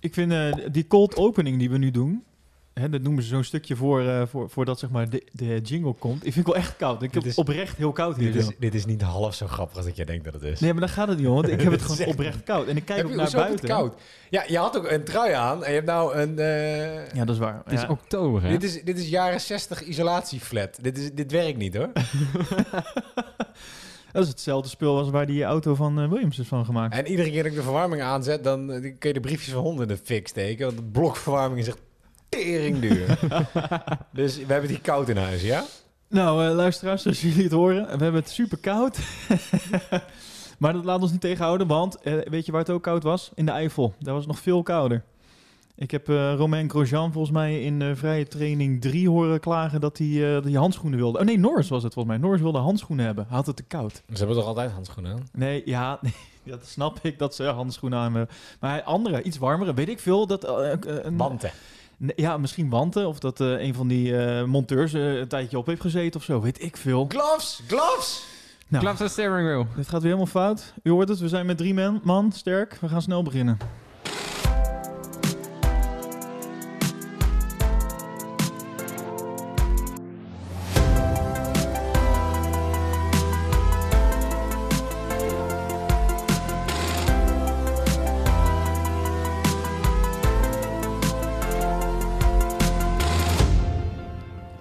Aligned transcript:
Ik 0.00 0.14
vind 0.14 0.32
eh, 0.32 0.52
die 0.72 0.86
cold 0.86 1.16
opening 1.16 1.58
die 1.58 1.70
we 1.70 1.78
nu 1.78 1.90
doen, 1.90 2.24
hè, 2.74 2.88
dat 2.88 3.02
noemen 3.02 3.22
ze 3.22 3.28
zo'n 3.28 3.44
stukje 3.44 3.76
voor, 3.76 4.00
eh, 4.06 4.22
voor, 4.26 4.50
voordat 4.50 4.78
zeg 4.78 4.90
maar 4.90 5.10
de, 5.10 5.22
de 5.32 5.60
jingle 5.60 5.92
komt. 5.92 6.16
Ik 6.26 6.32
vind 6.32 6.46
het 6.46 6.54
wel 6.54 6.56
echt 6.64 6.76
koud. 6.76 7.02
Ik 7.02 7.14
heb 7.14 7.24
is- 7.24 7.34
oprecht 7.34 7.76
heel 7.76 7.92
koud 7.92 8.16
hier. 8.16 8.32
Dit 8.32 8.42
is, 8.42 8.50
dit 8.58 8.74
is 8.74 8.86
niet 8.86 9.02
half 9.02 9.34
zo 9.34 9.46
grappig 9.46 9.76
als 9.76 9.86
dat 9.86 9.96
jij 9.96 10.04
denkt 10.04 10.24
dat 10.24 10.32
het 10.34 10.42
is. 10.42 10.60
Nee, 10.60 10.72
maar 10.72 10.80
dan 10.80 10.88
gaat 10.90 11.08
het 11.08 11.18
niet 11.18 11.26
om, 11.26 11.34
want 11.34 11.48
ik 11.48 11.60
heb 11.60 11.72
het 11.72 11.82
gewoon 11.86 11.98
echt- 11.98 12.08
oprecht 12.08 12.42
koud. 12.42 12.66
En 12.66 12.76
ik 12.76 12.84
kijk 12.84 12.96
Heb 12.98 13.06
ook 13.06 13.12
je, 13.12 13.18
naar 13.18 13.30
buiten. 13.30 13.54
het 13.56 13.66
koud? 13.66 13.94
Ja, 14.30 14.44
je 14.46 14.58
had 14.58 14.76
ook 14.76 14.90
een 14.90 15.04
trui 15.04 15.32
aan 15.32 15.64
en 15.64 15.68
je 15.68 15.74
hebt 15.74 15.86
nou 15.86 16.14
een... 16.14 16.38
eh, 16.38 17.12
Ja, 17.12 17.24
dat 17.24 17.34
is 17.34 17.38
waar. 17.40 17.60
Het 17.64 17.72
is 17.72 17.80
Ja. 17.80 17.88
oktober, 17.88 18.42
hè? 18.42 18.50
dit, 18.50 18.62
is, 18.62 18.82
dit 18.82 18.98
is 18.98 19.08
jaren 19.08 19.40
60 19.40 19.82
isolatieflat. 19.82 20.78
Dit, 20.82 20.98
is, 20.98 21.12
dit 21.12 21.30
werkt 21.32 21.58
niet 21.58 21.76
hoor. 21.76 21.90
Dat 24.12 24.22
is 24.22 24.28
hetzelfde 24.28 24.68
spul 24.68 24.98
als 24.98 25.10
waar 25.10 25.26
die 25.26 25.44
auto 25.44 25.74
van 25.74 26.00
eh, 26.00 26.08
Williams 26.08 26.38
is 26.38 26.48
van 26.48 26.64
gemaakt. 26.64 26.94
En 26.94 27.06
iedere 27.06 27.30
keer 27.30 27.42
dat 27.42 27.50
ik 27.52 27.58
de 27.58 27.62
verwarming 27.62 28.02
aanzet, 28.02 28.44
dan 28.44 28.72
eh, 28.72 28.80
kun 28.80 29.08
je 29.08 29.12
de 29.12 29.20
briefjes 29.20 29.54
van 29.54 29.62
honden 29.62 29.88
in 29.88 29.94
de 29.94 30.00
fik 30.04 30.28
steken. 30.28 30.66
Want 30.66 30.78
de 30.78 30.84
blokverwarming 30.84 31.60
is 31.60 31.66
echt 31.66 31.80
tering 32.28 32.80
duur. 32.80 33.18
dus 34.12 34.36
we 34.36 34.52
hebben 34.52 34.68
die 34.68 34.80
koud 34.80 35.08
in 35.08 35.16
huis, 35.16 35.42
ja? 35.42 35.64
Nou, 36.08 36.46
eh, 36.46 36.54
luisteraars, 36.54 37.02
zoals 37.02 37.20
jullie 37.20 37.42
het 37.42 37.52
horen, 37.52 37.84
we 37.84 37.90
hebben 37.90 38.14
het 38.14 38.30
super 38.30 38.58
koud. 38.58 38.98
maar 40.58 40.72
dat 40.72 40.84
laat 40.84 41.02
ons 41.02 41.10
niet 41.10 41.20
tegenhouden, 41.20 41.66
want 41.66 41.96
weet 42.02 42.46
je 42.46 42.52
waar 42.52 42.60
het 42.60 42.70
ook 42.70 42.82
koud 42.82 43.02
was? 43.02 43.30
In 43.34 43.46
de 43.46 43.52
Eifel. 43.52 43.94
Daar 43.98 44.14
was 44.14 44.22
het 44.22 44.32
nog 44.32 44.42
veel 44.42 44.62
kouder. 44.62 45.02
Ik 45.78 45.90
heb 45.90 46.08
eh 46.08 46.34
Romain 46.36 46.70
Grosjean 46.70 47.12
volgens 47.12 47.32
mij 47.34 47.62
in 47.62 47.82
eh, 47.82 47.90
vrije 47.94 48.26
training 48.26 48.80
3 48.80 49.08
horen 49.08 49.40
klagen 49.40 49.80
dat 49.80 49.98
hij, 49.98 50.36
eh, 50.36 50.42
hij 50.42 50.52
handschoenen 50.52 50.98
wilde. 50.98 51.18
Oh 51.18 51.24
nee, 51.24 51.38
Norris 51.38 51.68
was 51.68 51.82
het 51.82 51.92
volgens 51.92 52.14
mij. 52.14 52.24
Norris 52.24 52.42
wilde 52.42 52.58
handschoenen 52.58 53.04
hebben. 53.04 53.24
Hij 53.28 53.36
had 53.36 53.46
het 53.46 53.56
te 53.56 53.62
koud. 53.62 53.92
Ze 54.12 54.18
hebben 54.18 54.36
toch 54.36 54.46
altijd 54.46 54.70
handschoenen 54.70 55.12
aan? 55.12 55.28
Nee, 55.32 55.62
ja, 55.64 55.98
nee, 56.02 56.12
dat 56.44 56.66
snap 56.66 56.98
ik 57.02 57.18
dat 57.18 57.34
ze 57.34 57.44
handschoenen 57.44 57.98
aan 57.98 58.14
hebben. 58.14 58.36
Maar 58.60 58.70
hij- 58.70 58.84
andere, 58.84 59.22
iets 59.22 59.38
warmere, 59.38 59.74
weet 59.74 59.88
ik 59.88 59.98
veel. 59.98 60.26
Dat, 60.26 60.48
een, 60.48 61.16
Wanten. 61.16 61.50
Ja, 62.16 62.36
misschien 62.36 62.68
wanten. 62.70 63.08
Of 63.08 63.18
dat 63.18 63.40
eh, 63.40 63.60
een 63.60 63.74
van 63.74 63.88
die 63.88 64.16
eh, 64.16 64.44
monteurs 64.44 64.92
eh, 64.92 65.14
een 65.18 65.28
tijdje 65.28 65.58
op 65.58 65.66
heeft 65.66 65.80
gezeten 65.80 66.20
of 66.20 66.26
zo. 66.26 66.40
Weet 66.40 66.62
ik 66.62 66.76
veel. 66.76 67.06
Gloves! 67.08 67.62
Gloves! 67.66 68.24
Nou, 68.68 68.84
Klap 68.84 68.96
de 68.96 69.08
steering 69.08 69.46
wheel. 69.46 69.66
dit 69.76 69.84
gaat 69.88 70.02
weer 70.02 70.12
helemaal 70.12 70.26
fout. 70.26 70.72
U 70.82 70.90
hoort 70.90 71.08
het, 71.08 71.18
we 71.18 71.28
zijn 71.28 71.46
met 71.46 71.56
drie 71.58 71.74
man, 71.74 72.00
man 72.04 72.32
sterk. 72.32 72.78
We 72.80 72.88
gaan 72.88 73.02
snel 73.02 73.22
beginnen. 73.22 73.58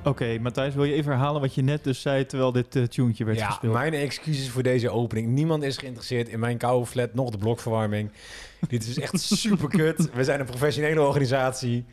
Oké, 0.08 0.38
Matthijs, 0.42 0.74
wil 0.76 0.84
je 0.84 0.94
even 0.94 1.12
herhalen 1.12 1.42
wat 1.42 1.56
je 1.56 1.62
net 1.62 1.84
dus 1.84 2.02
zei 2.02 2.26
terwijl 2.26 2.52
dit 2.52 2.76
uh, 2.76 2.84
tunetje 2.84 3.26
werd 3.26 3.38
Ja, 3.38 3.46
gespeeld? 3.48 3.74
mijn 3.74 3.94
excuses 3.94 4.50
voor 4.50 4.64
deze 4.64 4.90
opening. 4.90 5.28
Niemand 5.28 5.64
is 5.64 5.78
geïnteresseerd 5.78 6.30
in 6.30 6.40
mijn 6.40 6.58
koude 6.58 6.86
flat, 6.86 7.14
nog 7.14 7.30
de 7.30 7.38
blokverwarming. 7.38 8.12
Dit 8.70 8.88
is 8.88 9.00
echt 9.00 9.20
super 9.22 9.70
kut. 9.70 10.10
We 10.14 10.24
zijn 10.24 10.40
een 10.40 10.46
professionele 10.46 11.02
organisatie. 11.02 11.86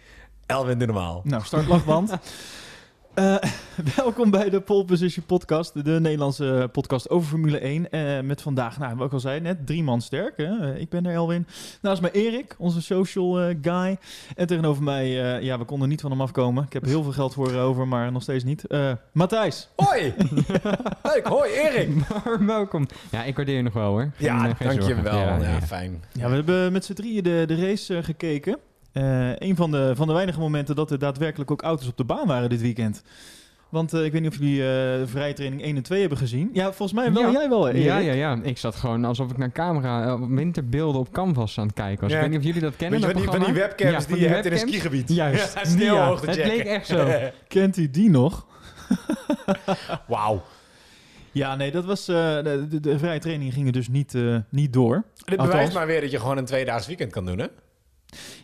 Elwin, 0.46 0.78
doe 0.78 0.86
normaal. 0.86 1.20
Nou, 1.24 1.42
startlachband. 1.44 2.10
Eh, 3.14 3.36
welkom 3.96 4.30
bij 4.30 4.50
de 4.50 4.60
Pole 4.60 4.84
Position 4.84 5.24
Podcast, 5.26 5.84
de 5.84 6.00
Nederlandse 6.00 6.68
podcast 6.72 7.10
over 7.10 7.28
Formule 7.28 7.58
1. 7.58 7.90
Eh, 7.90 8.20
met 8.20 8.42
vandaag, 8.42 8.78
nou, 8.78 8.96
wat 8.96 9.06
ik 9.06 9.12
al 9.12 9.20
zei 9.20 9.40
net, 9.40 9.66
drie 9.66 9.82
man 9.82 10.00
sterk. 10.00 10.36
Hè? 10.36 10.72
Eh, 10.72 10.80
ik 10.80 10.88
ben 10.88 11.06
er, 11.06 11.12
Elwin. 11.14 11.46
Naast 11.82 12.00
mij 12.00 12.10
Erik, 12.10 12.54
onze 12.58 12.82
social 12.82 13.40
eh, 13.40 13.56
guy. 13.62 13.96
En 14.36 14.46
tegenover 14.46 14.82
mij, 14.82 15.34
eh, 15.34 15.42
ja, 15.42 15.58
we 15.58 15.64
konden 15.64 15.88
niet 15.88 16.00
van 16.00 16.10
hem 16.10 16.20
afkomen. 16.20 16.64
Ik 16.64 16.72
heb 16.72 16.84
heel 16.84 17.02
veel 17.02 17.12
geld 17.12 17.34
voor 17.34 17.54
over, 17.54 17.88
maar 17.88 18.12
nog 18.12 18.22
steeds 18.22 18.44
niet. 18.44 18.66
Eh, 18.66 18.92
Matthijs. 19.12 19.68
Hoi! 19.76 20.14
Leuk, 21.12 21.26
hoi 21.26 21.50
Erik! 21.52 21.88
Maar 22.08 22.46
welkom. 22.46 22.86
Ja, 23.10 23.24
ik 23.24 23.36
waardeer 23.36 23.56
je 23.56 23.62
nog 23.62 23.72
wel, 23.72 23.90
hoor. 23.90 24.10
Ja, 24.16 24.54
dankjewel. 24.58 25.16
Ja, 25.16 25.38
Ja, 25.38 25.48
ja. 25.48 25.60
fijn. 25.60 26.02
Ja, 26.12 26.28
we 26.28 26.34
hebben 26.34 26.72
met 26.72 26.84
z'n 26.84 26.92
drieën 26.92 27.22
de, 27.22 27.44
de 27.46 27.66
race 27.66 28.02
gekeken. 28.02 28.58
Eh 28.94 29.30
een 29.36 29.56
van 29.56 29.70
de, 29.70 29.92
van 29.96 30.06
de 30.06 30.12
weinige 30.12 30.38
momenten 30.38 30.74
dat 30.76 30.90
er 30.90 30.98
daadwerkelijk 30.98 31.50
ook 31.50 31.62
auto's 31.62 31.88
op 31.88 31.96
de 31.96 32.04
baan 32.04 32.26
waren 32.26 32.48
dit 32.48 32.60
weekend. 32.60 33.02
Want 33.68 33.92
eh, 33.92 34.04
ik 34.04 34.12
weet 34.12 34.20
niet 34.22 34.30
of 34.30 34.38
jullie 34.38 34.62
eh 34.62 35.00
vrije 35.06 35.32
training 35.32 35.62
1 35.62 35.76
en 35.76 35.82
2 35.82 36.00
hebben 36.00 36.18
gezien. 36.18 36.50
Ja, 36.52 36.64
volgens 36.64 36.92
mij 36.92 37.12
wel. 37.12 37.22
Ja. 37.22 37.30
Jij 37.30 37.48
wel, 37.48 37.68
Erik? 37.68 37.82
Ja, 37.82 37.98
ja, 37.98 38.12
ja. 38.12 38.38
Ik 38.42 38.58
zat 38.58 38.74
gewoon 38.76 39.04
alsof 39.04 39.30
ik 39.30 39.36
naar 39.36 39.52
camera, 39.52 40.18
winterbeelden 40.28 41.00
op 41.00 41.12
canvas 41.12 41.58
aan 41.58 41.66
het 41.66 41.74
kijken 41.74 42.00
was. 42.00 42.10
Ja. 42.10 42.16
Ik 42.16 42.22
weet 42.22 42.30
niet 42.30 42.38
of 42.40 42.44
jullie 42.46 42.60
dat 42.60 42.76
kennen, 42.76 43.00
Weet 43.00 43.08
je, 43.08 43.14
van 43.14 43.24
dat 43.24 43.32
die, 43.32 43.40
van 43.44 43.52
die 43.54 43.62
webcams 43.62 43.92
Ja, 43.92 43.98
die 43.98 44.08
van 44.08 44.18
je 44.18 44.28
hebt 44.28 44.46
in 44.46 44.52
een 44.52 44.58
skigebied. 44.58 45.08
Juist. 45.08 45.54
Ja, 45.58 45.64
sneeuwhoog 45.64 46.20
te 46.20 46.26
het 46.26 46.36
leek 46.36 46.64
echt 46.64 46.86
zo. 46.86 47.08
Kent 47.48 47.76
u 47.76 47.90
die 47.90 48.10
nog? 48.10 48.46
Wauw. 50.06 50.42
Ja, 51.32 51.56
nee, 51.56 51.70
dat 51.70 51.84
was. 51.84 52.08
eh, 52.08 52.14
de, 52.16 52.66
de, 52.70 52.80
de 52.80 52.98
vrije 52.98 53.18
trainingen 53.18 53.52
gingen 53.52 53.72
dus 53.72 53.88
niet, 53.88 54.14
eh, 54.14 54.36
niet 54.48 54.72
door. 54.72 54.94
Dit 55.14 55.28
Althans. 55.30 55.48
bewijst 55.50 55.74
maar 55.74 55.86
weer 55.86 56.00
dat 56.00 56.10
je 56.10 56.18
gewoon 56.18 56.36
een 56.36 56.44
tweedaags 56.44 56.86
weekend 56.86 57.10
kan 57.12 57.26
doen, 57.26 57.38
hè? 57.38 57.46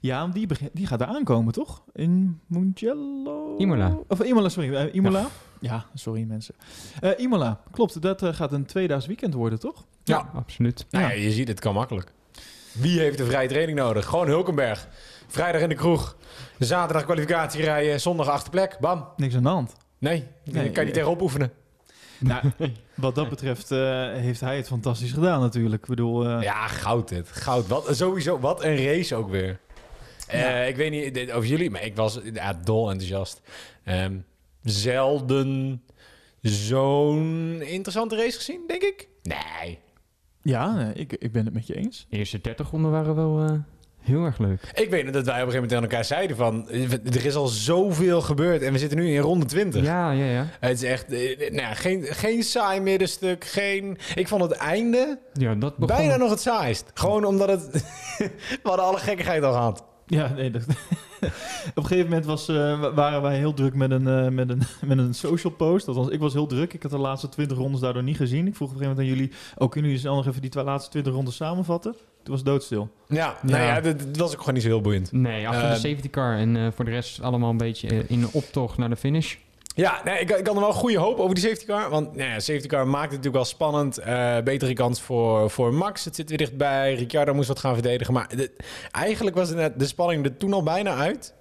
Ja, 0.01 0.27
die, 0.27 0.49
die 0.73 0.87
gaat 0.87 1.01
er 1.01 1.07
aankomen, 1.07 1.53
toch? 1.53 1.83
In 1.93 2.41
Mugello? 2.47 3.57
Imola. 3.57 3.99
Of 4.09 4.23
Imola, 4.23 4.49
sorry. 4.49 4.75
eh, 4.75 4.95
Imola? 4.95 5.27
Ja, 5.61 5.85
sorry 5.95 6.23
mensen. 6.23 6.55
Eh, 7.01 7.11
Imola, 7.17 7.61
klopt. 7.71 8.03
Dat 8.03 8.23
eh, 8.23 8.35
gaat 8.35 8.53
een 8.53 8.67
tweedaags 8.67 9.07
weekend 9.07 9.35
worden, 9.35 9.59
toch? 9.59 9.85
Ja, 10.05 10.31
absoluut. 10.35 10.87
Nou 10.91 11.05
Ja. 11.05 11.11
je 11.13 11.31
ziet, 11.33 11.49
het 11.49 11.61
kan 11.61 11.75
makkelijk. 11.75 12.13
Wie 12.73 12.99
heeft 13.01 13.19
de 13.19 13.25
vrije 13.25 13.49
training 13.49 13.79
nodig? 13.79 14.07
Gewoon 14.07 14.27
Hulkenberg. 14.29 14.89
Vrijdag 15.27 15.61
in 15.61 15.69
de 15.69 15.75
kroeg. 15.75 16.17
Zaterdag 16.59 17.05
kwalificatie 17.05 17.63
rijden. 17.63 18.01
Zondag 18.01 18.29
achter 18.29 18.51
plek. 18.51 18.77
Bam. 18.81 19.09
Niks 19.17 19.35
aan 19.37 19.43
de 19.43 19.49
hand. 19.49 19.73
Nee, 19.99 20.25
Nee, 20.45 20.65
kan 20.71 20.73
je 20.75 20.85
niet 20.85 20.95
tegenop 20.95 21.21
oefenen. 21.21 21.53
Nou, 22.21 22.43
wat 22.95 23.15
dat 23.15 23.29
betreft 23.29 23.71
eh, 23.71 23.79
heeft 24.13 24.41
hij 24.41 24.57
het 24.57 24.67
fantastisch 24.67 25.13
gedaan 25.13 25.41
natuurlijk. 25.41 25.83
Ik 25.83 25.89
bedoel, 25.89 26.27
eh, 26.29 26.43
Ja, 26.43 26.67
goud 26.67 27.09
dit. 27.09 27.29
Goud. 27.29 27.67
Wat, 27.67 27.97
sowieso, 27.97 28.39
wat 28.39 28.65
een 28.65 28.85
race 28.85 29.15
ook 29.15 29.31
weer. 29.31 29.59
Eh, 30.29 30.41
Ja. 30.41 30.61
ik 30.63 30.77
weet 30.77 30.91
niet 30.91 31.33
over 31.33 31.49
jullie, 31.49 31.71
maar 31.71 31.85
ik 31.85 31.97
was 31.97 32.19
ja, 32.33 32.53
dol 32.65 32.91
enthousiast. 32.91 33.41
Ehm, 33.85 34.17
zelden 34.63 35.83
zo'n 36.41 37.63
interessante 37.63 38.17
race 38.17 38.37
gezien, 38.37 38.61
denk 38.67 38.83
ik. 38.83 39.09
Nee. 39.23 39.79
ja, 40.43 40.75
nee, 40.75 40.93
ik, 40.93 41.13
ik 41.13 41.33
ben 41.33 41.45
het 41.45 41.55
met 41.55 41.67
je 41.67 41.75
eens. 41.77 42.07
De 42.11 42.17
eerste 42.17 42.41
30 42.41 42.71
ronden 42.71 42.91
waren 42.91 43.15
wel 43.15 43.43
eh, 43.45 43.53
heel 44.01 44.25
erg 44.25 44.39
leuk. 44.39 44.61
Ik 44.75 44.91
weet 44.91 45.13
dat 45.13 45.25
wij 45.25 45.43
op 45.43 45.47
een 45.47 45.53
gegeven 45.53 45.53
moment 45.53 45.69
tegen 45.69 45.83
elkaar 45.83 46.05
zeiden 46.05 46.37
van... 46.37 46.69
er 47.15 47.25
is 47.27 47.35
al 47.35 47.47
zoveel 47.47 48.21
gebeurd 48.21 48.63
en 48.63 48.73
we 48.73 48.79
zitten 48.79 48.99
nu 48.99 49.13
in 49.15 49.21
ronde 49.21 49.47
20. 49.47 49.85
Ja, 49.85 50.11
ja, 50.11 50.25
ja. 50.25 50.47
Het 50.61 50.83
is 50.83 50.89
echt 50.89 51.13
eh, 51.13 51.39
nou, 51.39 51.55
ja, 51.61 51.75
geen, 51.75 52.03
geen 52.05 52.43
saai 52.43 52.81
middenstuk. 52.81 53.45
Geen... 53.45 53.99
Ik 54.15 54.29
vond 54.29 54.43
het 54.43 54.53
einde 54.53 55.19
Ja, 55.33 55.55
dat 55.55 55.77
begon... 55.77 55.97
bijna 55.97 56.17
nog 56.17 56.31
het 56.31 56.41
saaist. 56.41 56.91
Gewoon 56.95 57.25
omdat 57.25 57.49
het... 57.49 57.71
we 58.49 58.59
hadden 58.63 58.85
alle 58.85 58.99
gekkigheid 58.99 59.43
al 59.43 59.53
gehad. 59.53 59.85
Ja, 60.07 60.33
nee, 60.37 60.51
dat... 60.51 60.63
op 61.71 61.75
een 61.75 61.87
gegeven 61.87 62.09
moment 62.09 62.25
was, 62.27 62.49
eh, 62.49 62.81
wa- 62.81 62.95
waren 62.95 63.23
wij 63.23 63.37
heel 63.37 63.55
druk 63.55 63.75
met 63.75 63.91
een, 63.91 64.07
eh, 64.09 64.29
met, 64.29 64.49
een, 64.51 64.63
met 64.87 64.99
een 64.99 65.15
social 65.15 65.53
post. 65.53 65.89
Althans, 65.89 66.09
ik 66.09 66.21
was 66.21 66.33
heel 66.33 66.47
druk. 66.47 66.73
Ik 66.73 66.83
had 66.83 66.91
de 66.91 66.99
laatste 66.99 67.29
20 67.29 67.57
rondes 67.59 67.81
daardoor 67.81 68.03
niet 68.03 68.17
gezien. 68.17 68.47
Ik 68.47 68.55
vroeg 68.57 68.69
op 68.69 68.75
een 68.75 68.81
gegeven 68.83 69.03
moment 69.05 69.21
aan 69.21 69.29
jullie... 69.29 69.55
Oh, 69.57 69.69
kunnen 69.71 69.91
jullie 69.91 70.05
snel 70.05 70.17
nog 70.17 70.27
even 70.27 70.41
die 70.41 70.51
twa- 70.51 70.65
laatste 70.65 70.91
20 70.91 71.13
rondes 71.13 71.37
samenvatten? 71.37 71.95
Toen 72.23 72.35
was 72.35 72.39
het 72.39 72.47
doodstil. 72.47 72.91
Ja, 73.09 73.37
nou 73.43 73.59
Ja. 73.63 73.67
ja, 73.75 73.81
dat, 73.81 73.99
dat 74.01 74.17
was 74.17 74.33
ook 74.33 74.39
gewoon 74.39 74.55
niet 74.55 74.63
zo 74.63 74.69
heel 74.69 74.81
boeiend. 74.81 75.13
Nee, 75.13 75.49
achter 75.49 75.69
de 75.69 75.75
safety 75.75 76.11
car 76.11 76.37
en 76.37 76.57
eh, 76.57 76.67
voor 76.75 76.85
de 76.85 76.91
rest 76.91 77.23
allemaal 77.23 77.51
een 77.51 77.57
beetje 77.57 77.89
eh, 77.89 77.99
in 78.07 78.27
optocht 78.33 78.79
naar 78.79 78.89
de 78.91 78.97
finish. 78.97 79.35
Ja, 79.75 80.01
nee, 80.05 80.19
ik, 80.21 80.31
ik 80.31 80.47
had 80.47 80.55
er 80.57 80.61
wel 80.63 80.73
goede 80.73 80.99
hoop 80.99 81.19
over 81.19 81.35
die 81.35 81.45
safety 81.45 81.65
car. 81.65 81.91
Want 81.91 82.17
nou 82.17 82.29
ja, 82.31 82.41
safety 82.41 82.67
car 82.67 82.87
maakt 82.87 83.03
het 83.03 83.11
natuurlijk 83.11 83.35
wel 83.37 83.45
spannend. 83.45 83.99
Eh, 83.99 84.39
betere 84.45 84.73
kans 84.73 85.01
voor, 85.01 85.51
voor 85.51 85.75
Max. 85.75 86.05
Het 86.05 86.15
zit 86.15 86.29
weer 86.29 86.39
dichtbij. 86.39 86.95
Ricciardo 86.95 87.35
moest 87.35 87.49
wat 87.49 87.59
gaan 87.59 87.75
verdedigen. 87.75 88.15
Maar 88.15 88.37
de- 88.37 88.53
eigenlijk 88.91 89.37
was 89.37 89.49
het 89.49 89.57
net, 89.59 89.79
de 89.79 89.87
spanning 89.87 90.25
er 90.25 90.37
toen 90.37 90.53
al 90.53 90.63
bijna 90.63 90.95
uit. 90.97 91.35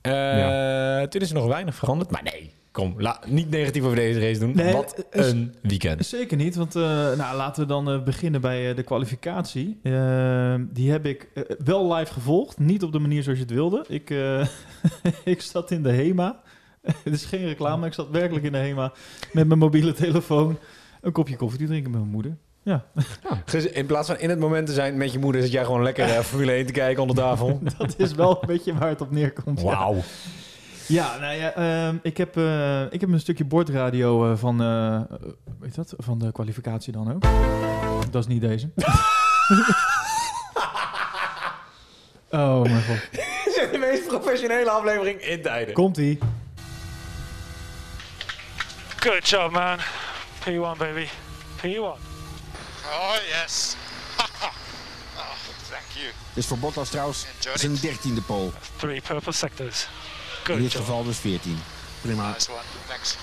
Eh, 0.00 1.02
Toen 1.02 1.20
is 1.20 1.28
er 1.28 1.34
nog 1.34 1.46
weinig 1.46 1.74
veranderd. 1.74 2.10
Maar 2.10 2.22
nee, 2.22 2.54
kom. 2.72 2.94
la- 2.98 3.20
niet 3.26 3.50
negatief 3.50 3.82
over 3.82 3.96
deze 3.96 4.20
race 4.20 4.38
doen. 4.40 4.52
Nee, 4.56 4.72
wat 4.72 4.94
het 4.96 5.24
is- 5.24 5.30
een 5.32 5.54
weekend. 5.62 6.06
Zeker 6.06 6.36
niet, 6.36 6.54
want 6.56 6.76
eh, 6.76 6.82
nou, 7.16 7.36
laten 7.36 7.62
we 7.62 7.68
dan 7.68 7.90
eh, 7.90 8.02
beginnen 8.02 8.40
bij 8.40 8.70
eh, 8.70 8.76
de 8.76 8.82
kwalificatie. 8.82 9.78
Eh, 9.82 10.54
die 10.72 10.90
heb 10.90 11.06
ik 11.06 11.28
eh, 11.34 11.42
wel 11.64 11.94
live 11.94 12.12
gevolgd, 12.12 12.58
niet 12.58 12.82
op 12.82 12.92
de 12.92 12.98
manier 12.98 13.22
zoals 13.22 13.38
je 13.38 13.44
het 13.44 13.54
wilde. 13.54 13.84
Ik, 13.88 14.10
eh, 14.10 14.46
ik 15.34 15.42
zat 15.42 15.70
in 15.70 15.82
de 15.82 15.92
HEMA. 15.92 16.40
Het 17.04 17.12
is 17.12 17.24
geen 17.24 17.46
reclame, 17.46 17.86
ik 17.86 17.92
zat 17.92 18.08
werkelijk 18.10 18.44
in 18.44 18.52
de 18.52 18.58
HEMA 18.58 18.92
met 19.32 19.46
mijn 19.46 19.58
mobiele 19.58 19.92
telefoon. 19.92 20.58
Een 21.00 21.12
kopje 21.12 21.36
koffie 21.36 21.58
te 21.58 21.66
drinken 21.66 21.90
met 21.90 22.00
mijn 22.00 22.12
moeder. 22.12 22.36
Ja, 22.62 22.84
Ges- 23.44 23.66
In 23.66 23.86
plaats 23.86 24.08
van 24.08 24.18
in 24.18 24.30
het 24.30 24.38
moment 24.38 24.66
te 24.66 24.72
zijn 24.72 24.96
met 24.96 25.12
je 25.12 25.18
moeder... 25.18 25.42
zit 25.42 25.52
jij 25.52 25.64
gewoon 25.64 25.82
lekker 25.82 26.04
eh, 26.04 26.18
Formule 26.18 26.52
1 26.52 26.66
te 26.66 26.72
kijken 26.72 27.02
onder 27.02 27.16
tafel. 27.16 27.60
dat 27.78 27.94
is 27.98 28.12
wel 28.14 28.30
een 28.40 28.46
beetje 28.46 28.74
waar 28.78 28.88
het 28.88 29.00
op 29.00 29.10
neerkomt. 29.10 29.60
ja. 29.60 29.66
Wauw. 29.66 29.94
Ja, 29.94 30.02
nou 31.00 31.34
ja, 31.34 31.54
ehm, 31.54 31.96
ik, 32.02 32.16
heb, 32.16 32.36
eh, 32.36 32.82
ik 32.90 33.00
heb 33.00 33.10
een 33.10 33.20
stukje 33.20 33.44
bordradio 33.44 34.30
eh, 34.30 34.38
van, 34.38 34.62
eh, 34.62 35.00
weet 35.58 35.74
dat, 35.74 35.94
van 35.96 36.18
de 36.18 36.32
kwalificatie 36.32 36.92
dan 36.92 37.14
ook. 37.14 37.22
Dat 38.10 38.22
is 38.22 38.28
niet 38.28 38.40
deze. 38.40 38.70
Oh 42.34 42.62
mijn 42.62 42.82
god. 42.82 42.98
Dit 43.10 43.26
is 43.44 43.70
de 43.70 43.78
meest 43.78 44.06
professionele 44.06 44.70
aflevering 44.70 45.20
in 45.20 45.42
tijden. 45.42 45.74
Komt-ie. 45.74 46.18
Good 48.96 49.28
job, 49.28 49.50
man. 49.50 49.78
P1, 50.40 50.78
baby. 50.78 51.06
P1. 51.56 51.78
Oh, 51.78 51.96
yes. 53.28 53.76
oh, 54.20 55.32
thank 55.70 55.84
you. 55.94 56.10
Is 56.34 56.46
voor 56.46 56.58
Bottas 56.58 56.88
trouwens 56.88 57.26
zijn 57.54 57.74
dertiende 57.74 58.20
pole. 58.20 58.50
Three 58.76 59.00
purple 59.00 59.32
sectors. 59.32 59.88
In 60.48 60.58
dit 60.62 60.72
job. 60.72 60.80
geval 60.82 61.04
dus 61.04 61.18
14. 61.18 61.56
Prima. 62.00 62.32
Nice 62.32 62.50
one. 62.50 62.60
Thanks. 62.88 63.16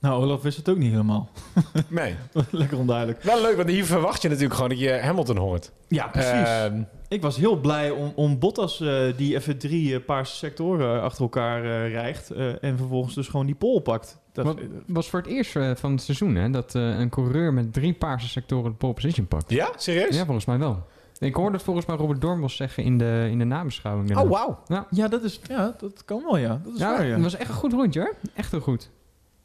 Nou, 0.00 0.22
Olaf 0.22 0.42
wist 0.42 0.56
het 0.56 0.68
ook 0.68 0.76
niet 0.76 0.90
helemaal. 0.90 1.30
Nee. 1.88 2.14
Lekker 2.50 2.78
onduidelijk. 2.78 3.22
Wel 3.22 3.42
leuk, 3.42 3.56
want 3.56 3.68
hier 3.68 3.84
verwacht 3.84 4.22
je 4.22 4.28
natuurlijk 4.28 4.54
gewoon 4.54 4.68
dat 4.70 4.78
je 4.78 4.90
Hamilton 4.90 5.36
hoort. 5.36 5.70
Ja, 5.88 6.06
precies. 6.06 6.30
Ehm, 6.48 6.82
Ik 7.08 7.22
was 7.22 7.36
heel 7.36 7.56
blij 7.60 7.90
om, 7.90 8.12
om 8.14 8.38
Bottas, 8.38 8.80
eh, 8.80 9.16
die 9.16 9.34
even 9.36 9.58
drie 9.58 9.94
eh, 9.94 10.04
paarse 10.04 10.36
sectoren 10.36 11.02
achter 11.02 11.22
elkaar 11.22 11.64
eh, 11.64 11.90
rijgt. 11.92 12.30
eh, 12.30 12.62
en 12.64 12.76
vervolgens 12.78 13.14
dus 13.14 13.28
gewoon 13.28 13.46
die 13.46 13.54
pole 13.54 13.80
pakt. 13.80 14.18
Dat, 14.32 14.44
Wat 14.44 14.58
was 14.86 15.08
voor 15.10 15.20
het 15.20 15.28
eerst 15.28 15.56
eh, 15.56 15.70
van 15.74 15.92
het 15.92 16.02
seizoen, 16.02 16.34
hè? 16.34 16.50
Dat 16.50 16.74
eh, 16.74 16.98
een 16.98 17.08
coureur 17.10 17.52
met 17.52 17.72
drie 17.72 17.92
paarse 17.92 18.28
sectoren 18.28 18.70
de 18.70 18.76
pole 18.76 18.92
position 18.94 19.26
pakt. 19.26 19.50
ja, 19.50 19.68
serieus? 19.76 20.16
Ja, 20.16 20.24
volgens 20.24 20.44
mij 20.46 20.58
wel. 20.58 20.86
Ik 21.18 21.34
hoorde 21.34 21.56
het 21.56 21.62
volgens 21.64 21.86
mij 21.86 21.96
Robert 21.96 22.20
Dornbos 22.20 22.56
zeggen 22.56 22.82
in 22.82 22.98
de, 22.98 23.28
in 23.30 23.38
de 23.38 23.44
nabeschouwing. 23.44 24.16
Oh, 24.16 24.30
wauw. 24.30 24.86
ja, 24.90 25.08
dat 25.08 25.22
is, 25.22 25.40
ja, 25.48 25.74
dat 25.78 26.04
kan 26.04 26.22
wel, 26.22 26.36
ja. 26.36 26.60
Dat 26.64 26.72
is 26.72 26.78
Ja, 26.78 26.90
waar, 26.90 27.06
ja. 27.06 27.14
het 27.14 27.22
was 27.22 27.34
echt 27.36 27.48
een 27.48 27.54
goed 27.54 27.72
rondje, 27.72 28.00
hoor. 28.00 28.14
Echt 28.34 28.50
heel 28.50 28.60
goed. 28.60 28.90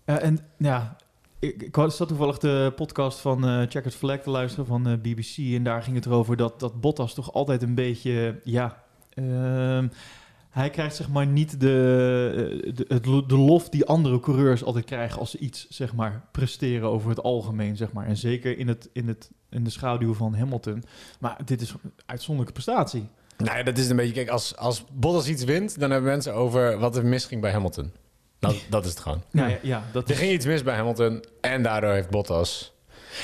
Eh, 0.06 0.24
en 0.24 0.40
ja, 0.58 0.96
ik, 1.40 1.62
ik 1.62 1.76
zat 1.88 2.08
toevallig 2.08 2.38
de 2.38 2.74
podcast 2.76 3.20
van 3.20 3.48
eh 3.48 3.62
Checkers 3.70 3.96
Flag 3.96 4.20
te 4.20 4.30
luisteren 4.30 4.66
van 4.66 4.88
eh, 4.88 4.94
BBC. 4.94 5.38
En 5.38 5.64
daar 5.64 5.84
ging 5.84 5.96
het 5.96 6.06
erover 6.06 6.38
dat, 6.38 6.60
dat 6.60 6.82
Bottas 6.82 7.14
toch 7.14 7.34
altijd 7.34 7.62
een 7.62 7.76
beetje, 7.76 8.40
ja... 8.44 8.84
ehm, 9.10 9.88
hij 10.50 10.70
krijgt 10.70 10.96
zeg 10.96 11.10
maar 11.10 11.28
niet 11.28 11.60
de, 11.60 12.64
eh, 12.66 13.02
de, 13.02 13.24
de 13.28 13.38
lof 13.38 13.70
die 13.70 13.86
andere 13.86 14.20
coureurs 14.20 14.64
altijd 14.64 14.86
krijgen 14.86 15.20
als 15.20 15.32
ze 15.32 15.38
iets 15.38 15.68
zeg 15.70 15.94
maar 15.96 16.28
presteren 16.32 16.90
over 16.90 17.10
het 17.10 17.24
algemeen 17.24 17.78
zeg 17.78 17.92
maar. 17.92 18.06
En 18.06 18.18
zeker 18.18 18.58
in, 18.58 18.68
het, 18.68 18.90
in, 18.94 19.08
het, 19.08 19.32
in 19.50 19.64
de 19.64 19.70
schaduw 19.70 20.14
van 20.14 20.36
Hamilton. 20.36 20.84
Maar 21.20 21.38
dit 21.46 21.62
is 21.62 21.70
een 21.70 21.94
uitzonderlijke 22.06 22.62
prestatie. 22.62 23.08
Nou 23.38 23.58
ja, 23.58 23.64
dat 23.64 23.78
is 23.78 23.90
een 23.90 23.96
beetje... 23.96 24.14
Kijk, 24.14 24.30
als, 24.30 24.56
als 24.58 24.86
Bottas 24.92 25.28
iets 25.28 25.44
wint, 25.44 25.80
dan 25.80 25.92
hebben 25.92 26.10
mensen 26.10 26.34
over 26.34 26.80
wat 26.80 26.96
er 26.96 27.06
misging 27.06 27.42
bij 27.42 27.52
Hamilton. 27.52 27.92
Dat, 28.40 28.56
dat 28.70 28.84
is 28.86 28.90
het 28.90 29.00
gewoon. 29.00 29.24
Nou 29.32 29.50
ja, 29.50 29.58
ja 29.62 29.84
dat 29.92 30.04
Er 30.04 30.12
is, 30.12 30.18
ging 30.18 30.32
iets 30.32 30.46
mis 30.46 30.64
bij 30.64 30.76
Hamilton 30.76 31.24
en 31.42 31.64
daardoor 31.64 31.92
heeft 31.92 32.10
Bottas... 32.10 32.78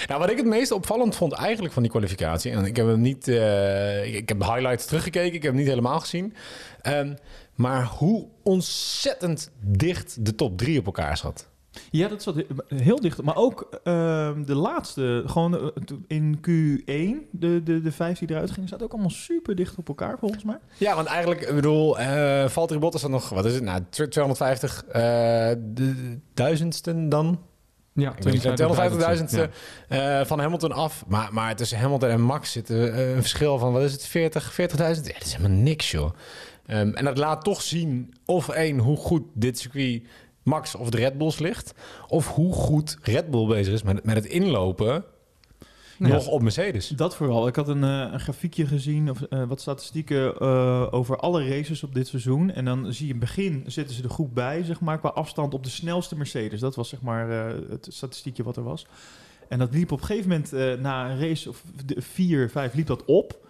Nou, 0.08 0.20
wat 0.20 0.30
ik 0.30 0.38
het 0.38 0.46
meest 0.46 0.72
opvallend 0.72 1.16
vond 1.16 1.34
eigenlijk 1.34 1.74
van 1.74 1.82
die 1.84 1.92
kwalificatie... 1.92 2.52
en 2.52 2.66
ik 2.66 2.76
heb 2.76 2.86
hem 2.86 3.02
niet... 3.02 3.28
eh, 3.28 4.06
ik, 4.06 4.14
ik 4.14 4.30
heb 4.30 4.40
de 4.40 4.46
highlights 4.46 4.86
teruggekeken, 4.86 5.34
ik 5.34 5.44
heb 5.44 5.52
hem 5.52 5.60
niet 5.62 5.70
helemaal 5.70 6.00
gezien... 6.00 6.34
Ehm, 6.82 7.14
maar 7.56 7.86
hoe 7.86 8.28
ontzettend 8.44 9.52
dicht 9.62 10.26
de 10.26 10.36
top 10.36 10.58
drie 10.58 10.80
op 10.80 10.86
elkaar 10.86 11.18
zat. 11.18 11.50
Ja, 11.92 12.08
dat 12.08 12.24
zat 12.24 12.36
he- 12.36 12.46
heel 12.76 13.00
dicht. 13.02 13.22
Maar 13.22 13.36
ook 13.36 13.80
ehm, 13.84 14.44
de 14.44 14.56
laatste, 14.56 15.24
gewoon 15.26 15.58
eh, 15.60 15.68
in 16.08 16.38
Q1, 16.38 17.30
de, 17.32 17.64
de, 17.64 17.82
de 17.82 17.92
vijf 17.92 18.20
die 18.20 18.30
eruit 18.30 18.52
gingen, 18.52 18.70
zaten 18.70 18.86
ook 18.86 18.92
allemaal 18.92 19.10
super 19.10 19.56
dicht 19.56 19.76
op 19.78 19.88
elkaar, 19.88 20.18
volgens 20.20 20.44
mij. 20.44 20.58
Ja, 20.78 20.96
want 20.96 21.08
eigenlijk, 21.08 21.42
ik 21.42 21.56
bedoel, 21.56 22.00
eh 22.00 22.48
Valtteri 22.48 22.80
Bottas 22.80 23.02
had 23.02 23.12
nog, 23.12 23.30
wat 23.30 23.46
is 23.46 23.54
het 23.54 23.64
nou, 23.64 23.82
tw- 23.90 24.02
250 24.04 24.84
eh, 24.86 25.02
de 25.60 26.18
duizendsten 26.34 27.10
dan? 27.10 27.40
Ja, 27.94 28.16
Ik 28.18 28.24
weet 28.24 28.34
niet, 28.34 28.62
250.000 29.32 29.50
Ja. 29.90 30.20
eh, 30.20 30.26
van 30.26 30.40
Hamilton 30.40 30.72
af. 30.72 31.04
Maar, 31.08 31.30
maar 31.34 31.56
tussen 31.56 31.78
Hamilton 31.80 32.10
en 32.10 32.22
Max 32.22 32.52
zit 32.52 32.70
een 32.70 33.16
verschil 33.22 33.58
van, 33.58 33.74
wat 33.74 33.82
is 33.82 33.92
het, 33.92 34.06
40, 34.06 34.52
40.000? 34.52 34.58
Ja, 34.78 34.88
dat 35.14 35.26
is 35.26 35.34
helemaal 35.36 35.58
niks, 35.58 35.92
joh. 35.92 36.12
Ehm, 36.66 36.90
en 36.94 37.06
dat 37.06 37.18
laat 37.18 37.44
toch 37.44 37.62
zien, 37.62 38.14
of 38.26 38.50
één, 38.50 38.78
hoe 38.80 38.98
goed 38.98 39.24
dit 39.34 39.60
circuit 39.60 40.04
Max 40.46 40.76
of 40.76 40.90
de 40.90 40.98
Red 40.98 41.18
Bulls 41.18 41.40
ligt. 41.40 41.74
Of 42.08 42.28
hoe 42.28 42.54
goed 42.54 42.98
Red 43.02 43.32
Bull 43.32 43.48
bezig 43.48 43.74
is 43.74 43.84
met, 43.84 44.04
met 44.04 44.16
het 44.16 44.26
inlopen 44.26 45.04
nog 46.00 46.28
op 46.28 46.42
Mercedes. 46.42 46.88
Dat 46.88 47.16
vooral. 47.16 47.48
Ik 47.48 47.56
had 47.56 47.68
een, 47.68 47.84
eh, 47.84 48.10
een 48.12 48.20
grafiekje 48.20 48.66
gezien, 48.66 49.10
of 49.10 49.22
eh, 49.22 49.44
wat 49.44 49.62
statistieken 49.62 50.38
eh, 50.38 50.88
over 50.92 51.18
alle 51.18 51.48
races 51.48 51.84
op 51.84 51.94
dit 51.94 52.08
seizoen. 52.08 52.52
En 52.52 52.66
dan 52.66 52.94
zie 52.94 53.08
je 53.08 53.14
in 53.14 53.20
het 53.20 53.30
begin 53.30 53.64
zitten 53.68 53.96
ze 53.96 54.04
er 54.04 54.10
goed 54.10 54.34
bij, 54.34 54.64
zeg 54.64 54.80
maar, 54.82 55.00
qua 55.00 55.10
afstand 55.10 55.54
op 55.54 55.64
de 55.64 55.70
snelste 55.70 56.18
Mercedes. 56.18 56.60
Dat 56.60 56.76
was 56.76 56.90
zeg 56.90 57.02
maar 57.02 57.30
het 57.70 57.88
statistiekje 57.90 58.44
wat 58.44 58.58
er 58.58 58.64
was. 58.64 58.86
En 59.50 59.60
dat 59.60 59.74
liep 59.74 59.92
op 59.92 60.00
een 60.00 60.06
gegeven 60.06 60.30
moment 60.30 60.82
na 60.82 61.10
een 61.10 61.20
race 61.20 61.50
of 61.50 61.64
de- 61.86 62.02
vier, 62.02 62.50
vijf, 62.50 62.74
liep 62.74 62.88
dat 62.88 63.06
op. 63.06 63.44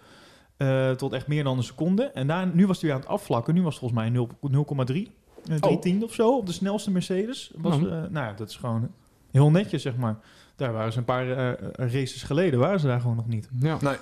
tot 0.96 1.12
echt 1.12 1.26
meer 1.26 1.44
dan 1.44 1.56
een 1.56 1.62
seconde. 1.62 2.02
En 2.04 2.26
daar, 2.26 2.46
nu 2.54 2.66
was 2.66 2.80
hij 2.80 2.88
weer 2.88 2.98
aan 2.98 3.04
het 3.04 3.10
afvlakken. 3.10 3.54
Nu 3.54 3.62
was 3.62 3.70
het 3.70 3.78
volgens 3.78 4.00
mij 4.00 4.10
0 4.10 4.28
0,3. 4.40 5.12
Eh, 5.50 5.56
drie 5.80 5.96
Oh. 5.96 6.02
of 6.02 6.14
zo 6.14 6.36
op 6.36 6.46
de 6.46 6.52
snelste 6.52 6.90
Mercedes. 6.90 7.50
Was, 7.56 7.74
Oh. 7.74 7.82
eh, 7.82 7.88
nou 7.88 8.12
ja, 8.26 8.32
dat 8.32 8.48
is 8.48 8.56
gewoon 8.56 8.90
heel 9.30 9.50
netjes, 9.50 9.82
zeg 9.82 9.96
maar. 9.96 10.16
Daar 10.56 10.72
waren 10.72 10.92
ze 10.92 10.98
een 10.98 11.04
paar 11.04 11.30
eh, 11.30 11.68
races 11.92 12.22
geleden, 12.22 12.58
waren 12.58 12.80
ze 12.80 12.86
daar 12.86 13.00
gewoon 13.00 13.16
nog 13.16 13.28
niet. 13.28 13.48
Ja. 13.60 13.78
Nee. 13.80 13.96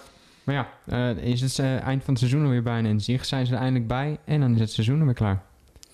Maar 0.45 0.55
ja, 0.55 0.69
eh, 1.17 1.25
is 1.25 1.41
het 1.41 1.59
eh, 1.59 1.81
eind 1.81 2.05
van 2.05 2.13
het 2.15 2.19
seizoen 2.19 2.43
alweer 2.45 2.63
bijna 2.63 2.89
in 2.89 3.01
zicht? 3.01 3.27
Zijn 3.27 3.47
ze 3.47 3.53
er 3.55 3.59
eindelijk 3.59 3.87
bij 3.89 4.19
en 4.25 4.41
dan 4.41 4.55
is 4.55 4.61
het 4.61 4.71
seizoen 4.73 4.99
er 4.99 5.05
weer 5.05 5.15
klaar. 5.15 5.43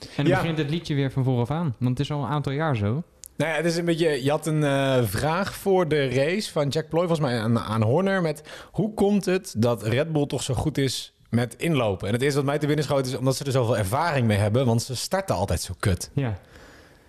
En 0.00 0.08
dan 0.17 0.26
Ja. 0.26 0.41
begint 0.41 0.58
het 0.58 0.70
liedje 0.70 0.94
weer 0.94 1.11
van 1.12 1.25
vooraf 1.25 1.50
aan. 1.50 1.75
Want 1.79 1.91
het 1.99 2.00
is 2.00 2.12
al 2.12 2.23
een 2.23 2.29
aantal 2.31 2.53
jaar 2.53 2.76
zo. 2.76 3.03
Nou 3.37 3.50
ja, 3.50 3.56
het 3.56 3.64
is 3.67 3.76
een 3.76 3.85
beetje. 3.85 4.25
Je 4.25 4.31
had 4.31 4.46
een 4.46 4.64
eh, 4.64 5.03
vraag 5.03 5.55
voor 5.55 5.88
de 5.88 6.08
race 6.08 6.53
van 6.53 6.69
Jack 6.69 6.88
Ploy, 6.88 7.06
volgens 7.06 7.29
mij 7.29 7.41
aan, 7.41 7.58
aan 7.58 7.82
Horner. 7.82 8.23
Met 8.23 8.67
hoe 8.73 8.94
komt 8.94 9.25
het 9.25 9.55
dat 9.58 9.82
Red 9.82 10.12
Bull 10.12 10.26
toch 10.26 10.43
zo 10.43 10.55
goed 10.55 10.79
is 10.79 11.14
met 11.31 11.55
inlopen? 11.56 12.06
En 12.06 12.12
het 12.12 12.23
eerste 12.23 12.37
wat 12.37 12.47
mij 12.47 12.59
te 12.59 12.67
binnen 12.67 12.85
schoot 12.85 13.06
is 13.06 13.17
omdat 13.17 13.37
ze 13.37 13.44
er 13.44 13.53
zoveel 13.53 13.77
ervaring 13.77 14.27
mee 14.27 14.38
hebben. 14.38 14.67
Want 14.67 14.82
ze 14.82 14.97
starten 14.97 15.35
altijd 15.35 15.61
zo 15.61 15.75
kut. 15.79 16.11
Ja. 16.12 16.38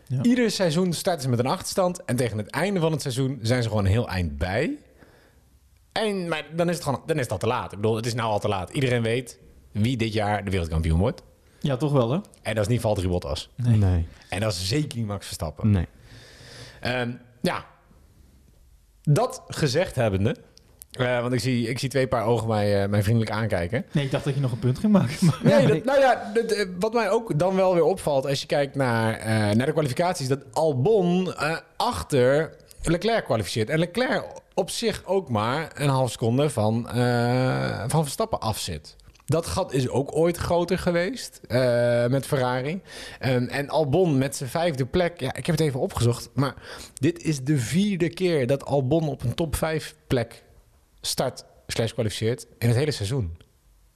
Ja. 0.07 0.21
Ieder 0.21 0.51
seizoen 0.51 0.93
starten 0.93 1.21
ze 1.21 1.29
met 1.29 1.39
een 1.39 1.45
achterstand. 1.45 2.03
En 2.05 2.15
tegen 2.15 2.37
het 2.37 2.49
einde 2.49 2.79
van 2.79 2.91
het 2.91 3.01
seizoen 3.01 3.39
zijn 3.41 3.63
ze 3.63 3.69
gewoon 3.69 3.85
een 3.85 3.91
heel 3.91 4.09
eind 4.09 4.37
bij. 4.37 4.77
En 5.91 6.27
maar 6.27 6.45
dan 6.55 6.69
is 6.69 6.75
het 6.75 6.83
gewoon 6.83 7.03
dan 7.05 7.15
is 7.15 7.21
het 7.21 7.31
al 7.31 7.37
te 7.37 7.47
laat. 7.47 7.71
Ik 7.71 7.79
bedoel, 7.79 7.95
het 7.95 8.05
is 8.05 8.13
nou 8.13 8.29
al 8.29 8.39
te 8.39 8.47
laat. 8.47 8.69
Iedereen 8.69 9.01
weet 9.01 9.39
wie 9.71 9.97
dit 9.97 10.13
jaar 10.13 10.43
de 10.43 10.51
wereldkampioen 10.51 10.99
wordt. 10.99 11.23
Ja, 11.59 11.77
toch 11.77 11.91
wel, 11.91 12.11
hè? 12.11 12.19
En 12.41 12.55
dat 12.55 12.63
is 12.63 12.69
niet 12.69 12.81
Valtteri 12.81 13.07
Bottas. 13.07 13.49
Nee. 13.55 13.77
Nee. 13.77 14.07
En 14.29 14.39
dat 14.39 14.51
is 14.51 14.67
zeker 14.67 14.97
niet 14.97 15.07
Max 15.07 15.25
Verstappen. 15.25 15.71
Nee. 15.71 15.87
Ehm, 16.79 17.11
ja, 17.41 17.65
dat 19.01 19.43
gezegd 19.47 19.95
hebbende, 19.95 20.35
eh, 20.91 21.21
want 21.21 21.33
ik 21.33 21.39
zie, 21.39 21.67
ik 21.69 21.79
zie 21.79 21.89
twee 21.89 22.07
paar 22.07 22.25
ogen 22.25 22.47
mij, 22.47 22.83
eh, 22.83 22.89
mij 22.89 23.03
vriendelijk 23.03 23.31
aankijken. 23.31 23.85
Nee, 23.91 24.05
ik 24.05 24.11
dacht 24.11 24.23
dat 24.23 24.33
je 24.35 24.39
nog 24.41 24.51
een 24.51 24.59
punt 24.59 24.79
ging 24.79 24.91
maken. 24.91 25.15
Maar... 25.25 25.39
Nee, 25.43 25.67
dat- 25.67 25.83
nou 25.85 25.99
ja, 25.99 26.31
dat, 26.33 26.51
eh, 26.51 26.65
wat 26.79 26.93
mij 26.93 27.09
ook 27.09 27.39
dan 27.39 27.55
wel 27.55 27.73
weer 27.73 27.83
opvalt 27.83 28.25
als 28.25 28.41
je 28.41 28.47
kijkt 28.47 28.75
naar, 28.75 29.13
eh, 29.17 29.27
naar 29.55 29.65
de 29.65 29.71
kwalificaties, 29.71 30.27
dat 30.27 30.39
Albon 30.53 31.33
eh, 31.33 31.57
achter 31.77 32.55
Leclerc 32.83 33.23
kwalificeert. 33.25 33.69
En 33.69 33.79
Leclerc 33.79 34.23
op 34.53 34.69
zich 34.69 35.01
ook 35.05 35.29
maar 35.29 35.71
een 35.73 35.89
half 35.89 36.11
seconde 36.11 36.49
van, 36.49 36.89
eh, 36.89 37.83
van 37.87 38.03
Verstappen 38.03 38.39
afzit. 38.39 38.95
Dat 39.25 39.45
gat 39.45 39.73
is 39.73 39.89
ook 39.89 40.15
ooit 40.15 40.37
groter 40.37 40.77
geweest 40.79 41.39
eh, 41.47 42.05
met 42.07 42.25
Ferrari. 42.25 42.81
Ehm, 43.19 43.43
en 43.45 43.69
Albon 43.69 44.17
met 44.17 44.35
zijn 44.35 44.49
vijfde 44.49 44.85
plek. 44.85 45.19
Ja, 45.19 45.33
ik 45.33 45.45
heb 45.45 45.57
het 45.57 45.65
even 45.67 45.79
opgezocht. 45.79 46.29
Maar 46.33 46.53
dit 46.93 47.23
is 47.23 47.43
de 47.43 47.57
vierde 47.57 48.09
keer 48.09 48.47
dat 48.47 48.65
Albon 48.65 49.09
op 49.09 49.23
een 49.23 49.33
top 49.35 49.55
5 49.55 49.95
plek 50.07 50.43
start 51.01 51.45
slash 51.67 51.91
kwalificeert 51.91 52.47
in 52.57 52.67
het 52.67 52.77
hele 52.77 52.91
seizoen. 52.91 53.37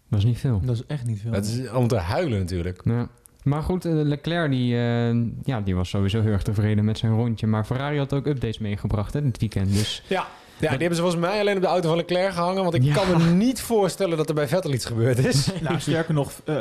Dat 0.10 0.20
is 0.20 0.26
niet 0.26 0.38
veel. 0.40 0.62
Dat 0.64 0.76
is 0.76 0.86
echt 0.88 1.06
niet 1.06 1.20
veel. 1.22 1.32
Dat 1.32 1.46
is 1.46 1.70
om 1.72 1.88
te 1.88 1.96
huilen 1.96 2.40
natuurlijk. 2.40 2.82
Ja. 2.84 3.10
Maar 3.44 3.64
goed, 3.64 3.86
eh, 3.86 3.92
Leclerc 3.94 4.52
die, 4.52 4.76
eh, 4.76 5.14
ja, 5.44 5.62
die 5.62 5.76
was 5.76 5.90
sowieso 5.90 6.22
heel 6.22 6.32
erg 6.32 6.44
tevreden 6.44 6.86
met 6.86 6.98
zijn 6.98 7.12
rondje. 7.16 7.48
Maar 7.48 7.66
Ferrari 7.66 7.98
had 7.98 8.14
ook 8.14 8.26
updates 8.28 8.58
meegebracht 8.58 9.14
hè, 9.14 9.22
dit 9.22 9.40
weekend. 9.40 9.74
Dus 9.74 10.04
Ja. 10.08 10.28
Ja, 10.60 10.70
die 10.70 10.80
hebben 10.80 10.96
ze 10.96 11.02
volgens 11.02 11.22
mij 11.22 11.40
alleen 11.40 11.56
op 11.56 11.62
de 11.62 11.68
auto 11.68 11.88
van 11.88 11.98
Leclerc 11.98 12.34
gehangen. 12.34 12.62
Want 12.64 12.74
ik 12.76 12.84
Ja. 12.84 12.94
kan 12.94 13.08
me 13.18 13.32
niet 13.34 13.62
voorstellen 13.62 14.18
dat 14.18 14.30
er 14.30 14.36
bij 14.36 14.48
Vettel 14.48 14.74
iets 14.74 14.86
gebeurd 14.86 15.18
is. 15.18 15.50
Nou, 15.62 15.80
sterker 15.80 16.14
nog, 16.14 16.32
eh, 16.46 16.56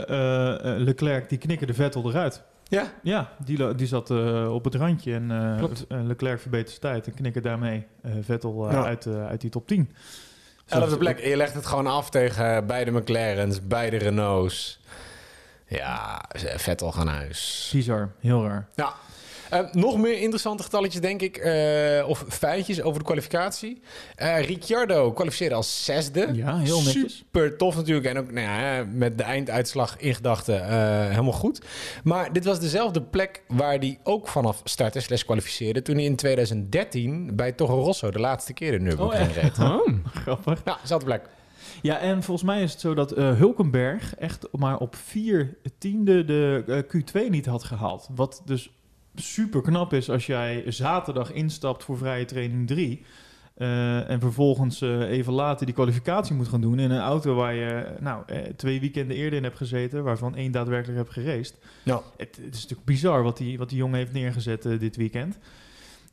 Leclerc 0.77 1.29
die 1.29 1.39
knikkerde 1.39 1.75
Vettel 1.75 2.09
eruit. 2.11 2.43
Ja. 2.69 2.93
Ja, 3.03 3.33
die, 3.45 3.75
die 3.75 3.87
zat 3.87 4.11
eh, 4.11 4.53
op 4.55 4.65
het 4.65 4.75
randje 4.75 5.15
en 5.15 6.07
Leclerc 6.07 6.41
verbetert 6.41 6.69
zijn 6.71 6.81
tijd 6.81 7.07
en 7.07 7.15
knikkert 7.15 7.45
daarmee 7.45 7.87
eh, 8.03 8.13
Vettel 8.21 8.71
Ja. 8.71 8.85
uit, 8.85 9.07
uit 9.07 9.41
die 9.41 9.51
top 9.51 9.67
10. 9.67 9.91
Elfde 10.69 10.97
plek. 10.97 11.19
En 11.21 11.29
je 11.29 11.37
legt 11.37 11.55
het 11.55 11.67
gewoon 11.67 11.87
af 11.87 12.11
tegen 12.11 12.67
beide 12.67 12.91
McLaren's, 12.91 13.67
beide 13.67 13.97
Renaults. 13.97 14.81
Ja, 15.67 16.25
Vettel 16.57 16.93
gaan 16.93 17.09
huis. 17.09 17.71
Bizar, 17.73 18.11
heel 18.21 18.47
raar. 18.47 18.69
Ja. 18.75 18.95
Eh, 19.55 19.73
nog 19.73 19.99
meer 19.99 20.19
interessante 20.21 20.63
getalletjes, 20.63 21.01
denk 21.01 21.21
ik. 21.23 21.37
eh, 21.37 22.09
of 22.09 22.25
feitjes 22.29 22.83
over 22.83 22.99
de 22.99 23.05
kwalificatie. 23.05 23.81
Eh, 24.17 24.47
Ricciardo 24.47 25.13
kwalificeerde 25.13 25.55
als 25.55 25.85
zesde. 25.85 26.29
Ja, 26.33 26.59
heel 26.59 26.83
netjes. 26.83 27.17
Super 27.17 27.57
tof 27.57 27.77
natuurlijk. 27.77 28.07
En 28.07 28.19
ook 28.19 28.33
nou 28.33 28.47
ja, 28.47 28.85
met 28.93 29.19
de 29.19 29.25
einduitslag 29.25 29.97
in 29.99 30.15
gedachten 30.15 30.69
helemaal 31.09 31.33
goed. 31.33 31.61
Maar 32.05 32.33
dit 32.33 32.45
was 32.45 32.61
dezelfde 32.61 33.03
plek 33.03 33.43
waar 33.49 33.79
hij 33.79 33.99
ook 34.03 34.29
vanaf 34.29 34.61
startte 34.65 35.01
slash 35.01 35.23
kwalificeerde... 35.23 35.83
toen 35.83 35.95
hij 35.95 36.05
in 36.05 36.17
2013 36.17 37.37
bij 37.37 37.53
Toro 37.53 37.81
Rosso 37.81 38.11
de 38.11 38.21
laatste 38.21 38.53
keer 38.53 38.71
de 38.73 38.81
Nürburgring 38.81 39.29
Oh, 39.29 39.35
reed. 39.43 39.59
oh, 39.59 39.89
Grappig. 40.23 40.61
Ja, 40.65 40.79
dezelfde 40.81 41.07
plek. 41.07 41.23
Ja, 41.83 41.99
en 41.99 42.23
volgens 42.23 42.47
mij 42.47 42.63
is 42.63 42.71
het 42.73 42.81
zo 42.81 42.95
dat 42.95 43.11
Hulkenberg 43.11 44.15
echt 44.15 44.47
maar 44.53 44.79
op 44.79 44.97
vier 44.97 45.57
tiende 45.79 46.25
de 46.25 46.65
eh, 46.67 46.79
Q2 47.25 47.31
niet 47.31 47.47
had 47.47 47.65
gehaald. 47.65 48.09
Wat 48.15 48.43
dus 48.45 48.71
super 49.15 49.61
knap 49.61 49.93
is 49.93 50.11
als 50.11 50.27
jij 50.27 50.65
zaterdag 50.67 51.33
instapt 51.33 51.85
voor 51.85 51.99
vrije 51.99 52.25
training 52.25 52.67
3. 52.67 53.05
eh, 53.55 54.11
en 54.11 54.21
vervolgens 54.21 54.81
eh, 54.81 55.01
even 55.01 55.33
later 55.33 55.67
die 55.67 55.75
kwalificatie 55.75 56.35
moet 56.35 56.49
gaan 56.49 56.61
doen 56.61 56.79
in 56.79 56.91
een 56.91 57.01
auto 57.01 57.35
waar 57.35 57.55
je 57.55 57.95
nou, 58.01 58.23
eh, 58.27 58.39
twee 58.57 58.81
weekenden 58.81 59.17
eerder 59.17 59.39
in 59.39 59.45
hebt 59.45 59.57
gezeten, 59.57 60.05
waarvan 60.05 60.37
één 60.37 60.53
daadwerkelijk 60.53 60.99
hebt 60.99 61.13
geraced. 61.13 61.59
Ja. 61.83 62.03
Het, 62.17 62.37
het 62.45 62.55
is 62.55 62.63
natuurlijk 62.63 62.85
bizar 62.85 63.23
wat 63.23 63.37
die, 63.37 63.59
wat 63.59 63.69
die 63.69 63.79
jongen 63.79 63.99
heeft 63.99 64.13
neergezet 64.13 64.63
dit 64.63 64.97
weekend. 64.97 65.39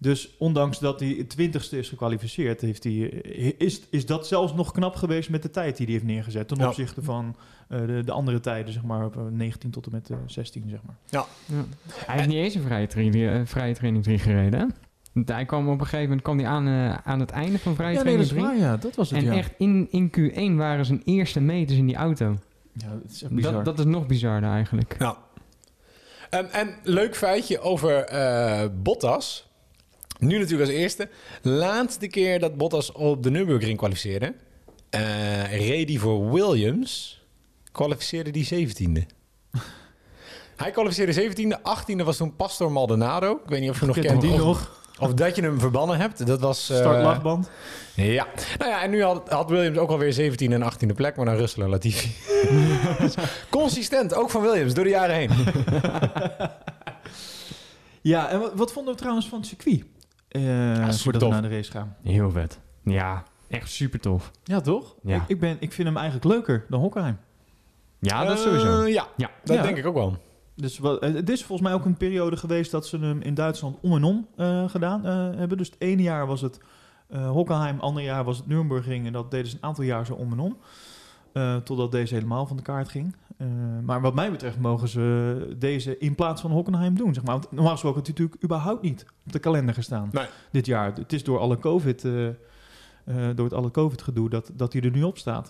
Dus 0.04 0.36
ondanks 0.38 0.80
dat 0.80 1.00
hij 1.00 1.16
het 1.18 1.30
twintigste 1.30 1.78
is 1.78 1.90
gekwalificeerd, 1.90 2.62
heeft 2.62 2.84
hij, 2.84 3.22
eh, 3.24 3.52
is, 3.58 3.82
is 3.90 4.06
dat 4.06 4.28
zelfs 4.28 4.54
nog 4.54 4.72
knap 4.72 4.96
geweest 4.96 5.30
met 5.30 5.42
de 5.42 5.50
tijd 5.50 5.78
die 5.78 5.86
hij 5.86 5.96
heeft 5.96 6.06
neergezet. 6.08 6.48
Ten 6.48 6.58
Ja. 6.58 6.68
opzichte 6.68 7.04
van 7.04 7.36
eh, 7.68 7.80
de, 7.80 8.02
de 8.06 8.12
andere 8.12 8.40
tijden, 8.40 8.74
zeg 8.74 8.84
maar, 8.84 9.06
op 9.06 9.18
eh, 9.18 9.24
19 9.32 9.70
tot 9.72 9.86
en 9.86 9.92
met 9.92 10.10
eh, 10.10 10.18
16, 10.26 10.64
zeg 10.70 10.80
maar. 10.86 10.96
Ja. 11.10 11.26
Hij 12.06 12.16
heeft 12.16 12.28
niet 12.28 12.38
eens 12.38 12.56
een 12.56 12.62
vrije, 12.62 12.88
tra- 12.88 13.02
eh, 13.02 13.42
vrije 13.46 13.74
training 13.74 14.04
3 14.04 14.20
gereden, 14.20 14.60
hè? 14.60 14.66
Hij 15.34 15.46
kwam 15.46 15.68
op 15.70 15.74
een 15.80 15.86
gegeven 15.86 16.04
moment 16.06 16.22
kwam 16.22 16.38
hij 16.38 16.48
aan, 16.48 16.68
eh, 16.68 16.98
aan 17.04 17.20
het 17.20 17.30
einde 17.32 17.60
van 17.60 17.76
vrije 17.76 17.94
Ja, 17.98 18.04
nee, 18.04 18.18
dat 18.18 18.28
training 18.28 18.52
is 18.52 18.58
3. 18.58 18.68
waar, 18.68 18.72
ja. 18.74 18.78
Dat 18.82 18.96
was 18.96 19.10
het, 19.10 19.20
En 19.20 19.26
ja. 19.26 19.34
echt 19.36 19.54
in, 19.58 19.88
in 19.92 20.10
Q1 20.18 20.56
waren 20.58 20.86
zijn 20.86 21.02
eerste 21.06 21.40
meters 21.40 21.78
in 21.78 21.86
die 21.86 21.96
auto. 21.96 22.38
Ja, 22.74 22.88
het 23.04 23.12
is 23.12 23.24
echt 23.24 23.34
bizar. 23.34 23.54
Dat, 23.54 23.66
dat 23.66 23.80
is 23.80 23.86
nog 23.86 24.08
bizarder 24.08 24.50
eigenlijk. 24.50 24.96
Ja. 25.00 25.18
Ehm, 26.30 26.46
en 26.52 26.70
leuk 26.84 27.16
feitje 27.16 27.60
over 27.60 27.96
eh, 28.04 28.66
Bottas. 28.84 29.50
Nu 30.22 30.38
natuurlijk 30.38 30.70
als 30.70 30.80
eerste. 30.80 31.10
Laatste 31.42 32.08
keer 32.08 32.40
dat 32.40 32.58
Bottas 32.58 32.92
op 32.92 33.24
de 33.24 33.32
Nürburgring 33.32 33.78
kwalificeerde. 33.78 34.34
reed 35.50 35.90
hij 35.90 35.98
voor 35.98 36.32
Williams. 36.32 37.22
Kwalificeerde 37.72 38.32
die 38.32 38.68
17e. 38.68 39.02
Hij 40.56 40.72
kwalificeerde 40.72 41.32
17e. 41.32 41.58
18e 41.60 42.04
was 42.04 42.18
toen 42.18 42.36
Pastor 42.36 42.72
Maldonado. 42.72 43.32
Ik 43.44 43.50
weet 43.50 43.62
niet 43.62 43.70
of 43.70 43.80
je 43.80 43.86
nog 43.86 44.00
Kent 44.00 44.22
die 44.22 44.32
of, 44.32 44.38
nog? 44.40 44.82
of 45.00 45.14
dat 45.14 45.36
je 45.36 45.42
hem 45.42 45.60
verbannen 45.60 45.98
hebt. 45.98 46.28
Dat 46.28 46.40
was... 46.40 46.70
eh, 46.70 46.78
Startlachband. 46.78 47.50
ja. 47.96 48.28
Nou 48.58 48.72
ja, 48.72 48.84
en 48.84 48.90
nu 48.90 49.04
had, 49.04 49.30
had 49.30 49.50
Williams 49.50 49.78
ook 49.78 49.90
alweer 49.90 50.32
17e 50.32 50.36
en 50.36 50.74
18e 50.74 50.96
plek. 50.96 51.16
Maar 51.16 51.26
dan 51.26 51.36
Russell 51.36 51.64
en 51.64 51.70
Latifi. 51.70 52.12
Consistent, 53.50 54.14
ook 54.14 54.30
van 54.30 54.42
Williams, 54.42 54.74
door 54.74 54.84
de 54.84 54.90
jaren 54.90 55.16
heen. 55.16 55.30
Ja, 58.04 58.30
en 58.30 58.40
wat, 58.40 58.52
wat 58.56 58.72
vonden 58.72 58.94
we 58.94 59.00
trouwens 59.00 59.28
van 59.28 59.40
het 59.40 59.48
circuit? 59.48 59.84
Eh, 60.32 60.42
super 60.42 60.94
voordat 60.98 61.22
we 61.22 61.28
tof. 61.28 61.30
naar 61.30 61.42
de 61.42 61.56
race 61.56 61.72
gaan. 61.72 61.96
Heel 62.04 62.32
vet. 62.32 62.60
Ja, 62.84 63.24
echt 63.50 63.70
super 63.70 64.00
tof. 64.00 64.32
Ja, 64.44 64.62
toch? 64.62 64.96
Ja. 65.04 65.16
Ik, 65.16 65.22
ik, 65.28 65.40
ben, 65.40 65.58
ik 65.60 65.72
vind 65.72 65.88
hem 65.88 65.98
eigenlijk 65.98 66.26
leuker 66.26 66.66
dan 66.70 66.80
Hockenheim. 66.80 67.18
Ja, 68.00 68.24
dat 68.26 68.38
is 68.38 68.46
Eh, 68.46 68.52
sowieso. 68.52 68.86
ja, 68.88 69.08
Ja. 69.18 69.30
dat 69.44 69.56
Ja. 69.56 69.62
denk 69.64 69.78
ik 69.78 69.86
ook 69.86 69.94
wel. 69.94 70.18
Dus 70.56 70.78
wat, 70.80 71.00
eh, 71.02 71.14
het 71.14 71.30
is 71.30 71.44
volgens 71.44 71.68
mij 71.70 71.78
ook 71.78 71.86
een 71.86 71.98
periode 71.98 72.38
geweest 72.38 72.72
dat 72.72 72.88
ze 72.88 72.98
hem 72.98 73.22
in 73.22 73.34
Duitsland 73.34 73.78
om 73.82 73.96
en 73.96 74.04
om 74.04 74.28
eh, 74.36 74.70
gedaan 74.70 75.06
eh, 75.06 75.14
hebben. 75.38 75.58
Dus 75.58 75.68
het 75.70 75.82
ene 75.82 76.02
jaar 76.02 76.28
was 76.28 76.42
het 76.42 76.60
eh 77.10 77.30
Hockenheim, 77.30 77.74
het 77.76 77.84
andere 77.84 78.06
jaar 78.06 78.24
was 78.24 78.38
het 78.38 78.48
Nürburgring. 78.48 79.06
En 79.06 79.14
dat 79.14 79.32
deden 79.32 79.48
ze 79.48 79.56
een 79.56 79.64
aantal 79.64 79.84
jaar 79.84 80.06
zo 80.06 80.14
om 80.14 80.32
en 80.32 80.40
om. 80.40 80.58
Eh, 81.34 81.56
totdat 81.56 81.92
deze 81.92 82.14
helemaal 82.14 82.46
van 82.46 82.58
de 82.58 82.64
kaart 82.64 82.90
ging. 82.90 83.16
Eh, 83.38 83.48
maar 83.84 84.02
wat 84.02 84.14
mij 84.14 84.32
betreft 84.32 84.60
mogen 84.60 84.88
ze 84.88 85.56
deze 85.58 85.98
in 85.98 86.16
plaats 86.16 86.42
van 86.42 86.52
Hockenheim 86.52 86.96
doen. 86.98 87.14
Zeg 87.14 87.24
maar. 87.24 87.34
Want 87.34 87.52
normaal 87.52 87.72
gesproken 87.72 87.98
had 87.98 88.08
hij 88.08 88.16
natuurlijk 88.18 88.44
überhaupt 88.44 88.82
niet 88.82 89.06
op 89.26 89.32
de 89.32 89.40
kalender 89.40 89.74
gestaan 89.74 90.10
Nee. 90.12 90.26
dit 90.52 90.66
jaar. 90.66 90.94
Het 90.96 91.14
is 91.14 91.24
door 91.24 91.40
alle 91.40 91.58
COVID, 91.60 92.06
eh, 92.06 92.14
door 93.36 93.46
het 93.46 93.54
alle 93.54 93.72
COVID 93.72 94.02
gedoe 94.02 94.30
dat, 94.30 94.52
dat 94.54 94.74
hij 94.74 94.82
er 94.82 94.92
nu 94.92 95.04
op 95.04 95.18
staat. 95.18 95.50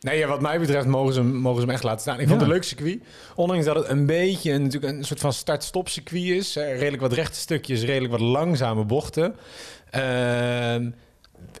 Nee, 0.00 0.18
ja, 0.18 0.28
wat 0.28 0.40
mij 0.40 0.58
betreft 0.58 0.86
mogen 0.86 1.14
ze, 1.14 1.20
hem, 1.20 1.34
mogen 1.36 1.60
ze 1.60 1.66
hem 1.66 1.74
echt 1.74 1.84
laten 1.84 2.00
staan. 2.00 2.20
Ik 2.20 2.28
vond 2.28 2.40
het 2.40 2.48
een 2.48 2.54
leuk 2.54 2.62
circuit. 2.64 3.02
Ondanks 3.34 3.64
dat 3.64 3.76
het 3.76 3.88
een 3.88 4.06
beetje 4.06 4.52
een, 4.52 4.62
natuurlijk 4.62 4.92
een 4.92 5.04
soort 5.04 5.20
van 5.20 5.32
start-stop 5.32 5.88
circuit 5.88 6.22
is. 6.24 6.54
hè, 6.54 6.72
redelijk 6.72 7.02
wat 7.02 7.12
rechte 7.12 7.38
stukjes, 7.38 7.82
redelijk 7.82 8.12
wat 8.12 8.20
langzame 8.20 8.84
bochten. 8.84 9.34
Ehm, 9.90 10.90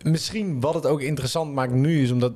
misschien 0.02 0.60
wat 0.60 0.74
het 0.74 0.86
ook 0.86 1.00
interessant 1.00 1.52
maakt 1.54 1.72
nu 1.72 2.02
is 2.02 2.10
omdat 2.10 2.32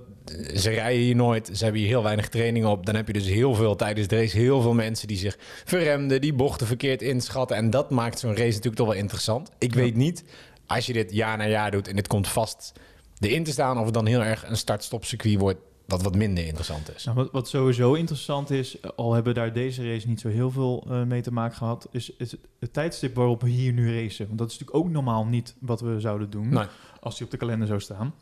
ze 0.57 0.71
rijden 0.71 1.03
hier 1.03 1.17
nooit. 1.17 1.51
Ze 1.53 1.63
hebben 1.63 1.81
hier 1.81 1.91
heel 1.91 2.03
weinig 2.03 2.29
training 2.29 2.67
op. 2.67 2.87
Dan 2.87 2.95
heb 2.95 3.07
je 3.07 3.13
dus 3.13 3.27
heel 3.27 3.55
veel 3.55 3.77
tijdens 3.77 4.09
de 4.09 4.17
race 4.17 4.37
heel 4.37 4.61
veel 4.61 4.75
mensen 4.75 5.09
die 5.09 5.17
zich 5.17 5.37
verremden, 5.65 6.21
die 6.21 6.33
bochten 6.35 6.67
verkeerd 6.67 7.03
inschatten. 7.03 7.57
En 7.57 7.71
dat 7.71 7.91
maakt 7.91 8.19
zo'n 8.19 8.31
race 8.37 8.47
natuurlijk 8.47 8.77
toch 8.77 8.87
wel 8.87 8.97
interessant. 8.97 9.51
Ik 9.59 9.75
weet 9.75 9.97
niet, 9.97 10.25
als 10.67 10.87
je 10.87 10.93
dit 10.93 11.13
jaar 11.13 11.37
na 11.37 11.49
jaar 11.49 11.71
doet 11.71 11.89
en 11.89 11.97
dit 11.97 12.07
komt 12.07 12.29
vast 12.29 12.73
erin 13.19 13.45
te 13.45 13.51
staan, 13.51 13.79
of 13.79 13.85
het 13.85 13.95
dan 13.95 14.07
heel 14.07 14.23
erg 14.23 14.49
een 14.49 14.57
start-stop 14.57 15.05
circuit 15.05 15.39
wordt 15.39 15.59
wat 15.87 16.03
wat 16.03 16.15
minder 16.15 16.47
interessant 16.47 16.95
is. 16.95 17.05
Nou, 17.05 17.17
wat, 17.17 17.29
wat 17.33 17.49
sowieso 17.49 17.95
interessant 17.95 18.51
is, 18.51 18.77
al 18.97 19.15
hebben 19.15 19.35
we 19.35 19.41
daar 19.41 19.53
deze 19.53 19.93
race 19.93 20.09
niet 20.09 20.21
zo 20.21 20.29
heel 20.29 20.51
veel 20.51 20.87
eh, 20.89 21.03
mee 21.03 21.23
te 21.23 21.33
maken 21.33 21.57
gehad, 21.57 21.89
is, 21.91 22.13
het 22.59 22.73
tijdstip 22.73 23.15
waarop 23.15 23.43
we 23.43 23.49
hier 23.49 23.73
nu 23.73 23.95
racen. 24.03 24.27
Want 24.27 24.39
dat 24.39 24.51
is 24.51 24.59
natuurlijk 24.59 24.85
ook 24.87 24.93
normaal 24.93 25.25
niet 25.27 25.55
wat 25.59 25.81
we 25.81 26.01
zouden 26.01 26.31
doen 26.31 26.49
Nee. 26.49 26.67
als 27.01 27.17
die 27.17 27.25
op 27.25 27.31
de 27.31 27.37
kalender 27.37 27.67
zou 27.67 27.81
staan. 27.81 28.15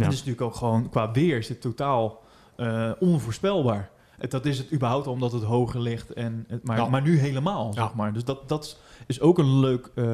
Ja. 0.00 0.04
Het 0.04 0.14
is 0.14 0.18
natuurlijk 0.24 0.46
ook 0.46 0.54
gewoon, 0.54 0.88
qua 0.88 1.10
weer 1.12 1.38
is 1.38 1.48
het 1.48 1.60
totaal 1.60 2.22
eh, 2.56 2.90
onvoorspelbaar. 2.98 3.90
Het- 4.18 4.30
Dat 4.30 4.46
is 4.46 4.58
het 4.58 4.72
überhaupt 4.72 5.06
omdat 5.06 5.32
het 5.32 5.42
hoger 5.42 5.80
ligt, 5.80 6.12
en 6.12 6.44
het, 6.48 6.64
maar, 6.64 6.76
Ja. 6.76 6.88
maar 6.88 7.02
nu 7.02 7.18
helemaal, 7.18 7.72
zeg 7.72 7.94
maar. 7.94 8.12
Dus 8.12 8.24
dat, 8.24 8.48
dat 8.48 8.78
is 9.06 9.20
ook 9.20 9.38
een 9.38 9.58
leuk, 9.58 9.90
eh, 9.94 10.04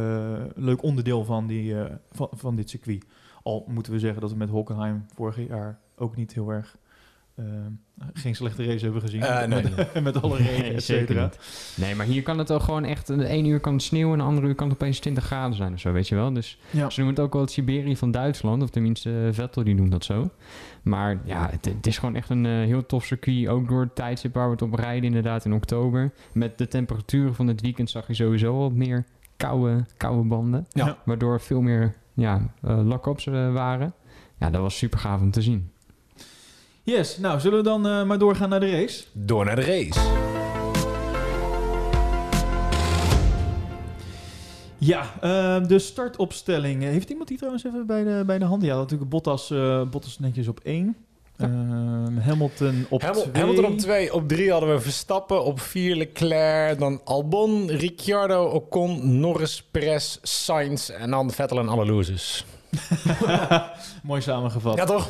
leuk 0.54 0.82
onderdeel 0.82 1.24
van, 1.24 1.46
die, 1.46 1.80
eh, 1.82 1.94
van, 2.12 2.28
van 2.32 2.56
dit 2.56 2.70
circuit. 2.70 3.04
Al 3.42 3.64
moeten 3.68 3.92
we 3.92 3.98
zeggen 3.98 4.20
dat 4.20 4.30
we 4.30 4.36
met 4.36 4.48
Hockenheim 4.48 5.06
vorig 5.14 5.48
jaar 5.48 5.78
ook 5.96 6.16
niet 6.16 6.32
heel 6.34 6.50
erg... 6.50 6.76
eh, 7.36 7.44
geen 8.12 8.34
slechte 8.34 8.64
race 8.66 8.84
hebben 8.84 9.02
gezien. 9.02 9.22
Eh, 9.22 9.46
nee. 9.46 9.62
met, 9.76 10.02
met 10.02 10.22
alle 10.22 10.36
regen, 10.36 10.62
Nee, 10.62 10.72
et 10.74 10.82
cetera. 10.82 11.30
Nee, 11.76 11.94
maar 11.94 12.06
hier 12.06 12.22
kan 12.22 12.38
het 12.38 12.48
wel 12.48 12.60
gewoon 12.60 12.84
echt... 12.84 13.06
De 13.06 13.26
ene 13.26 13.48
uur 13.48 13.60
kan 13.60 13.72
het 13.72 13.82
sneeuwen 13.82 14.12
en 14.12 14.18
de 14.18 14.24
andere 14.24 14.46
uur 14.46 14.54
kan 14.54 14.68
het 14.68 14.76
opeens 14.76 14.98
20 14.98 15.24
graden 15.24 15.56
zijn 15.56 15.72
of 15.72 15.80
zo, 15.80 15.92
weet 15.92 16.08
je 16.08 16.14
wel. 16.14 16.32
Dus 16.32 16.58
Ja. 16.70 16.90
ze 16.90 17.00
noemen 17.00 17.16
het 17.16 17.24
ook 17.24 17.32
wel 17.32 17.42
het 17.42 17.50
Siberië 17.50 17.96
van 17.96 18.10
Duitsland. 18.10 18.62
Of 18.62 18.70
tenminste, 18.70 19.10
eh, 19.26 19.32
Vettel 19.32 19.64
die 19.64 19.74
noemt 19.74 19.90
dat 19.90 20.04
zo. 20.04 20.30
Maar 20.82 21.20
ja, 21.24 21.48
het, 21.50 21.64
het 21.64 21.86
is 21.86 21.98
gewoon 21.98 22.14
echt 22.14 22.30
een 22.30 22.44
heel 22.44 22.86
tof 22.86 23.04
circuit. 23.04 23.48
Ook 23.48 23.68
door 23.68 23.80
het 23.80 23.94
tijdstip 23.94 24.34
waar 24.34 24.46
we 24.46 24.52
het 24.52 24.62
op 24.62 24.74
rijden 24.74 25.04
inderdaad 25.04 25.44
in 25.44 25.52
oktober. 25.54 26.12
Met 26.32 26.58
de 26.58 26.68
temperaturen 26.68 27.34
van 27.34 27.46
het 27.46 27.60
weekend 27.60 27.90
zag 27.90 28.06
je 28.06 28.14
sowieso 28.14 28.58
wat 28.58 28.72
meer 28.72 29.04
koude, 29.36 29.84
koude 29.96 30.28
banden. 30.28 30.66
Ja. 30.70 30.98
Waardoor 31.04 31.40
veel 31.40 31.60
meer 31.60 31.94
ja, 32.14 32.50
lock-ups 32.60 33.26
eh, 33.26 33.52
waren. 33.52 33.92
Ja, 34.38 34.50
dat 34.50 34.60
was 34.60 34.76
super 34.78 34.98
gaaf 34.98 35.20
om 35.20 35.30
te 35.30 35.42
zien. 35.42 35.70
Yes, 36.86 37.18
nou 37.18 37.40
zullen 37.40 37.58
we 37.58 37.64
dan 37.64 37.86
eh, 37.86 38.02
maar 38.04 38.18
doorgaan 38.18 38.48
naar 38.48 38.60
de 38.60 38.70
race? 38.70 39.04
Door 39.12 39.44
naar 39.44 39.56
de 39.56 39.62
race. 39.62 40.00
Ja, 44.78 45.02
eh, 45.20 45.66
de 45.68 45.78
startopstelling. 45.78 46.82
Eh, 46.82 46.88
Heeft 46.88 47.10
iemand 47.10 47.28
die 47.28 47.36
trouwens 47.36 47.64
even 47.64 47.86
bij 47.86 48.04
de, 48.04 48.22
bij 48.26 48.38
de 48.38 48.44
hand? 48.44 48.62
Ja, 48.62 48.76
natuurlijk 48.76 49.10
Bottas, 49.10 49.50
eh, 49.50 49.82
Bottas 49.82 50.18
netjes 50.18 50.48
op 50.48 50.60
één. 50.62 50.96
Eh, 51.36 51.48
Hamilton 52.20 52.86
op 52.88 53.02
Hamil- 53.02 53.22
twee. 53.22 53.42
Hamilton 53.42 53.64
op 53.72 53.78
2. 53.78 54.12
Op 54.14 54.28
3 54.28 54.50
hadden 54.50 54.74
we 54.74 54.80
Verstappen. 54.80 55.44
Op 55.44 55.60
4 55.60 55.96
Leclerc. 55.96 56.78
Dan 56.78 57.00
Albon, 57.04 57.70
Ricciardo, 57.70 58.44
Ocon, 58.44 59.18
Norris, 59.20 59.62
Perez, 59.70 60.18
Sainz. 60.22 60.88
En 60.88 61.10
dan 61.10 61.30
Vettel 61.30 61.58
en 61.58 61.68
alle 61.68 61.86
losers. 61.86 62.44
Mooi 64.02 64.20
samengevat. 64.20 64.76
Ja, 64.76 64.84
toch? 64.84 65.08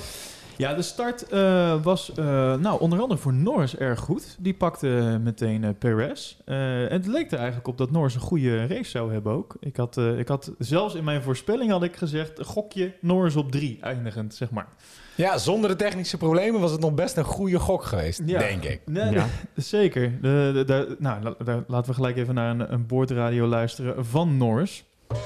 Ja, 0.56 0.74
de 0.74 0.82
start 0.82 1.28
eh, 1.28 1.82
was 1.82 2.12
eh, 2.14 2.24
nou, 2.54 2.80
onder 2.80 3.00
andere 3.00 3.20
voor 3.20 3.32
Norris 3.34 3.76
erg 3.76 4.00
goed. 4.00 4.36
Die 4.38 4.54
pakte 4.54 5.18
meteen 5.22 5.64
eh, 5.64 5.70
Perez. 5.78 6.36
Eh, 6.44 6.82
en 6.84 6.92
het 6.92 7.06
leek 7.06 7.30
er 7.30 7.36
eigenlijk 7.38 7.68
op 7.68 7.78
dat 7.78 7.90
Norris 7.90 8.14
een 8.14 8.20
goede 8.20 8.66
race 8.66 8.90
zou 8.90 9.12
hebben 9.12 9.32
ook. 9.32 9.56
Ik 9.60 9.76
had, 9.76 9.96
eh, 9.96 10.18
ik 10.18 10.28
had 10.28 10.52
zelfs 10.58 10.94
in 10.94 11.04
mijn 11.04 11.22
voorspelling 11.22 11.70
had 11.70 11.82
ik 11.82 11.96
gezegd... 11.96 12.40
gokje 12.44 12.92
Norris 13.00 13.36
op 13.36 13.50
drie 13.50 13.78
eindigend, 13.80 14.34
zeg 14.34 14.50
maar. 14.50 14.66
Ja, 15.14 15.38
zonder 15.38 15.70
de 15.70 15.76
technische 15.76 16.16
problemen 16.16 16.60
was 16.60 16.70
het 16.70 16.80
nog 16.80 16.94
best 16.94 17.16
een 17.16 17.24
goede 17.24 17.58
gok 17.58 17.84
geweest. 17.84 18.22
Ja. 18.26 18.38
Denk 18.38 18.64
ik. 18.64 18.80
Nee, 18.84 19.10
Ja. 19.12 19.26
Zeker. 19.56 20.20
De, 20.20 20.50
de, 20.54 20.64
de- 20.64 20.96
nou, 20.98 21.22
la- 21.22 21.64
laten 21.66 21.88
we 21.90 21.94
gelijk 21.94 22.16
even 22.16 22.34
naar 22.34 22.50
een, 22.50 22.72
een 22.72 22.86
boordradio 22.86 23.46
luisteren 23.46 24.06
van 24.06 24.36
Norris. 24.36 24.84
And 25.08 25.18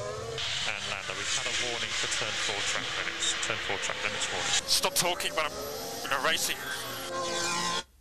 Lando, 0.91 1.13
we've 1.19 1.37
had 1.37 1.47
a 1.47 1.57
warning 1.71 1.93
for 2.01 2.09
turn 2.19 2.31
4 2.31 2.55
track 2.71 2.87
limits. 2.99 3.47
Turn 3.47 3.59
4 3.59 3.77
track 3.85 3.97
limits 4.05 4.27
warning. 4.31 4.70
Stop 4.81 4.95
talking, 4.95 5.35
but 5.35 5.51
I'm 6.11 6.25
racing. 6.25 6.59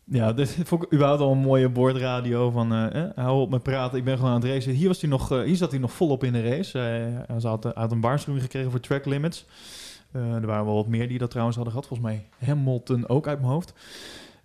Ja, 0.04 0.34
dit 0.34 0.58
vond 0.66 0.84
ik 0.84 0.94
überhaupt 0.94 1.22
al 1.22 1.32
een 1.32 1.38
mooie 1.38 1.70
boordradio 1.70 2.52
van 2.52 2.74
eh, 2.74 3.04
eh, 3.04 3.10
hou 3.16 3.42
op 3.42 3.50
met 3.50 3.64
praten, 3.64 3.98
ik 3.98 4.04
ben 4.04 4.18
gewoon 4.18 4.32
aan 4.32 4.42
het 4.42 4.50
racen. 4.50 4.72
Hier, 4.72 4.88
was 4.88 5.02
hij 5.02 5.10
nog, 5.10 5.32
eh, 5.32 5.42
hier 5.42 5.56
zat 5.56 5.72
hij 5.72 5.80
nog 5.80 5.92
volop 5.92 6.24
in 6.24 6.34
de 6.34 6.50
race. 6.50 6.78
Hij 6.78 7.24
hij 7.28 7.40
had, 7.42 7.64
hij 7.64 7.72
had 7.76 7.92
een 7.92 8.02
waarschuwing 8.02 8.44
gekregen 8.44 8.72
voor 8.72 8.80
track 8.80 9.06
limits. 9.06 9.46
Eh, 10.12 10.34
er 10.34 10.46
waren 10.46 10.66
wel 10.66 10.76
wat 10.76 10.88
meer 10.88 11.08
die 11.08 11.18
dat 11.18 11.30
trouwens 11.30 11.58
hadden 11.58 11.74
gehad. 11.76 11.90
Volgens 11.90 12.10
mij 12.10 12.28
Hamilton 12.48 13.10
ook 13.10 13.28
uit 13.28 13.40
mijn 13.40 13.52
hoofd. 13.52 13.74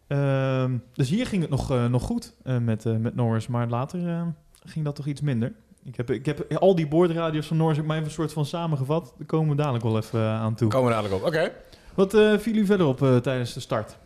Ehm, 0.06 0.76
dus 0.92 1.08
hier 1.08 1.26
ging 1.26 1.42
het 1.42 1.50
nog, 1.50 1.70
eh, 1.70 1.86
nog 1.86 2.02
goed 2.02 2.34
eh, 2.42 2.58
met, 2.58 2.86
eh, 2.86 2.96
met 2.96 3.14
Norris, 3.14 3.46
maar 3.46 3.68
later 3.68 4.08
eh, 4.08 4.22
ging 4.64 4.84
dat 4.84 4.94
toch 4.96 5.06
iets 5.06 5.20
minder. 5.20 5.52
Ik 5.84 5.96
heb, 5.96 6.10
ik 6.10 6.26
heb 6.26 6.54
al 6.54 6.74
die 6.74 6.88
boordradio's 6.88 7.46
van 7.46 7.56
Norris 7.56 7.76
heb 7.76 7.84
ik 7.84 7.90
mij 7.90 8.00
even 8.00 8.10
een 8.10 8.16
soort 8.16 8.32
van 8.32 8.46
samengevat. 8.46 9.14
Daar 9.18 9.26
komen 9.26 9.48
we 9.56 9.56
dadelijk 9.56 9.84
wel 9.84 9.96
even 9.96 10.20
eh, 10.20 10.40
aan 10.40 10.54
toe. 10.54 10.68
Komen 10.68 10.88
we 10.88 10.94
dadelijk 10.94 11.22
op. 11.22 11.26
Oké. 11.28 11.52
Wat 11.94 12.14
eh 12.14 12.32
viel 12.38 12.54
u 12.54 12.66
verder 12.66 12.86
op 12.86 13.02
eh, 13.02 13.16
tijdens 13.16 13.52
de 13.54 13.60
start? 13.60 13.96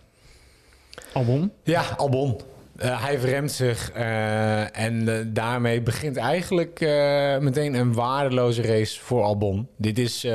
Albon? 1.12 1.52
Ja, 1.62 1.82
Albon. 1.96 2.40
Eh, 2.76 3.04
hij 3.04 3.18
verremt 3.18 3.52
zich 3.52 3.90
eh, 3.92 4.78
en 4.78 5.30
daarmee 5.32 5.80
begint 5.82 6.16
eigenlijk 6.16 6.80
eh, 6.80 7.38
meteen 7.38 7.74
een 7.74 7.92
waardeloze 7.94 8.62
race 8.62 9.00
voor 9.00 9.22
Albon. 9.22 9.68
Dit 9.76 9.98
is 9.98 10.24
eh, 10.24 10.32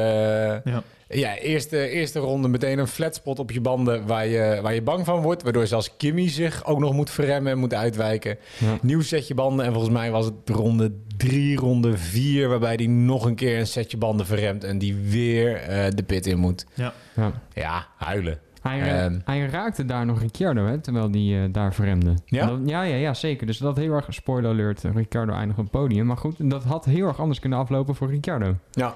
Ja. 0.64 0.84
Ja, 1.14 1.38
eerste, 1.38 1.88
eerste 1.90 2.20
ronde 2.20 2.48
meteen 2.48 2.80
een 2.80 2.88
flatspot 2.88 3.40
op 3.40 3.52
je 3.52 3.62
banden 3.62 4.08
waar 4.08 4.28
je, 4.28 4.60
waar 4.62 4.74
je 4.74 4.82
bang 4.82 5.06
van 5.06 5.22
wordt. 5.22 5.44
Waardoor 5.44 5.68
zelfs 5.68 5.98
Kimmy 5.98 6.30
zich 6.30 6.66
ook 6.66 6.80
nog 6.80 6.94
moet 6.94 7.10
verremmen 7.10 7.52
en 7.52 7.58
moet 7.58 7.74
uitwijken. 7.74 8.38
Ja. 8.60 8.78
Nieuw 8.82 9.02
setje 9.02 9.34
banden 9.34 9.66
en 9.66 9.72
volgens 9.72 9.94
mij 9.94 10.12
was 10.12 10.26
het 10.26 10.34
ronde 10.50 10.92
drie, 11.18 11.58
ronde 11.58 11.98
vier... 11.98 12.50
waarbij 12.50 12.74
hij 12.76 12.88
nog 12.88 13.26
een 13.26 13.36
keer 13.36 13.60
een 13.60 13.68
setje 13.68 13.98
banden 13.98 14.26
verremt 14.26 14.64
en 14.64 14.78
die 14.78 14.96
weer 14.96 15.56
eh, 15.56 15.86
de 15.96 16.04
pit 16.04 16.26
in 16.28 16.38
moet. 16.38 16.66
Ja. 16.74 16.94
Ja, 17.54 17.88
huilen. 17.98 18.40
Hij, 18.62 18.82
eh, 18.82 19.04
Ehm. 19.06 19.20
hij 19.26 19.46
raakte 19.46 19.86
daar 19.86 20.06
nog 20.06 20.20
Ricciardo, 20.22 20.66
hè, 20.66 20.78
terwijl 20.80 21.12
die 21.12 21.38
eh, 21.38 21.44
daar 21.52 21.74
verremde. 21.74 22.14
Ja? 22.26 22.46
Dat- 22.46 22.60
ja, 22.66 22.84
ja, 22.84 22.96
ja, 22.96 23.14
zeker. 23.14 23.48
Dus 23.48 23.58
dat 23.58 23.78
heel 23.78 23.94
erg, 23.94 24.06
spoiler 24.10 24.52
alert, 24.52 24.82
Ricciardo 24.96 25.34
eindigt 25.34 25.60
op 25.60 25.64
het 25.64 25.74
podium. 25.74 26.06
Maar 26.06 26.18
goed, 26.18 26.50
dat 26.50 26.64
had 26.64 26.86
heel 26.86 27.08
erg 27.08 27.20
anders 27.20 27.40
kunnen 27.40 27.60
aflopen 27.60 27.96
voor 27.96 28.10
Ricciardo. 28.10 28.56
Ja, 28.72 28.96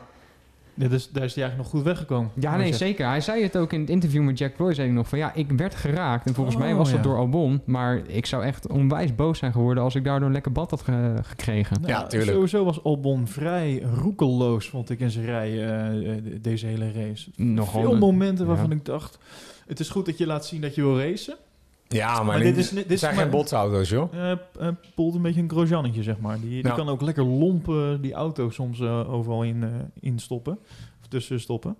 Ja, 0.79 0.87
dus 0.87 1.09
daar 1.09 1.23
is 1.23 1.35
hij 1.35 1.43
eigenlijk 1.43 1.57
nog 1.57 1.67
goed 1.81 1.83
weggekomen. 1.91 2.31
Ja, 2.39 2.57
nee, 2.57 2.73
zeker. 2.73 3.07
Hij 3.07 3.21
zei 3.21 3.43
het 3.43 3.57
ook 3.57 3.73
in 3.73 3.79
het 3.79 3.89
interview 3.89 4.23
met 4.23 4.37
Jack 4.37 4.55
Ploy, 4.55 4.73
zei 4.73 4.87
hij 4.87 4.95
nog 4.95 5.07
van... 5.07 5.17
Ja, 5.19 5.33
ik 5.33 5.51
werd 5.51 5.75
geraakt 5.75 6.25
en 6.27 6.33
volgens 6.33 6.55
Oh, 6.55 6.61
mij 6.61 6.75
was 6.75 6.87
dat 6.89 6.97
ja. 6.97 7.03
door 7.03 7.17
Albon. 7.17 7.61
Maar 7.65 8.01
ik 8.07 8.25
zou 8.25 8.43
echt 8.43 8.67
onwijs 8.67 9.15
boos 9.15 9.37
zijn 9.39 9.51
geworden 9.51 9.83
als 9.83 9.95
ik 9.95 10.03
daardoor 10.03 10.27
een 10.27 10.33
lekker 10.33 10.51
bad 10.51 10.69
had 10.69 10.81
ge- 10.81 11.19
gekregen. 11.21 11.77
Nou, 11.81 11.93
Ja, 11.93 12.07
tuurlijk. 12.07 12.31
Sowieso 12.31 12.63
was 12.65 12.83
Albon 12.83 13.27
vrij 13.27 13.79
roekeloos, 13.93 14.69
vond 14.69 14.89
ik, 14.89 14.99
in 14.99 15.11
zijn 15.11 15.25
rij 15.25 15.67
eh, 15.67 16.17
deze 16.41 16.65
hele 16.65 16.91
race. 16.91 17.29
Nogal 17.35 17.81
Veel 17.81 17.91
een- 17.93 17.99
momenten 17.99 18.45
ja. 18.45 18.51
waarvan 18.51 18.71
ik 18.71 18.85
dacht... 18.85 19.17
Het 19.67 19.79
is 19.79 19.89
goed 19.89 20.05
dat 20.05 20.17
je 20.17 20.25
laat 20.27 20.45
zien 20.45 20.61
dat 20.61 20.75
je 20.75 20.81
wil 20.81 20.99
racen. 20.99 21.35
Ja 21.87 22.13
maar, 22.15 22.25
Maar 22.25 22.39
dit, 22.39 22.57
is- 22.57 22.69
dit 22.69 22.99
zijn 22.99 23.13
maar- 23.15 23.23
geen 23.23 23.31
botsauto's, 23.31 23.89
joh. 23.89 24.13
Eh 24.13 24.31
eh, 24.31 24.37
Poelt 24.95 25.15
een 25.15 25.21
beetje 25.21 25.41
een 25.41 25.49
grosjannetje, 25.49 26.03
zeg 26.03 26.17
maar. 26.19 26.39
Die, 26.39 26.49
die 26.49 26.63
Ja. 26.67 26.75
kan 26.75 26.89
ook 26.89 27.01
lekker 27.01 27.23
lompen 27.23 28.01
die 28.01 28.13
auto 28.13 28.49
soms 28.49 28.79
eh, 28.79 29.13
overal 29.13 29.43
in, 29.43 29.63
eh 29.63 29.69
in 29.99 30.19
stoppen. 30.19 30.59
Of 31.01 31.07
tussen 31.07 31.39
stoppen. 31.39 31.77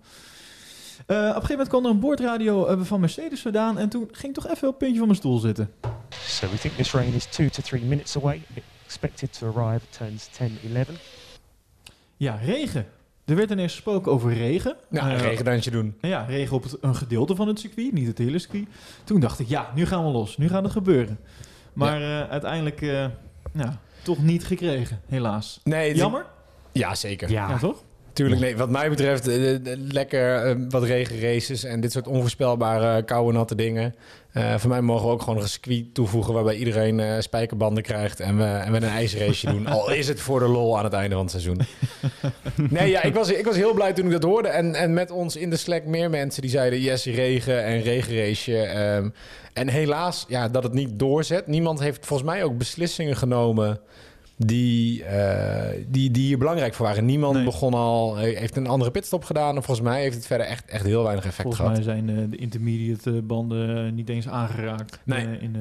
Eh, 1.06 1.16
op 1.16 1.22
een 1.22 1.26
gegeven 1.32 1.50
moment 1.50 1.68
kwam 1.68 1.84
er 1.84 1.90
een 1.90 2.00
boordradio 2.00 2.66
eh, 2.66 2.80
van 2.80 3.00
Mercedes 3.00 3.40
vandaan. 3.40 3.78
En 3.78 3.88
toen 3.88 4.08
ging 4.12 4.36
ik 4.36 4.42
toch 4.42 4.52
even 4.52 4.62
op 4.68 4.74
het 4.74 4.78
puntje 4.78 4.96
van 4.98 5.06
mijn 5.06 5.18
stoel 5.18 5.38
zitten. 5.38 5.70
So 6.10 6.48
we 6.50 6.58
think 6.58 6.74
this 6.74 6.92
rain 6.92 7.12
is 7.12 7.26
two 7.26 7.48
to 7.48 7.62
three 7.62 7.82
minutes 7.84 8.16
away. 8.16 8.42
Expected 8.84 9.38
to 9.38 9.46
arrive 9.46 9.84
at 9.90 9.96
turns 9.98 10.26
10, 10.26 10.58
11. 10.74 10.88
Ja, 12.16 12.34
regen. 12.34 12.86
Er 13.28 13.36
werd 13.36 13.50
ineens 13.50 13.72
gesproken 13.72 14.12
over 14.12 14.32
regen. 14.32 14.76
Ja, 14.90 15.10
een 15.10 15.16
Eh, 15.16 15.20
regendansje 15.20 15.70
doen. 15.70 15.96
Ja, 16.00 16.24
regen 16.24 16.56
op 16.56 16.62
het, 16.62 16.76
een 16.80 16.94
gedeelte 16.94 17.36
van 17.36 17.48
het 17.48 17.58
circuit, 17.60 17.92
niet 17.92 18.06
het 18.06 18.18
hele 18.18 18.38
circuit. 18.38 18.66
Toen 19.04 19.20
dacht 19.20 19.38
ik, 19.38 19.48
ja, 19.48 19.70
nu 19.74 19.86
gaan 19.86 20.04
we 20.04 20.10
los. 20.10 20.36
Nu 20.36 20.48
gaat 20.48 20.62
het 20.62 20.72
gebeuren. 20.72 21.18
Maar 21.72 22.02
eh, 22.02 22.30
uiteindelijk, 22.30 22.82
eh, 22.82 23.06
nou, 23.52 23.70
toch 24.02 24.22
niet 24.22 24.44
gekregen, 24.44 25.00
helaas. 25.06 25.60
Nee, 25.64 25.94
Jammer? 25.94 26.26
Ja, 26.72 26.94
zeker. 26.94 27.30
Ja, 27.30 27.58
toch? 27.58 27.82
Tuurlijk, 28.12 28.40
nee. 28.40 28.56
Wat 28.56 28.70
mij 28.70 28.88
betreft, 28.88 29.28
eh, 29.28 29.54
eh, 29.54 29.60
lekker 29.90 30.36
eh, 30.36 30.56
wat 30.68 30.82
regenraces 30.82 31.64
en 31.64 31.80
dit 31.80 31.92
soort 31.92 32.06
onvoorspelbare 32.06 33.02
koude 33.02 33.32
natte 33.32 33.54
dingen. 33.54 33.94
Eh, 34.32 34.54
voor 34.58 34.70
mij 34.70 34.80
mogen 34.80 35.06
we 35.06 35.12
ook 35.12 35.22
gewoon 35.22 35.40
een 35.40 35.48
circuit 35.48 35.94
toevoegen 35.94 36.34
waarbij 36.34 36.56
iedereen 36.56 37.22
spijkerbanden 37.22 37.82
krijgt 37.82 38.20
en 38.20 38.36
we, 38.36 38.44
en 38.44 38.72
we 38.72 38.76
een 38.76 38.82
ijsrace 38.82 39.46
doen. 39.46 39.66
Al 39.76 39.90
is 39.90 40.08
het 40.08 40.20
voor 40.20 40.40
de 40.40 40.48
lol 40.48 40.78
aan 40.78 40.84
het 40.84 40.92
einde 40.92 41.14
van 41.14 41.22
het 41.22 41.30
seizoen. 41.30 41.60
nee, 42.70 42.90
ja, 42.90 43.02
ik 43.02 43.14
was, 43.14 43.30
ik 43.30 43.44
was 43.44 43.56
heel 43.56 43.74
blij 43.74 43.92
toen 43.92 44.06
ik 44.06 44.12
dat 44.12 44.22
hoorde. 44.22 44.48
En, 44.48 44.74
en 44.74 44.94
met 44.94 45.10
ons 45.10 45.36
in 45.36 45.50
de 45.50 45.56
Slack 45.56 45.84
meer 45.84 46.10
mensen 46.10 46.42
die 46.42 46.50
zeiden 46.50 46.80
yes, 46.80 47.04
regen 47.04 47.64
en 47.64 47.82
regenraceje. 47.82 48.62
Ehm, 48.62 49.08
en 49.52 49.68
helaas, 49.68 50.24
ja, 50.28 50.48
dat 50.48 50.62
het 50.62 50.72
niet 50.72 50.98
doorzet. 50.98 51.46
Niemand 51.46 51.80
heeft 51.80 52.06
volgens 52.06 52.28
mij 52.28 52.44
ook 52.44 52.58
beslissingen 52.58 53.16
genomen 53.16 53.80
die, 54.40 55.04
eh, 55.04 55.84
die, 55.88 56.10
die 56.10 56.26
hier 56.26 56.38
belangrijk 56.38 56.74
voor 56.74 56.86
waren. 56.86 57.04
Niemand 57.04 57.34
Nee. 57.34 57.44
begon 57.44 57.74
al, 57.74 58.16
heeft 58.16 58.56
een 58.56 58.66
andere 58.66 58.90
pitstop 58.90 59.24
gedaan. 59.24 59.56
En 59.56 59.62
volgens 59.62 59.86
mij 59.88 60.00
heeft 60.00 60.14
het 60.16 60.26
verder 60.26 60.46
echt, 60.46 60.68
echt 60.70 60.84
heel 60.84 61.02
weinig 61.02 61.24
effect 61.24 61.42
Volgens 61.54 61.60
gehad. 61.62 61.72
mij 61.74 61.82
zijn 61.82 62.06
de, 62.06 62.28
de 62.28 62.36
intermediate 62.36 63.10
eh, 63.16 63.22
banden 63.22 63.86
eh, 63.86 63.92
niet 63.92 64.08
eens 64.08 64.28
aangeraakt 64.28 64.98
Nee. 65.04 65.26
eh, 65.26 65.42
in, 65.42 65.56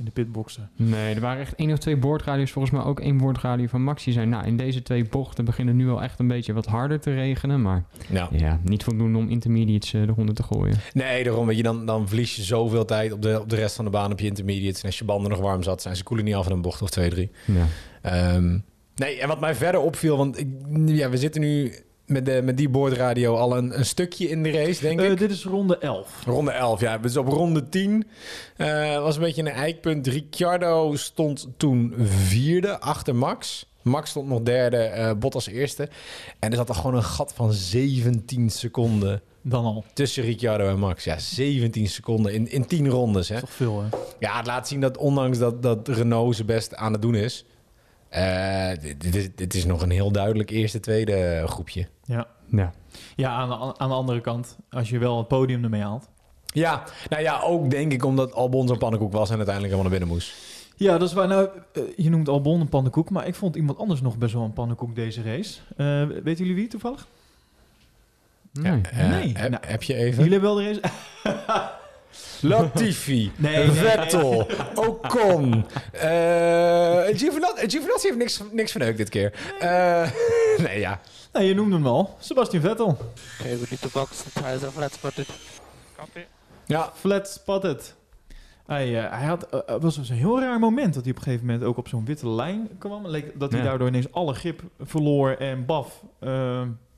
in 0.00 0.06
de 0.06 0.10
pitboxen. 0.10 0.70
Nee, 0.76 1.14
er 1.14 1.20
waren 1.20 1.40
echt 1.40 1.54
één 1.54 1.72
of 1.72 1.78
twee 1.78 1.96
boordradio's. 1.96 2.50
Volgens 2.50 2.74
mij 2.74 2.82
ook 2.84 3.00
één 3.00 3.16
boordradio 3.16 3.66
van 3.66 3.82
Max. 3.82 4.04
Die 4.04 4.12
zei, 4.12 4.26
nou, 4.26 4.46
in 4.46 4.56
deze 4.56 4.82
twee 4.82 5.04
bochten 5.04 5.44
beginnen 5.44 5.76
nu 5.76 5.88
al 5.90 6.02
echt 6.02 6.18
een 6.18 6.28
beetje 6.28 6.52
wat 6.52 6.66
harder 6.66 7.00
te 7.00 7.14
regenen. 7.14 7.62
Maar 7.62 7.84
Ja. 8.08 8.28
ja, 8.32 8.60
niet 8.64 8.84
voldoende 8.84 9.18
om 9.18 9.28
intermediates 9.28 9.92
eh, 9.94 10.06
de 10.06 10.12
ronde 10.12 10.32
te 10.32 10.42
gooien. 10.42 10.76
Nee, 10.92 11.24
daarom 11.24 11.46
weet 11.46 11.56
je, 11.56 11.62
dan, 11.62 11.86
dan 11.86 12.08
verlies 12.08 12.36
je 12.36 12.42
zoveel 12.42 12.84
tijd 12.84 13.12
op 13.12 13.22
de, 13.22 13.40
op 13.40 13.48
de 13.48 13.56
rest 13.56 13.76
van 13.76 13.84
de 13.84 13.90
baan 13.90 14.12
op 14.12 14.20
je 14.20 14.26
intermediates. 14.26 14.80
En 14.80 14.86
als 14.86 14.98
je 14.98 15.04
banden 15.04 15.30
nog 15.30 15.40
warm 15.40 15.62
zat, 15.62 15.82
zijn 15.82 15.96
ze 15.96 16.02
koelen 16.02 16.24
niet 16.24 16.34
af 16.34 16.46
in 16.46 16.52
een 16.52 16.62
bocht 16.62 16.82
of 16.82 16.90
twee, 16.90 17.10
drie. 17.10 17.30
Ja. 17.44 17.66
Ehm, 18.02 18.58
nee, 18.94 19.20
en 19.20 19.28
wat 19.28 19.40
mij 19.40 19.54
verder 19.54 19.80
opviel, 19.80 20.16
want 20.16 20.38
ik, 20.40 20.48
ja, 20.86 21.10
we 21.10 21.16
zitten 21.16 21.40
nu 21.40 21.72
met, 22.10 22.26
de, 22.26 22.40
met 22.44 22.56
die 22.56 22.68
boordradio 22.68 23.36
al 23.36 23.56
een, 23.56 23.78
een 23.78 23.84
stukje 23.86 24.28
in 24.28 24.42
de 24.42 24.50
race, 24.50 24.80
denk 24.80 25.00
Eh, 25.00 25.10
ik. 25.10 25.18
dit 25.18 25.30
is 25.30 25.44
ronde 25.44 25.78
11. 25.78 26.08
Ronde 26.26 26.50
11, 26.50 26.80
ja. 26.80 26.98
Dus 26.98 27.16
op 27.16 27.28
ronde 27.28 27.68
10 27.68 28.06
eh, 28.56 29.02
was 29.02 29.14
een 29.16 29.22
beetje 29.22 29.42
een 29.42 29.48
eikpunt. 29.48 30.06
Ricciardo 30.06 30.96
stond 30.96 31.46
toen 31.56 31.94
vierde 32.04 32.80
achter 32.80 33.14
Max. 33.16 33.68
Max 33.82 34.10
stond 34.10 34.28
nog 34.28 34.42
derde, 34.42 34.76
eh 34.76 35.12
Bottas 35.18 35.46
eerste. 35.48 35.88
En 36.38 36.50
er 36.50 36.56
zat 36.56 36.68
er 36.68 36.74
gewoon 36.74 36.94
een 36.94 37.02
gat 37.02 37.32
van 37.34 37.52
17 37.52 38.50
seconden 38.50 39.22
Dan 39.42 39.64
al. 39.64 39.84
tussen 39.94 40.22
Ricciardo 40.24 40.68
en 40.68 40.78
Max. 40.78 41.04
Ja, 41.04 41.18
17 41.18 41.88
seconden 41.88 42.32
in, 42.32 42.50
in 42.50 42.66
10 42.66 42.88
rondes, 42.88 43.28
hè. 43.28 43.34
Dat 43.34 43.42
is 43.42 43.48
toch 43.48 43.56
veel, 43.68 43.82
hè? 43.82 43.96
Ja, 44.18 44.36
het 44.36 44.46
laat 44.46 44.68
zien 44.68 44.80
dat 44.80 44.96
ondanks 44.96 45.38
dat, 45.38 45.62
dat 45.62 45.88
Renault 45.88 46.34
zijn 46.34 46.46
best 46.46 46.74
aan 46.74 46.92
het 46.92 47.02
doen 47.02 47.14
is... 47.14 47.44
eh, 48.10 48.68
dit, 48.80 49.00
dit, 49.00 49.14
is- 49.14 49.34
dit 49.34 49.54
is 49.54 49.64
nog 49.64 49.82
een 49.82 49.90
heel 49.90 50.12
duidelijk 50.12 50.50
eerste, 50.50 50.80
tweede 50.80 51.42
groepje. 51.46 51.86
Ja. 52.04 52.26
Ja. 52.50 52.72
Ja, 53.16 53.30
aan 53.30 53.48
de, 53.48 53.78
aan 53.78 53.88
de 53.88 53.94
andere 53.94 54.20
kant, 54.20 54.56
als 54.70 54.88
je 54.90 54.98
wel 54.98 55.18
het 55.18 55.28
podium 55.28 55.64
ermee 55.64 55.82
haalt. 55.82 56.08
Ja, 56.46 56.82
nou 57.08 57.22
ja, 57.22 57.40
ook 57.40 57.70
denk 57.70 57.92
ik 57.92 58.04
omdat 58.04 58.32
Albon 58.34 58.68
zo'n 58.68 58.78
pannenkoek 58.78 59.12
was 59.12 59.30
en 59.30 59.36
uiteindelijk 59.36 59.74
helemaal 59.74 59.90
naar 59.90 59.98
binnen 60.00 60.08
moest. 60.16 60.34
Ja, 60.76 60.98
dat 60.98 61.08
is 61.08 61.14
waar. 61.14 61.28
Nou, 61.28 61.48
eh, 61.72 61.82
je 61.96 62.10
noemt 62.10 62.28
Albon 62.28 62.60
een 62.60 62.68
pannenkoek, 62.68 63.10
maar 63.10 63.26
ik 63.26 63.34
vond 63.34 63.56
iemand 63.56 63.78
anders 63.78 64.00
nog 64.00 64.18
best 64.18 64.32
wel 64.34 64.42
een 64.42 64.52
pannenkoek 64.52 64.94
deze 64.94 65.22
race. 65.22 65.60
Eh, 65.76 66.22
weten 66.22 66.36
jullie 66.44 66.54
wie 66.54 66.68
toevallig? 66.68 67.06
Nee. 68.52 68.80
Nee. 68.94 69.32
heb, 69.36 69.50
Nou, 69.50 69.62
heb 69.66 69.82
je 69.82 69.94
even? 69.94 70.24
Jullie 70.24 70.38
hebben 70.40 70.54
wel 70.54 70.54
de 70.54 70.64
race... 70.64 70.80
Latifi, 72.40 73.32
Nee, 73.36 73.56
nee, 73.56 73.70
Vettel, 73.70 74.46
Ocon. 74.74 75.66
eh 75.92 77.16
Giovinazzi, 77.16 77.68
Giovinazzi 77.68 78.06
heeft 78.06 78.18
niks, 78.18 78.42
niks 78.52 78.70
verneukt 78.70 78.96
dit 78.96 79.08
keer. 79.08 79.32
Eh, 79.60 80.10
nee, 80.64 80.78
ja. 80.80 81.00
Nee, 81.32 81.48
je 81.48 81.54
noemde 81.54 81.74
hem 81.74 81.86
al. 81.86 82.16
Sebastian 82.18 82.62
Vettel. 82.62 82.86
Okay, 83.40 83.58
we 83.58 83.66
need 83.70 83.80
to 83.80 83.88
box 83.92 84.22
the 84.22 84.30
tires 84.40 84.62
are 84.62 84.70
flat 84.72 84.92
spotted. 84.92 85.26
Copy. 85.96 86.20
Ja, 86.66 86.92
Flat 86.94 87.28
spotted. 87.28 87.94
Hij, 88.66 89.04
eh, 89.04 89.10
hij 89.18 89.26
had, 89.26 89.46
het 89.66 89.82
was 89.82 89.94
dus 89.96 90.08
een 90.08 90.16
heel 90.16 90.40
raar 90.40 90.58
moment 90.58 90.94
dat 90.94 91.02
hij 91.02 91.12
op 91.12 91.18
een 91.18 91.24
gegeven 91.24 91.46
moment 91.46 91.64
ook 91.64 91.76
op 91.76 91.88
zo'n 91.88 92.04
witte 92.04 92.28
lijn 92.28 92.68
kwam. 92.78 93.06
Leek 93.06 93.40
dat 93.40 93.50
hij 93.52 93.60
Ja. 93.60 93.66
daardoor 93.66 93.88
ineens 93.88 94.12
alle 94.12 94.34
grip 94.34 94.62
verloor 94.80 95.30
en 95.30 95.66
baf. 95.66 96.02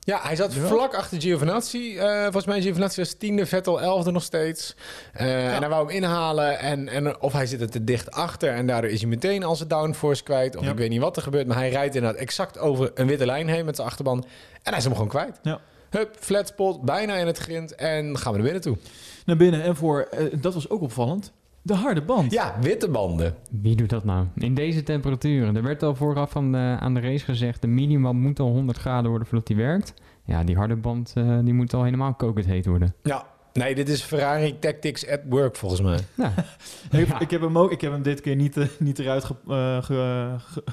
Ja 0.05 0.19
hij 0.21 0.35
zat 0.35 0.53
vlak 0.53 0.93
achter 0.95 1.21
Giovinazzi. 1.21 1.97
Eh 1.97 2.21
volgens 2.21 2.45
mij 2.45 2.61
Giovinazzi 2.61 3.01
was 3.01 3.13
tiende, 3.13 3.45
Vettel 3.45 3.81
elfde 3.81 4.11
nog 4.11 4.23
steeds. 4.23 4.75
Eh, 5.13 5.53
En 5.55 5.59
hij 5.59 5.69
wou 5.69 5.85
hem 5.87 5.95
inhalen 5.95 6.59
en, 6.59 6.87
en 6.87 7.21
of 7.21 7.33
hij 7.33 7.45
zit 7.45 7.61
er 7.61 7.69
te 7.69 7.83
dicht 7.83 8.11
achter... 8.11 8.49
en 8.53 8.67
daardoor 8.67 8.89
is 8.89 8.99
hij 9.01 9.09
meteen 9.09 9.43
al 9.43 9.55
zijn 9.55 9.69
downforce 9.69 10.23
kwijt. 10.23 10.55
Of 10.55 10.63
Ja. 10.63 10.71
ik 10.71 10.77
weet 10.77 10.89
niet 10.89 11.01
wat 11.01 11.15
er 11.15 11.21
gebeurt, 11.23 11.47
maar 11.47 11.57
hij 11.57 11.69
rijdt 11.69 11.95
inderdaad 11.95 12.19
exact 12.21 12.57
over 12.57 12.91
een 12.93 13.07
witte 13.07 13.25
lijn 13.25 13.47
heen 13.47 13.65
met 13.65 13.75
zijn 13.75 13.87
achterband. 13.87 14.25
En 14.25 14.29
hij 14.63 14.77
is 14.77 14.83
hem 14.83 14.93
gewoon 14.93 15.07
kwijt. 15.07 15.39
Ja. 15.41 15.59
Hup, 15.89 16.15
flat 16.19 16.47
spot, 16.47 16.81
bijna 16.81 17.15
in 17.15 17.27
het 17.27 17.37
grind 17.37 17.75
en 17.75 18.17
gaan 18.17 18.31
we 18.31 18.37
naar 18.37 18.51
binnen 18.51 18.61
toe. 18.61 18.77
naar 19.25 19.37
binnen. 19.37 19.63
En 19.63 19.75
voor, 19.75 20.07
eh, 20.11 20.25
dat 20.41 20.53
was 20.53 20.69
ook 20.69 20.81
opvallend, 20.81 21.31
de 21.65 21.73
harde 21.73 22.01
band. 22.01 22.31
Ja, 22.31 22.55
witte 22.61 22.89
banden. 22.89 23.35
Wie 23.49 23.75
doet 23.75 23.89
dat 23.89 24.03
nou? 24.03 24.25
In 24.35 24.53
deze 24.53 24.83
temperaturen. 24.83 25.55
Er 25.55 25.63
werd 25.63 25.83
al 25.83 25.95
vooraf 25.95 26.35
aan 26.35 26.51
de, 26.51 26.77
aan 26.79 26.93
de 26.93 26.99
race 26.99 27.25
gezegd... 27.25 27.61
de 27.61 27.67
minimum 27.67 28.15
moet 28.17 28.39
al 28.39 28.49
100 28.49 28.77
graden 28.77 29.09
worden 29.09 29.27
voordat 29.27 29.47
die 29.47 29.55
werkt. 29.55 29.93
Ja, 30.25 30.43
die 30.43 30.55
harde 30.55 30.75
band 30.75 31.11
eh, 31.15 31.39
die 31.43 31.53
moet 31.53 31.73
al 31.73 31.83
helemaal 31.83 32.13
kokend 32.13 32.45
heet 32.45 32.65
worden. 32.65 32.93
Ja, 33.03 33.25
nee, 33.53 33.75
dit 33.75 33.89
is 33.89 34.01
Ferrari 34.01 34.59
Tactics 34.59 35.07
at 35.09 35.19
Work 35.29 35.55
volgens 35.55 35.81
mij. 35.81 35.99
Ja, 36.15 36.33
Ik, 36.99 37.07
Ja. 37.07 37.19
ik, 37.19 37.29
heb 37.31 37.41
hem 37.41 37.57
ook, 37.57 37.71
ik 37.71 37.81
heb 37.81 37.91
hem 37.91 38.01
dit 38.01 38.21
keer 38.21 38.35
niet, 38.35 38.57
eh, 38.57 38.65
niet 38.79 38.99
eruit 38.99 39.23
ge- 39.23 39.35
eh, 39.47 39.83
ge- 39.83 40.35
ge- 40.37 40.63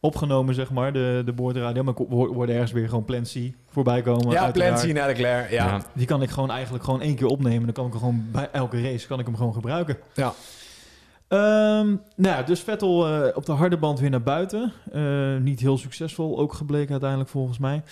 opgenomen, 0.00 0.54
zeg 0.54 0.70
maar, 0.70 0.92
de, 0.92 1.22
de 1.24 1.32
boordradio. 1.32 1.82
Maar 1.82 1.94
ik 1.98 2.06
ho- 2.08 2.34
hoorde 2.34 2.52
ergens 2.52 2.72
weer 2.72 2.88
gewoon 2.88 3.04
Plan 3.04 3.22
C 3.22 3.34
voorbij 3.66 4.02
komen. 4.02 4.30
ja, 4.30 4.42
uiteraard. 4.44 4.72
Plenty 4.80 4.92
naar 4.98 5.08
de 5.08 5.14
Claire. 5.14 5.52
Ja. 5.54 5.66
Ja. 5.66 5.82
Die 5.94 6.06
kan 6.06 6.22
ik 6.22 6.30
gewoon 6.30 6.50
eigenlijk 6.50 6.84
gewoon 6.84 7.00
één 7.00 7.14
keer 7.14 7.26
opnemen. 7.26 7.64
Dan 7.64 7.72
kan 7.72 7.86
ik 7.86 7.90
hem 7.92 8.00
gewoon 8.00 8.24
bij 8.32 8.48
elke 8.52 8.82
race 8.82 9.06
kan 9.06 9.18
ik 9.18 9.26
hem 9.26 9.36
gewoon 9.36 9.52
gebruiken. 9.54 9.96
Ja. 10.14 10.32
Ehm, 11.28 11.86
nou 12.16 12.36
ja, 12.36 12.42
dus 12.42 12.60
Vettel 12.60 13.06
eh, 13.08 13.36
op 13.36 13.46
de 13.46 13.52
harde 13.52 13.78
band 13.78 14.00
weer 14.00 14.10
naar 14.10 14.22
buiten. 14.22 14.72
Eh, 14.92 15.36
niet 15.36 15.60
heel 15.60 15.78
succesvol 15.78 16.38
ook 16.38 16.52
gebleken 16.52 16.90
uiteindelijk 16.90 17.30
volgens 17.30 17.58
mij. 17.58 17.82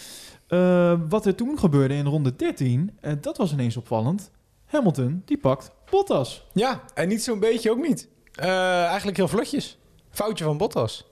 Eh, 0.49 0.95
wat 1.09 1.27
er 1.27 1.35
toen 1.35 1.59
gebeurde 1.59 1.95
in 1.95 2.07
ronde 2.07 2.37
13, 2.37 2.97
eh, 3.01 3.13
dat 3.21 3.37
was 3.37 3.53
ineens 3.53 3.77
opvallend. 3.77 4.31
Hamilton, 4.67 5.23
die 5.25 5.39
pakt 5.39 5.71
Bottas. 5.91 6.47
Ja, 6.53 6.81
en 6.95 7.09
niet 7.09 7.23
zo'n 7.23 7.41
beetje 7.41 7.71
ook 7.71 7.87
niet. 7.87 8.09
Eh, 8.35 8.85
eigenlijk 8.85 9.17
heel 9.17 9.29
vlotjes. 9.29 9.79
Foutje 10.11 10.45
van 10.45 10.57
Bottas. 10.57 11.07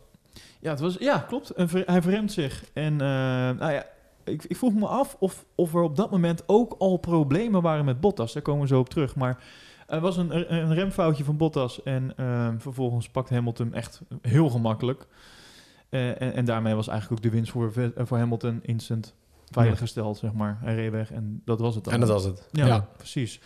Ja, 0.63 0.71
het 0.71 0.81
was, 0.81 0.97
ja 1.01 1.19
klopt. 1.19 1.59
Een 1.59 1.69
ver- 1.69 1.83
hij 1.87 2.03
verremt 2.03 2.33
zich. 2.33 2.65
En 2.73 2.93
eh, 2.93 3.07
nou 3.59 3.73
ja, 3.73 3.87
ik, 4.25 4.45
ik 4.45 4.57
vroeg 4.57 4.75
me 4.75 4.87
af 4.87 5.17
of, 5.19 5.45
of 5.55 5.75
er 5.75 5.81
op 5.83 5.97
dat 5.97 6.11
moment 6.11 6.43
ook 6.47 6.75
al 6.79 6.97
problemen 6.97 7.63
waren 7.63 7.85
met 7.85 8.01
Bottas. 8.01 8.33
Daar 8.33 8.43
komen 8.43 8.63
we 8.63 8.67
zo 8.69 8.79
op 8.79 8.89
terug. 8.89 9.17
Maar 9.17 9.43
er 9.87 10.01
was 10.01 10.17
een, 10.17 10.55
een 10.55 10.75
remfoutje 10.75 11.25
van 11.25 11.37
Bottas. 11.37 11.83
En 11.83 12.13
eh, 12.17 12.49
vervolgens 12.59 13.09
pakt 13.09 13.31
Hamilton 13.31 13.75
echt 13.75 14.01
heel 14.23 14.51
gemakkelijk. 14.51 15.07
Eh, 15.89 16.09
en, 16.23 16.35
en 16.35 16.45
daarmee 16.45 16.75
was 16.75 16.89
eigenlijk 16.89 17.19
ook 17.25 17.31
de 17.31 17.37
winst 17.37 17.53
voor, 17.53 17.73
eh, 17.77 17.87
voor 18.07 18.19
Hamilton 18.19 18.59
instant 18.63 19.15
veilig 19.51 19.75
Ja. 19.75 19.81
gesteld, 19.81 20.19
zeg 20.19 20.33
maar. 20.33 20.59
Hij 20.61 20.75
reed 20.75 20.91
weg 20.91 21.13
en 21.13 21.43
dat 21.45 21.61
was 21.61 21.75
het 21.75 21.85
dan. 21.85 21.93
En 21.93 22.01
dat 22.01 22.09
was 22.09 22.25
het. 22.25 22.49
Ja, 22.51 22.67
ja. 22.67 22.89
precies. 22.97 23.41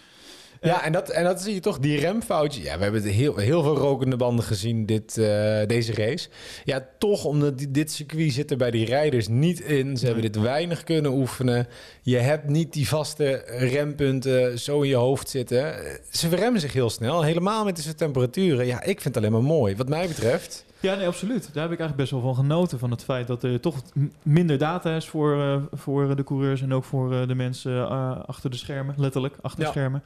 Ja, 0.66 0.84
en 0.84 0.92
dat, 0.92 1.08
en 1.08 1.24
dat 1.24 1.42
zie 1.42 1.54
je 1.54 1.60
toch, 1.60 1.78
die 1.78 2.00
remfoutje. 2.00 2.62
Ja, 2.62 2.76
we 2.76 2.82
hebben 2.82 3.02
heel, 3.02 3.36
heel 3.36 3.62
veel 3.62 3.76
rokende 3.76 4.16
banden 4.16 4.44
gezien 4.44 4.86
dit, 4.86 5.18
eh, 5.18 5.26
deze 5.66 5.94
race. 5.94 6.28
Ja, 6.64 6.86
toch, 6.98 7.24
omdat 7.24 7.58
die- 7.58 7.70
dit 7.70 7.92
circuit 7.92 8.32
zit 8.32 8.50
er 8.50 8.56
bij 8.56 8.70
die 8.70 8.84
rijders 8.86 9.28
niet 9.28 9.60
in. 9.60 9.96
Ze 9.96 10.04
hebben 10.04 10.22
dit 10.22 10.36
weinig 10.40 10.84
kunnen 10.84 11.12
oefenen. 11.12 11.66
Je 12.02 12.16
hebt 12.18 12.48
niet 12.48 12.72
die 12.72 12.88
vaste 12.88 13.42
rempunten 13.46 14.58
zo 14.58 14.80
in 14.82 14.88
je 14.88 14.94
hoofd 14.94 15.28
zitten. 15.28 15.74
Ze 16.10 16.28
verremmen 16.28 16.60
zich 16.60 16.72
heel 16.72 16.90
snel, 16.90 17.22
helemaal 17.22 17.64
met 17.64 17.76
deze 17.76 17.94
temperaturen. 17.94 18.66
Ja, 18.66 18.82
ik 18.82 19.00
vind 19.00 19.04
het 19.14 19.16
alleen 19.16 19.32
maar 19.32 19.42
mooi. 19.42 19.76
Wat 19.76 19.88
mij 19.88 20.08
betreft... 20.08 20.64
Ja, 20.80 20.94
nee, 20.94 21.06
absoluut. 21.06 21.42
Daar 21.52 21.62
heb 21.62 21.72
ik 21.72 21.78
eigenlijk 21.80 21.96
best 21.96 22.10
wel 22.10 22.20
van 22.20 22.34
genoten. 22.34 22.78
Van 22.78 22.90
het 22.90 23.04
feit 23.04 23.26
dat 23.26 23.42
er 23.42 23.60
toch 23.60 23.82
minder 24.22 24.58
data 24.58 24.96
is 24.96 25.06
voor, 25.08 25.40
eh, 25.40 25.56
voor 25.72 26.16
de 26.16 26.24
coureurs 26.24 26.62
en 26.62 26.74
ook 26.74 26.84
voor 26.84 27.12
eh, 27.14 27.28
de 27.28 27.34
mensen 27.34 27.88
achter 28.26 28.50
de 28.50 28.56
schermen, 28.56 28.94
letterlijk, 28.98 29.34
achter 29.40 29.58
de 29.60 29.64
Ja. 29.66 29.70
schermen. 29.72 30.02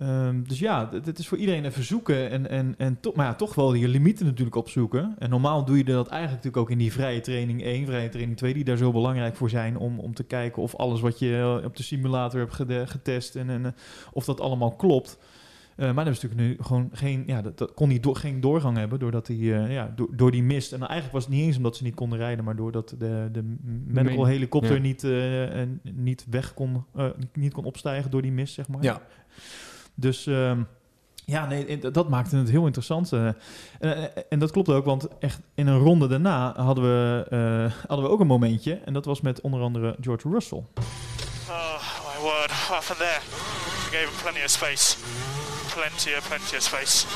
Ehm, 0.00 0.42
dus 0.42 0.58
ja, 0.58 0.84
dit 0.84 1.18
is 1.18 1.28
voor 1.28 1.38
iedereen 1.38 1.64
even 1.64 1.84
zoeken 1.84 2.30
en, 2.30 2.50
en, 2.50 2.74
en 2.78 3.00
toch, 3.00 3.14
maar 3.14 3.26
ja, 3.26 3.34
toch 3.34 3.54
wel 3.54 3.74
je 3.74 3.88
limieten 3.88 4.26
natuurlijk 4.26 4.56
opzoeken. 4.56 5.14
En 5.18 5.30
normaal 5.30 5.64
doe 5.64 5.76
je 5.76 5.84
dat 5.84 6.08
eigenlijk 6.08 6.30
natuurlijk 6.30 6.56
ook 6.56 6.70
in 6.70 6.78
die 6.78 6.92
vrije 6.92 7.20
training 7.20 7.62
1, 7.62 7.86
vrije 7.86 8.08
training 8.08 8.36
2, 8.36 8.54
die 8.54 8.64
daar 8.64 8.76
zo 8.76 8.92
belangrijk 8.92 9.36
voor 9.36 9.50
zijn 9.50 9.76
om, 9.76 9.98
om 9.98 10.14
te 10.14 10.24
kijken 10.24 10.62
of 10.62 10.76
alles 10.76 11.00
wat 11.00 11.18
je 11.18 11.36
eh, 11.36 11.64
op 11.64 11.76
de 11.76 11.82
simulator 11.82 12.40
hebt 12.40 12.90
getest 12.90 13.36
en, 13.36 13.50
en 13.50 13.66
eh, 13.66 13.72
of 14.12 14.24
dat 14.24 14.40
allemaal 14.40 14.76
klopt. 14.76 15.18
Eh, 15.80 15.86
maar 15.86 16.04
hebben 16.04 16.16
ze 16.16 16.26
natuurlijk 16.26 16.58
nu 16.58 16.64
gewoon 16.64 16.88
geen, 16.92 17.22
ja, 17.26 17.42
dat, 17.42 17.58
dat 17.58 17.74
kon 17.74 17.88
niet 17.88 18.02
door, 18.02 18.16
geen 18.16 18.40
doorgang 18.40 18.76
hebben 18.76 18.98
doordat 18.98 19.26
hij, 19.26 19.36
eh, 19.36 19.72
ja, 19.72 19.92
door, 19.96 20.08
door 20.16 20.30
die 20.30 20.42
mist. 20.42 20.72
En 20.72 20.80
eigenlijk 20.80 21.12
was 21.12 21.24
het 21.24 21.32
niet 21.32 21.42
eens 21.42 21.56
omdat 21.56 21.76
ze 21.76 21.82
niet 21.82 21.94
konden 21.94 22.18
rijden, 22.18 22.44
maar 22.44 22.56
doordat 22.56 22.94
de, 22.98 23.28
de 23.32 23.56
medical 23.86 24.24
helikopter 24.24 24.74
ja. 24.74 24.80
niet, 24.80 25.04
eh, 25.04 25.60
en 25.60 25.80
niet 25.94 26.26
weg 26.30 26.54
kon, 26.54 26.84
eh, 26.94 27.06
niet 27.32 27.52
kon 27.52 27.64
opstijgen 27.64 28.10
door 28.10 28.22
die 28.22 28.32
mist, 28.32 28.54
zeg 28.54 28.68
maar. 28.68 28.82
Ja. 28.82 29.02
Dus 30.00 30.26
ehm, 30.26 30.62
ja, 31.24 31.46
nee, 31.46 31.78
dat 31.90 32.08
maakte 32.08 32.36
het 32.36 32.50
heel 32.50 32.64
interessant. 32.64 33.12
eh. 33.12 33.26
En, 33.78 34.28
en 34.30 34.38
dat 34.38 34.50
klopt 34.50 34.68
ook, 34.68 34.84
want 34.84 35.08
echt 35.18 35.40
in 35.54 35.66
een 35.66 35.78
ronde 35.78 36.06
daarna 36.06 36.54
hadden 36.56 36.84
we, 36.84 37.26
eh, 37.30 37.88
hadden 37.88 38.06
we 38.06 38.12
ook 38.12 38.20
een 38.20 38.26
momentje. 38.26 38.80
En 38.84 38.92
dat 38.92 39.04
was 39.04 39.20
met 39.20 39.40
onder 39.40 39.60
andere 39.60 39.96
George 40.00 40.28
Russell. 40.28 40.64
Oh, 41.48 41.82
my 42.14 42.20
word. 42.22 42.50
What 42.50 42.50
happened 42.50 42.98
there? 42.98 43.20
We 43.84 43.96
gave 43.96 44.08
him 44.08 44.22
plenty 44.22 44.44
of 44.44 44.50
space. 44.50 44.96
Plenty 45.74 46.16
of, 46.18 46.28
plenty 46.28 46.56
of 46.56 46.62
space. 46.62 47.06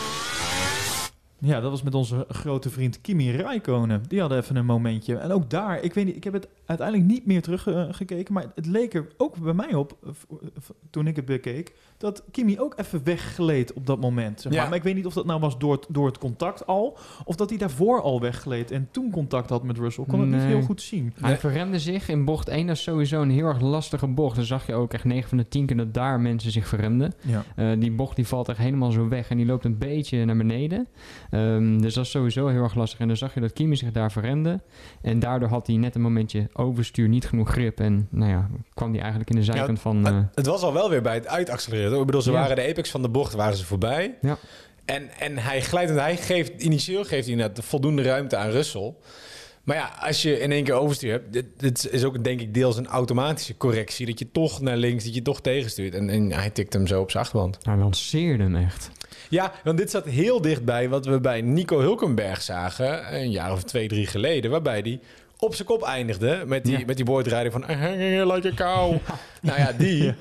Ja, 1.38 1.60
dat 1.60 1.70
was 1.70 1.82
met 1.82 1.94
onze 1.94 2.24
grote 2.28 2.70
vriend 2.70 3.00
Kimi 3.00 3.30
Räikkönen. 3.30 4.02
Die 4.08 4.20
hadden 4.20 4.38
even 4.38 4.56
een 4.56 4.66
momentje. 4.66 5.16
En 5.16 5.30
ook 5.32 5.50
daar, 5.50 5.82
ik 5.82 5.94
weet 5.94 6.04
niet, 6.04 6.16
ik 6.16 6.24
heb 6.24 6.32
het 6.32 6.48
uiteindelijk 6.66 7.08
niet 7.08 7.26
meer 7.26 7.42
teruggekeken. 7.42 8.34
maar 8.34 8.46
het 8.54 8.66
leek 8.66 8.94
er 8.94 9.06
ook 9.16 9.36
bij 9.38 9.52
mij 9.52 9.74
op, 9.74 9.96
eh, 10.04 10.10
v- 10.58 10.70
toen 10.90 11.06
ik 11.06 11.16
het 11.16 11.24
bekeek, 11.24 11.72
dat 11.98 12.22
Kimi 12.30 12.60
ook 12.60 12.74
even 12.78 13.04
weggleed 13.04 13.72
op 13.72 13.86
dat 13.86 14.00
moment. 14.00 14.40
Zeg 14.40 14.52
maar. 14.52 14.62
Ja. 14.62 14.68
maar 14.68 14.76
ik 14.78 14.82
weet 14.84 14.94
niet 14.94 15.06
of 15.06 15.14
dat 15.14 15.26
nou 15.26 15.40
was 15.40 15.58
door 15.58 15.72
het, 15.72 15.86
door 15.88 16.06
het 16.06 16.18
contact 16.18 16.66
al, 16.66 16.98
of 17.24 17.36
dat 17.36 17.48
hij 17.48 17.58
daarvoor 17.58 18.02
al 18.02 18.20
weggleed 18.20 18.70
en 18.70 18.88
toen 18.90 19.10
contact 19.10 19.50
had 19.50 19.62
met 19.62 19.78
Russell. 19.78 20.04
Ik 20.04 20.10
kon 20.10 20.20
het 20.20 20.28
niet 20.28 20.42
heel 20.42 20.62
goed 20.62 20.82
zien. 20.82 21.12
Hij 21.20 21.28
Nee. 21.30 21.38
verremde 21.38 21.78
zich 21.78 22.08
in 22.08 22.24
bocht 22.24 22.48
1. 22.48 22.66
Dat 22.66 22.76
is 22.76 22.82
sowieso 22.82 23.22
een 23.22 23.30
heel 23.30 23.46
erg 23.46 23.60
lastige 23.60 24.06
bocht. 24.06 24.36
Dan 24.36 24.44
zag 24.44 24.66
je 24.66 24.74
ook 24.74 24.92
echt 24.92 25.04
9 25.04 25.28
van 25.28 25.38
de 25.38 25.48
10 25.48 25.66
keer 25.66 25.76
dat 25.76 25.94
daar 25.94 26.20
mensen 26.20 26.50
zich 26.50 26.68
verremden. 26.68 27.12
Ja. 27.20 27.44
Eh, 27.56 27.70
die 27.78 27.92
bocht 27.92 28.16
die 28.16 28.26
valt 28.26 28.48
echt 28.48 28.58
helemaal 28.58 28.90
zo 28.90 29.08
weg 29.08 29.28
en 29.30 29.36
die 29.36 29.46
loopt 29.46 29.64
een 29.64 29.78
beetje 29.78 30.24
naar 30.24 30.36
beneden. 30.36 30.86
Ehm, 31.34 31.80
dus 31.80 31.94
dat 31.94 32.04
is 32.04 32.10
sowieso 32.10 32.46
heel 32.46 32.62
erg 32.62 32.74
lastig. 32.74 32.98
En 32.98 33.08
dan 33.08 33.16
zag 33.16 33.34
je 33.34 33.40
dat 33.40 33.52
Kimi 33.52 33.76
zich 33.76 33.92
daar 33.92 34.12
verremde. 34.12 34.60
En 35.02 35.18
daardoor 35.18 35.48
had 35.48 35.66
hij 35.66 35.76
net 35.76 35.94
een 35.94 36.00
momentje 36.00 36.48
overstuur, 36.52 37.08
niet 37.08 37.26
genoeg 37.26 37.50
grip. 37.50 37.80
En 37.80 38.08
nou 38.10 38.30
ja, 38.30 38.48
kwam 38.74 38.90
hij 38.90 39.00
eigenlijk 39.00 39.30
in 39.30 39.36
de 39.36 39.44
zijkant 39.44 39.80
van... 39.80 40.06
eh, 40.06 40.18
Het, 40.34 40.46
was 40.46 40.62
al 40.62 40.72
wel 40.72 40.90
weer 40.90 41.02
bij 41.02 41.14
het 41.14 41.26
uitaccelereren. 41.26 41.98
Ik 42.00 42.06
bedoel, 42.06 42.22
ze 42.22 42.30
Ja. 42.30 42.38
waren 42.40 42.56
de 42.56 42.68
apex 42.68 42.90
van 42.90 43.02
de 43.02 43.08
bocht, 43.08 43.32
waren 43.34 43.56
ze 43.56 43.64
voorbij. 43.64 44.14
Ja. 44.20 44.38
En, 44.84 45.10
en 45.18 45.38
hij 45.38 45.60
glijdt, 45.62 45.90
en 45.90 45.96
hij 45.98 46.16
geeft, 46.16 46.62
initieel 46.62 47.04
geeft 47.04 47.26
hij 47.26 47.36
net 47.36 47.58
voldoende 47.62 48.02
ruimte 48.02 48.36
aan 48.36 48.50
Russell. 48.50 48.94
Maar 49.62 49.76
ja, 49.76 49.90
als 50.00 50.22
je 50.22 50.40
in 50.40 50.52
één 50.52 50.64
keer 50.64 50.74
overstuur 50.74 51.10
hebt, 51.12 51.32
dit, 51.32 51.46
dit 51.56 51.88
is 51.90 52.04
ook 52.04 52.24
denk 52.24 52.40
ik 52.40 52.54
deels 52.54 52.76
een 52.76 52.86
automatische 52.86 53.56
correctie. 53.56 54.06
Dat 54.06 54.18
je 54.18 54.30
toch 54.32 54.60
naar 54.60 54.76
links, 54.76 55.04
dat 55.04 55.14
je 55.14 55.22
toch 55.22 55.40
tegenstuurt. 55.40 55.94
En, 55.94 56.08
en 56.10 56.32
hij 56.32 56.50
tikt 56.50 56.72
hem 56.72 56.86
zo 56.86 57.00
op 57.00 57.10
zijn 57.10 57.22
achterband. 57.24 57.58
hij 57.62 57.76
lanceerde 57.76 58.42
hem 58.42 58.56
echt. 58.56 58.90
Ja, 59.34 59.52
want 59.64 59.78
dit 59.78 59.90
zat 59.90 60.04
heel 60.04 60.40
dichtbij 60.40 60.88
wat 60.88 61.06
we 61.06 61.20
bij 61.20 61.40
Nico 61.40 61.78
Hulkenberg 61.80 62.42
zagen, 62.42 63.14
een 63.14 63.30
jaar 63.30 63.52
of 63.52 63.62
twee, 63.62 63.88
drie 63.88 64.06
geleden. 64.06 64.50
Waarbij 64.50 64.78
hij 64.80 65.00
op 65.38 65.54
zijn 65.54 65.68
kop 65.68 65.82
eindigde 65.82 66.42
met 66.46 66.64
die, 66.64 66.78
Ja. 66.78 66.84
met 66.86 66.96
die 66.96 67.04
boordrijder 67.04 67.52
van 67.52 67.60
like 68.32 68.48
a 68.48 68.54
cow. 68.54 68.96
Nou 69.42 69.58
ja, 69.58 69.72
die... 69.72 70.14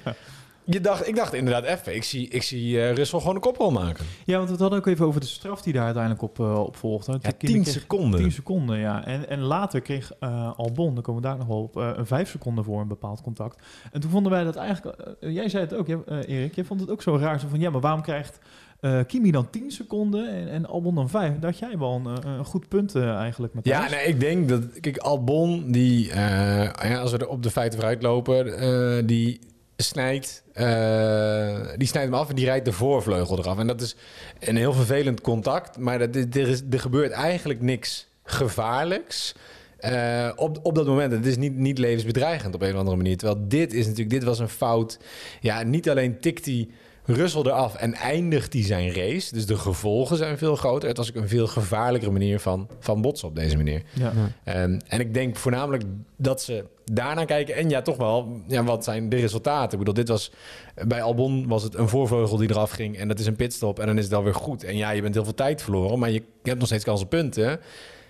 Je 0.65 0.82
dacht, 0.82 1.08
ik 1.08 1.15
dacht 1.15 1.34
inderdaad 1.34 1.63
even, 1.63 1.95
ik 1.95 2.04
zie, 2.04 2.28
ik 2.30 2.43
zie 2.43 2.82
eh, 2.82 2.93
Russell 2.95 3.19
gewoon 3.19 3.36
een 3.36 3.41
koprol 3.41 3.71
maken. 3.71 4.06
ja, 4.26 4.38
want 4.38 4.49
we 4.49 4.56
hadden 4.58 4.80
ook 4.80 4.88
even 4.88 5.06
over 5.06 5.19
de 5.21 5.26
straf 5.28 5.62
die 5.62 5.73
daar 5.73 5.84
uiteindelijk 5.84 6.23
op, 6.23 6.39
eh, 6.39 6.60
op 6.60 6.76
volgde. 6.76 7.12
Ja, 7.12 7.17
Die 7.17 7.34
Kimi 7.34 7.54
10 7.54 7.62
kreeg- 7.63 7.73
seconden. 7.73 8.19
10 8.19 8.32
seconden, 8.32 8.78
ja. 8.80 9.06
En, 9.06 9.30
en 9.30 9.39
later 9.39 9.82
kreeg 9.82 10.12
eh, 10.19 10.52
Albon, 10.58 10.93
daar 10.93 11.04
komen 11.04 11.21
we 11.21 11.28
daar 11.28 11.38
nog 11.38 11.47
wel 11.47 11.62
op, 11.62 11.78
eh, 11.78 11.89
een 11.95 12.06
5 12.06 12.30
seconden 12.30 12.63
voor 12.63 12.82
een 12.82 12.88
bepaald 12.88 13.21
contact. 13.21 13.62
En 13.91 14.02
toen 14.02 14.10
vonden 14.12 14.32
wij 14.32 14.43
dat 14.43 14.56
eigenlijk, 14.56 14.97
eh, 15.19 15.34
jij 15.34 15.49
zei 15.49 15.63
het 15.63 15.73
ook, 15.73 15.88
eh, 15.88 16.17
Erik, 16.28 16.56
jij 16.56 16.63
vond 16.63 16.80
het 16.80 16.89
ook 16.89 17.02
zo 17.02 17.17
raar. 17.17 17.39
Zo 17.39 17.47
van, 17.49 17.60
ja, 17.60 17.69
maar 17.69 17.82
waarom 17.82 18.02
krijgt 18.02 18.39
eh, 18.84 19.00
Kimi 19.08 19.32
dan 19.32 19.50
10 19.50 19.72
seconden 19.72 20.30
en, 20.30 20.50
en 20.50 20.65
Albon 20.65 20.96
dan 20.96 21.10
5? 21.10 21.39
Dat 21.39 21.60
jij 21.60 21.78
wel 21.78 22.02
een, 22.06 22.24
eh, 22.24 22.32
een 22.38 22.46
goed 22.46 22.67
punt 22.67 22.96
eh, 22.96 23.15
eigenlijk 23.15 23.54
met 23.54 23.65
Ja, 23.65 23.89
nee, 23.89 24.06
ik 24.06 24.19
denk 24.19 24.50
dat... 24.50 24.80
Kijk, 24.80 24.98
Albon, 24.98 25.72
die, 25.72 26.08
ja, 26.08 27.00
als 27.00 27.12
we 27.12 27.17
er 27.17 27.28
op 27.28 27.43
de 27.43 27.52
feiten 27.52 27.80
vooruit 27.80 28.02
lopen, 28.02 29.08
die 29.08 29.39
snijdt, 29.78 30.43
die 31.78 31.88
snijdt 31.88 32.10
hem 32.10 32.13
af 32.13 32.30
en 32.30 32.36
die 32.36 32.46
rijdt 32.46 32.65
de 32.65 32.72
voorvleugel 32.72 33.38
eraf. 33.38 33.58
En 33.58 33.67
dat 33.67 33.82
is 33.82 33.96
een 34.39 34.56
heel 34.56 34.74
vervelend 34.74 35.22
contact, 35.22 35.78
maar 35.78 36.00
dat, 36.00 36.15
er, 36.15 36.48
is, 36.48 36.62
er 36.72 36.80
gebeurt 36.80 37.12
eigenlijk 37.12 37.62
niks 37.62 38.08
gevaarlijks. 38.24 39.36
op, 40.36 40.60
op 40.63 40.76
dat 40.76 40.86
moment, 40.86 41.12
het 41.12 41.26
is 41.26 41.38
niet, 41.38 41.56
niet 41.56 41.78
levensbedreigend 41.78 42.56
op 42.56 42.62
een 42.62 42.74
of 42.74 42.80
andere 42.80 42.98
manier. 42.98 43.17
Terwijl 43.17 43.46
dit 43.48 43.74
is 43.74 43.86
natuurlijk, 43.86 44.10
dit 44.10 44.24
was 44.24 44.39
een 44.39 44.50
fout. 44.50 45.00
Ja, 45.39 45.62
niet 45.62 45.89
alleen 45.89 46.19
tikt 46.19 46.46
hij 46.46 46.67
Russell 47.06 47.42
eraf 47.42 47.76
en 47.76 47.94
eindigt 47.94 48.54
hij 48.54 48.63
zijn 48.63 48.94
race. 48.94 49.34
Dus 49.34 49.46
de 49.46 49.58
gevolgen 49.58 50.18
zijn 50.18 50.38
veel 50.38 50.56
groter. 50.56 50.88
Het 50.88 50.98
was 50.98 51.10
ook 51.10 51.16
een 51.16 51.28
veel 51.28 51.48
gevaarlijkere 51.48 52.12
manier 52.12 52.39
van, 52.39 52.68
van 52.80 53.02
botsen 53.02 53.28
op 53.28 53.36
deze 53.36 53.58
manier. 53.58 53.82
Ja. 53.94 54.13
Ehm, 54.44 54.80
en 54.88 55.00
ik 55.00 55.13
denk 55.13 55.36
voornamelijk 55.36 55.84
dat 56.18 56.42
ze 56.42 56.66
daarna 56.86 57.26
kijken. 57.26 57.56
En 57.56 57.70
ja, 57.70 57.82
toch 57.82 57.98
wel, 57.98 58.42
ja, 58.48 58.63
wat 58.63 58.84
zijn 58.84 59.10
de 59.10 59.16
resultaten? 59.16 59.72
Ik 59.72 59.78
bedoel, 59.78 59.94
dit 59.94 60.08
was 60.08 60.32
bij 60.88 61.02
Albon 61.02 61.48
was 61.48 61.63
het 61.63 61.76
een 61.76 61.89
voorvleugel 61.89 62.38
die 62.38 62.50
eraf 62.50 62.72
ging. 62.72 62.98
En 62.98 63.08
dat 63.08 63.20
is 63.20 63.26
een 63.26 63.36
pitstop. 63.36 63.80
En 63.80 63.88
dan 63.88 63.98
is 63.98 64.04
het 64.04 64.13
alweer 64.13 64.36
goed. 64.36 64.63
En 64.63 64.78
ja, 64.78 64.92
je 64.92 65.02
bent 65.02 65.13
heel 65.13 65.24
veel 65.24 65.34
tijd 65.34 65.62
verloren. 65.62 66.00
Maar 66.00 66.10
je, 66.10 66.24
je 66.44 66.50
hebt 66.50 66.60
nog 66.60 66.68
steeds 66.68 66.84
kans 66.84 67.02
op 67.02 67.10
punten. 67.10 67.60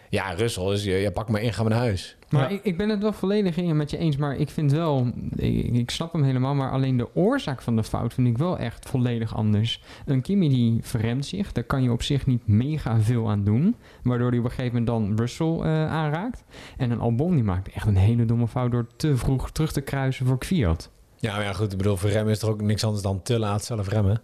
Ja, 0.09 0.31
Russell, 0.31 0.65
dus 0.65 0.83
je, 0.83 0.91
je 0.91 1.11
pak 1.11 1.29
maar 1.29 1.41
in, 1.41 1.53
ga 1.53 1.61
maar 1.61 1.71
naar 1.71 1.79
huis. 1.79 2.17
Maar 2.33 2.41
Ja. 2.51 2.57
ik, 2.57 2.63
ik 2.63 2.77
ben 2.77 2.89
het 2.89 3.01
wel 3.01 3.13
volledig 3.13 3.57
in 3.57 3.77
met 3.77 3.89
je 3.89 3.97
eens. 3.97 4.17
Maar 4.17 4.35
ik 4.35 4.49
vind 4.49 4.71
wel, 4.71 5.07
ik, 5.35 5.73
ik 5.73 5.89
snap 5.91 6.13
hem 6.13 6.23
helemaal. 6.23 6.55
Maar 6.55 6.71
alleen 6.71 6.97
de 6.97 7.15
oorzaak 7.15 7.61
van 7.61 7.75
de 7.75 7.83
fout 7.83 8.13
vind 8.13 8.27
ik 8.27 8.37
wel 8.37 8.57
echt 8.57 8.89
volledig 8.89 9.35
anders. 9.35 9.81
Een 10.05 10.21
Kimi 10.21 10.49
die 10.49 10.77
verremt 10.81 11.25
zich. 11.25 11.51
Daar 11.51 11.63
kan 11.63 11.83
je 11.83 11.91
op 11.91 12.03
zich 12.03 12.25
niet 12.25 12.47
mega 12.47 12.99
veel 12.99 13.29
aan 13.29 13.43
doen. 13.43 13.75
Waardoor 14.03 14.29
hij 14.29 14.39
op 14.39 14.45
een 14.45 14.51
gegeven 14.51 14.83
moment 14.83 15.07
dan 15.07 15.17
Russell 15.17 15.55
eh, 15.59 15.91
aanraakt. 15.91 16.43
En 16.77 16.91
een 16.91 16.99
Albon 16.99 17.33
die 17.33 17.43
maakt 17.43 17.69
echt 17.73 17.87
een 17.87 17.95
hele 17.97 18.25
domme 18.25 18.47
fout 18.47 18.71
door 18.71 18.87
te 18.95 19.17
vroeg 19.17 19.51
terug 19.51 19.71
te 19.71 19.81
kruisen 19.81 20.25
voor 20.25 20.37
Kviat. 20.37 20.91
Ja, 21.15 21.35
maar 21.35 21.43
ja, 21.43 21.53
goed. 21.53 21.71
Ik 21.71 21.77
bedoel, 21.77 21.97
voor 21.97 22.09
remmen 22.09 22.33
is 22.33 22.41
er 22.41 22.49
ook 22.49 22.61
niks 22.61 22.83
anders 22.83 23.03
dan 23.03 23.21
te 23.21 23.39
laat 23.39 23.63
zelf 23.65 23.89
remmen. 23.89 24.21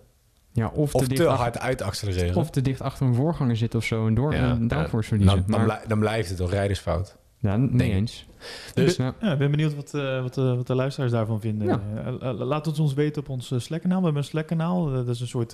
Ja, 0.51 0.67
of, 0.73 0.95
Of 0.95 1.01
te, 1.01 1.07
te, 1.07 1.13
dicht 1.13 1.25
achter, 1.25 1.41
hard 1.43 1.59
uit 1.59 1.81
accelereren. 1.81 2.35
of 2.35 2.49
te 2.49 2.61
dicht 2.61 2.81
achter 2.81 3.07
een 3.07 3.15
voorganger 3.15 3.55
zit 3.57 3.75
of 3.75 3.83
zo. 3.83 4.07
En 4.07 4.13
door 4.13 4.33
Ja, 4.33 4.39
en 4.39 4.61
ja. 4.61 4.67
daarvoor 4.67 4.99
dan, 4.99 5.03
verliezen. 5.09 5.37
dan, 5.47 5.49
maar, 5.57 5.63
blij- 5.63 5.81
dan 5.87 5.99
blijft 5.99 6.29
het 6.29 6.37
toch 6.37 6.51
rijdersfout. 6.51 7.17
Ja, 7.41 7.57
mee 7.57 8.05
Ik. 8.75 8.85
Dus- 8.85 8.95
ja. 8.95 9.13
Ja, 9.21 9.31
ik 9.31 9.37
ben 9.37 9.51
benieuwd 9.51 9.75
wat, 9.75 9.93
eh, 9.93 10.21
wat, 10.21 10.37
eh, 10.37 10.55
wat 10.55 10.67
de 10.67 10.75
luisteraars 10.75 11.11
daarvan 11.11 11.41
vinden. 11.41 11.67
Ja. 11.67 11.81
Eh, 12.21 12.31
laat 12.39 12.65
het 12.65 12.79
ons 12.79 12.93
weten 12.93 13.21
op 13.21 13.29
ons 13.29 13.51
Slack-kanaal. 13.57 13.97
We 13.97 14.03
hebben 14.03 14.21
een 14.21 14.27
Slack-kanaal. 14.29 14.91
Dat 14.91 15.07
is 15.07 15.19
een 15.21 15.27
soort 15.27 15.51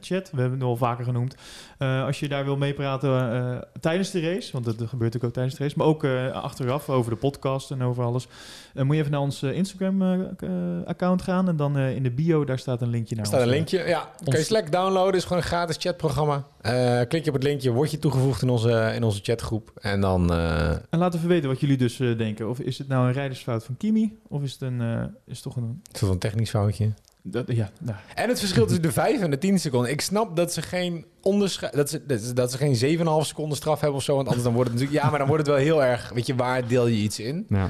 chat. 0.00 0.30
We 0.30 0.40
hebben 0.40 0.58
het 0.58 0.62
al 0.62 0.76
vaker 0.76 1.04
genoemd. 1.04 1.34
Eh, 1.78 2.04
als 2.04 2.20
je 2.20 2.28
daar 2.28 2.44
wil 2.44 2.56
meepraten 2.56 3.32
eh, 3.32 3.56
tijdens 3.80 4.10
de 4.10 4.20
race, 4.20 4.52
want 4.52 4.64
dat, 4.64 4.78
dat 4.78 4.88
gebeurt 4.88 5.12
natuurlijk 5.12 5.24
ook 5.24 5.32
tijdens 5.32 5.56
de 5.56 5.62
race, 5.62 5.74
maar 5.78 5.86
ook 5.86 6.04
eh, 6.04 6.32
achteraf 6.32 6.88
over 6.90 7.10
de 7.10 7.16
podcast 7.16 7.70
en 7.70 7.82
over 7.82 8.04
alles, 8.04 8.26
moet 8.74 8.94
je 8.94 9.00
even 9.00 9.12
naar 9.12 9.20
ons 9.20 9.42
eh, 9.42 9.52
Instagram-account 9.52 11.22
gaan. 11.22 11.48
En 11.48 11.56
dan 11.56 11.76
eh, 11.78 11.96
in 11.96 12.02
de 12.02 12.10
bio, 12.10 12.44
daar 12.44 12.58
staat 12.58 12.82
een 12.82 12.88
linkje 12.88 13.14
naar 13.14 13.24
Er 13.24 13.30
staat 13.30 13.40
een 13.40 13.46
ons, 13.46 13.56
linkje. 13.56 13.78
Ja, 13.88 14.00
kan 14.00 14.10
je 14.24 14.36
ons- 14.38 14.46
Slack 14.46 14.72
downloaden. 14.72 15.14
is 15.14 15.22
gewoon 15.22 15.38
een 15.38 15.48
gratis 15.48 15.76
chatprogramma. 15.78 16.44
Eh, 16.60 17.00
klik 17.08 17.22
je 17.24 17.28
op 17.28 17.34
het 17.34 17.42
linkje, 17.44 17.70
word 17.72 17.90
je 17.90 17.98
toegevoegd 17.98 18.42
in 18.42 18.48
onze, 18.48 18.92
in 18.94 19.02
onze 19.02 19.20
chatgroep. 19.22 19.70
En 19.80 20.00
dan... 20.00 20.32
eh, 20.32 20.70
En 20.70 20.98
laat 20.98 21.14
even 21.14 21.28
weten 21.28 21.48
wat 21.48 21.60
jullie 21.60 21.76
dus 21.76 21.96
denken. 22.16 22.48
Of 22.48 22.58
is 22.60 22.78
het 22.78 22.88
nou 22.88 23.06
een 23.06 23.12
rijdersfout 23.12 23.64
van 23.64 23.76
Kimi? 23.76 24.18
Of 24.28 24.42
is 24.42 24.52
het, 24.52 24.60
een, 24.62 24.80
eh, 24.80 25.02
is 25.26 25.34
het 25.34 25.42
toch 25.42 25.56
een... 25.56 25.82
is 25.92 26.00
dat 26.00 26.10
een 26.10 26.18
technisch 26.18 26.50
foutje? 26.50 26.92
Dat, 27.22 27.44
ja, 27.52 27.70
nou, 27.80 27.96
En 28.14 28.28
het 28.28 28.38
verschil 28.38 28.64
tussen 28.64 28.82
de 28.82 28.92
5 29.02 29.20
en 29.20 29.30
de 29.30 29.38
10 29.38 29.58
seconden. 29.58 29.90
Ik 29.90 30.00
snap 30.00 30.36
dat 30.36 30.52
ze 30.52 30.62
geen 30.62 31.04
ondersche- 31.20 31.70
dat 31.74 31.90
ze, 31.90 32.06
dat 32.06 32.20
ze, 32.20 32.32
dat 32.32 32.52
ze 32.52 32.58
geen 32.58 32.98
7,5 32.98 33.04
seconden 33.26 33.56
straf 33.56 33.80
hebben 33.80 33.98
of 33.98 34.04
zo. 34.04 34.14
Want 34.14 34.26
anders 34.26 34.44
dan 34.44 34.54
wordt 34.54 34.70
het 34.70 34.78
natuurlijk... 34.78 35.04
Ja, 35.04 35.10
maar 35.10 35.18
dan 35.18 35.28
wordt 35.28 35.46
het 35.46 35.56
wel 35.56 35.64
heel 35.64 35.84
erg... 35.84 36.10
Weet 36.14 36.26
je, 36.26 36.34
waar 36.34 36.68
deel 36.68 36.86
je 36.86 36.96
iets 36.96 37.18
in? 37.18 37.46
Ja. 37.48 37.68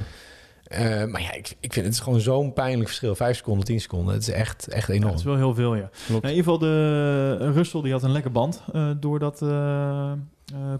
Eh, 0.74 1.04
maar 1.06 1.20
ja, 1.22 1.32
ik, 1.32 1.56
ik 1.60 1.72
vind 1.72 1.84
het 1.87 1.94
is 1.94 2.00
gewoon 2.00 2.20
zo'n 2.20 2.52
pijnlijk 2.52 2.88
verschil. 2.88 3.14
5 3.14 3.37
seconden, 3.37 3.64
10 3.64 3.80
seconden. 3.80 4.14
Het 4.14 4.22
is 4.22 4.30
echt, 4.34 4.68
echt 4.68 4.87
ja, 4.88 4.94
enorm. 4.94 5.10
het 5.10 5.18
is 5.18 5.24
wel 5.24 5.37
heel 5.37 5.54
veel, 5.54 5.74
ja. 5.74 5.90
Nou, 6.08 6.20
in 6.22 6.28
ieder 6.28 6.44
geval, 6.44 6.58
de 6.58 7.52
Russell 7.52 7.82
die 7.82 7.92
had 7.92 8.02
een 8.02 8.12
lekke 8.12 8.30
band 8.30 8.62
eh, 8.72 8.90
door 9.00 9.18
dat 9.18 9.42
eh, 9.42 10.12
eh, 10.12 10.16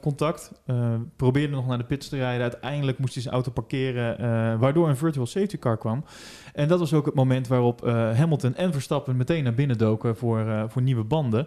contact. 0.01 0.53
Eh, 0.67 0.95
probeerde 1.17 1.55
nog 1.55 1.67
naar 1.67 1.79
de 1.79 1.85
pits 1.85 2.09
te 2.09 2.17
rijden. 2.17 2.43
Uiteindelijk 2.43 2.99
moest 2.99 3.13
hij 3.15 3.23
zijn 3.23 3.35
auto 3.35 3.51
parkeren, 3.51 4.19
eh, 4.19 4.61
waardoor 4.61 4.89
een 4.89 4.97
virtual 4.97 5.27
safety 5.27 5.59
car 5.59 5.79
kwam. 5.79 6.05
En 6.53 6.69
dat 6.69 6.79
was 6.79 6.93
ook 6.93 7.07
het 7.07 7.15
moment 7.15 7.49
waarop 7.49 7.85
eh, 7.87 7.93
Hamilton 7.93 8.55
en 8.55 8.73
Verstappen 8.73 9.17
meteen 9.17 9.45
naar 9.45 9.55
binnen 9.55 9.79
doken 9.79 10.17
voor, 10.17 10.41
eh, 10.49 10.65
voor 10.69 10.83
nieuwe 10.83 11.05
banden. 11.05 11.47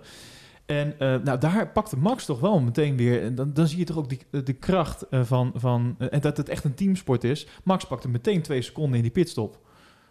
En 0.68 1.00
eh, 1.00 1.16
nou, 1.24 1.40
daar 1.40 1.68
pakte 1.68 1.98
Max 1.98 2.26
toch 2.26 2.40
wel 2.40 2.60
meteen 2.60 2.98
weer. 2.98 3.22
En 3.24 3.36
dan, 3.36 3.54
dan 3.54 3.68
zie 3.68 3.78
je 3.78 3.84
toch 3.86 3.98
ook 3.98 4.10
die, 4.10 4.20
de 4.44 4.54
kracht 4.54 5.10
eh, 5.10 5.24
van. 5.24 5.52
van 5.56 5.96
eh, 5.98 6.08
en 6.12 6.22
dat 6.22 6.38
het 6.38 6.50
echt 6.50 6.64
een 6.64 6.74
teamsport 6.74 7.24
is. 7.24 7.48
Max 7.64 7.86
pakte 7.86 8.10
meteen 8.10 8.42
twee 8.42 8.62
seconden 8.62 8.96
in 8.96 9.02
die 9.02 9.12
pitstop. 9.12 9.60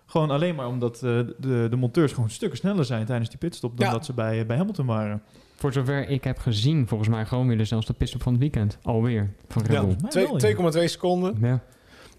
Gewoon 0.07 0.31
alleen 0.31 0.55
maar 0.55 0.67
omdat 0.67 0.95
eh, 0.95 1.01
de, 1.39 1.67
de 1.71 1.77
monteurs 1.77 2.13
gewoon 2.13 2.31
stukken 2.31 2.59
sneller 2.59 2.85
zijn 2.85 3.07
tijdens 3.07 3.29
die 3.29 3.39
pitstop 3.39 3.77
dan 3.77 3.87
Ja. 3.87 3.93
dat 3.93 4.05
ze 4.05 4.13
bij, 4.13 4.47
bij 4.47 4.57
Hamilton 4.57 4.87
waren. 4.87 5.23
Voor 5.57 5.73
zover 5.73 6.09
ik 6.09 6.25
heb 6.25 6.39
gezien, 6.39 6.89
volgens 6.89 7.09
mij 7.09 7.27
gewoon 7.27 7.47
weer 7.49 7.57
dezelfde 7.59 7.93
pitstop 7.93 8.23
van 8.23 8.33
het 8.33 8.41
weekend. 8.41 8.79
Alweer, 8.83 9.31
van 9.49 9.63
Red 9.63 9.73
Ja, 9.73 9.83
Bull. 9.83 9.97
wel, 10.11 10.73
ja. 10.73 10.81
2,2 10.83 10.85
seconden. 10.91 11.37
Ja. 11.41 11.63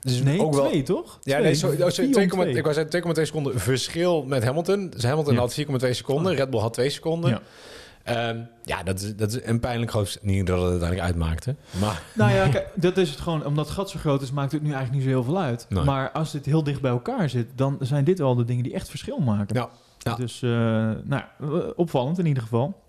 Dus 0.02 0.24
Nee, 0.24 0.42
ook 0.42 0.54
wel, 0.54 0.68
twee 0.68 0.84
toch? 0.84 1.20
Ja, 1.22 1.32
Twee. 1.34 1.44
nee, 1.46 1.56
sorry, 1.56 1.82
oh, 1.82 1.90
sorry, 1.90 2.14
Vier 2.14 2.24
om 2.24 2.30
2,2 2.30 2.42
twee. 2.42 2.56
ik 2.56 2.64
wou 2.64 2.74
zeggen 2.74 3.16
2,2 3.16 3.22
seconden 3.22 3.60
verschil 3.60 4.24
met 4.26 4.44
Hamilton. 4.44 4.90
Dus 4.90 5.04
Hamilton 5.04 5.34
Ja. 5.34 5.40
had 5.40 5.54
4,2 5.86 5.90
seconden, 5.96 6.36
Red 6.36 6.50
Bull 6.50 6.60
had 6.60 6.74
2 6.74 6.90
seconden. 6.90 7.30
Ja. 7.30 7.42
Ja, 8.08 8.50
ja 8.64 8.84
dat, 8.84 9.00
is, 9.00 9.16
dat 9.16 9.34
is 9.34 9.44
een 9.44 9.60
pijnlijk 9.60 9.92
groot... 9.92 10.20
Niet 10.22 10.48
dat 10.48 10.58
het 10.58 10.70
uiteindelijk 10.70 11.08
uitmaakte. 11.08 11.56
Maar 11.80 12.04
Nou 12.14 12.32
ja, 12.32 12.48
kijk, 12.48 12.68
dat 12.76 12.98
is 12.98 13.10
het 13.10 13.20
gewoon. 13.20 13.46
Omdat 13.46 13.66
het 13.66 13.74
gat 13.74 13.90
zo 13.90 14.00
groot 14.00 14.22
is, 14.22 14.32
maakt 14.32 14.52
het 14.52 14.62
nu 14.62 14.72
eigenlijk 14.72 14.96
niet 14.96 15.04
zo 15.04 15.10
heel 15.10 15.24
veel 15.24 15.42
uit. 15.42 15.66
Nee. 15.70 15.84
Maar 15.84 16.12
als 16.12 16.32
dit 16.32 16.46
heel 16.46 16.64
dicht 16.64 16.82
bij 16.82 16.92
elkaar 16.92 17.30
zit, 17.30 17.48
dan 17.56 17.78
zijn 17.80 18.04
dit 18.04 18.20
wel 18.20 18.36
de 18.36 18.46
dingen 18.46 18.64
die 18.64 18.74
echt 18.74 18.90
verschil 18.90 19.20
maken. 19.20 19.56
Ja, 19.56 19.70
ja. 19.98 20.16
Dus, 20.16 20.42
eh, 20.42 20.50
nou, 20.50 21.04
ja, 21.06 21.32
eh, 21.40 21.48
opvallend 21.76 22.20
in 22.20 22.26
ieder 22.26 22.44
geval. 22.44 22.86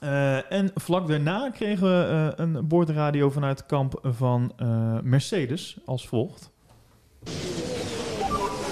Eh, 0.00 0.52
en 0.52 0.70
vlak 0.74 1.08
daarna 1.08 1.50
kregen 1.50 1.86
we 1.86 2.32
eh, 2.36 2.44
een 2.44 2.68
boordradio 2.68 3.30
vanuit 3.30 3.58
het 3.58 3.68
kamp 3.68 3.98
van 4.02 4.52
eh, 4.56 4.98
Mercedes 5.02 5.76
als 5.84 6.08
volgt. 6.08 6.50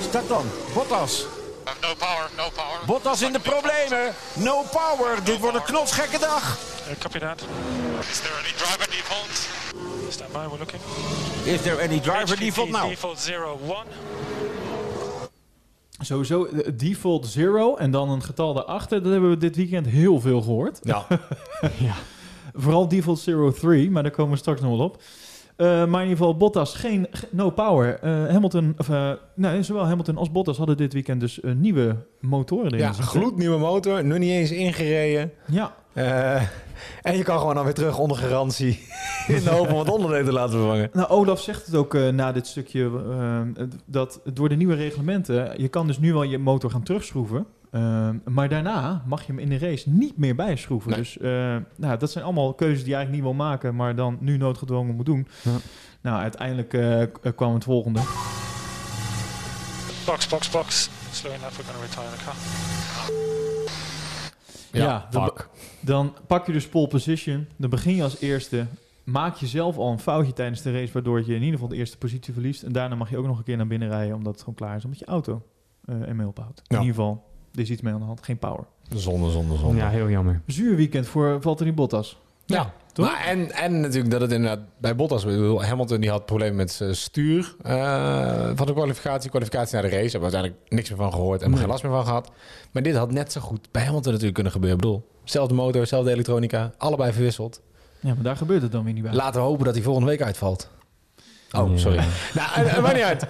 Start 0.00 0.28
dan. 0.28 0.44
Bottas. 0.74 1.37
No 1.80 1.94
power, 1.94 2.30
no 2.36 2.48
power. 2.54 2.78
Bottas 2.86 3.22
in 3.22 3.32
de 3.32 3.38
problemen. 3.40 4.14
No 4.34 4.62
power. 4.62 5.24
Dit 5.24 5.38
wordt 5.38 5.56
een 5.56 5.62
knotsgekke 5.62 6.18
dag. 6.18 6.58
Uh, 6.90 6.98
copy 6.98 7.18
that. 7.18 7.40
Is 8.10 8.20
there 8.20 8.34
any 8.38 8.52
driver 8.56 8.86
default? 8.90 9.48
Stand 10.08 10.32
by, 10.32 10.38
we're 10.38 10.58
looking. 10.58 10.80
Is 11.44 11.62
there 11.62 11.82
any 11.82 12.00
driver 12.00 12.36
default 12.36 12.68
nou? 12.70 12.88
Default 12.88 13.30
01. 13.30 13.84
Sowieso 16.00 16.44
eh, 16.44 16.72
default 16.74 17.26
zero 17.26 17.76
en 17.76 17.90
dan 17.90 18.10
een 18.10 18.22
getal 18.22 18.54
daarachter. 18.54 19.02
Dat 19.02 19.12
hebben 19.12 19.30
we 19.30 19.36
dit 19.36 19.56
weekend 19.56 19.86
heel 19.86 20.20
veel 20.20 20.42
gehoord. 20.42 20.78
ja. 20.82 21.06
Vooral 22.54 22.88
default 22.88 23.18
zero 23.18 23.52
3, 23.52 23.90
maar 23.90 24.02
daar 24.02 24.12
komen 24.12 24.32
we 24.32 24.38
straks 24.38 24.60
nog 24.60 24.76
wel 24.76 24.86
op. 24.86 25.02
Eh, 25.58 25.66
maar 25.66 26.02
in 26.02 26.08
ieder 26.08 26.16
geval 26.16 26.36
Bottas, 26.36 26.74
geen, 26.74 27.06
ge- 27.10 27.28
no 27.30 27.50
power. 27.50 27.98
Eh, 28.02 28.10
Hamilton, 28.28 28.74
of, 28.78 28.88
nee, 29.34 29.62
zowel 29.62 29.84
Hamilton 29.86 30.16
als 30.16 30.30
Bottas 30.32 30.56
hadden 30.56 30.76
dit 30.76 30.92
weekend 30.92 31.20
dus 31.20 31.40
nieuwe 31.56 31.96
motoren 32.20 32.66
erin. 32.66 32.78
ja, 32.78 32.92
zitten. 32.92 33.04
gloednieuwe 33.20 33.58
motor, 33.58 34.04
nu 34.04 34.18
niet 34.18 34.30
eens 34.30 34.50
ingereden. 34.50 35.32
Ja, 35.46 35.74
en 37.02 37.16
je 37.16 37.22
kan 37.22 37.38
gewoon 37.38 37.54
dan 37.54 37.64
weer 37.64 37.74
terug 37.74 37.98
onder 37.98 38.16
garantie. 38.16 38.80
In 39.28 39.42
de 39.44 39.50
hoop 39.50 39.68
om 39.68 39.74
wat 39.74 39.88
onderdelen 39.90 40.24
te 40.24 40.32
laten 40.32 40.58
vervangen. 40.58 40.90
nou 40.92 41.08
Olaf 41.08 41.40
zegt 41.40 41.66
het 41.66 41.74
ook 41.74 41.92
na 42.12 42.32
dit 42.32 42.46
stukje, 42.46 42.90
dat 43.84 44.20
door 44.32 44.48
de 44.48 44.56
nieuwe 44.56 44.74
reglementen, 44.74 45.60
je 45.62 45.68
kan 45.68 45.86
dus 45.86 45.98
nu 45.98 46.12
wel 46.12 46.22
je 46.22 46.38
motor 46.38 46.70
gaan 46.70 46.82
terugschroeven. 46.82 47.46
Eh, 47.70 48.10
maar 48.24 48.48
daarna 48.48 49.02
mag 49.06 49.20
je 49.26 49.32
hem 49.32 49.38
in 49.40 49.48
de 49.48 49.58
race 49.58 49.88
niet 49.90 50.16
meer 50.16 50.34
bijschroeven. 50.34 50.90
Nee. 50.90 50.98
Dus 50.98 51.18
eh, 51.18 51.56
nou, 51.76 51.98
dat 51.98 52.10
zijn 52.10 52.24
allemaal 52.24 52.54
keuzes 52.54 52.78
die 52.78 52.88
je 52.88 52.94
eigenlijk 52.94 53.24
niet 53.24 53.34
wil 53.36 53.46
maken, 53.46 53.74
maar 53.74 53.94
dan 53.96 54.16
nu 54.20 54.36
noodgedwongen 54.36 54.94
moet 54.94 55.06
doen. 55.06 55.28
Ja. 55.42 55.50
Nou, 56.00 56.20
uiteindelijk 56.20 56.74
eh, 56.74 57.02
k- 57.02 57.36
kwam 57.36 57.54
het 57.54 57.64
volgende. 57.64 58.00
Box, 60.06 60.28
box, 60.28 60.50
box. 60.50 60.90
Slow 61.12 61.32
enough, 61.32 61.56
we're 61.56 61.64
going 61.72 61.78
to 61.78 62.00
retire 62.00 62.16
the 62.16 62.24
car. 62.24 62.34
Ja, 64.72 65.08
fuck. 65.10 65.48
Dan 65.80 66.14
pak 66.26 66.46
je 66.46 66.52
dus 66.52 66.68
pole 66.68 66.88
position. 66.88 67.46
Dan 67.56 67.70
begin 67.70 67.94
je 67.94 68.02
als 68.02 68.20
eerste. 68.20 68.66
Maak 69.04 69.36
je 69.36 69.46
zelf 69.46 69.76
al 69.76 69.90
een 69.92 69.98
foutje 69.98 70.32
tijdens 70.32 70.62
de 70.62 70.72
race, 70.72 70.92
waardoor 70.92 71.18
je 71.18 71.26
in 71.34 71.38
ieder 71.38 71.52
geval 71.52 71.68
de 71.68 71.76
eerste 71.76 71.98
positie 71.98 72.32
verliest. 72.32 72.62
En 72.62 72.72
daarna 72.72 72.94
mag 72.94 73.10
je 73.10 73.16
ook 73.18 73.26
nog 73.26 73.38
een 73.38 73.44
keer 73.44 73.56
naar 73.56 73.66
binnen 73.66 73.88
rijden, 73.88 74.14
omdat 74.16 74.32
het 74.32 74.40
gewoon 74.40 74.54
klaar 74.54 74.76
is, 74.76 74.84
omdat 74.84 74.98
je 74.98 75.04
auto 75.06 75.42
eh 75.84 76.08
ermee 76.08 76.26
ophoudt. 76.26 76.62
Ja. 76.64 76.76
In 76.76 76.82
ieder 76.82 76.94
geval, 76.96 77.24
er 77.58 77.64
is 77.64 77.70
iets 77.70 77.82
mee 77.82 77.92
aan 77.92 77.98
de 78.00 78.06
hand, 78.06 78.22
geen 78.22 78.38
power. 78.38 78.64
Zonde, 78.94 79.30
zonde, 79.30 79.56
zonde. 79.56 79.76
ja, 79.76 79.88
heel 79.88 80.08
jammer. 80.08 80.40
Zuur 80.46 80.76
weekend 80.76 81.06
voor 81.06 81.38
Valtteri 81.40 81.72
Bottas. 81.72 82.18
Ja, 82.46 82.72
toch? 82.92 83.06
Maar 83.06 83.24
en, 83.26 83.52
en 83.52 83.80
natuurlijk 83.80 84.10
dat 84.10 84.20
het 84.20 84.32
inderdaad 84.32 84.60
bij 84.78 84.96
Bottas... 84.96 85.24
bedoel, 85.24 85.64
Hamilton 85.64 86.00
die 86.00 86.10
had 86.10 86.26
problemen 86.26 86.56
met 86.56 86.70
zijn 86.72 86.96
stuur 86.96 87.54
eh, 87.62 88.50
van 88.54 88.66
de 88.66 88.72
kwalificatie. 88.72 89.30
Kwalificatie 89.30 89.74
naar 89.74 89.82
de 89.82 89.88
race. 89.88 90.10
Hebben 90.10 90.30
we 90.30 90.36
uiteindelijk 90.36 90.72
niks 90.72 90.88
meer 90.88 90.98
van 90.98 91.12
gehoord 91.12 91.42
en 91.42 91.50
Nee. 91.50 91.58
geen 91.58 91.68
last 91.68 91.82
meer 91.82 91.92
van 91.92 92.04
gehad. 92.04 92.30
Maar 92.72 92.82
dit 92.82 92.96
had 92.96 93.10
net 93.12 93.32
zo 93.32 93.40
goed 93.40 93.68
bij 93.70 93.82
Hamilton 93.82 94.06
natuurlijk 94.08 94.34
kunnen 94.34 94.52
gebeuren. 94.52 94.78
Ik 94.78 94.84
bedoel, 94.84 95.08
zelfde 95.24 95.54
motor, 95.54 95.86
zelfde 95.86 96.10
elektronica, 96.12 96.72
allebei 96.78 97.12
verwisseld. 97.12 97.60
Ja, 98.00 98.14
maar 98.14 98.22
daar 98.24 98.36
gebeurt 98.36 98.62
het 98.62 98.72
dan 98.72 98.84
weer 98.84 98.92
niet 98.94 99.02
bij. 99.02 99.12
Laten 99.12 99.40
we 99.40 99.46
hopen 99.46 99.64
dat 99.64 99.74
hij 99.74 99.82
volgende 99.82 100.08
week 100.08 100.22
uitvalt. 100.22 100.70
Oh, 101.52 101.70
Ja. 101.70 101.76
sorry. 101.78 101.96
nou, 102.34 102.48
eh, 102.54 102.76
eh, 102.76 102.82
maakt 102.82 102.94
niet 102.94 103.04
uit. 103.04 103.26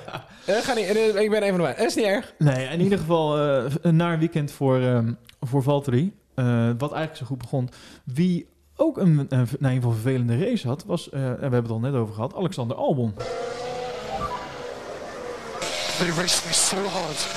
Eh, 0.48 0.56
ga 0.56 0.74
niet, 0.74 0.84
eh, 0.84 1.20
ik 1.20 1.30
ben 1.30 1.42
even 1.42 1.54
erbij. 1.54 1.74
Dat 1.74 1.86
is 1.86 1.94
niet 1.94 2.04
erg. 2.04 2.34
Nee, 2.38 2.68
in 2.68 2.80
ieder 2.80 2.98
geval 2.98 3.38
eh, 3.38 3.72
een 3.82 3.96
naar 3.96 4.18
weekend 4.18 4.50
voor, 4.50 4.80
ehm 4.80 5.12
voor 5.40 5.62
Valtteri. 5.62 6.12
Eh, 6.34 6.70
wat 6.78 6.92
eigenlijk 6.92 7.16
zo 7.16 7.26
goed 7.26 7.38
begon. 7.38 7.68
Wie 8.04 8.48
ook 8.76 8.98
een, 8.98 9.26
een, 9.28 9.48
nou, 9.58 9.74
geval 9.74 9.92
vervelende 9.92 10.38
race 10.38 10.66
had, 10.68 10.84
was, 10.84 11.10
eh, 11.10 11.20
en 11.26 11.34
we 11.34 11.40
hebben 11.40 11.62
het 11.62 11.70
al 11.70 11.80
net 11.80 11.94
over 11.94 12.14
gehad, 12.14 12.34
Alexander 12.34 12.76
Albon. 12.76 13.14
They 15.98 16.08
raced 16.08 16.44
me 16.46 16.52
so 16.52 16.76
hard. 16.76 17.28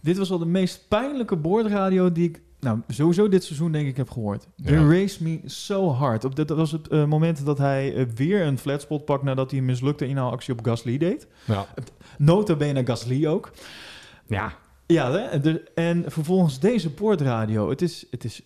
Dit 0.00 0.18
was 0.18 0.30
al 0.30 0.38
de 0.38 0.46
meest 0.46 0.88
pijnlijke 0.88 1.36
boordradio 1.36 2.12
die 2.12 2.28
ik, 2.28 2.40
nou, 2.60 2.78
sowieso 2.88 3.28
dit 3.28 3.44
seizoen 3.44 3.72
denk 3.72 3.88
ik 3.88 3.96
heb 3.96 4.10
gehoord. 4.10 4.46
They 4.64 4.74
Ja. 4.74 4.88
raced 5.00 5.20
me 5.20 5.40
so 5.44 5.88
hard. 5.90 6.24
Op 6.24 6.36
dit, 6.36 6.48
dat 6.48 6.56
was 6.56 6.72
het 6.72 6.88
eh, 6.88 7.04
moment 7.04 7.44
dat 7.44 7.58
hij 7.58 7.94
eh, 7.94 8.04
weer 8.14 8.42
een 8.46 8.58
flatspot 8.58 9.04
pakt 9.04 9.22
nadat 9.22 9.50
hij 9.50 9.58
een 9.60 9.64
mislukte 9.66 10.06
inhaalactie 10.06 10.52
op 10.54 10.64
Gasly 10.64 10.98
deed. 10.98 11.26
Ja. 11.44 11.66
Nota 12.18 12.54
bene 12.56 12.86
Gasly 12.86 13.26
ook. 13.26 13.50
Ja, 14.26 14.52
Ja, 14.86 15.12
hè? 15.12 15.40
De- 15.40 15.70
en 15.74 16.04
vervolgens 16.06 16.60
deze 16.60 16.90
boordradio. 16.90 17.68
Het 17.70 17.82
is, 17.82 18.06
het 18.10 18.24
is, 18.24 18.42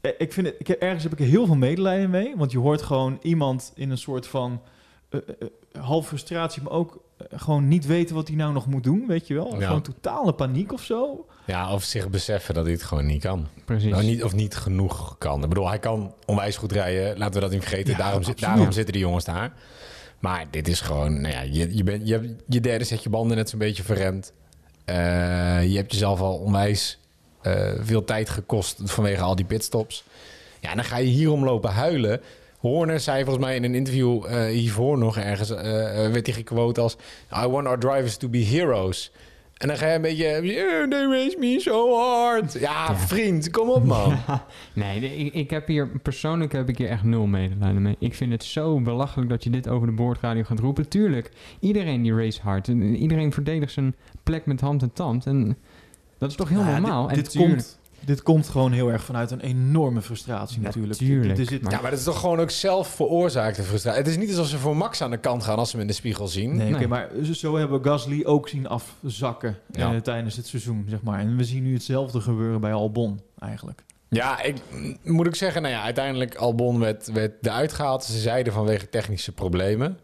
eh, 0.00 0.10
ik 0.18 0.32
vind 0.32 0.46
het, 0.46 0.56
ik 0.58 0.66
heb, 0.66 0.80
ergens 0.80 1.02
heb 1.02 1.12
ik 1.12 1.18
er 1.20 1.26
heel 1.26 1.46
veel 1.46 1.56
medelijden 1.56 2.10
mee, 2.10 2.34
want 2.36 2.52
je 2.52 2.58
hoort 2.58 2.82
gewoon 2.82 3.18
iemand 3.22 3.72
in 3.74 3.90
een 3.90 3.98
soort 3.98 4.26
van 4.26 4.60
half 5.80 6.06
frustratie, 6.06 6.62
maar 6.62 6.72
ook 6.72 7.00
gewoon 7.30 7.68
niet 7.68 7.86
weten 7.86 8.14
wat 8.14 8.28
hij 8.28 8.36
nou 8.36 8.52
nog 8.52 8.66
moet 8.66 8.84
doen, 8.84 9.06
weet 9.06 9.26
je 9.26 9.34
wel? 9.34 9.56
Ja. 9.58 9.66
Gewoon 9.66 9.82
totale 9.82 10.32
paniek 10.32 10.72
of 10.72 10.82
zo. 10.82 11.26
Ja, 11.48 11.72
of 11.72 11.84
zich 11.84 12.08
beseffen 12.08 12.54
dat 12.54 12.64
hij 12.64 12.72
het 12.72 12.82
gewoon 12.82 13.06
niet 13.06 13.22
kan. 13.22 13.48
precies. 13.64 13.90
Nou, 13.90 14.04
niet, 14.04 14.24
of 14.24 14.34
niet 14.34 14.56
genoeg 14.56 15.18
kan. 15.18 15.42
Ik 15.42 15.48
bedoel, 15.48 15.68
hij 15.68 15.78
kan 15.78 16.14
onwijs 16.26 16.56
goed 16.56 16.72
rijden. 16.72 17.18
Laten 17.18 17.34
we 17.34 17.40
dat 17.40 17.50
niet 17.50 17.60
vergeten. 17.62 17.90
Ja, 17.90 17.98
daarom, 17.98 18.16
absoluut. 18.16 18.40
daarom 18.40 18.72
zitten 18.72 18.92
die 18.92 19.02
jongens 19.02 19.24
daar. 19.24 19.52
Maar 20.18 20.46
dit 20.50 20.68
is 20.68 20.80
gewoon... 20.80 21.20
Nou 21.20 21.34
ja, 21.34 21.40
je, 21.40 21.76
je, 21.76 21.82
bent, 21.82 22.08
je 22.08 22.12
hebt 22.12 22.42
je 22.46 22.60
derde 22.60 22.84
set 22.84 23.02
je 23.02 23.08
banden 23.08 23.36
net 23.36 23.48
zo'n 23.48 23.58
beetje 23.58 23.82
verremd. 23.82 24.32
Eh, 24.84 24.96
je 25.70 25.76
hebt 25.76 25.92
jezelf 25.92 26.20
al 26.20 26.36
onwijs 26.36 26.98
eh, 27.42 27.72
veel 27.80 28.04
tijd 28.04 28.28
gekost 28.28 28.80
vanwege 28.84 29.22
al 29.22 29.36
die 29.36 29.44
pitstops. 29.44 30.04
Ja, 30.60 30.70
en 30.70 30.76
dan 30.76 30.84
ga 30.84 30.96
je 30.96 31.06
hierom 31.06 31.44
lopen 31.44 31.70
huilen. 31.70 32.20
Horner 32.58 33.00
zei 33.00 33.24
volgens 33.24 33.44
mij 33.44 33.56
in 33.56 33.64
een 33.64 33.74
interview 33.74 34.24
eh, 34.24 34.46
hiervoor 34.46 34.98
nog 34.98 35.16
ergens, 35.16 35.48
werd 35.48 36.26
hij 36.26 36.34
gequote 36.34 36.80
als... 36.80 36.96
I 37.44 37.46
want 37.46 37.66
our 37.66 37.78
drivers 37.78 38.16
to 38.16 38.28
be 38.28 38.44
heroes. 38.44 39.12
En 39.58 39.68
dan 39.68 39.76
ga 39.76 39.86
je 39.88 39.94
een 39.94 40.02
beetje... 40.02 40.40
"Yeah, 40.42 40.88
they 40.90 41.04
race 41.04 41.36
me 41.38 41.60
so 41.60 41.96
hard. 41.96 42.52
Ja, 42.52 42.96
vriend, 42.96 43.50
kom 43.50 43.68
op 43.70 43.84
man. 43.84 44.16
Nee, 44.72 45.00
ik, 45.24 45.34
ik 45.34 45.50
heb 45.50 45.66
hier 45.66 45.88
persoonlijk 46.02 46.52
heb 46.52 46.68
ik 46.68 46.78
hier 46.78 46.88
echt 46.88 47.02
nul 47.04 47.26
medelijden 47.26 47.82
mee. 47.82 47.96
Ik 47.98 48.14
vind 48.14 48.32
het 48.32 48.44
zo 48.44 48.80
belachelijk 48.80 49.30
dat 49.30 49.44
je 49.44 49.50
dit 49.50 49.68
over 49.68 49.86
de 49.86 49.92
boordradio 49.92 50.42
gaat 50.42 50.58
roepen. 50.58 50.88
Tuurlijk, 50.88 51.30
iedereen 51.60 52.02
die 52.02 52.14
race 52.14 52.40
hard. 52.42 52.68
En 52.68 52.96
iedereen 52.96 53.32
verdedigt 53.32 53.72
zijn 53.72 53.94
plek 54.22 54.46
met 54.46 54.60
hand 54.60 54.82
en 54.82 54.92
tand. 54.92 55.26
En 55.26 55.56
dat 56.18 56.30
is 56.30 56.36
toch 56.36 56.48
heel 56.48 56.58
Nou 56.60 56.70
ja, 56.70 56.78
normaal. 56.78 57.02
Dit, 57.08 57.16
en 57.16 57.22
dit 57.22 57.30
tuurlijk- 57.30 57.52
komt, 57.52 57.78
dit 58.04 58.22
komt 58.22 58.48
gewoon 58.48 58.72
heel 58.72 58.88
erg 58.92 59.04
vanuit 59.04 59.30
een 59.30 59.40
enorme 59.40 60.02
frustratie 60.02 60.60
natuurlijk. 60.60 61.00
Ja, 61.70 61.80
maar 61.80 61.90
dat 61.90 61.98
is 61.98 62.04
toch 62.04 62.20
gewoon 62.20 62.40
ook 62.40 62.50
zelf 62.50 62.88
veroorzaakte 62.88 63.62
frustratie. 63.62 63.98
Het 64.00 64.08
is 64.10 64.16
niet 64.16 64.28
alsof 64.28 64.46
ze 64.46 64.58
voor 64.58 64.76
Max 64.76 65.02
aan 65.02 65.10
de 65.10 65.16
kant 65.16 65.42
gaan 65.42 65.56
als 65.58 65.68
ze 65.70 65.72
hem 65.76 65.80
in 65.84 65.90
de 65.90 65.96
spiegel 65.96 66.28
zien. 66.28 66.56
Nee, 66.56 66.86
maar 66.88 67.08
zo- 67.22 67.32
zo 67.32 67.56
hebben 67.56 67.82
we 67.82 67.88
Gasly 67.88 68.24
ook 68.24 68.48
zien 68.48 68.66
afzakken 68.68 69.56
Ja. 69.70 69.94
eh, 69.94 70.00
tijdens 70.00 70.36
het 70.36 70.46
seizoen, 70.46 70.86
zeg 70.88 71.02
maar. 71.02 71.18
En 71.20 71.36
we 71.36 71.44
zien 71.44 71.62
nu 71.62 71.72
hetzelfde 71.72 72.20
gebeuren 72.20 72.60
bij 72.60 72.72
Albon, 72.72 73.20
eigenlijk. 73.38 73.84
Ja, 74.10 74.42
ik 74.42 74.56
moet 75.04 75.26
ik 75.26 75.34
zeggen, 75.34 75.62
nou 75.62 75.74
ja, 75.74 75.82
uiteindelijk 75.82 76.34
Albon 76.34 76.78
werd, 76.78 77.12
werd 77.12 77.32
eruit 77.46 77.72
gehaald. 77.72 78.04
Ze 78.04 78.18
zeiden 78.18 78.52
vanwege 78.52 78.88
technische 78.88 79.32
problemen. 79.32 79.98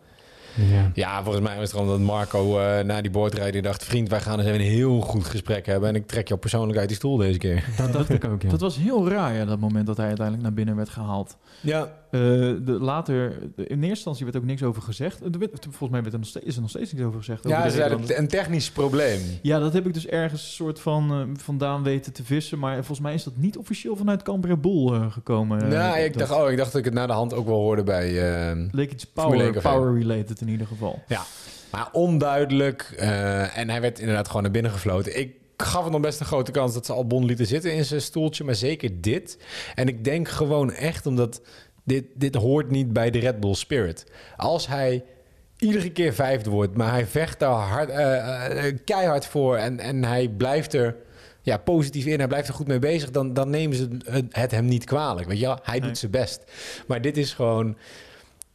Ja. 0.54 0.90
Ja, 0.94 1.22
volgens 1.22 1.44
mij 1.44 1.54
was 1.54 1.62
het 1.62 1.72
gewoon 1.72 1.86
dat 1.88 2.00
Marco 2.00 2.58
eh, 2.58 2.84
na 2.84 3.00
die 3.02 3.10
boordrijden 3.10 3.62
dacht... 3.62 3.84
vriend, 3.84 4.08
wij 4.08 4.20
gaan 4.20 4.38
eens 4.38 4.48
even 4.48 4.60
een 4.60 4.66
heel 4.66 5.00
goed 5.00 5.24
gesprek 5.24 5.66
hebben... 5.66 5.88
en 5.88 5.94
ik 5.94 6.06
trek 6.06 6.28
jou 6.28 6.40
persoonlijk 6.40 6.78
uit 6.78 6.88
die 6.88 6.96
stoel 6.96 7.16
deze 7.16 7.38
keer. 7.38 7.64
Dat 7.76 7.92
dacht 7.92 8.10
ik 8.10 8.24
ook, 8.24 8.42
ja. 8.42 8.48
Dat 8.50 8.60
was 8.60 8.76
heel 8.76 9.08
raar, 9.08 9.34
ja, 9.34 9.44
dat 9.44 9.58
moment 9.60 9.86
dat 9.86 9.96
hij 9.96 10.06
uiteindelijk 10.06 10.46
naar 10.46 10.54
binnen 10.56 10.76
werd 10.76 10.88
gehaald. 10.88 11.36
Ja, 11.60 12.02
Eh, 12.10 12.20
de, 12.20 12.76
later, 12.80 13.32
in 13.56 13.64
eerste 13.66 13.86
instantie 13.86 14.24
werd 14.24 14.36
ook 14.36 14.44
niks 14.44 14.62
over 14.62 14.82
gezegd. 14.82 15.18
Volgens 15.60 15.90
mij 15.90 16.00
werd 16.00 16.12
er 16.12 16.18
nog 16.18 16.28
steeds, 16.28 16.46
is 16.46 16.54
er 16.54 16.60
nog 16.60 16.70
steeds 16.70 16.92
niks 16.92 17.04
over 17.04 17.18
gezegd. 17.18 17.46
over 17.46 17.58
ja 17.58 17.64
de 17.64 17.70
ze 17.70 17.76
zeiden 17.76 18.18
een 18.18 18.28
technisch 18.28 18.70
probleem. 18.70 19.20
ja, 19.42 19.58
dat 19.58 19.72
heb 19.72 19.86
ik 19.86 19.94
dus 19.94 20.06
ergens 20.06 20.54
soort 20.54 20.80
van 20.80 21.10
eh, 21.10 21.42
vandaan 21.42 21.82
weten 21.82 22.12
te 22.12 22.24
vissen. 22.24 22.58
Maar 22.58 22.74
volgens 22.74 23.00
mij 23.00 23.14
is 23.14 23.24
dat 23.24 23.36
niet 23.36 23.58
officieel 23.58 23.96
vanuit 23.96 24.22
Bull 24.60 24.92
eh, 24.92 25.12
gekomen. 25.12 25.70
ja, 25.70 25.96
ik 25.96 26.18
dat- 26.18 26.28
dacht, 26.28 26.40
oh, 26.42 26.50
ik 26.50 26.56
dacht 26.56 26.70
dat 26.72 26.78
ik 26.78 26.84
het 26.84 26.94
na 26.94 27.06
de 27.06 27.12
hand 27.12 27.34
ook 27.34 27.46
wel 27.46 27.54
hoorde 27.60 27.82
bij... 27.82 28.12
leek 28.70 28.92
iets 28.92 29.06
Formule 29.14 29.60
power, 29.60 29.92
1 30.48 30.58
café. 30.58 30.74
power 30.74 30.92
related 30.94 31.08
in 31.08 31.18
ieder 31.18 31.26
geval. 31.26 31.26
Maar 31.70 31.88
onduidelijk. 31.92 32.94
eh, 32.96 33.58
en 33.58 33.70
hij 33.70 33.80
werd 33.80 33.98
inderdaad 33.98 34.26
gewoon 34.26 34.42
naar 34.42 34.50
binnen 34.50 34.72
gefloten. 34.72 35.18
Ik 35.18 35.32
gaf 35.56 35.82
het 35.82 35.92
nog 35.92 36.00
best 36.00 36.20
een 36.20 36.26
grote 36.26 36.50
kans 36.50 36.74
dat 36.74 36.86
ze 36.86 36.92
Albon 36.92 37.24
lieten 37.24 37.46
zitten 37.46 37.74
in 37.74 37.84
zijn 37.84 38.00
stoeltje. 38.00 38.44
Maar 38.44 38.54
zeker 38.54 39.00
dit. 39.00 39.38
En 39.74 39.88
ik 39.88 40.04
denk 40.04 40.28
gewoon 40.28 40.72
echt 40.72 41.06
omdat 41.06 41.40
dit, 41.84 42.04
dit 42.14 42.34
hoort 42.34 42.70
niet 42.70 42.92
bij 42.92 43.10
de 43.10 43.18
Red 43.18 43.40
Bull 43.40 43.54
Spirit. 43.54 44.06
Als 44.36 44.66
hij 44.66 45.04
iedere 45.58 45.90
keer 45.92 46.14
vijfde 46.14 46.50
wordt, 46.50 46.76
maar 46.76 46.90
hij 46.90 47.06
vecht 47.06 47.38
daar 47.38 47.52
hard, 47.60 47.88
eh, 47.88 48.66
eh, 48.68 48.76
keihard 48.84 49.26
voor. 49.26 49.56
En, 49.56 49.80
en 49.80 50.04
hij 50.04 50.28
blijft 50.28 50.74
er 50.74 50.96
ja, 51.42 51.56
positief 51.56 52.06
in. 52.06 52.18
Hij 52.18 52.28
blijft 52.28 52.48
er 52.48 52.54
goed 52.54 52.66
mee 52.66 52.78
bezig. 52.78 53.10
Dan, 53.10 53.34
dan 53.34 53.50
nemen 53.50 53.76
ze 53.76 53.88
het, 54.04 54.24
het 54.36 54.50
hem 54.50 54.64
niet 54.64 54.84
kwalijk. 54.84 55.28
Weet 55.28 55.40
je? 55.40 55.58
Hij 55.62 55.78
Nee. 55.78 55.88
doet 55.88 55.98
zijn 55.98 56.10
best. 56.10 56.42
Maar 56.86 57.00
dit 57.00 57.16
is 57.16 57.32
gewoon... 57.32 57.76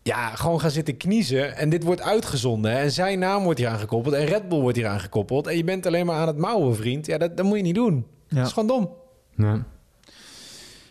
Ja, 0.09 0.35
gewoon 0.35 0.59
gaan 0.59 0.71
zitten 0.71 0.97
kniezen. 0.97 1.55
En 1.55 1.69
dit 1.69 1.83
wordt 1.83 2.01
uitgezonden. 2.01 2.71
En 2.71 2.91
zijn 2.91 3.19
naam 3.19 3.43
wordt 3.43 3.59
hier 3.59 3.67
aangekoppeld. 3.67 4.15
En 4.15 4.25
Red 4.25 4.49
Bull 4.49 4.59
wordt 4.59 4.77
hier 4.77 4.87
aangekoppeld. 4.87 5.47
En 5.47 5.57
je 5.57 5.63
bent 5.63 5.85
alleen 5.85 6.05
maar 6.05 6.15
aan 6.15 6.27
het 6.27 6.37
mouwen, 6.37 6.75
vriend. 6.75 7.05
Ja, 7.05 7.17
dat, 7.17 7.37
dat 7.37 7.45
moet 7.45 7.57
je 7.57 7.63
niet 7.63 7.75
doen. 7.75 8.05
Ja. 8.27 8.35
Dat 8.35 8.45
is 8.45 8.53
gewoon 8.53 8.67
dom. 8.67 8.89
Ja. 9.35 9.65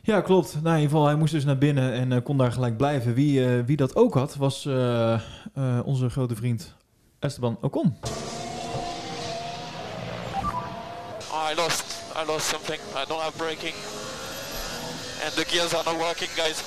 Ja, 0.02 0.20
klopt. 0.20 0.52
Nou, 0.52 0.66
in 0.66 0.72
ieder 0.74 0.90
geval, 0.90 1.06
hij 1.06 1.14
moest 1.14 1.32
dus 1.32 1.44
naar 1.44 1.58
binnen 1.58 1.92
en 1.92 2.12
eh, 2.12 2.22
kon 2.22 2.36
daar 2.38 2.52
gelijk 2.52 2.76
blijven. 2.76 3.14
Wie, 3.14 3.44
eh, 3.46 3.64
wie 3.66 3.76
dat 3.76 3.96
ook 3.96 4.14
had, 4.14 4.36
was 4.36 4.66
eh, 4.66 5.12
eh, 5.14 5.20
onze 5.84 6.10
grote 6.10 6.34
vriend 6.34 6.74
Esteban 7.18 7.58
Ocon. 7.60 7.96
I 11.50 11.54
lost. 11.56 12.02
I 12.22 12.26
lost 12.26 12.46
something. 12.46 12.80
I 12.80 13.04
don't 13.08 13.20
have 13.20 13.36
braking. 13.36 13.74
And 15.24 15.34
the 15.34 15.44
gears 15.46 15.74
are 15.74 15.84
not 15.84 15.96
working, 15.96 16.30
guys. 16.30 16.62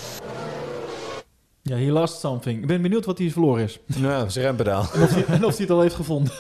Ja, 1.62 1.76
he 1.76 1.92
lost 1.92 2.20
something. 2.20 2.62
Ik 2.62 2.68
ben 2.68 2.82
benieuwd 2.82 3.06
wat 3.06 3.18
hij 3.18 3.30
verloren 3.30 3.64
is. 3.64 3.80
Ja, 3.86 4.30
zijn 4.30 4.46
rempedaal. 4.46 4.86
En 4.94 5.02
of 5.02 5.14
hij, 5.14 5.26
en 5.26 5.46
of 5.46 5.52
hij 5.52 5.66
het 5.66 5.70
al 5.70 5.82
heeft 5.82 5.96
gevonden. 5.96 6.34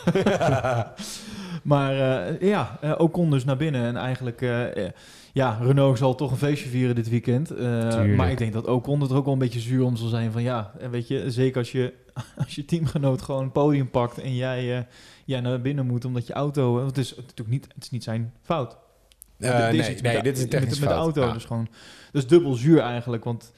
maar 1.64 2.26
eh, 2.28 2.42
ja, 2.50 2.78
eh, 2.82 2.94
Ocon 2.98 3.30
dus 3.30 3.44
naar 3.44 3.58
binnen. 3.58 3.84
En 3.84 3.96
eigenlijk, 3.96 4.42
eh, 4.42 4.88
ja, 5.34 5.58
Renault 5.62 5.98
zal 5.98 6.16
toch 6.16 6.32
een 6.32 6.38
feestje 6.38 6.70
vieren 6.70 6.96
dit 6.96 7.10
weekend. 7.10 7.52
Eh, 7.52 8.04
maar 8.04 8.32
ik 8.32 8.38
denk 8.38 8.54
dat 8.54 8.68
Ocon 8.68 9.02
er 9.02 9.16
ook 9.16 9.24
wel 9.24 9.34
een 9.34 9.40
beetje 9.40 9.60
zuur 9.60 9.84
om 9.84 9.96
zal 9.96 10.08
zijn. 10.08 10.32
Van 10.32 10.42
ja, 10.42 10.72
en 10.80 10.92
weet 10.92 11.08
je, 11.08 11.32
zeker 11.32 11.58
als 11.58 11.72
je, 11.72 11.94
als 12.44 12.56
je 12.56 12.66
teamgenoot 12.66 13.22
gewoon 13.22 13.44
een 13.44 13.52
podium 13.52 13.90
pakt 13.90 14.18
en 14.18 14.36
jij, 14.36 14.78
eh, 14.78 14.84
jij 15.26 15.42
naar 15.42 15.62
binnen 15.62 15.86
moet 15.86 16.06
omdat 16.06 16.28
je 16.28 16.34
auto... 16.34 16.74
Want 16.74 16.88
het 16.88 16.98
is 16.98 17.16
natuurlijk 17.16 17.50
niet, 17.50 17.68
het 17.74 17.84
is 17.84 17.90
niet 17.90 18.04
zijn 18.04 18.34
fout. 18.42 18.78
Nee, 19.38 19.52
nee 19.52 19.72
dit 19.72 19.82
is 19.82 19.88
een 19.88 20.22
met, 20.22 20.50
technisch 20.50 20.80
met 20.80 20.90
de 20.90 20.96
auto. 20.96 21.34
Dus 21.34 21.46
gewoon, 21.46 21.68
dus 22.12 22.28
dubbel 22.28 22.54
zuur 22.54 22.80
eigenlijk. 22.80 23.24
Want 23.24 23.52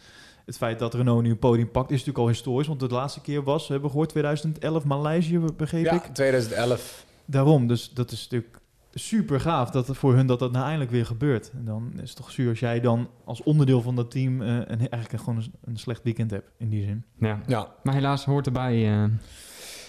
het 0.45 0.57
feit 0.57 0.79
dat 0.79 0.93
Renault 0.93 1.23
nu 1.23 1.29
een 1.29 1.39
podium 1.39 1.71
pakt 1.71 1.89
is 1.91 1.97
natuurlijk 1.97 2.17
al 2.25 2.27
historisch. 2.27 2.67
Want 2.67 2.79
de 2.79 2.87
laatste 2.87 3.21
keer 3.21 3.43
was, 3.43 3.67
we 3.67 3.73
hebben 3.73 3.89
gehoord, 3.91 4.09
2011 4.09 4.83
Maleisië, 4.85 5.39
begreep 5.57 5.85
Ja, 5.85 5.91
ik. 5.93 6.03
2011. 6.13 7.05
Daarom, 7.25 7.67
dus 7.67 7.91
dat 7.93 8.11
is 8.11 8.23
natuurlijk 8.23 8.61
super 8.93 9.39
gaaf 9.39 9.69
dat 9.69 9.87
het 9.87 9.97
voor 9.97 10.13
hun 10.15 10.27
dat 10.27 10.39
dat 10.39 10.51
nou 10.51 10.63
eindelijk 10.65 10.91
weer 10.91 11.05
gebeurt. 11.05 11.51
En 11.53 11.65
dan 11.65 11.91
is 12.01 12.09
het 12.09 12.17
toch 12.17 12.31
zuur 12.31 12.49
als 12.49 12.59
jij 12.59 12.79
dan 12.79 13.07
als 13.23 13.43
onderdeel 13.43 13.81
van 13.81 13.95
dat 13.95 14.11
team 14.11 14.41
eh, 14.41 14.47
een, 14.55 14.89
eigenlijk 14.89 15.23
gewoon 15.23 15.35
een, 15.39 15.53
een 15.63 15.77
slecht 15.77 16.03
weekend 16.03 16.31
hebt 16.31 16.49
in 16.57 16.69
die 16.69 16.83
zin. 16.83 17.03
ja. 17.19 17.39
Ja. 17.47 17.67
Maar 17.83 17.93
helaas 17.93 18.25
hoort 18.25 18.45
erbij. 18.45 18.91
eh, 19.03 19.03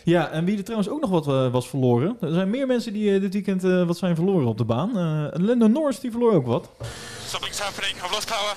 Ja, 0.04 0.30
en 0.30 0.44
wie 0.44 0.56
er 0.56 0.62
trouwens 0.64 0.90
ook 0.90 1.00
nog 1.00 1.10
wat 1.10 1.28
eh, 1.28 1.52
was 1.52 1.68
verloren. 1.68 2.16
Er 2.20 2.32
zijn 2.32 2.50
meer 2.50 2.66
mensen 2.66 2.92
die 2.92 3.20
dit 3.20 3.32
weekend 3.32 3.62
wat 3.62 3.96
zijn 3.96 4.14
verloren 4.14 4.46
op 4.46 4.58
de 4.58 4.64
baan. 4.64 4.88
Eh 4.98 5.40
Lando 5.44 5.66
Norris 5.66 6.00
die 6.00 6.10
verloor 6.10 6.32
ook 6.34 6.46
wat. 6.46 6.70
Something's 7.34 7.58
happening. 7.58 7.96
I've 8.00 8.12
lost 8.12 8.28
power. 8.28 8.54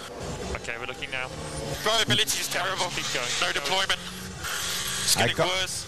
Okay, 0.61 0.75
we're 0.79 0.85
looking 0.85 1.09
now. 1.09 1.27
Drivability 1.83 2.39
is 2.41 2.47
terrible. 2.47 2.85
Keep 2.93 3.09
going. 3.11 3.33
No 3.41 3.51
deployment. 3.51 3.99
It's 5.01 5.15
getting 5.15 5.35
can't- 5.35 5.49
worse. 5.49 5.85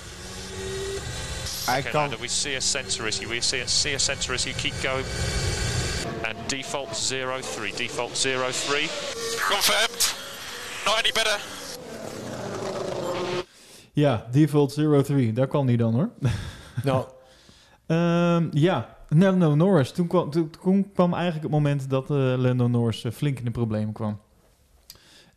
I 1.67 1.73
Okay, 1.79 1.91
can't. 1.91 1.95
Lando, 1.95 2.17
we 2.17 2.27
see 2.27 2.55
a 2.55 2.61
sensor 2.61 3.05
issue. 3.07 3.29
We 3.29 3.41
see 3.41 3.59
a, 3.59 3.67
see 3.67 3.93
a 3.93 3.99
sensor 3.99 4.33
issue. 4.33 4.53
Keep 4.53 4.73
going. 4.81 5.05
And 6.25 6.35
default 6.47 6.95
03. 6.95 7.73
Default 7.77 8.15
03. 8.17 8.89
Confirmed. 9.37 10.13
Not 10.87 10.97
any 11.05 11.11
better. 11.11 11.37
Ja, 13.93 14.25
default 14.31 14.73
03, 14.73 15.33
daar 15.33 15.47
kwam 15.47 15.65
die 15.67 15.77
dan 15.77 15.93
hoor. 15.93 16.09
Nou, 16.83 17.05
Ehm, 17.87 18.47
ja, 18.51 18.97
Lando 19.09 19.55
Norris. 19.55 19.91
Toen 19.91 20.07
kwam, 20.07 20.29
toen, 20.29 20.49
toen 20.61 20.91
kwam 20.93 21.13
eigenlijk 21.13 21.43
het 21.43 21.51
moment 21.51 21.89
dat 21.89 22.09
eh 22.09 22.17
Lando 22.17 22.67
Norris 22.67 23.03
eh, 23.03 23.11
flink 23.11 23.39
in 23.39 23.45
de 23.45 23.51
problemen 23.51 23.93
kwam. 23.93 24.19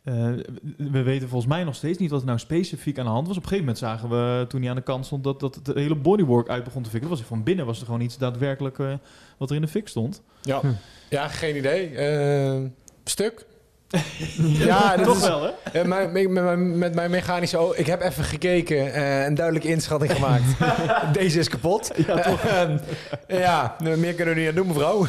Eh, 0.03 0.31
we 0.77 1.01
weten 1.01 1.29
volgens 1.29 1.51
mij 1.53 1.63
nog 1.63 1.75
steeds 1.75 1.97
niet 1.97 2.09
wat 2.09 2.19
er 2.19 2.25
nou 2.25 2.39
specifiek 2.39 2.99
aan 2.99 3.05
de 3.05 3.11
hand 3.11 3.27
was. 3.27 3.37
Op 3.37 3.43
een 3.43 3.49
gegeven 3.49 3.73
moment 3.73 3.85
zagen 3.85 4.09
we, 4.09 4.45
toen 4.47 4.61
hij 4.61 4.69
aan 4.69 4.75
de 4.75 4.81
kant 4.81 5.05
stond, 5.05 5.23
dat, 5.23 5.39
dat 5.39 5.55
het 5.55 5.67
hele 5.67 5.95
bodywork 5.95 6.49
uit 6.49 6.63
begon 6.63 6.83
te 6.83 6.89
fikken. 6.89 7.09
Dat 7.09 7.17
was 7.19 7.27
van 7.27 7.43
binnen 7.43 7.65
was 7.65 7.79
er 7.79 7.85
gewoon 7.85 8.01
iets 8.01 8.17
daadwerkelijk 8.17 8.79
eh, 8.79 8.93
wat 9.37 9.49
er 9.49 9.55
in 9.55 9.61
de 9.61 9.67
fik 9.67 9.87
stond. 9.87 10.21
ja. 10.41 10.59
Hm. 10.59 10.67
ja, 11.09 11.27
geen 11.27 11.57
idee. 11.57 12.71
Stuk. 13.03 13.45
Ja, 14.43 14.95
Toch 14.95 15.15
is, 15.15 15.27
wel, 15.27 15.43
hè? 15.43 15.79
Ja, 15.79 15.87
mijn- 15.87 16.11
met, 16.11 16.29
mijn- 16.31 16.77
met 16.77 16.95
mijn 16.95 17.11
mechanische 17.11 17.57
oog. 17.57 17.75
Ik 17.75 17.85
heb 17.85 18.01
even 18.01 18.23
gekeken 18.23 18.93
en 18.93 19.25
een 19.25 19.35
duidelijke 19.35 19.67
inschatting 19.69 20.11
gemaakt. 20.11 20.43
Deze 21.19 21.39
is 21.39 21.49
kapot. 21.49 21.91
Ja, 22.07 22.19
toch. 22.21 22.43
Ehm, 22.53 22.77
ja, 23.27 23.75
meer 23.79 24.13
kunnen 24.13 24.33
we 24.33 24.39
niet 24.39 24.49
aan 24.49 24.55
doen, 24.55 24.67
mevrouw. 24.67 25.05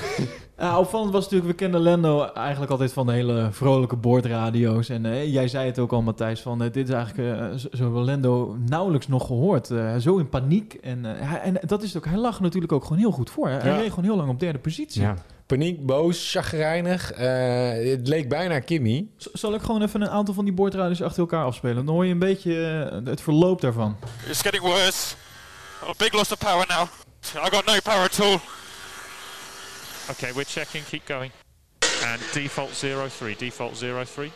Ja, 0.58 0.78
opvallend 0.78 1.12
was 1.12 1.22
natuurlijk, 1.22 1.50
we 1.50 1.56
kennen 1.56 1.80
Lando 1.80 2.24
eigenlijk 2.24 2.70
altijd 2.70 2.92
van 2.92 3.06
de 3.06 3.12
hele 3.12 3.48
vrolijke 3.50 3.96
boordradio's. 3.96 4.88
En 4.88 5.06
eh, 5.06 5.32
jij 5.32 5.48
zei 5.48 5.66
het 5.66 5.78
ook 5.78 5.92
al, 5.92 6.02
Matthijs, 6.02 6.40
van 6.40 6.62
eh, 6.62 6.72
dit 6.72 6.88
is 6.88 6.94
eigenlijk 6.94 7.38
eh, 7.38 7.68
zo, 7.72 7.90
Lando 7.90 8.56
nauwelijks 8.68 9.08
nog 9.08 9.26
gehoord. 9.26 9.70
Eh, 9.70 9.96
zo 9.96 10.16
in 10.16 10.28
paniek. 10.28 10.74
En, 10.82 11.04
eh, 11.06 11.12
hij- 11.16 11.40
en 11.40 11.56
dat 11.66 11.82
is 11.82 11.88
het 11.94 11.96
ook, 12.04 12.10
hij 12.10 12.18
lag 12.20 12.40
natuurlijk 12.40 12.72
ook 12.72 12.82
gewoon 12.82 12.98
heel 12.98 13.10
goed 13.10 13.30
voor. 13.30 13.48
Hij 13.48 13.70
Ja. 13.70 13.76
reed 13.76 13.88
gewoon 13.88 14.04
heel 14.04 14.16
lang 14.16 14.28
op 14.28 14.40
derde 14.40 14.58
positie. 14.58 15.02
ja. 15.02 15.14
Paniek, 15.46 15.86
boos, 15.86 16.30
chagrijnig. 16.30 17.10
Eh, 17.12 17.90
het 17.90 18.08
leek 18.08 18.28
bijna 18.28 18.58
Kimmy. 18.60 19.06
Z- 19.16 19.26
Zal 19.32 19.54
ik 19.54 19.62
gewoon 19.62 19.82
even 19.82 20.00
een 20.02 20.08
aantal 20.10 20.34
van 20.34 20.44
die 20.44 20.54
boordradio's 20.54 21.02
achter 21.02 21.20
elkaar 21.20 21.44
afspelen? 21.44 21.86
Dan 21.86 21.94
hoor 21.94 22.04
je 22.06 22.12
een 22.12 22.18
beetje 22.18 22.66
eh, 22.92 22.98
het 23.06 23.20
verloop 23.20 23.60
daarvan. 23.60 23.96
It's 24.28 24.40
getting 24.40 24.62
worse. 24.62 25.14
A 25.88 25.92
big 25.96 26.12
loss 26.12 26.32
of 26.32 26.38
power 26.38 26.66
now. 26.68 26.88
I 27.46 27.48
got 27.50 27.64
no 27.66 27.78
power 27.82 28.02
at 28.04 28.20
all. 28.20 28.38
Okay, 30.10 30.32
we're 30.32 30.44
checking. 30.44 30.84
Keep 30.86 31.06
going. 31.06 31.30
And 32.06 32.20
default 32.32 32.70
03. 33.08 33.34
Default 33.38 33.76
03. 33.76 34.32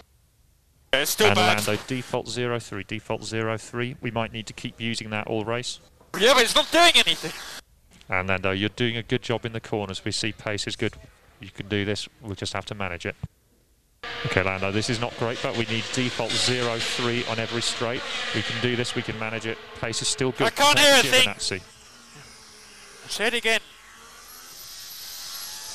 Yeah, 0.91 1.03
it's 1.03 1.11
still 1.11 1.26
and 1.26 1.35
bad. 1.35 1.66
Lando, 1.66 1.82
default 1.87 2.28
03. 2.61 2.85
Default 2.87 3.24
03. 3.61 3.97
We 4.01 4.11
might 4.11 4.32
need 4.32 4.47
to 4.47 4.55
keep 4.55 4.80
using 4.80 5.11
that 5.11 5.26
all 5.26 5.45
race. 5.45 5.80
Yeah, 6.18 6.32
but 6.35 6.43
it's 6.43 6.55
not 6.55 6.66
doing 6.72 6.93
anything. 6.95 7.32
And 8.09 8.28
Lando, 8.28 8.52
you're 8.52 8.70
doing 8.70 8.96
a 8.96 9.02
good 9.02 9.22
job 9.22 9.44
in 9.44 9.52
the 9.52 9.61
corners. 9.61 10.04
We 10.04 10.12
see 10.12 10.32
pace 10.32 10.66
is 10.66 10.76
good. 10.76 10.94
You 11.40 11.50
can 11.50 11.68
do 11.68 11.84
this. 11.84 12.09
We'll 12.22 12.34
just 12.34 12.52
have 12.54 12.64
to 12.66 12.74
manage 12.74 13.06
it. 13.06 13.14
Okay, 14.26 14.42
Lando, 14.42 14.72
this 14.72 14.88
is 14.90 15.00
not 15.00 15.16
great, 15.18 15.38
but 15.42 15.56
we 15.56 15.64
need 15.66 15.84
default 15.92 16.30
0-3 16.30 17.30
on 17.30 17.38
every 17.38 17.62
straight. 17.62 18.00
We 18.34 18.42
can 18.42 18.61
do 18.62 18.76
this, 18.76 18.94
we 18.94 19.02
can 19.02 19.18
manage 19.18 19.46
it. 19.46 19.59
Pace 19.80 20.02
is 20.02 20.09
still 20.09 20.32
good. 20.32 20.46
I 20.46 20.50
can't 20.50 20.78
hear 20.78 20.94
a 20.94 21.02
thing. 21.02 21.61
Say 23.09 23.26
it 23.26 23.34
again. 23.34 23.61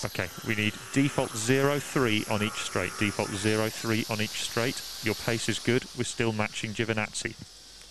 Okay, 0.05 0.27
we 0.47 0.55
need 0.55 0.73
default 0.93 1.29
0-3 1.29 2.29
on 2.31 2.43
each 2.43 2.53
straight. 2.53 2.91
Default 2.99 3.29
0-3 3.29 4.11
on 4.11 4.21
each 4.21 4.43
straight. 4.43 4.81
Your 5.03 5.15
pace 5.15 5.47
is 5.47 5.59
good. 5.59 5.85
We're 5.97 6.03
still 6.03 6.33
matching 6.33 6.71
Giovinazzi. 6.71 7.35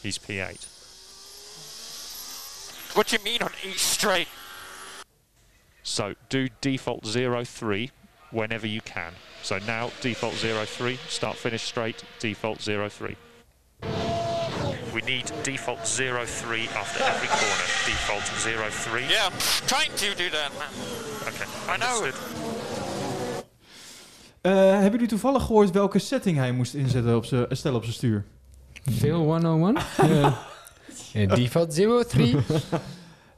He's 0.03 0.19
P8. 0.19 0.67
What 2.95 3.07
do 3.07 3.17
you 3.17 3.25
mean 3.25 3.43
on 3.43 3.51
each 3.65 3.79
straight? 3.79 4.29
So 5.83 6.15
do 6.29 6.49
default 6.61 7.05
0-3 7.05 7.91
whenever 8.31 8.67
you 8.67 8.81
can. 8.83 9.13
So 9.43 9.59
now 9.67 9.91
default 10.01 10.35
0-3, 10.35 10.99
start 11.09 11.37
finish 11.37 11.63
straight, 11.63 12.05
default 12.21 12.59
0-3. 12.59 13.17
We 14.95 15.01
need 15.03 15.33
default 15.43 15.81
0-3 15.81 16.69
after 16.77 17.03
every 17.03 17.29
corner. 17.29 17.67
Default 17.87 18.23
0-3. 18.23 19.11
Yeah, 19.11 19.27
I'm 19.27 19.39
trying 19.67 19.95
to 19.97 20.15
do 20.15 20.31
that, 20.31 20.53
man. 20.59 20.69
Okay, 21.29 21.47
I 21.69 21.77
know. 21.79 22.05
understood. 22.05 22.15
Eh, 24.41 24.53
hebben 24.53 24.91
jullie 24.91 25.09
toevallig 25.09 25.43
gehoord 25.43 25.71
welke 25.71 25.99
setting 25.99 26.37
hij 26.37 26.53
moest 26.53 26.75
inzetten 26.75 27.17
op 27.17 27.25
zijn 27.25 27.47
stellen 27.51 27.77
op 27.77 27.83
zijn 27.83 27.95
stuur? 27.95 28.25
Phil 28.99 29.19
101? 29.19 29.77
Ja. 30.09 30.51
En 31.13 31.29
default 31.29 31.75
03. 32.09 32.37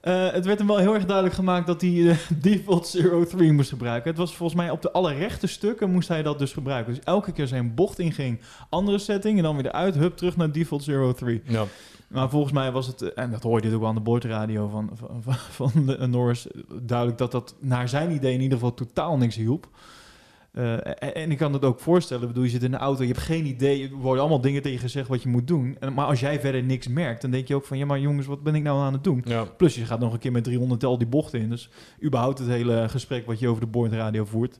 Eh, 0.04 0.32
het 0.32 0.44
werd 0.44 0.58
hem 0.58 0.66
wel 0.66 0.76
heel 0.76 0.94
erg 0.94 1.04
duidelijk 1.04 1.34
gemaakt 1.34 1.66
dat 1.66 1.80
hij 1.80 2.10
eh, 2.10 2.16
default 2.40 2.96
03 3.28 3.52
moest 3.52 3.68
gebruiken. 3.68 4.10
Het 4.10 4.18
was 4.18 4.36
volgens 4.36 4.58
mij 4.58 4.70
op 4.70 4.82
de 4.82 4.92
allerrechte 4.92 5.46
stukken 5.46 5.90
moest 5.90 6.08
hij 6.08 6.22
dat 6.22 6.38
dus 6.38 6.52
gebruiken. 6.52 6.94
Dus 6.94 7.04
elke 7.04 7.32
keer 7.32 7.46
zijn 7.46 7.74
bocht 7.74 7.98
inging, 7.98 8.40
andere 8.68 8.98
setting 8.98 9.36
en 9.36 9.42
dan 9.42 9.56
weer 9.56 9.66
eruit, 9.66 9.94
hup, 9.94 10.16
terug 10.16 10.36
naar 10.36 10.52
default 10.52 11.16
03. 11.16 11.42
Ja. 11.44 11.64
Maar 12.08 12.30
volgens 12.30 12.52
mij 12.52 12.72
was 12.72 12.86
het, 12.86 13.02
eh, 13.02 13.24
en 13.24 13.30
dat 13.30 13.42
hoorde 13.42 13.68
je 13.68 13.74
ook 13.74 13.80
wel 13.80 13.88
aan 13.88 13.94
de 13.94 14.00
boordradio 14.00 14.68
van, 14.68 14.90
van, 14.94 15.22
van, 15.22 15.34
van 15.34 15.86
de, 15.86 16.06
Norris, 16.06 16.46
duidelijk 16.82 17.18
dat 17.18 17.32
dat 17.32 17.54
naar 17.58 17.88
zijn 17.88 18.10
idee 18.10 18.34
in 18.34 18.40
ieder 18.40 18.58
geval 18.58 18.74
totaal 18.74 19.16
niks 19.16 19.36
hielp. 19.36 19.68
Eh, 20.54 21.16
en, 21.16 21.30
ik 21.30 21.38
kan 21.38 21.52
het 21.52 21.64
ook 21.64 21.80
voorstellen, 21.80 22.26
bedoel, 22.28 22.42
je 22.44 22.50
zit 22.50 22.62
in 22.62 22.70
de 22.70 22.76
auto, 22.76 23.02
je 23.02 23.08
hebt 23.08 23.20
geen 23.20 23.46
idee, 23.46 23.82
er 23.88 23.94
worden 23.94 24.20
allemaal 24.20 24.40
dingen 24.40 24.62
tegen 24.62 24.76
je 24.76 24.82
gezegd 24.82 25.08
wat 25.08 25.22
je 25.22 25.28
moet 25.28 25.46
doen. 25.46 25.76
En, 25.80 25.94
maar 25.94 26.06
als 26.06 26.20
jij 26.20 26.40
verder 26.40 26.62
niks 26.62 26.88
merkt, 26.88 27.22
dan 27.22 27.30
denk 27.30 27.48
je 27.48 27.54
ook 27.54 27.64
van, 27.64 27.78
ja 27.78 27.86
maar 27.86 28.00
jongens, 28.00 28.26
wat 28.26 28.42
ben 28.42 28.54
ik 28.54 28.62
nou 28.62 28.80
aan 28.80 28.92
het 28.92 29.04
doen? 29.04 29.22
Ja. 29.24 29.44
Plus 29.44 29.74
je 29.74 29.84
gaat 29.84 30.00
nog 30.00 30.12
een 30.12 30.18
keer 30.18 30.32
met 30.32 30.44
300 30.44 30.84
al 30.84 30.98
die 30.98 31.06
bochten 31.06 31.40
in. 31.40 31.48
Dus 31.50 31.70
überhaupt 32.04 32.38
het 32.38 32.48
hele 32.48 32.88
gesprek 32.88 33.26
wat 33.26 33.38
je 33.38 33.48
over 33.48 33.60
de 33.60 33.66
boordradio 33.66 34.24
voert. 34.24 34.58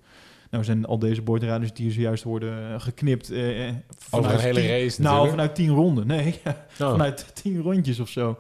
Nou 0.50 0.64
zijn 0.64 0.84
al 0.86 0.98
deze 0.98 1.22
boordradio's 1.22 1.72
die 1.74 1.86
je 1.86 1.92
zojuist 1.92 2.22
hoorde 2.22 2.48
eh, 2.50 2.80
geknipt. 2.80 3.30
eh, 3.30 3.68
eh, 3.68 3.74
Over 4.10 4.32
een 4.32 4.38
hele 4.40 4.60
tien- 4.60 4.68
race 4.68 5.02
Nou, 5.02 5.14
natuurlijk. 5.14 5.30
vanuit 5.30 5.54
10 5.54 5.68
ronden. 5.68 6.06
Nee, 6.06 6.40
Oh. 6.80 6.90
vanuit 6.90 7.30
10 7.42 7.60
rondjes 7.62 8.00
of 8.00 8.08
zo. 8.08 8.38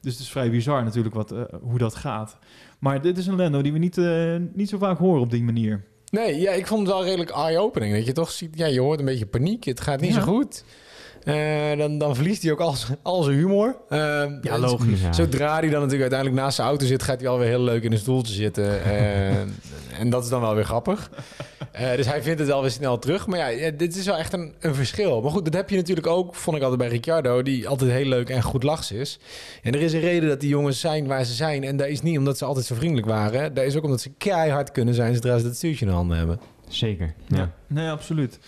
Dus 0.00 0.12
het 0.12 0.22
is 0.22 0.30
vrij 0.30 0.50
bizar 0.50 0.84
natuurlijk 0.84 1.14
wat, 1.14 1.30
eh, 1.32 1.40
hoe 1.62 1.78
dat 1.78 1.94
gaat. 1.94 2.38
Maar 2.78 3.02
dit 3.02 3.18
is 3.18 3.26
een 3.26 3.36
Lando 3.36 3.62
die 3.62 3.72
we 3.72 3.78
niet, 3.78 4.00
niet 4.56 4.68
zo 4.68 4.78
vaak 4.78 4.98
horen 4.98 5.20
op 5.20 5.30
die 5.30 5.42
manier. 5.42 5.84
Nee, 6.16 6.40
ja, 6.40 6.52
ik 6.52 6.66
vond 6.66 6.86
het 6.86 6.96
wel 6.96 7.04
redelijk 7.04 7.30
eye-opening. 7.30 7.94
Dat 7.96 8.06
je 8.06 8.12
toch 8.12 8.30
ziet, 8.30 8.50
ja, 8.58 8.66
je 8.66 8.80
hoort 8.80 8.98
een 8.98 9.04
beetje 9.04 9.26
paniek. 9.26 9.64
Het 9.64 9.80
gaat 9.80 10.00
niet 10.00 10.14
Ja. 10.14 10.20
zo 10.20 10.32
goed. 10.32 10.64
Eh, 11.26 11.78
dan, 11.78 11.98
dan 11.98 12.14
verliest 12.14 12.42
hij 12.42 12.52
ook 12.52 12.60
al, 12.60 12.72
zijn- 12.72 12.98
al 13.02 13.22
zijn 13.22 13.36
humor. 13.36 13.76
Eh, 13.88 13.98
Ja, 14.42 14.58
logisch. 14.58 15.00
Ja. 15.00 15.12
Zodra 15.12 15.52
hij 15.52 15.60
dan 15.60 15.70
natuurlijk 15.80 16.00
uiteindelijk 16.00 16.40
naast 16.40 16.56
zijn 16.56 16.68
auto 16.68 16.86
zit, 16.86 17.02
gaat 17.02 17.20
hij 17.20 17.28
alweer 17.28 17.48
heel 17.48 17.60
leuk 17.60 17.82
in 17.82 17.92
een 17.92 17.98
stoeltje 17.98 18.34
zitten. 18.34 18.64
Eh, 18.84 20.00
en 20.00 20.10
dat 20.10 20.22
is 20.24 20.28
dan 20.30 20.40
wel 20.40 20.54
weer 20.54 20.64
grappig. 20.64 21.10
Eh, 21.72 21.96
dus 21.96 22.06
hij 22.06 22.22
vindt 22.22 22.40
het 22.40 22.50
alweer 22.50 22.70
snel 22.70 22.98
terug. 22.98 23.26
Maar 23.26 23.38
ja, 23.38 23.46
ja, 23.46 23.70
dit 23.70 23.96
is 23.96 24.06
wel 24.06 24.16
echt 24.16 24.32
een, 24.32 24.54
een 24.60 24.74
verschil. 24.74 25.22
Maar 25.22 25.30
goed, 25.30 25.44
dat 25.44 25.54
heb 25.54 25.70
je 25.70 25.76
natuurlijk 25.76 26.06
ook, 26.06 26.34
vond 26.34 26.56
ik 26.56 26.62
altijd 26.62 26.80
bij 26.80 26.88
Ricciardo, 26.90 27.42
die 27.42 27.68
altijd 27.68 27.90
heel 27.90 28.04
leuk 28.06 28.28
en 28.30 28.42
goed 28.42 28.62
lachs 28.62 28.92
is. 28.92 29.18
En 29.62 29.74
er 29.74 29.80
is 29.80 29.92
een 29.92 30.00
reden 30.00 30.28
dat 30.28 30.40
die 30.40 30.48
jongens 30.48 30.80
zijn 30.80 31.06
waar 31.06 31.24
ze 31.24 31.34
zijn. 31.34 31.64
En 31.64 31.76
dat 31.76 31.86
is 31.86 32.02
niet 32.02 32.18
omdat 32.18 32.38
ze 32.38 32.44
altijd 32.44 32.66
zo 32.66 32.74
vriendelijk 32.74 33.06
waren. 33.06 33.54
Dat 33.54 33.64
is 33.64 33.76
ook 33.76 33.84
omdat 33.84 34.00
ze 34.00 34.10
keihard 34.18 34.72
kunnen 34.72 34.94
zijn 34.94 35.14
zodra 35.14 35.38
ze 35.38 35.44
dat 35.44 35.56
stuurtje 35.56 35.84
in 35.84 35.90
de 35.90 35.96
handen 35.96 36.16
hebben. 36.16 36.40
Zeker. 36.68 37.14
Ja. 37.28 37.36
Ja. 37.36 37.50
nee, 37.66 37.88
absoluut. 37.90 38.38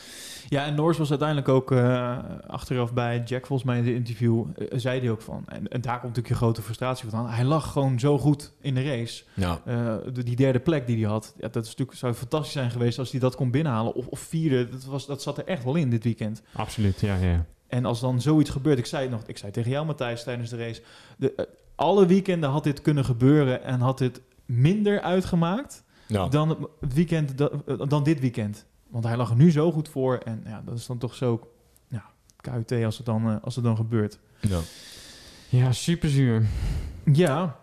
Ja, 0.50 0.64
en 0.64 0.74
Norris 0.74 0.98
was 0.98 1.08
uiteindelijk 1.10 1.48
ook 1.48 1.72
eh, 1.72 2.18
achteraf 2.46 2.92
bij 2.92 3.22
Jack, 3.24 3.46
volgens 3.46 3.68
mij 3.68 3.78
in 3.78 3.84
de 3.84 3.94
interview, 3.94 4.44
eh, 4.56 4.66
zei 4.78 5.00
hij 5.00 5.10
ook 5.10 5.20
van. 5.22 5.42
En, 5.46 5.68
en 5.68 5.80
daar 5.80 5.92
komt 5.92 6.02
natuurlijk 6.02 6.28
je 6.28 6.34
grote 6.34 6.62
frustratie 6.62 7.08
van. 7.08 7.28
Hij 7.28 7.44
lag 7.44 7.72
gewoon 7.72 7.98
zo 7.98 8.18
goed 8.18 8.52
in 8.60 8.74
de 8.74 8.82
race. 8.82 9.24
Ja. 9.34 9.60
Eh, 9.64 9.94
de- 10.12 10.22
die 10.22 10.36
derde 10.36 10.58
plek 10.60 10.86
die 10.86 11.00
hij 11.02 11.10
had, 11.12 11.34
ja, 11.40 11.48
dat 11.48 11.62
is 11.64 11.68
natuurlijk, 11.68 11.98
zou 11.98 12.12
fantastisch 12.14 12.52
zijn 12.52 12.70
geweest 12.70 12.98
als 12.98 13.10
hij 13.10 13.20
dat 13.20 13.36
kon 13.36 13.50
binnenhalen. 13.50 13.94
Of, 13.94 14.06
of 14.06 14.20
vierde, 14.20 14.68
dat, 14.68 14.84
was, 14.84 15.06
dat 15.06 15.22
zat 15.22 15.38
er 15.38 15.44
echt 15.46 15.64
wel 15.64 15.74
in 15.74 15.90
dit 15.90 16.04
weekend. 16.04 16.42
Absoluut, 16.52 17.00
ja, 17.00 17.14
ja. 17.16 17.44
En 17.66 17.84
als 17.84 18.00
dan 18.00 18.20
zoiets 18.20 18.50
gebeurt, 18.50 18.78
ik 18.78 18.86
zei 18.86 19.02
het 19.02 19.10
nog, 19.10 19.22
ik 19.26 19.38
zei 19.38 19.52
tegen 19.52 19.70
jou 19.70 19.86
Matthijs 19.86 20.22
tijdens 20.22 20.50
de 20.50 20.56
race, 20.56 20.82
de, 21.16 21.34
eh, 21.34 21.44
alle 21.74 22.06
weekenden 22.06 22.50
had 22.50 22.64
dit 22.64 22.82
kunnen 22.82 23.04
gebeuren 23.04 23.62
en 23.64 23.80
had 23.80 23.98
dit 23.98 24.20
minder 24.46 25.00
uitgemaakt 25.00 25.84
Ja. 26.06 26.28
dan 26.28 26.68
het 26.80 26.94
weekend, 26.94 27.38
da- 27.38 27.50
eh, 27.66 27.76
dan 27.88 28.02
dit 28.04 28.20
weekend. 28.20 28.66
Want 28.88 29.04
hij 29.04 29.16
lag 29.16 29.30
er 29.30 29.36
nu 29.36 29.50
zo 29.50 29.72
goed 29.72 29.88
voor 29.88 30.16
en 30.16 30.42
ja, 30.46 30.62
dat 30.64 30.74
is 30.74 30.86
dan 30.86 30.98
toch 30.98 31.14
zo, 31.14 31.50
ja, 31.88 32.04
KUT 32.36 32.84
als 32.84 32.96
het 32.96 33.06
dan, 33.06 33.28
eh, 33.28 33.36
als 33.42 33.54
het 33.54 33.64
dan 33.64 33.76
gebeurt. 33.76 34.18
Ja. 34.40 34.58
Ja, 35.48 35.72
super 35.72 36.08
zuur. 36.08 36.42
Ja, 37.12 37.56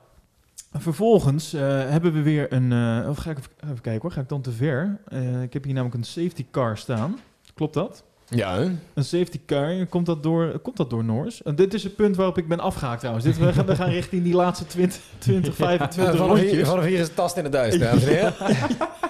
vervolgens 0.71 1.53
eh, 1.53 1.61
hebben 1.89 2.13
we 2.13 2.21
weer 2.21 2.53
een, 2.53 2.71
eh, 2.71 3.09
of 3.09 3.17
ga 3.17 3.29
ik 3.29 3.37
even, 3.37 3.51
even 3.63 3.81
kijken 3.81 4.01
hoor, 4.01 4.11
ga 4.11 4.21
ik 4.21 4.29
dan 4.29 4.41
te 4.41 4.51
ver? 4.51 4.99
Eh, 5.07 5.41
ik 5.41 5.53
heb 5.53 5.63
hier 5.63 5.73
namelijk 5.73 5.97
een 5.97 6.03
safety 6.03 6.45
car 6.51 6.77
staan. 6.77 7.19
Klopt 7.53 7.73
dat? 7.73 8.03
Ja, 8.29 8.55
hè? 8.55 8.71
Een 8.93 9.03
safety 9.03 9.39
car, 9.45 9.85
komt 9.85 10.05
dat 10.05 10.23
door, 10.23 10.59
komt 10.59 10.77
dat 10.77 10.89
door 10.89 11.03
Norris? 11.03 11.43
En 11.43 11.55
dit 11.55 11.73
is 11.73 11.83
het 11.83 11.95
punt 11.95 12.15
waarop 12.15 12.37
ik 12.37 12.47
ben 12.47 12.59
afgehaakt 12.59 12.99
trouwens. 12.99 13.25
Dit, 13.25 13.37
we, 13.37 13.53
gaan, 13.53 13.65
we 13.65 13.75
gaan 13.75 13.89
richting 13.89 14.23
die 14.23 14.33
laatste 14.33 14.65
20, 14.65 15.01
20 15.17 15.55
25 15.55 16.17
vanaf, 16.17 16.37
hier, 16.37 16.47
rondjes. 16.47 16.67
vanaf 16.67 16.85
hier 16.85 16.99
is 16.99 17.07
het 17.07 17.15
tast 17.15 17.37
in 17.37 17.43
het 17.43 17.53
duist, 17.53 17.79
dames 17.79 18.03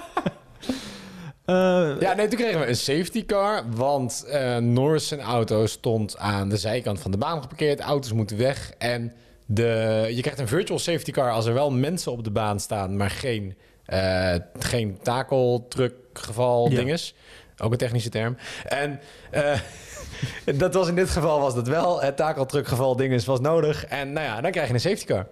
Eh, 1.46 1.56
Ja, 2.00 2.14
nee, 2.14 2.28
toen 2.28 2.40
kregen 2.40 2.60
we 2.60 2.68
een 2.68 2.76
safety 2.76 3.26
car, 3.26 3.64
want 3.70 4.26
eh 4.30 4.58
Norris 4.58 5.08
zijn 5.08 5.22
auto 5.22 5.66
stond 5.66 6.18
aan 6.18 6.50
de 6.50 6.58
zijkant 6.58 7.00
van 7.00 7.12
de 7.12 7.18
baan 7.18 7.42
geparkeerd. 7.42 7.80
Auto's 7.80 8.12
moeten 8.14 8.38
weg 8.38 8.72
en 8.78 9.14
de, 9.46 10.06
je 10.16 10.22
krijgt 10.22 10.40
een 10.40 10.48
virtual 10.48 10.80
safety 10.80 11.12
car 11.12 11.32
als 11.32 11.46
er 11.46 11.54
wel 11.54 11.72
mensen 11.72 12.12
op 12.12 12.24
de 12.24 12.32
baan 12.32 12.60
staan, 12.60 12.98
maar 12.98 13.10
geen, 13.10 13.56
eh 13.86 14.36
geen 14.60 14.98
takeltruckgeval 15.02 16.70
Ja. 16.70 16.76
dinges. 16.76 17.16
Ook 17.58 17.72
een 17.72 17.78
technische 17.78 18.10
term. 18.10 18.38
En 18.68 19.00
dat 20.58 20.74
was 20.74 20.88
in 20.88 20.96
dit 20.96 21.10
geval 21.10 21.40
was 21.40 21.56
dat 21.56 21.68
wel. 21.68 22.02
Het 22.02 22.16
takeltruckgeval 22.18 22.96
dinges 22.96 23.26
was 23.26 23.40
nodig. 23.40 23.86
En 23.86 24.14
nou 24.14 24.26
ja, 24.26 24.42
dan 24.42 24.52
krijg 24.52 24.68
je 24.68 24.74
een 24.74 24.80
safety 24.80 25.06
car. 25.06 25.28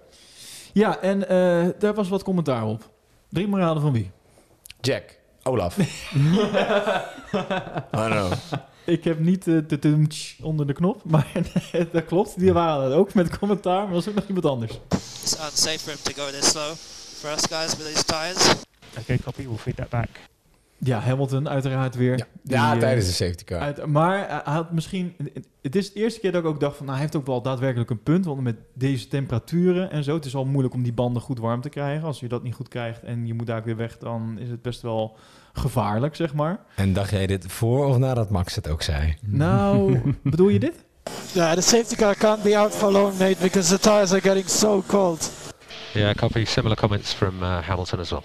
ja, 0.72 1.00
en 1.00 1.18
daar 1.78 1.94
was 1.94 2.08
wat 2.08 2.22
commentaar 2.22 2.64
op. 2.66 2.90
Drie 3.30 3.48
maar 3.48 3.60
raden 3.60 3.82
van 3.82 3.92
wie? 3.92 4.10
Jack, 4.80 5.18
Olaf. 5.44 5.76
oh 7.92 8.06
no. 8.08 8.30
Ik 8.84 9.04
heb 9.04 9.18
niet 9.18 9.46
eh, 9.46 9.58
de 9.66 9.78
tumtsch 9.78 10.40
onder 10.42 10.66
de 10.66 10.72
knop, 10.72 11.00
maar 11.10 11.32
dat 11.92 12.04
klopt. 12.04 12.38
Die 12.38 12.52
waren 12.52 12.84
het 12.84 12.92
ook 12.92 13.14
met 13.14 13.38
commentaar, 13.38 13.84
maar 13.84 13.92
was 13.92 14.08
ook 14.08 14.14
nog 14.14 14.26
iemand 14.26 14.46
anders. 14.46 14.72
It's 15.22 15.32
unsafe 15.32 15.78
for 15.78 15.92
him 15.92 16.02
to 16.02 16.22
go 16.22 16.30
this 16.30 16.50
slow 16.50 16.74
for 17.20 17.30
us 17.30 17.46
guys 17.46 17.76
with 17.76 17.86
these 17.86 18.04
tires. 18.04 18.54
Okay, 18.98 19.18
copy. 19.18 19.42
We'll 19.42 19.56
feed 19.56 19.76
that 19.76 19.88
back. 19.88 20.08
Ja, 20.78 20.98
Hamilton 20.98 21.48
uiteraard 21.48 21.94
weer. 21.94 22.18
Ja, 22.18 22.26
Die, 22.42 22.56
ja 22.56 22.72
eh, 22.72 22.78
tijdens 22.78 23.06
de 23.06 23.12
safety 23.12 23.44
car. 23.44 23.58
Uit, 23.60 23.86
maar 23.86 24.28
hij 24.28 24.52
had 24.52 24.72
misschien... 24.72 25.14
Het 25.62 25.76
is 25.76 25.92
de 25.92 26.00
eerste 26.00 26.20
keer 26.20 26.32
dat 26.32 26.42
ik 26.42 26.48
ook 26.48 26.60
dacht 26.60 26.76
van... 26.76 26.86
Nou, 26.86 26.98
hij 26.98 27.06
heeft 27.06 27.16
ook 27.18 27.26
wel 27.26 27.42
daadwerkelijk 27.42 27.90
een 27.90 28.02
punt. 28.02 28.24
Want 28.24 28.40
met 28.40 28.56
deze 28.74 29.08
temperaturen 29.08 29.90
en 29.90 30.04
zo... 30.04 30.14
Het 30.14 30.24
is 30.24 30.34
al 30.34 30.44
moeilijk 30.44 30.74
om 30.74 30.82
die 30.82 30.92
banden 30.92 31.22
goed 31.22 31.38
warm 31.38 31.60
te 31.60 31.68
krijgen. 31.68 32.06
Als 32.06 32.20
je 32.20 32.28
dat 32.28 32.42
niet 32.42 32.54
goed 32.54 32.68
krijgt 32.68 33.02
en 33.02 33.26
je 33.26 33.34
moet 33.34 33.46
daar 33.46 33.64
weer 33.64 33.76
weg... 33.76 33.98
Dan 33.98 34.38
is 34.38 34.50
het 34.50 34.62
best 34.62 34.82
wel 34.82 35.16
gevaarlijk, 35.52 36.16
zeg 36.16 36.34
maar. 36.34 36.58
En 36.74 36.92
dacht 36.92 37.10
jij 37.10 37.26
dit 37.26 37.46
voor 37.46 37.86
of 37.86 37.98
nadat 37.98 38.30
Max 38.30 38.54
het 38.54 38.68
ook 38.68 38.82
zei? 38.82 39.16
Nou, 39.20 40.00
bedoel 40.22 40.48
je 40.48 40.58
dit? 40.58 40.84
Yeah, 41.32 41.54
the 41.54 41.60
safety 41.60 41.94
car 41.96 42.16
can't 42.16 42.42
be 42.42 42.58
out 42.58 42.74
for 42.74 42.90
long, 42.92 43.18
mate, 43.18 43.36
because 43.40 43.68
the 43.68 43.78
tires 43.78 44.12
are 44.12 44.20
getting 44.20 44.48
so 44.48 44.82
cold. 44.86 45.30
Yeah, 45.92 46.14
copy. 46.14 46.44
Similar 46.44 46.76
comments 46.76 47.12
from 47.12 47.42
uh, 47.42 47.58
Hamilton 47.62 47.98
as 47.98 48.10
well. 48.10 48.22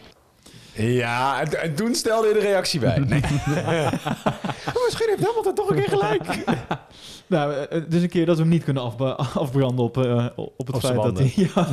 Ja, 0.80 1.42
en, 1.42 1.62
en 1.62 1.76
toen 1.76 1.96
stelde 1.96 2.28
je 2.28 2.34
de 2.34 2.40
reactie 2.40 2.80
bij. 2.80 3.00
Nee. 3.00 3.22
Oh, 4.76 4.86
misschien 4.86 5.08
heeft 5.10 5.26
Hamilton 5.26 5.54
toch 5.56 5.70
een 5.70 5.76
keer 5.76 5.90
gelijk. 5.90 6.24
Nou, 7.28 7.54
eh, 7.54 7.60
het 7.70 7.94
is 7.94 8.02
een 8.02 8.10
keer 8.10 8.26
dat 8.26 8.36
we 8.36 8.42
hem 8.42 8.52
niet 8.52 8.64
kunnen 8.64 8.84
afba- 8.84 9.12
afbranden 9.34 9.86
op, 9.86 9.98
eh, 9.98 10.26
op 10.36 10.68
het 10.68 10.76
Op 10.76 10.82
feit 10.82 10.96
dat 11.04 11.18
hij... 11.18 11.34
Ja, 11.56 11.68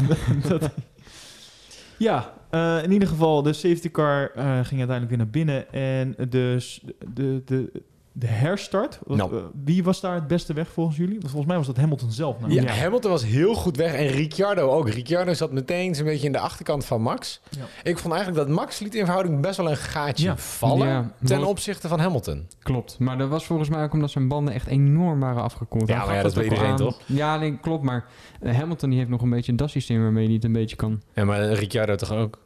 dat 0.48 0.60
hij- 0.60 0.70
ja 1.98 2.32
eh, 2.50 2.82
in 2.82 2.92
ieder 2.92 3.08
geval, 3.08 3.42
de 3.42 3.52
safety 3.52 3.90
car 3.90 4.30
eh, 4.34 4.44
ging 4.44 4.80
uiteindelijk 4.80 5.08
weer 5.08 5.18
naar 5.18 5.28
binnen. 5.28 5.72
En 5.72 6.28
de, 6.30 6.60
s- 6.60 6.80
de, 7.14 7.42
de, 7.44 7.70
de 8.18 8.26
herstart. 8.26 8.98
Nou. 9.06 9.36
eh, 9.36 9.42
wie 9.64 9.84
was 9.84 10.00
daar 10.00 10.14
het 10.14 10.26
beste 10.26 10.52
weg 10.52 10.68
volgens 10.68 10.96
jullie? 10.96 11.12
Want 11.14 11.26
volgens 11.30 11.46
mij 11.46 11.56
was 11.56 11.66
dat 11.66 11.76
Hamilton 11.76 12.10
zelf. 12.12 12.40
Nou. 12.40 12.52
Ja, 12.52 12.64
Hamilton 12.72 13.10
was 13.10 13.24
heel 13.24 13.54
goed 13.54 13.76
weg. 13.76 13.92
En 13.94 14.06
Ricciardo 14.06 14.68
ook. 14.70 14.88
Ricciardo 14.88 15.32
zat 15.34 15.52
meteen 15.52 15.94
zo'n 15.94 16.04
beetje 16.04 16.26
in 16.26 16.32
de 16.32 16.38
achterkant 16.38 16.84
van 16.84 17.02
Max. 17.02 17.40
Ja. 17.50 17.64
Ik 17.82 17.98
vond 17.98 18.14
eigenlijk 18.14 18.46
dat 18.46 18.56
Max 18.56 18.78
liet 18.78 18.94
in 18.94 19.04
verhouding 19.04 19.40
best 19.40 19.56
wel 19.56 19.70
een 19.70 19.76
gaatje 19.76 20.24
Ja. 20.24 20.36
vallen. 20.36 20.86
Ja, 20.88 21.10
ten 21.24 21.44
opzichte 21.44 21.88
van 21.88 21.98
Hamilton. 22.00 22.46
Klopt. 22.62 22.96
Maar 22.98 23.18
dat 23.18 23.28
was 23.28 23.44
volgens 23.46 23.68
mij 23.68 23.82
ook 23.82 23.92
omdat 23.92 24.10
zijn 24.10 24.28
banden 24.28 24.54
echt 24.54 24.66
enorm 24.66 25.20
waren 25.20 25.42
afgekoeld. 25.42 25.88
Ja, 25.88 26.06
maar 26.06 26.22
dat 26.22 26.26
ook 26.26 26.34
weet 26.42 26.44
iedereen, 26.50 26.70
aan. 26.70 26.76
toch? 26.76 27.00
Ja, 27.06 27.36
nee, 27.38 27.58
klopt. 27.60 27.84
Maar 27.84 28.04
eh, 28.40 28.54
Hamilton 28.58 28.88
die 28.90 28.98
heeft 28.98 29.10
nog 29.10 29.22
een 29.22 29.30
beetje 29.30 29.50
een 29.52 29.58
DAS-systeem 29.58 30.02
waarmee 30.02 30.24
hij 30.24 30.34
het 30.34 30.44
een 30.44 30.52
beetje 30.52 30.76
kan. 30.76 31.02
Ja, 31.14 31.24
maar 31.24 31.52
Ricciardo 31.52 31.94
toch 31.94 32.12
ook? 32.12 32.38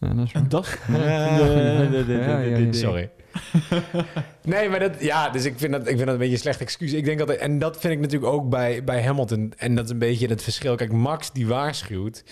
Ja, 0.00 0.14
dat 0.14 0.24
is 0.26 0.32
En 0.32 0.40
waar. 0.40 0.48
dat... 0.48 0.78
Ja, 0.88 0.92
Nee, 0.96 1.88
nee, 1.88 2.04
nee, 2.04 2.18
ja, 2.18 2.26
nee, 2.26 2.28
ja, 2.28 2.36
nee, 2.36 2.50
ja. 2.50 2.58
nee. 2.58 2.72
Sorry. 2.72 3.10
nee, 4.44 4.68
maar 4.68 4.80
dat, 4.80 4.92
ja, 5.00 5.28
dus 5.28 5.44
ik 5.44 5.54
vind 5.56 5.72
dat, 5.72 5.80
ik 5.80 5.86
vind 5.86 5.98
dat 5.98 6.08
een 6.08 6.18
beetje 6.18 6.32
een 6.32 6.40
slecht 6.40 6.60
excuus. 6.60 6.92
Ik 6.92 7.04
denk 7.04 7.18
dat, 7.18 7.30
en 7.30 7.58
dat 7.58 7.80
vind 7.80 7.92
ik 7.92 8.00
natuurlijk 8.00 8.32
ook 8.32 8.48
bij, 8.48 8.84
bij 8.84 9.02
Hamilton. 9.02 9.52
En 9.56 9.74
dat 9.74 9.84
is 9.84 9.90
een 9.90 9.98
beetje 9.98 10.26
het 10.26 10.42
verschil. 10.42 10.76
Kijk, 10.76 10.92
Max 10.92 11.32
die 11.32 11.46
waarschuwt. 11.46 12.24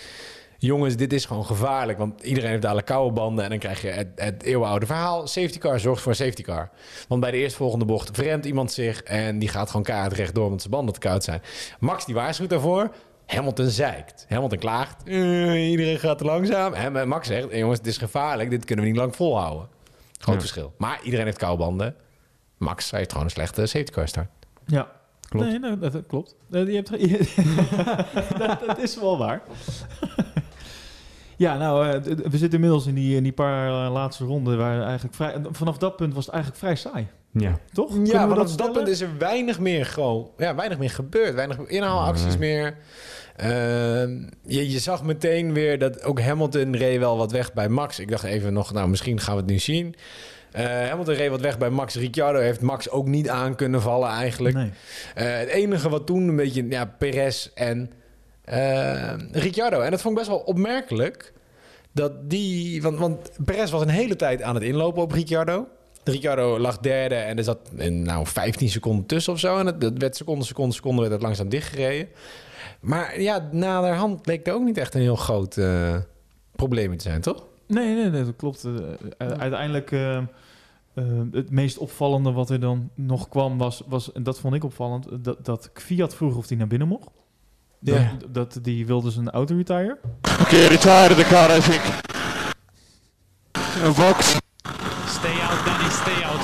Jongens, 0.57 0.95
dit 0.95 1.13
is 1.13 1.25
gewoon 1.25 1.45
gevaarlijk. 1.45 1.97
Want 1.97 2.21
iedereen 2.23 2.49
heeft 2.49 2.61
dadelijk 2.61 2.87
koude 2.87 3.13
banden. 3.13 3.43
En 3.43 3.49
dan 3.49 3.59
krijg 3.59 3.81
je 3.81 3.87
het, 3.87 4.07
het 4.15 4.43
eeuwenoude 4.43 4.85
verhaal. 4.85 5.27
Safety 5.27 5.57
car 5.57 5.79
zorgt 5.79 6.01
voor 6.01 6.11
een 6.11 6.17
safety 6.17 6.41
car. 6.41 6.69
Want 7.07 7.21
bij 7.21 7.31
de 7.31 7.37
eerstvolgende 7.37 7.85
bocht 7.85 8.09
verremt 8.13 8.45
iemand 8.45 8.71
zich. 8.71 9.03
En 9.03 9.39
die 9.39 9.49
gaat 9.49 9.67
gewoon 9.67 9.85
kaart 9.85 10.13
rechtdoor 10.13 10.45
omdat 10.45 10.59
zijn 10.61 10.73
banden 10.73 10.93
te 10.93 10.99
koud 10.99 11.23
zijn. 11.23 11.41
Max 11.79 12.05
die 12.05 12.15
waarschuwt 12.15 12.49
daarvoor. 12.49 12.91
Hamilton 13.25 13.67
zeikt. 13.67 14.25
Hamilton 14.29 14.57
klaagt. 14.57 15.03
"Eh, 15.03 15.69
iedereen 15.69 15.99
gaat 15.99 16.17
te 16.17 16.25
langzaam. 16.25 16.73
En 16.73 17.07
Max 17.07 17.27
zegt, 17.27 17.49
"Eh, 17.49 17.59
jongens, 17.59 17.77
het 17.77 17.87
is 17.87 17.97
gevaarlijk. 17.97 18.49
Dit 18.49 18.65
kunnen 18.65 18.85
we 18.85 18.91
niet 18.91 18.99
lang 18.99 19.15
volhouden. 19.15 19.67
Groot 20.21 20.35
Ja. 20.35 20.39
verschil. 20.41 20.73
Maar 20.77 20.99
iedereen 21.03 21.25
heeft 21.25 21.37
koude 21.37 21.57
banden. 21.63 21.95
Max 22.57 22.91
heeft 22.91 23.11
gewoon 23.11 23.25
een 23.25 23.31
slechte 23.31 23.65
safety 23.65 23.91
car 23.91 24.07
start. 24.07 24.27
Ja. 24.65 24.91
Klopt. 25.29 25.45
Nee, 25.45 25.59
nee, 25.59 25.77
dat, 25.77 25.91
dat 25.91 26.03
klopt. 26.07 26.35
Eh, 26.51 26.67
Je 26.67 26.75
hebt, 26.75 26.89
dat, 28.39 28.59
dat 28.67 28.77
is 28.79 28.99
wel 28.99 29.17
waar. 29.17 29.41
ja, 31.37 31.57
nou, 31.57 31.87
eh, 31.87 32.01
we 32.01 32.37
zitten 32.37 32.51
inmiddels 32.53 32.85
in 32.85 32.93
die, 32.95 33.15
in 33.15 33.23
die 33.23 33.31
paar 33.31 33.85
eh, 33.85 33.91
laatste 33.93 34.25
ronden. 34.25 34.57
Waar 34.57 34.81
eigenlijk 34.81 35.15
vrij, 35.15 35.41
vanaf 35.51 35.77
dat 35.77 35.95
punt 35.95 36.13
was 36.13 36.25
het 36.25 36.33
eigenlijk 36.33 36.63
vrij 36.63 36.75
saai. 36.75 37.07
Ja. 37.31 37.57
Toch? 37.73 37.97
Ja, 38.03 38.29
op 38.29 38.35
dat 38.35 38.49
stellen? 38.49 38.71
punt 38.73 38.87
is 38.87 39.01
er 39.01 39.17
weinig 39.17 39.59
meer 39.59 39.85
gewoon... 39.85 40.29
Ja, 40.37 40.55
weinig 40.55 40.77
meer 40.77 40.89
gebeurd. 40.89 41.33
Weinig 41.33 41.57
inhaalacties 41.57 42.37
meer. 42.37 42.77
Ehm, 43.41 44.17
je, 44.45 44.71
je 44.71 44.79
zag 44.79 45.03
meteen 45.03 45.53
weer 45.53 45.79
dat 45.79 46.03
ook 46.03 46.21
Hamilton 46.21 46.75
reed 46.75 46.99
wel 46.99 47.17
wat 47.17 47.31
weg 47.31 47.53
bij 47.53 47.69
Max. 47.69 47.99
Ik 47.99 48.09
dacht 48.09 48.23
even 48.23 48.53
nog, 48.53 48.73
nou, 48.73 48.89
misschien 48.89 49.19
gaan 49.19 49.35
we 49.35 49.41
het 49.41 49.49
nu 49.49 49.59
zien. 49.59 49.95
Eh, 50.51 50.65
Hamilton 50.65 51.13
reed 51.13 51.29
wat 51.29 51.41
weg 51.41 51.57
bij 51.57 51.69
Max. 51.69 51.95
Ricciardo 51.95 52.39
heeft 52.39 52.61
Max 52.61 52.89
ook 52.89 53.07
niet 53.07 53.29
aan 53.29 53.55
kunnen 53.55 53.81
vallen 53.81 54.09
eigenlijk. 54.09 54.55
Nee. 54.55 54.71
Eh, 55.15 55.37
het 55.37 55.47
enige 55.47 55.89
wat 55.89 56.05
toen 56.05 56.27
een 56.27 56.35
beetje, 56.35 56.67
ja, 56.69 56.85
Perez 56.85 57.49
en 57.53 57.91
eh, 58.45 59.13
Ricciardo. 59.31 59.81
En 59.81 59.91
dat 59.91 60.01
vond 60.01 60.13
ik 60.13 60.19
best 60.19 60.35
wel 60.35 60.45
opmerkelijk. 60.45 61.33
Dat 61.91 62.29
die, 62.29 62.81
want, 62.81 62.97
want 62.97 63.31
Perez 63.45 63.71
was 63.71 63.81
een 63.81 63.89
hele 63.89 64.15
tijd 64.15 64.41
aan 64.41 64.55
het 64.55 64.63
inlopen 64.63 65.01
op 65.01 65.11
Ricciardo. 65.11 65.67
Ricciardo 66.03 66.59
lag 66.59 66.77
derde 66.77 67.15
en 67.15 67.37
er 67.37 67.43
zat 67.43 67.59
een, 67.77 68.03
nou, 68.03 68.27
15 68.27 68.69
seconden 68.69 69.05
tussen 69.05 69.33
of 69.33 69.39
zo. 69.39 69.57
En 69.57 69.65
het 69.65 69.97
werd 69.97 70.15
seconde, 70.15 70.45
seconde, 70.45 70.73
seconde 70.75 71.01
werd 71.01 71.13
het 71.13 71.21
langzaam 71.21 71.49
dichtgereden. 71.49 72.07
Maar 72.79 73.21
ja, 73.21 73.49
naderhand 73.51 74.21
bleek 74.21 74.47
er 74.47 74.53
ook 74.53 74.63
niet 74.63 74.77
echt 74.77 74.93
een 74.93 75.01
heel 75.01 75.15
groot 75.15 75.57
eh, 75.57 75.95
probleem 76.55 76.97
te 76.97 77.03
zijn, 77.03 77.21
toch? 77.21 77.43
Nee, 77.67 77.95
nee, 77.95 78.09
nee, 78.09 78.25
dat 78.25 78.35
klopt. 78.35 78.63
Eh, 78.63 78.73
eh, 79.17 79.27
uiteindelijk, 79.27 79.89
het 81.31 81.51
meest 81.51 81.77
opvallende 81.77 82.31
wat 82.31 82.49
er 82.49 82.59
dan 82.59 82.89
nog 82.95 83.29
kwam 83.29 83.57
was, 83.57 83.83
was 83.87 84.11
en 84.11 84.23
dat 84.23 84.39
vond 84.39 84.53
ik 84.53 84.63
opvallend, 84.63 85.07
dat, 85.23 85.45
dat 85.45 85.69
Fiat 85.73 86.15
vroeg 86.15 86.35
of 86.35 86.47
hij 86.47 86.57
naar 86.57 86.67
binnen 86.67 86.87
mocht. 86.87 87.09
Ja. 87.79 88.17
dat 88.29 88.59
die 88.61 88.85
wilde 88.85 89.11
zijn 89.11 89.29
auto 89.29 89.55
retire. 89.55 89.97
Okay, 90.41 90.65
retire 90.65 91.15
the 91.15 91.23
car, 91.29 91.57
I 91.57 91.59
think. 91.59 91.81
A 93.83 93.91
box. 93.93 94.37
Stay 95.05 95.39
out, 95.39 95.65
Danny, 95.65 95.89
stay 95.89 96.23
out. 96.23 96.41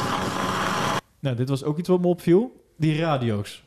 Nou, 1.20 1.36
dit 1.36 1.49
was 1.49 1.63
ook 1.63 1.78
iets 1.78 1.89
wat 1.89 2.01
me 2.01 2.07
opviel. 2.07 2.65
Die 2.78 2.99
radio's. 2.99 3.66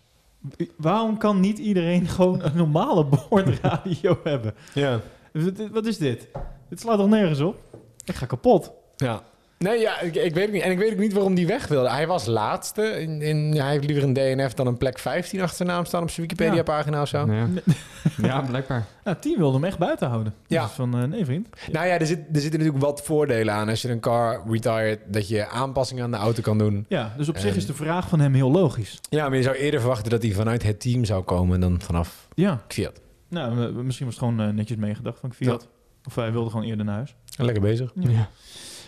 Waarom 0.77 1.19
kan 1.19 1.41
niet 1.41 1.59
iedereen 1.59 2.07
gewoon 2.17 2.43
een 2.43 2.57
normale 2.57 3.05
boordradio 3.05 4.19
hebben? 4.25 4.55
Ja. 4.75 5.01
Wat- 5.33 5.69
Wat 5.73 5.87
is 5.87 5.99
dit? 5.99 6.29
Dit 6.69 6.81
slaat 6.81 6.99
toch 6.99 7.09
nergens 7.09 7.41
op? 7.41 7.57
Ik 8.05 8.15
ga 8.15 8.27
kapot. 8.27 8.73
Ja. 8.97 9.23
Nee, 9.65 9.79
ja, 9.79 10.01
ik, 10.01 10.15
ik 10.15 10.35
weet 10.35 10.45
het 10.45 10.53
niet. 10.53 10.63
En 10.63 10.71
ik 10.71 10.79
weet 10.79 10.93
ook 10.93 10.99
niet 10.99 11.13
waarom 11.13 11.35
die 11.35 11.47
weg 11.47 11.67
wilde. 11.69 11.91
Hij 11.91 12.07
was 12.07 12.27
laatste. 12.27 12.83
In, 12.83 13.23
in, 13.23 13.57
hij 13.57 13.71
heeft 13.71 13.85
liever 13.85 14.03
een 14.03 14.13
DNF 14.13 14.55
dan 14.55 14.67
een 14.67 14.77
plek 14.77 14.99
15 14.99 15.41
achter 15.41 15.57
zijn 15.57 15.69
naam 15.69 15.85
staan 15.85 16.03
op 16.03 16.11
zijn 16.11 16.27
Wikipedia-pagina 16.27 17.03
of 17.03 17.09
zo. 17.09 17.27
Ja. 17.33 17.47
ja, 18.29 18.41
blijkbaar. 18.41 18.79
Nou, 18.79 19.17
het 19.17 19.23
team 19.23 19.39
wilde 19.39 19.55
hem 19.55 19.65
echt 19.65 19.79
buiten 19.79 20.09
houden. 20.09 20.35
Ja. 20.47 20.63
Dus 20.63 20.73
van, 20.73 20.99
eh, 20.99 21.05
nee 21.05 21.25
vriend. 21.25 21.49
Nou 21.73 21.87
ja, 21.87 21.99
er, 21.99 22.07
zit, 22.07 22.19
er 22.33 22.41
zitten 22.41 22.59
natuurlijk 22.61 22.85
wat 22.85 23.03
voordelen 23.03 23.55
aan. 23.55 23.69
Als 23.69 23.83
je 23.83 23.89
een 23.91 24.01
car 24.01 24.43
retired, 24.51 24.99
dat 25.07 25.29
je 25.29 25.49
aanpassingen 25.49 26.05
aan 26.05 26.11
de 26.11 26.17
auto 26.17 26.43
kan 26.43 26.59
doen. 26.59 26.85
Ja, 26.89 27.15
dus 27.17 27.29
op 27.29 27.39
zich 27.39 27.51
En- 27.51 27.57
is 27.57 27.67
de 27.67 27.75
vraag 27.75 28.09
van 28.09 28.21
hem 28.21 28.35
heel 28.35 28.51
logisch. 28.51 29.01
Ja, 29.11 29.29
maar 29.29 29.37
je 29.37 29.43
zou 29.43 29.57
eerder 29.57 29.81
verwachten 29.81 30.11
dat 30.11 30.23
hij 30.23 30.33
vanuit 30.33 30.63
het 30.63 30.81
team 30.81 31.05
zou 31.05 31.23
komen 31.23 31.61
dan 31.61 31.81
vanaf 31.81 32.29
Ja, 32.35 32.61
Fiat. 32.69 33.01
nou, 33.29 33.65
eh, 33.67 33.73
misschien 33.75 34.07
was 34.07 34.15
het 34.15 34.25
gewoon 34.25 34.41
eh, 34.41 34.49
netjes 34.55 34.77
meegedacht 34.77 35.19
van 35.21 35.33
Fiat. 35.35 35.69
Of 36.07 36.15
hij 36.15 36.33
wilde 36.33 36.51
gewoon 36.51 36.67
eerder 36.67 36.85
naar 36.85 36.95
huis. 36.95 37.15
Lekker 37.37 37.63
bezig. 37.63 37.93
Ja. 37.95 38.29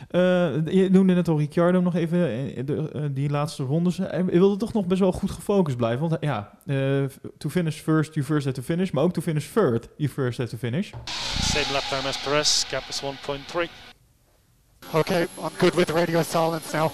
Eh, 0.09 0.21
je 0.67 0.89
noemde 0.91 1.15
net 1.15 1.29
al 1.29 1.39
Ricciardo 1.39 1.81
nog 1.81 1.95
even, 1.95 2.29
eh, 2.29 2.67
de, 2.67 2.91
eh, 2.93 3.03
die 3.11 3.31
laatste 3.31 3.63
rondes. 3.63 3.97
Hij 3.97 4.25
wilde 4.25 4.57
toch 4.57 4.73
nog 4.73 4.87
best 4.87 5.01
wel 5.01 5.13
goed 5.13 5.31
gefocust 5.31 5.77
blijven. 5.77 6.09
Want 6.09 6.17
ja, 6.21 6.59
eh, 6.67 7.05
to 7.39 7.49
finish 7.49 7.81
first, 7.81 8.15
you 8.15 8.27
first 8.27 8.45
have 8.45 8.57
to 8.57 8.63
finish. 8.63 8.91
Maar 8.91 9.05
ook 9.05 9.13
to 9.13 9.23
finish 9.23 9.53
third, 9.53 9.89
you 9.97 10.09
first 10.11 10.39
have 10.39 10.51
to 10.51 10.57
finish. 10.57 10.93
Same 11.41 11.73
lap 11.73 11.83
time 11.83 12.09
as 12.09 12.23
Perez, 12.23 12.65
gap 12.65 12.83
is 12.89 13.03
1.3. 13.03 13.71
Okay, 14.95 15.23
I'm 15.23 15.51
good 15.59 15.75
with 15.75 15.91
radio 15.91 16.23
silence 16.23 16.77
now. 16.77 16.91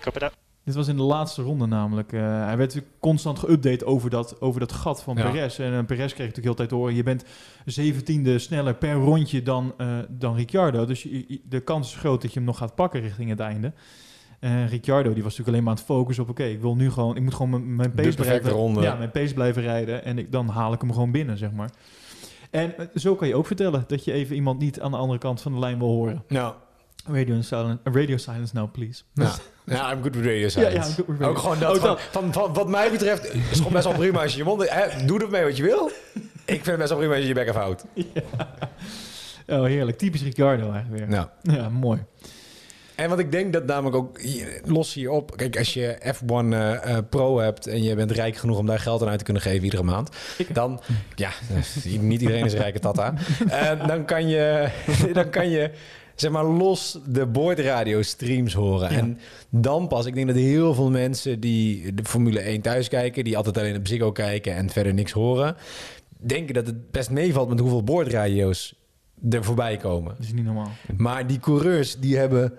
Copy 0.00 0.18
that. 0.18 0.45
Dit 0.66 0.74
was 0.74 0.88
in 0.88 0.96
de 0.96 1.02
laatste 1.02 1.42
ronde 1.42 1.66
namelijk. 1.66 2.12
Eh, 2.12 2.20
hij 2.44 2.56
werd 2.56 2.82
constant 3.00 3.38
geüpdate 3.46 3.84
over 3.84 4.10
dat, 4.10 4.40
over 4.40 4.60
dat 4.60 4.72
gat 4.72 5.02
van 5.02 5.16
Ja. 5.16 5.30
Perez. 5.30 5.58
En 5.58 5.72
uh, 5.72 5.78
Perez 5.84 6.12
kreeg 6.12 6.26
natuurlijk 6.26 6.44
heel 6.44 6.54
tijd 6.54 6.70
horen... 6.70 6.94
je 6.94 7.02
bent 7.02 7.24
zeventiende 7.64 8.38
sneller 8.38 8.74
per 8.74 8.92
rondje 8.94 9.42
dan, 9.42 9.74
eh, 9.76 9.98
dan 10.08 10.34
Ricciardo. 10.36 10.84
Dus 10.84 11.02
je- 11.02 11.24
je- 11.28 11.40
de 11.48 11.60
kans 11.60 11.88
is 11.94 11.98
groot 11.98 12.22
dat 12.22 12.32
je 12.32 12.36
hem 12.38 12.46
nog 12.48 12.58
gaat 12.58 12.74
pakken 12.74 13.00
richting 13.00 13.30
het 13.30 13.40
einde. 13.40 13.72
En 14.40 14.68
Ricciardo 14.68 15.12
die 15.14 15.22
was 15.22 15.36
natuurlijk 15.36 15.48
alleen 15.48 15.62
maar 15.62 15.72
aan 15.72 15.78
het 15.78 15.86
focussen 15.86 16.24
op... 16.24 16.30
oké, 16.30 16.44
ik 16.44 16.60
wil 16.60 16.76
nu 16.76 16.90
gewoon... 16.90 17.16
ik 17.16 17.22
moet 17.22 17.34
gewoon 17.34 17.50
mijn, 17.50 17.76
mijn 17.76 17.92
pace 17.92 18.14
blijven... 18.16 18.50
ronde. 18.50 18.80
Ja, 18.80 18.94
mijn 18.94 19.10
pace 19.10 19.34
blijven 19.34 19.62
rijden. 19.62 20.04
En 20.04 20.18
ik, 20.18 20.32
dan 20.32 20.48
haal 20.48 20.72
ik 20.72 20.80
hem 20.80 20.92
gewoon 20.92 21.10
binnen, 21.10 21.38
zeg 21.38 21.52
maar. 21.52 21.70
En 22.50 22.74
zo 22.94 23.14
kan 23.14 23.28
je 23.28 23.34
ook 23.36 23.46
vertellen... 23.46 23.84
dat 23.86 24.04
je 24.04 24.12
even 24.12 24.34
iemand 24.36 24.58
niet 24.58 24.80
aan 24.80 24.90
de 24.90 24.96
andere 24.96 25.18
kant 25.18 25.40
van 25.40 25.52
de 25.52 25.58
lijn 25.58 25.78
wil 25.78 25.88
horen. 25.88 26.22
Nou, 26.28 26.54
Radio 27.06 27.40
silence, 27.40 27.78
radio 27.84 28.16
silence 28.16 28.54
now, 28.54 28.72
please. 28.72 29.02
ja. 29.14 29.34
ja, 29.66 29.92
I'm 29.92 30.02
good 30.02 30.14
with 30.14 30.24
radio. 30.24 30.70
Ja, 30.70 30.82
good 30.82 30.96
with 30.96 31.06
radio. 31.08 31.26
Ook 31.28 31.38
gewoon 31.38 31.58
dat, 31.58 31.70
Ook 31.70 31.80
van. 31.80 31.98
Van, 32.10 32.32
van- 32.32 32.52
wat 32.54 32.68
mij 32.68 32.90
betreft 32.90 33.34
is 33.34 33.56
gewoon 33.56 33.72
best 33.72 33.84
wel 33.84 33.94
prima 33.94 34.22
als 34.22 34.32
je 34.32 34.38
je 34.38 34.44
mond... 34.44 34.70
Hè, 34.70 35.04
doe 35.04 35.20
ermee 35.20 35.44
wat 35.44 35.56
je 35.56 35.62
wil. 35.62 35.90
Ik 36.44 36.54
vind 36.54 36.66
het 36.66 36.76
best 36.76 36.88
wel 36.88 36.98
prima 36.98 37.12
als 37.14 37.22
je 37.22 37.28
je 37.28 37.34
bek 37.34 37.48
afhoudt. 37.48 37.84
Oh, 39.48 39.64
heerlijk. 39.64 39.98
Typisch 39.98 40.22
Ricciardo 40.22 40.72
eigenlijk 40.72 40.98
weer. 40.98 41.08
Nou. 41.08 41.26
Ja, 41.42 41.68
mooi. 41.68 42.04
En 42.94 43.08
wat 43.08 43.18
ik 43.18 43.32
denk 43.32 43.52
dat 43.52 43.66
namelijk 43.66 43.96
ook 43.96 44.20
hier- 44.20 44.60
los 44.64 44.94
hierop... 44.94 45.36
Kijk, 45.36 45.58
als 45.58 45.74
je 45.74 45.98
F1 46.14 46.26
eh, 46.52 46.72
eh, 46.96 47.04
Pro 47.10 47.38
hebt 47.38 47.66
en 47.66 47.82
je 47.82 47.94
bent 47.94 48.10
rijk 48.10 48.36
genoeg 48.36 48.58
om 48.58 48.66
daar 48.66 48.78
geld 48.78 49.02
aan 49.02 49.08
uit 49.08 49.18
te 49.18 49.24
kunnen 49.24 49.42
geven 49.42 49.64
iedere 49.64 49.82
maand... 49.82 50.08
Dan, 50.48 50.80
ja, 51.14 51.30
niet 52.00 52.20
iedereen 52.20 52.44
is 52.44 52.54
rijke 52.54 52.78
tata. 52.78 53.14
Eh, 53.48 53.86
dan, 53.86 54.04
kan 54.04 54.28
je, 54.28 54.68
dan 55.12 55.30
kan 55.30 55.50
je, 55.50 55.70
zeg 56.16 56.30
maar, 56.30 56.44
los 56.44 56.98
de 57.06 57.26
boordradio 57.26 58.02
streams 58.02 58.54
horen. 58.54 58.92
Ja. 58.92 58.98
En 58.98 59.18
dan 59.50 59.88
pas, 59.88 60.06
ik 60.06 60.14
denk 60.14 60.26
dat 60.26 60.36
heel 60.36 60.74
veel 60.74 60.90
mensen 60.90 61.40
die 61.40 61.94
de 61.94 62.04
Formule 62.04 62.40
1 62.40 62.60
thuis 62.60 62.88
kijken... 62.88 63.24
die 63.24 63.36
altijd 63.36 63.58
alleen 63.58 63.76
op 63.76 63.86
Ziggo 63.86 64.12
kijken 64.12 64.54
en 64.54 64.70
verder 64.70 64.94
niks 64.94 65.12
horen... 65.12 65.56
denken 66.18 66.54
dat 66.54 66.66
het 66.66 66.90
best 66.90 67.10
meevalt 67.10 67.48
met 67.48 67.60
hoeveel 67.60 67.84
boordradio's 67.84 68.74
er 69.30 69.44
voorbij 69.44 69.76
komen. 69.76 70.14
Dat 70.16 70.26
is 70.26 70.32
niet 70.32 70.44
normaal. 70.44 70.70
Maar 70.96 71.26
die 71.26 71.38
coureurs 71.38 71.98
die 71.98 72.16
hebben 72.16 72.52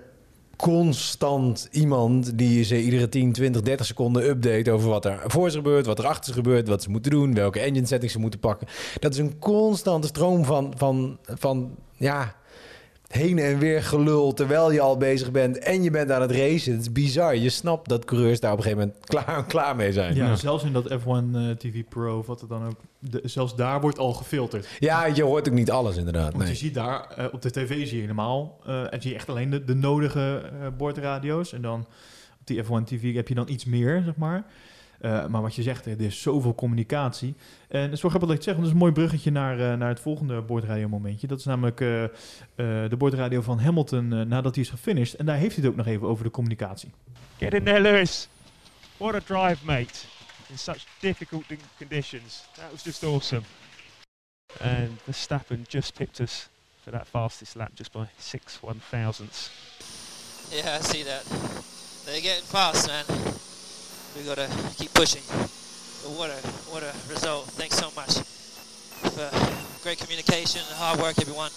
constant 0.56 1.68
iemand 1.72 2.38
die 2.38 2.64
ze 2.64 2.82
iedere 2.82 3.10
10, 3.10 3.32
20, 3.32 3.62
30 3.62 3.86
seconden 3.86 4.30
update 4.30 4.72
over 4.72 4.90
wat 4.90 5.06
er 5.06 5.24
voor 5.26 5.50
ze 5.50 5.58
gebeurt, 5.58 5.86
wat 5.86 6.00
er 6.00 6.06
achter 6.06 6.26
ze 6.26 6.34
gebeurt, 6.34 6.68
wat 6.68 6.84
ze 6.84 6.90
moeten 6.90 7.12
doen, 7.12 7.34
welke 7.34 7.60
engine 7.60 7.86
settings 7.86 8.14
ze 8.14 8.20
moeten 8.20 8.40
pakken. 8.40 8.68
Dat 9.00 9.14
is 9.14 9.20
een 9.20 9.40
constante 9.40 10.08
stroom 10.08 10.46
van, 10.46 10.74
van, 10.78 11.18
van 11.24 11.76
ja, 11.96 12.36
heen 13.08 13.40
en 13.40 13.58
weer 13.60 13.84
gelul 13.84 14.34
terwijl 14.34 14.72
je 14.72 14.80
al 14.82 14.98
bezig 14.98 15.32
bent 15.32 15.58
en 15.60 15.84
je 15.84 15.92
bent 15.92 16.12
aan 16.12 16.22
het 16.22 16.32
racen. 16.32 16.72
Het 16.72 16.82
is 16.82 16.92
bizar. 16.92 17.36
Je 17.36 17.50
snapt 17.50 17.90
dat 17.90 18.06
coureurs 18.06 18.40
daar 18.40 18.52
op 18.52 18.58
een 18.58 18.64
gegeven 18.64 18.86
moment 18.88 19.06
klaar, 19.26 19.46
klaar 19.46 19.76
mee 19.76 19.92
zijn. 19.94 20.16
Ja, 20.16 20.26
Ja. 20.28 20.36
zelfs 20.36 20.64
in 20.64 20.74
dat 20.74 20.90
F1 20.94 21.06
eh, 21.36 21.50
TV 21.58 21.84
Pro, 21.90 22.18
of 22.18 22.26
wat 22.28 22.42
er 22.42 22.48
dan 22.48 22.66
ook... 22.66 22.76
de- 23.00 23.22
zelfs 23.24 23.56
daar 23.56 23.82
wordt 23.82 23.98
al 24.00 24.14
gefilterd. 24.14 24.68
je 24.80 25.24
hoort 25.24 25.48
ook 25.48 25.54
niet 25.54 25.72
alles 25.72 25.96
inderdaad. 25.98 26.34
Want 26.34 26.48
je 26.48 26.56
ziet 26.56 26.74
daar, 26.74 27.08
eh, 27.16 27.26
op 27.32 27.42
de 27.42 27.52
tv 27.52 27.88
zie 27.88 27.96
je 27.96 28.02
helemaal... 28.02 28.60
eh 28.66 28.94
en 28.94 29.02
zie 29.02 29.10
je 29.12 29.16
echt 29.18 29.30
alleen 29.30 29.50
de, 29.50 29.64
de 29.64 29.76
nodige 29.76 30.42
eh 30.62 30.68
boordradio's. 30.78 31.54
En 31.54 31.62
dan 31.62 31.80
op 32.40 32.48
die 32.48 32.64
F1 32.64 32.84
TV 32.86 33.14
heb 33.16 33.28
je 33.28 33.36
dan 33.36 33.50
iets 33.50 33.66
meer, 33.66 34.02
zeg 34.06 34.16
maar. 34.16 34.46
Eh, 35.02 35.28
maar 35.28 35.42
wat 35.42 35.56
je 35.56 35.64
zegt, 35.64 35.86
er 35.86 36.02
is 36.02 36.22
zoveel 36.22 36.56
communicatie. 36.56 37.36
En 37.68 37.82
het 37.82 37.92
is 37.92 38.02
wel 38.02 38.12
grappig 38.12 38.30
dat 38.30 38.30
je 38.30 38.34
het 38.34 38.44
zegt, 38.44 38.58
want 38.58 38.58
dat 38.58 38.68
is 38.68 38.72
een 38.72 38.78
mooi 38.78 38.92
bruggetje 38.92 39.32
naar, 39.32 39.60
eh, 39.60 39.78
naar 39.78 39.90
het 39.90 40.00
volgende 40.00 40.42
boordradio 40.42 40.88
momentje. 40.88 41.28
Dat 41.28 41.40
is 41.40 41.46
namelijk 41.46 41.82
eh, 41.82 42.04
eh, 42.04 42.10
de 42.90 42.96
boordradio 42.98 43.42
van 43.42 43.60
Hamilton 43.60 44.28
nadat 44.28 44.56
hij 44.56 44.64
is 44.64 44.70
gefinished. 44.70 45.14
En 45.14 45.26
daar 45.26 45.38
heeft 45.38 45.56
hij 45.56 45.64
het 45.64 45.72
ook 45.72 45.78
nog 45.78 45.88
even 45.88 46.08
over 46.08 46.24
de 46.24 46.32
communicatie. 46.32 46.92
Get 47.38 47.54
in 47.54 47.64
there, 47.64 47.80
Lewis. 47.80 48.28
What 48.98 49.16
a 49.16 49.20
drive, 49.20 49.66
mate. 49.66 49.94
In 50.50 50.58
such 50.58 50.86
difficult 51.00 51.44
conditions. 51.78 52.44
That 52.56 52.72
was 52.72 52.84
just 52.84 53.04
awesome. 53.04 53.42
And 54.62 54.90
Verstappen 55.04 55.62
just 55.68 55.94
picked 55.94 56.20
us 56.20 56.50
for 56.84 56.92
that 56.92 57.08
fastest 57.08 57.56
lap 57.56 57.72
just 57.74 57.92
by 57.92 58.06
six 58.18 58.60
one 58.62 58.80
thousandths. 58.90 59.52
Yeah, 60.52 60.78
I 60.80 60.82
see 60.82 61.04
that. 61.04 61.24
They're 62.06 62.22
getting 62.22 62.46
fast, 62.46 62.88
man. 62.88 63.06
We 64.18 64.24
gotta 64.28 64.48
keep 64.78 64.92
pushing. 64.94 65.24
But 66.04 66.12
what 66.18 66.30
a 66.30 66.40
what 66.72 66.84
a 66.84 66.92
result! 67.14 67.44
Thanks 67.56 67.78
so 67.78 67.88
much 67.96 68.14
for 69.14 69.30
great 69.82 69.98
communication, 69.98 70.62
hard 70.80 71.00
work, 71.00 71.18
everyone. 71.18 71.50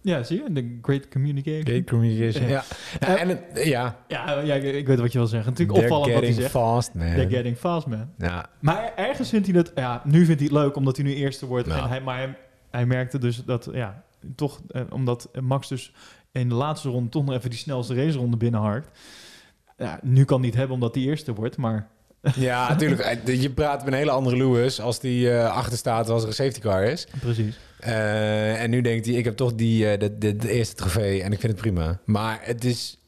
Ja, 0.00 0.22
zie 0.22 0.42
je? 0.42 0.52
De 0.52 0.78
Great 0.82 1.08
Communication. 1.08 1.62
Great 1.64 1.84
communication. 1.86 2.48
Ja. 2.48 2.64
Ja, 3.00 3.16
en 3.16 3.28
het- 3.28 3.64
ja. 3.64 3.96
Ja, 4.08 4.40
ja, 4.40 4.54
ik 4.54 4.62
ik 4.74 4.86
weet 4.86 4.98
wat 5.00 5.12
je 5.12 5.18
wil 5.18 5.26
zeggen. 5.26 5.50
Natuurlijk 5.50 5.78
They're 5.78 5.94
opvallend 5.94 6.12
wat 6.12 6.22
hij 6.22 6.32
getting 6.32 6.50
zegt. 6.52 6.64
fast, 6.64 6.94
man. 6.94 7.06
They're 7.14 7.30
getting 7.30 7.56
fast, 7.56 7.86
man. 7.86 8.10
Ja. 8.18 8.46
Maar 8.60 8.92
ergens 8.96 9.28
vindt 9.28 9.46
hij 9.46 9.54
dat... 9.54 9.72
Ja, 9.74 10.02
nu 10.04 10.24
vindt 10.24 10.40
hij 10.40 10.48
het 10.52 10.58
leuk 10.58 10.76
omdat 10.76 10.96
hij 10.96 11.04
nu 11.04 11.14
eerste 11.14 11.46
wordt. 11.46 11.66
Ja. 11.68 11.76
En 11.82 11.88
hij, 11.88 12.00
maar 12.00 12.16
hij, 12.16 12.36
hij 12.70 12.86
merkte 12.86 13.18
dus 13.18 13.44
dat... 13.44 13.68
Ja, 13.72 14.02
toch... 14.36 14.60
Eh, 14.70 14.82
omdat 14.90 15.28
Max 15.40 15.68
dus 15.68 15.92
in 16.32 16.48
de 16.48 16.54
laatste 16.54 16.88
ronde 16.88 17.08
toch 17.08 17.24
nog 17.24 17.34
even 17.34 17.50
die 17.50 17.58
snelste 17.58 17.94
raceronde 17.94 18.36
binnenharkt. 18.36 18.98
Ja, 19.76 19.98
nu 20.02 20.24
kan 20.24 20.38
hij 20.38 20.48
het 20.48 20.56
hebben 20.56 20.74
omdat 20.74 20.94
hij 20.94 21.04
eerste 21.04 21.34
wordt, 21.34 21.56
maar... 21.56 21.88
Ja, 22.36 22.68
natuurlijk. 22.70 23.00
Eh, 23.00 23.42
Je 23.42 23.50
praat 23.50 23.84
met 23.84 23.92
een 23.92 23.98
hele 23.98 24.10
andere 24.10 24.36
Lewis 24.36 24.80
als 24.80 25.00
die 25.00 25.30
eh, 25.30 25.50
achter 25.56 25.78
staat 25.78 26.08
als 26.08 26.22
er 26.22 26.28
een 26.28 26.34
safety 26.34 26.60
car 26.60 26.82
is. 26.84 27.06
Precies. 27.20 27.58
Eh, 27.80 28.62
en 28.62 28.70
nu 28.70 28.80
denkt 28.80 29.06
hij, 29.06 29.14
ik 29.14 29.24
heb 29.24 29.36
toch 29.36 29.54
die, 29.54 29.90
eh, 29.90 29.98
de, 29.98 30.18
de, 30.18 30.36
de 30.36 30.50
eerste 30.50 30.74
trofee 30.74 31.22
en 31.22 31.32
ik 31.32 31.40
vind 31.40 31.52
het 31.52 31.60
prima. 31.60 31.98
Maar 32.04 32.38
het 32.42 32.64
is... 32.64 32.98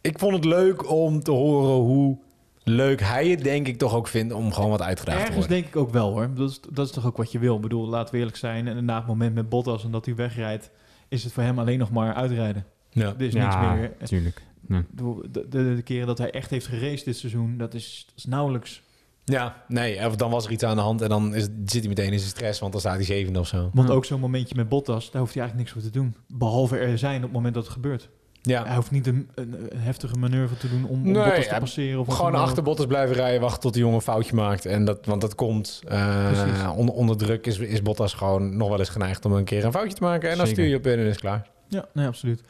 Ik 0.00 0.18
vond 0.18 0.34
het 0.34 0.44
leuk 0.44 0.90
om 0.90 1.22
te 1.22 1.30
horen 1.30 1.74
hoe 1.84 2.18
leuk 2.64 3.00
hij 3.00 3.28
het 3.28 3.42
denk 3.44 3.66
ik 3.68 3.78
toch 3.78 3.94
ook 3.94 4.08
vindt 4.08 4.32
om 4.32 4.52
gewoon 4.52 4.70
wat 4.70 4.82
uitgedaagd 4.82 5.18
te 5.18 5.24
Ergens 5.26 5.38
worden. 5.46 5.62
denk 5.62 5.74
ik 5.74 5.80
ook 5.80 5.90
wel 5.90 6.10
hoor. 6.12 6.30
Dat 6.34 6.50
is, 6.50 6.60
dat 6.70 6.86
is 6.86 6.92
toch 6.92 7.06
ook 7.06 7.16
wat 7.16 7.32
je 7.32 7.38
wil. 7.38 7.54
Ik 7.56 7.60
bedoel, 7.60 7.88
laten 7.88 8.12
we 8.12 8.18
eerlijk 8.18 8.36
zijn. 8.36 8.68
En 8.68 8.84
na 8.84 8.96
het 8.96 9.06
moment 9.06 9.34
met 9.34 9.48
Bottas 9.48 9.84
en 9.84 9.90
dat 9.90 10.04
hij 10.06 10.14
wegrijdt... 10.14 10.70
is 11.08 11.24
het 11.24 11.32
voor 11.32 11.42
hem 11.42 11.58
alleen 11.58 11.78
nog 11.78 11.90
maar 11.90 12.14
uitrijden. 12.14 12.64
Ja. 12.90 13.06
Er 13.18 13.22
is 13.26 13.32
Ja, 13.32 13.42
niks 13.44 13.80
meer. 13.80 14.08
tuurlijk. 14.08 14.42
Nee. 14.66 14.82
De, 14.90 15.28
de, 15.48 15.74
de 15.74 15.82
keren 15.84 16.06
dat 16.06 16.18
hij 16.18 16.30
echt 16.30 16.50
heeft 16.50 16.66
geraced 16.66 17.04
dit 17.04 17.16
seizoen... 17.16 17.56
dat 17.58 17.74
is, 17.74 18.02
dat 18.06 18.14
is 18.16 18.24
nauwelijks. 18.24 18.82
Ja, 19.24 19.64
nee, 19.68 20.06
of 20.06 20.16
dan 20.16 20.30
was 20.30 20.44
er 20.46 20.50
iets 20.52 20.62
aan 20.62 20.76
de 20.76 20.82
hand 20.82 21.00
en 21.02 21.08
dan 21.08 21.34
is, 21.34 21.42
zit 21.64 21.80
hij 21.80 21.88
meteen 21.88 22.12
in 22.12 22.18
zijn 22.18 22.30
stress, 22.30 22.60
want 22.60 22.72
dan 22.72 22.80
staat 22.80 22.94
hij 22.94 23.04
zevende 23.04 23.38
of 23.38 23.46
zo. 23.46 23.70
Want 23.72 23.88
Ja. 23.88 23.94
ook 23.94 24.04
zo'n 24.04 24.20
momentje 24.20 24.54
met 24.54 24.68
Bottas, 24.68 25.10
daar 25.10 25.20
hoeft 25.20 25.34
hij 25.34 25.42
eigenlijk 25.42 25.70
niks 25.72 25.84
voor 25.84 25.92
te 25.92 25.98
doen. 25.98 26.14
Behalve 26.38 26.78
er 26.78 26.98
zijn 26.98 27.16
op 27.16 27.22
het 27.22 27.32
moment 27.32 27.54
dat 27.54 27.62
het 27.64 27.72
gebeurt. 27.72 28.08
Hij 28.42 28.52
Ja, 28.54 28.74
hoeft 28.74 28.90
niet 28.90 29.06
een, 29.06 29.28
een, 29.34 29.54
een 29.74 29.78
heftige 29.80 30.16
manoeuvre 30.16 30.56
te 30.56 30.68
doen 30.68 30.84
om, 30.84 30.90
om 30.90 31.02
Nee, 31.02 31.12
Bottas 31.24 31.44
te 31.44 31.50
hij- 31.50 31.58
passeren. 31.58 32.00
Of 32.00 32.08
gewoon 32.14 32.34
achter 32.34 32.62
Bottas 32.62 32.86
blijven 32.86 33.16
rijden, 33.16 33.40
wachten 33.40 33.60
tot 33.60 33.72
de 33.74 33.78
jongen 33.78 33.94
een 33.94 34.00
foutje 34.02 34.34
maakt. 34.34 34.66
En 34.66 34.84
dat, 34.84 35.06
want 35.06 35.20
dat 35.20 35.34
komt. 35.34 35.82
eh, 35.88 36.72
onder, 36.76 36.94
onder 36.94 37.16
druk 37.16 37.46
is, 37.46 37.58
is 37.58 37.82
Bottas 37.82 38.14
gewoon 38.14 38.56
nog 38.56 38.68
wel 38.68 38.78
eens 38.78 38.88
geneigd 38.88 39.24
om 39.24 39.32
een 39.32 39.44
keer 39.44 39.64
een 39.64 39.72
foutje 39.72 39.94
te 39.94 40.02
maken. 40.02 40.30
En 40.30 40.36
dan 40.36 40.46
Zeker. 40.46 40.62
stuur 40.62 40.72
je 40.72 40.78
op 40.78 40.86
in 40.86 40.98
en 40.98 41.06
is 41.10 41.18
klaar. 41.18 41.50
Ja, 41.68 41.88
nee, 41.92 42.06
absoluut. 42.06 42.42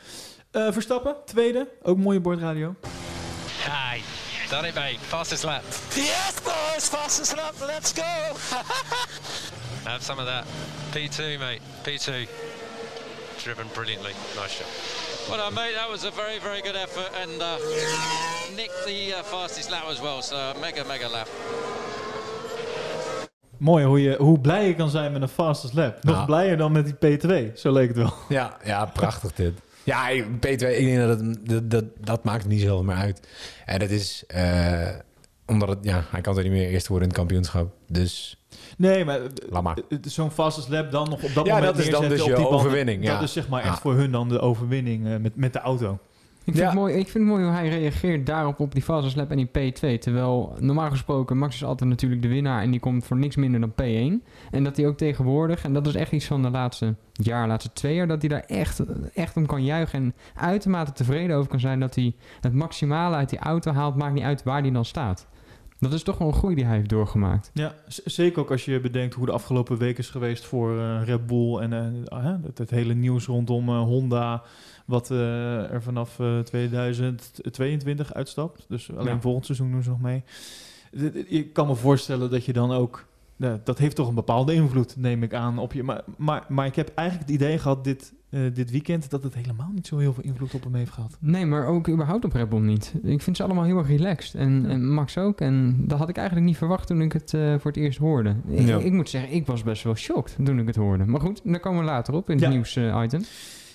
Eh, 0.53 0.67
Verstappen, 0.73 1.15
tweede. 1.25 1.69
Ook 1.83 1.97
mooie 1.99 2.21
bordradio. 2.21 2.75
Hi, 3.65 4.01
done 4.51 4.67
it, 4.69 4.75
mate. 4.75 4.97
Fastest 5.01 5.43
lap. 5.45 5.63
Yes, 5.95 6.35
boys, 6.45 6.89
fastest 6.89 7.35
lap, 7.37 7.55
let's 7.67 7.93
go! 7.93 8.03
Have 9.91 10.03
some 10.03 10.21
of 10.21 10.27
that. 10.27 10.45
P2, 10.91 11.39
mate. 11.39 11.61
P2. 11.83 12.29
Driven 13.43 13.67
brilliantly. 13.73 14.13
Nice 14.37 14.51
shot. 14.57 14.67
Well 15.29 15.39
done, 15.39 15.55
mate. 15.55 15.75
That 15.75 15.91
was 15.91 16.05
a 16.05 16.11
very, 16.11 16.39
very 16.39 16.61
good 16.61 16.77
effort, 16.77 17.11
and 17.23 17.41
uh, 17.41 17.57
nicked 18.57 18.85
the 18.87 19.13
uh, 19.19 19.23
fastest 19.23 19.71
lap 19.71 19.85
as 19.91 20.01
well. 20.01 20.23
So 20.23 20.37
mega, 20.61 20.85
mega 20.85 21.09
lap. 21.09 21.29
Mooi 23.59 23.85
hoe, 23.85 24.03
je, 24.03 24.17
hoe 24.19 24.41
blij 24.41 24.67
je 24.67 24.75
kan 24.75 24.91
zijn 24.91 25.13
met 25.13 25.23
een 25.23 25.29
fastest 25.29 25.75
lap. 25.75 26.05
Nog 26.05 26.17
Ja. 26.17 26.25
blijer 26.25 26.57
dan 26.57 26.73
met 26.73 26.85
die 27.01 27.19
P2. 27.19 27.53
Zo 27.55 27.73
leek 27.73 27.89
het 27.89 27.97
wel. 27.97 28.13
Ja, 28.29 28.57
ja 28.65 28.85
prachtig 28.85 29.33
dit. 29.33 29.53
Ja, 29.85 30.09
ik- 30.09 30.25
P2, 30.25 30.41
ik 30.51 30.85
denk 30.85 30.97
dat, 30.99 31.21
het, 31.21 31.49
dat, 31.49 31.71
dat 31.71 31.85
dat 32.01 32.25
maakt 32.25 32.47
niet 32.47 32.61
zoveel 32.61 32.83
meer 32.85 32.95
uit. 32.97 33.29
En 33.67 33.79
dat 33.79 33.91
is 33.91 34.25
eh, 34.27 34.89
omdat 35.47 35.69
het, 35.69 35.79
ja, 35.83 36.05
hij 36.11 36.21
kan 36.21 36.37
er 36.37 36.43
niet 36.43 36.53
meer 36.53 36.69
eerst 36.69 36.87
worden 36.89 37.09
in 37.09 37.15
het 37.15 37.23
kampioenschap. 37.23 37.73
Dus 37.89 38.37
Nee, 38.77 39.05
maar 39.05 39.21
eh, 39.53 39.61
maar. 39.61 39.79
eh, 39.89 39.99
zo'n 40.03 40.31
fastest 40.31 40.69
lap 40.69 40.91
dan 40.91 41.09
nog 41.11 41.23
op 41.23 41.35
dat 41.35 41.47
Ja, 41.47 41.55
moment 41.55 41.77
dat 41.77 41.85
is 41.85 41.91
dan 41.91 42.09
dus 42.09 42.25
je 42.25 42.49
overwinning, 42.49 43.05
ja. 43.05 43.13
Dat 43.15 43.23
is 43.23 43.33
zeg 43.33 43.49
maar 43.49 43.65
Ja. 43.65 43.71
echt 43.71 43.81
voor 43.81 43.95
hun 43.95 44.11
dan 44.13 44.29
de 44.29 44.41
overwinning 44.41 45.19
met, 45.23 45.37
met 45.37 45.53
de 45.53 45.59
auto. 45.59 45.99
Ik 46.45 46.53
vind, 46.53 46.57
Ja. 46.57 46.65
het 46.71 46.75
mooi, 46.75 46.95
ik 46.95 47.09
vind 47.09 47.25
het 47.25 47.33
mooi 47.33 47.45
hoe 47.45 47.53
hij 47.53 47.69
reageert 47.69 48.27
daarop 48.27 48.61
op 48.61 48.73
die 48.73 48.83
fastest 48.83 49.17
lap 49.17 49.31
en 49.31 49.37
die 49.37 49.47
P2. 49.47 49.99
Terwijl 49.99 50.57
normaal 50.59 50.91
gesproken 50.91 51.39
Max 51.39 51.55
is 51.55 51.65
altijd 51.65 51.91
natuurlijk 51.91 52.23
de 52.23 52.29
winnaar 52.29 52.63
en 52.63 52.71
die 52.71 52.81
komt 52.81 53.05
voor 53.05 53.17
niks 53.17 53.37
minder 53.37 53.61
dan 53.61 53.73
P1. 53.73 54.27
En 54.51 54.65
dat 54.65 54.77
hij 54.77 54.87
ook 54.87 54.97
tegenwoordig, 54.97 55.65
en 55.65 55.73
dat 55.73 55.87
is 55.87 55.95
echt 55.95 56.13
iets 56.13 56.27
van 56.27 56.43
de 56.43 56.51
laatste 56.51 56.95
jaar, 57.13 57.49
laatste 57.49 57.73
twee 57.73 57.95
jaar, 57.95 58.09
dat 58.09 58.21
hij 58.21 58.29
daar 58.29 58.45
echt, 58.47 58.83
echt 59.15 59.37
om 59.37 59.47
kan 59.47 59.65
juichen 59.65 59.99
en 59.99 60.15
uitermate 60.35 60.93
tevreden 60.93 61.37
over 61.37 61.51
kan 61.51 61.61
zijn 61.61 61.81
dat 61.81 61.95
hij 61.95 62.15
het 62.41 62.53
maximale 62.55 63.17
uit 63.17 63.31
die 63.31 63.39
auto 63.39 63.73
haalt, 63.73 63.97
maakt 63.97 64.15
niet 64.15 64.25
uit 64.25 64.43
waar 64.43 64.61
hij 64.61 64.71
dan 64.71 64.85
staat. 64.85 65.27
Dat 65.79 65.93
is 65.93 66.03
toch 66.03 66.19
wel 66.19 66.29
een 66.29 66.35
groei 66.35 66.55
die 66.55 66.65
hij 66.65 66.77
heeft 66.77 66.89
doorgemaakt. 66.89 67.51
Ja, 67.55 67.75
zeker 68.05 68.41
ook 68.41 68.51
als 68.51 68.65
je 68.65 68.81
bedenkt 68.81 69.15
hoe 69.15 69.27
de 69.27 69.33
afgelopen 69.33 69.79
week 69.79 69.99
is 69.99 70.11
geweest 70.11 70.45
voor 70.45 70.79
eh, 70.79 71.01
Red 71.05 71.27
Bull 71.27 71.57
en 71.59 71.73
eh, 72.07 72.25
het, 72.43 72.59
het 72.59 72.71
hele 72.71 72.95
nieuws 72.95 73.27
rondom 73.27 73.69
eh, 73.69 73.79
Honda, 73.81 74.43
wat 74.93 75.11
eh, 75.11 75.71
er 75.73 75.83
vanaf 75.83 76.19
eh, 76.21 76.39
2022 76.39 78.15
uitstapt. 78.15 78.65
Dus 78.69 78.91
alleen 78.97 79.15
Ja. 79.15 79.21
volgend 79.21 79.45
seizoen 79.47 79.71
doen 79.71 79.83
ze 79.83 79.89
nog 79.91 80.01
mee. 80.01 80.23
Je 81.29 81.45
kan 81.53 81.67
me 81.67 81.75
voorstellen 81.75 82.31
dat 82.31 82.45
je 82.45 82.53
dan 82.53 82.73
ook, 82.73 83.05
ja, 83.37 83.61
dat 83.65 83.79
heeft 83.79 83.97
toch 83.97 84.09
een 84.09 84.15
bepaalde 84.15 84.55
invloed, 84.55 84.97
neem 84.97 85.23
ik 85.23 85.35
aan, 85.35 85.59
op 85.59 85.73
je. 85.73 85.83
Maar, 85.83 86.03
maar, 86.17 86.45
maar 86.49 86.67
ik 86.67 86.75
heb 86.77 86.93
eigenlijk 86.95 87.29
het 87.31 87.39
idee 87.41 87.59
gehad 87.59 87.85
dit, 87.85 88.13
eh, 88.31 88.41
dit 88.55 88.71
weekend 88.71 89.11
dat 89.11 89.23
het 89.23 89.35
helemaal 89.35 89.71
niet 89.75 89.87
zo 89.87 89.99
heel 89.99 90.13
veel 90.13 90.23
invloed 90.25 90.55
op 90.55 90.65
hem 90.65 90.75
heeft 90.75 90.91
gehad. 90.93 91.17
Nee, 91.21 91.47
maar 91.47 91.67
ook 91.67 91.89
überhaupt 91.89 92.25
op 92.25 92.33
Red 92.33 92.49
Bull 92.49 92.61
niet. 92.61 92.95
Ik 93.03 93.23
vind 93.23 93.37
ze 93.37 93.43
allemaal 93.43 93.65
heel 93.65 93.79
erg 93.79 93.89
relaxed. 93.89 94.35
En, 94.35 94.67
en 94.69 94.93
Max 94.95 95.19
ook. 95.19 95.41
En 95.41 95.85
dat 95.87 95.99
had 95.99 96.09
ik 96.09 96.17
eigenlijk 96.17 96.47
niet 96.47 96.57
verwacht 96.57 96.87
toen 96.87 97.01
ik 97.03 97.13
het 97.13 97.35
eh, 97.35 97.55
voor 97.59 97.71
het 97.71 97.77
eerst 97.81 97.99
hoorde. 97.99 98.37
Ik, 98.49 98.67
Ja. 98.67 98.79
ik 98.79 98.93
moet 98.93 99.09
zeggen, 99.09 99.33
ik 99.35 99.47
was 99.47 99.63
best 99.63 99.83
wel 99.83 99.95
shocked 99.95 100.37
toen 100.45 100.59
ik 100.59 100.67
het 100.67 100.77
hoorde. 100.77 101.05
Maar 101.05 101.21
goed, 101.21 101.41
daar 101.45 101.61
komen 101.61 101.81
we 101.81 101.85
later 101.87 102.15
op 102.15 102.29
in 102.31 102.35
het 102.37 102.45
Ja. 102.45 102.51
nieuws-item. 102.51 103.23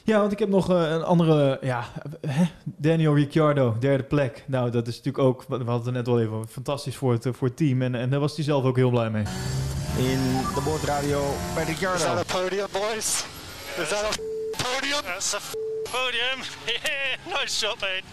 Ja, 0.07 0.19
want 0.19 0.31
ik 0.31 0.39
heb 0.39 0.49
nog 0.49 0.69
eh, 0.69 0.91
een 0.91 1.03
andere, 1.03 1.57
ja, 1.61 1.85
hè, 2.27 2.43
Daniel 2.63 3.15
Ricciardo, 3.15 3.75
derde 3.79 4.03
plek. 4.03 4.43
Nou, 4.45 4.71
dat 4.71 4.87
is 4.87 4.95
natuurlijk 4.95 5.23
ook, 5.23 5.45
we 5.47 5.55
hadden 5.55 5.85
het 5.85 5.93
net 5.93 6.07
al 6.07 6.19
even, 6.21 6.47
fantastisch 6.49 6.95
voor 6.95 7.11
het, 7.11 7.25
eh, 7.25 7.33
voor 7.33 7.47
het 7.47 7.57
team. 7.57 7.81
En, 7.81 7.95
en 7.95 8.09
daar 8.09 8.19
was 8.19 8.35
hij 8.35 8.43
zelf 8.43 8.63
ook 8.63 8.75
heel 8.75 8.89
blij 8.89 9.09
mee. 9.09 9.23
In 9.97 10.19
de 10.55 10.61
boordradio 10.63 11.21
bij 11.55 11.63
Ricciardo. 11.63 11.97
Is 11.97 12.03
that 12.03 12.35
a 12.35 12.39
podium, 12.39 12.67
boys? 12.71 13.25
Is 13.77 13.89
that 13.89 14.03
a 14.03 14.09
podium? 14.51 15.01
That's 15.03 15.33
a 15.35 15.39
podium. 15.91 16.39
Yeah, 16.65 17.39
nice 17.39 17.57
shot, 17.57 17.79
mate. 17.81 18.03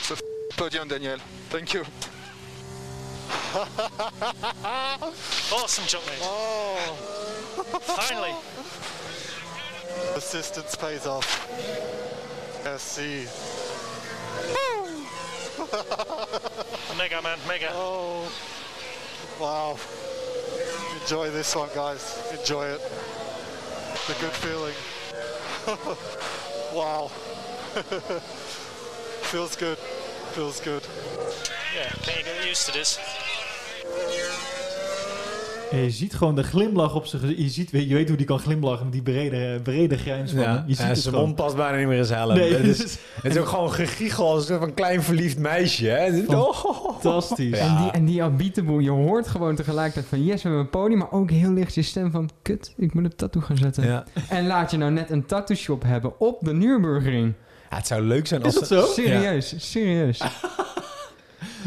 It's 0.00 0.10
a 0.10 0.16
podium, 0.56 0.88
Daniel. 0.88 1.18
Thank 1.48 1.68
you. 1.68 1.84
awesome 5.52 5.86
jump, 5.86 6.04
mate. 6.06 6.22
Oh, 6.22 6.76
finally. 7.80 8.34
Assistance 10.34 10.74
pays 10.74 11.06
off. 11.06 11.46
SC. 12.76 12.98
mega, 16.98 17.22
man, 17.22 17.38
mega. 17.46 17.68
Oh, 17.70 18.28
wow. 19.40 19.78
Enjoy 21.00 21.30
this 21.30 21.54
one, 21.54 21.68
guys. 21.72 22.20
Enjoy 22.36 22.66
it. 22.66 22.80
The 24.08 24.14
good 24.20 24.32
feeling. 24.32 24.74
wow. 26.74 27.06
Feels 29.30 29.54
good. 29.54 29.78
Feels 29.78 30.58
good. 30.58 30.82
Yeah, 31.76 31.90
can 32.02 32.18
you 32.18 32.24
get 32.24 32.44
used 32.44 32.66
to 32.66 32.72
this? 32.72 32.98
En 35.74 35.82
je 35.82 35.90
ziet 35.90 36.14
gewoon 36.14 36.34
de 36.34 36.42
glimlach 36.42 36.94
op 36.94 37.06
zijn 37.06 37.22
gezicht. 37.22 37.40
Je, 37.40 37.48
ziet, 37.48 37.70
je 37.70 37.94
weet 37.94 38.08
hoe 38.08 38.16
die 38.16 38.26
kan 38.26 38.38
glimlachen 38.38 38.84
met 38.84 38.92
die 38.92 39.02
brede, 39.02 39.60
brede 39.62 39.96
grijns 39.98 40.30
van. 40.30 40.40
Ja, 40.40 40.64
Je 40.66 40.74
ziet 40.74 40.82
en 40.82 40.88
het 40.88 40.98
zijn 40.98 41.14
mond 41.14 41.34
past 41.34 41.56
bijna 41.56 41.78
niet 41.78 41.86
meer 41.86 41.98
in 41.98 42.04
zijn 42.04 42.18
helm. 42.18 42.34
Nee, 42.34 42.54
het, 42.54 42.64
is, 42.64 42.78
het 43.22 43.34
is 43.34 43.36
ook 43.36 43.46
gewoon 43.48 43.72
gegiegel 43.72 44.28
als 44.30 44.48
een 44.48 44.74
klein 44.74 45.02
verliefd 45.02 45.38
meisje. 45.38 45.86
Hè? 45.86 46.22
Oh. 46.26 46.64
Fantastisch. 47.00 47.58
Ja. 47.58 47.92
En 47.92 48.04
die, 48.04 48.18
en 48.20 48.36
die 48.36 48.82
je 48.82 48.90
hoort 48.90 49.28
gewoon 49.28 49.54
tegelijkertijd 49.54 50.06
van 50.06 50.24
yes, 50.24 50.42
we 50.42 50.48
hebben 50.48 50.60
een 50.60 50.70
podium. 50.70 50.98
Maar 50.98 51.12
ook 51.12 51.30
heel 51.30 51.52
licht 51.52 51.74
je 51.74 51.82
stem 51.82 52.10
van 52.10 52.30
kut, 52.42 52.74
ik 52.76 52.94
moet 52.94 53.04
een 53.04 53.16
tattoo 53.16 53.42
gaan 53.42 53.56
zetten. 53.56 53.86
Ja. 53.86 54.04
En 54.28 54.46
laat 54.46 54.70
je 54.70 54.76
nou 54.76 54.92
net 54.92 55.10
een 55.10 55.26
tattoo 55.26 55.56
shop 55.56 55.82
hebben 55.82 56.20
op 56.20 56.38
de 56.40 56.52
Nürburgring. 56.52 57.32
Ja, 57.70 57.76
het 57.76 57.86
zou 57.86 58.02
leuk 58.02 58.26
zijn 58.26 58.42
als 58.42 58.54
Is 58.54 58.68
dat 58.68 58.68
zo? 58.68 58.92
Serieus, 58.92 59.54
serieus. 59.70 60.22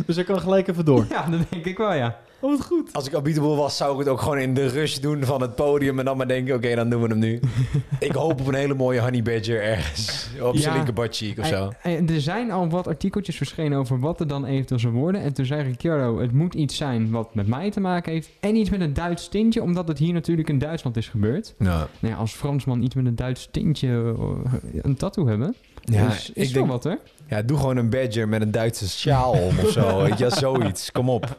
Dus 0.06 0.16
hij 0.16 0.26
kan 0.26 0.42
gelijk 0.42 0.68
even 0.68 0.86
door. 0.86 1.06
Ja, 1.10 1.26
dat 1.30 1.40
denk 1.50 1.66
ik 1.66 1.78
wel, 1.78 1.94
ja. 1.94 2.18
Oh, 2.40 2.52
wat 2.58 2.66
goed. 2.66 2.94
Als 2.94 3.08
ik 3.08 3.14
Abiteboel 3.14 3.56
was, 3.56 3.78
zou 3.78 3.94
ik 3.94 4.00
het 4.00 4.08
ook 4.08 4.22
gewoon 4.22 4.38
in 4.38 4.54
de 4.54 4.68
rush 4.68 4.96
doen 4.98 5.24
van 5.24 5.42
het 5.42 5.56
podium. 5.56 6.00
En 6.00 6.06
dan 6.06 6.18
maar 6.18 6.28
denken, 6.28 6.56
oké, 6.56 6.76
dan 6.76 6.90
doen 6.90 7.02
we 7.02 7.08
hem 7.08 7.20
nu. 7.20 7.40
ik 8.00 8.12
hoop 8.12 8.40
op 8.40 8.48
een 8.48 8.54
hele 8.54 8.74
mooie 8.74 9.00
honey 9.02 9.22
badger 9.24 9.62
ergens. 9.64 10.30
Op 10.42 10.56
zijn 10.58 10.70
Ja. 10.70 10.74
linker 10.76 10.94
buttcheek 10.94 11.40
of 11.40 11.46
zo. 11.48 11.72
Er 11.84 12.22
zijn 12.22 12.52
al 12.52 12.70
wat 12.70 12.88
artikeltjes 12.88 13.38
verschenen 13.38 13.78
over 13.80 14.00
wat 14.00 14.20
er 14.20 14.28
dan 14.28 14.46
eventueel 14.46 14.80
zou 14.80 14.94
worden. 14.94 15.22
En 15.22 15.34
toen 15.34 15.46
zei 15.46 15.64
Ricciardo, 15.64 16.20
het 16.20 16.32
moet 16.32 16.54
iets 16.54 16.76
zijn 16.78 17.10
wat 17.12 17.36
met 17.36 17.48
mij 17.48 17.72
te 17.72 17.80
maken 17.80 18.12
heeft. 18.12 18.30
En 18.40 18.56
iets 18.56 18.70
met 18.70 18.82
een 18.82 18.94
Duits 18.94 19.30
tintje, 19.30 19.62
omdat 19.62 19.88
het 19.88 19.98
hier 19.98 20.14
natuurlijk 20.14 20.50
in 20.50 20.60
Duitsland 20.60 20.98
is 20.98 21.08
gebeurd. 21.08 21.54
Ja. 21.60 21.88
Nou 22.00 22.14
ja, 22.14 22.16
als 22.16 22.32
Fransman 22.34 22.82
iets 22.82 22.96
met 22.96 23.06
een 23.06 23.16
Duits 23.16 23.48
tintje, 23.52 23.88
eh, 24.18 24.54
een 24.82 24.96
tattoo 24.96 25.28
hebben. 25.28 25.56
Ja, 25.82 26.08
is, 26.08 26.32
is 26.34 26.48
ik 26.48 26.54
denk- 26.54 26.68
wat, 26.68 26.84
hè? 26.84 26.94
Ja, 27.30 27.42
doe 27.42 27.58
gewoon 27.58 27.78
een 27.78 27.90
badger 27.90 28.28
met 28.28 28.42
een 28.42 28.52
Duitse 28.52 28.90
sjaal 28.90 29.32
om 29.32 29.60
of 29.60 29.70
zo. 29.70 30.06
Ja, 30.18 30.30
zoiets. 30.30 30.92
Kom 30.92 31.10
op. 31.10 31.38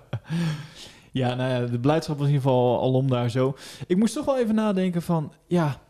Ja, 1.12 1.34
nou 1.34 1.50
ja, 1.50 1.66
de 1.70 1.78
blijdschap 1.78 2.18
was 2.18 2.26
in 2.26 2.32
ieder 2.32 2.48
geval 2.48 2.80
alom 2.80 3.08
daar 3.10 3.30
zo. 3.30 3.56
Ik 3.86 3.96
moest 3.96 4.14
toch 4.14 4.24
wel 4.24 4.38
even 4.38 4.54
nadenken 4.54 5.02
van, 5.02 5.32
ja, 5.46 5.80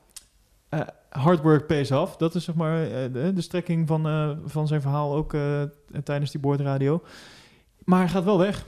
eh, 0.68 0.80
hard 1.08 1.42
work 1.42 1.66
pays 1.66 1.90
off. 1.92 2.16
Dat 2.16 2.34
is 2.34 2.44
zeg 2.44 2.54
maar 2.54 2.82
eh, 2.82 3.12
de, 3.12 3.32
de 3.34 3.40
strekking 3.40 3.88
van, 3.88 4.06
eh, 4.06 4.30
van 4.44 4.66
zijn 4.66 4.80
verhaal 4.80 5.14
ook 5.14 5.36
tijdens 6.04 6.30
die 6.30 6.40
boordradio. 6.40 7.02
Maar 7.84 7.98
hij 7.98 8.08
gaat 8.08 8.24
wel 8.24 8.38
weg. 8.38 8.66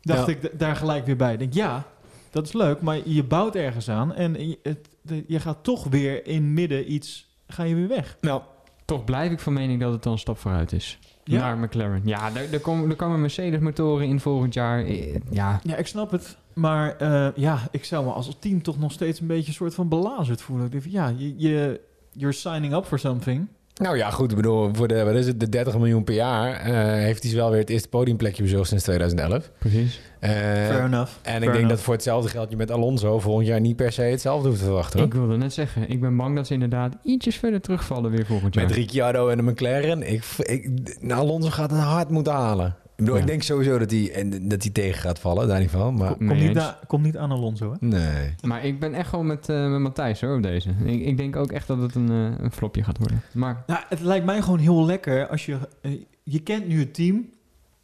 Dacht 0.00 0.26
Ja. 0.26 0.32
ik 0.32 0.58
daar 0.58 0.76
gelijk 0.76 1.06
weer 1.06 1.16
bij. 1.16 1.32
Ik 1.32 1.38
Denk, 1.38 1.52
ja, 1.54 1.84
dat 2.30 2.46
is 2.46 2.52
leuk, 2.52 2.80
maar 2.80 2.98
je 3.08 3.24
bouwt 3.24 3.54
ergens 3.56 3.88
aan 3.90 4.14
en 4.14 4.48
je, 4.48 4.58
het, 4.62 4.88
de- 5.02 5.24
je 5.26 5.40
gaat 5.40 5.58
toch 5.64 5.84
weer 5.84 6.26
in 6.26 6.54
midden 6.54 6.92
iets, 6.92 7.28
ga 7.46 7.62
je 7.62 7.74
weer 7.74 7.88
weg. 7.88 8.16
Nou, 8.20 8.42
Toch 8.84 9.04
blijf 9.04 9.30
ik 9.32 9.40
van 9.40 9.52
mening 9.52 9.80
dat 9.80 9.92
het 9.92 10.02
dan 10.02 10.12
een 10.12 10.18
stap 10.18 10.38
vooruit 10.38 10.72
is. 10.72 10.98
Ja? 11.30 11.40
Naar 11.40 11.58
McLaren. 11.58 12.00
Ja, 12.04 12.34
er, 12.34 12.52
er, 12.52 12.60
komen, 12.60 12.90
er 12.90 12.96
komen 12.96 13.20
Mercedes-motoren 13.20 14.06
in 14.06 14.20
volgend 14.20 14.54
jaar. 14.54 14.84
Eh, 14.84 15.14
Ja, 15.30 15.60
Ja, 15.62 15.76
ik 15.76 15.86
snap 15.86 16.10
het. 16.10 16.36
Maar 16.54 16.96
eh, 16.96 17.28
ja, 17.34 17.58
ik 17.70 17.84
zou 17.84 18.04
me 18.04 18.12
als 18.12 18.36
team 18.38 18.62
toch 18.62 18.78
nog 18.78 18.92
steeds 18.92 19.20
een 19.20 19.26
beetje 19.26 19.48
een 19.48 19.54
soort 19.54 19.74
van 19.74 19.88
belazerd 19.88 20.42
voelen. 20.42 20.66
Ik 20.66 20.70
denk 20.70 20.82
van, 20.82 20.92
ja, 20.92 21.08
je, 21.16 21.34
je, 21.38 21.80
you're 22.12 22.32
signing 22.32 22.74
up 22.74 22.84
for 22.84 22.98
something. 22.98 23.48
Nou 23.80 23.96
ja, 23.96 24.10
goed. 24.10 24.30
Ik 24.30 24.36
bedoel, 24.36 24.70
voor 24.72 24.88
de, 24.88 25.04
wat 25.04 25.14
is 25.14 25.26
het, 25.26 25.40
de 25.40 25.48
30 25.48 25.78
miljoen 25.78 26.04
per 26.04 26.14
jaar 26.14 26.54
eh, 26.54 26.74
heeft 27.02 27.22
hij 27.22 27.34
wel 27.34 27.50
weer 27.50 27.60
het 27.60 27.70
eerste 27.70 27.88
podiumplekje 27.88 28.42
bezorgd 28.42 28.68
sinds 28.68 28.84
2011. 28.84 29.50
precies. 29.58 30.00
Eh, 30.18 30.30
Fair 30.30 30.84
enough. 30.84 31.12
En 31.22 31.34
ik 31.34 31.40
denk 31.40 31.54
enough. 31.54 31.68
dat 31.68 31.80
voor 31.80 31.94
hetzelfde 31.94 32.28
geld 32.28 32.50
je 32.50 32.56
met 32.56 32.70
Alonso 32.70 33.18
volgend 33.18 33.46
jaar 33.46 33.60
niet 33.60 33.76
per 33.76 33.92
se 33.92 34.02
hetzelfde 34.02 34.48
hoeft 34.48 34.60
te 34.60 34.66
verwachten. 34.66 35.00
Ik 35.00 35.14
wilde 35.14 35.36
net 35.36 35.52
zeggen, 35.52 35.90
ik 35.90 36.00
ben 36.00 36.16
bang 36.16 36.36
dat 36.36 36.46
ze 36.46 36.52
inderdaad 36.52 36.96
ietsjes 37.02 37.36
verder 37.36 37.60
terugvallen 37.60 38.10
weer 38.10 38.26
volgend 38.26 38.54
jaar. 38.54 38.64
Met 38.64 38.74
Ricciardo 38.74 39.28
en 39.28 39.36
de 39.36 39.42
McLaren. 39.42 40.12
Ik, 40.12 40.24
ik, 40.38 40.70
nou, 41.00 41.20
Alonso 41.20 41.50
gaat 41.50 41.70
het 41.70 41.80
hard 41.80 42.08
moeten 42.08 42.32
halen. 42.32 42.76
Ik 43.00 43.06
bedoel, 43.06 43.14
Ja. 43.14 43.20
ik 43.20 43.26
denk 43.30 43.42
sowieso 43.42 43.78
dat 43.78 43.90
hij, 43.90 44.12
en, 44.12 44.48
dat 44.48 44.62
hij 44.62 44.72
tegen 44.72 45.00
gaat 45.00 45.18
vallen, 45.18 45.48
daar 45.48 45.60
niet 45.60 45.70
van. 45.70 45.94
Maar 45.94 46.14
Kom, 46.16 46.26
niet 46.38 46.52
na- 46.52 46.78
kom 46.86 47.02
niet 47.02 47.16
aan 47.16 47.30
Alonso, 47.30 47.70
hè? 47.80 47.86
nee. 47.86 48.34
Maar 48.42 48.64
ik 48.64 48.80
ben 48.80 48.94
echt 48.94 49.08
gewoon 49.08 49.26
met, 49.26 49.48
eh, 49.48 49.70
met 49.70 49.80
Matthijs 49.80 50.20
hoor, 50.20 50.36
op 50.36 50.42
deze. 50.42 50.70
Ik, 50.84 51.00
ik 51.06 51.16
denk 51.16 51.36
ook 51.36 51.52
echt 51.52 51.66
dat 51.66 51.78
het 51.80 51.94
een, 51.94 52.08
eh, 52.10 52.44
een 52.44 52.52
flopje 52.52 52.82
gaat 52.84 52.98
worden. 52.98 53.22
Maar 53.32 53.62
Nou, 53.66 53.80
het 53.88 54.00
lijkt 54.00 54.24
mij 54.26 54.42
gewoon 54.42 54.58
heel 54.58 54.84
lekker 54.84 55.28
als 55.28 55.46
je... 55.46 55.58
eh, 55.82 55.90
je 56.22 56.38
kent 56.42 56.68
nu 56.68 56.78
het 56.78 56.94
team. 56.94 57.28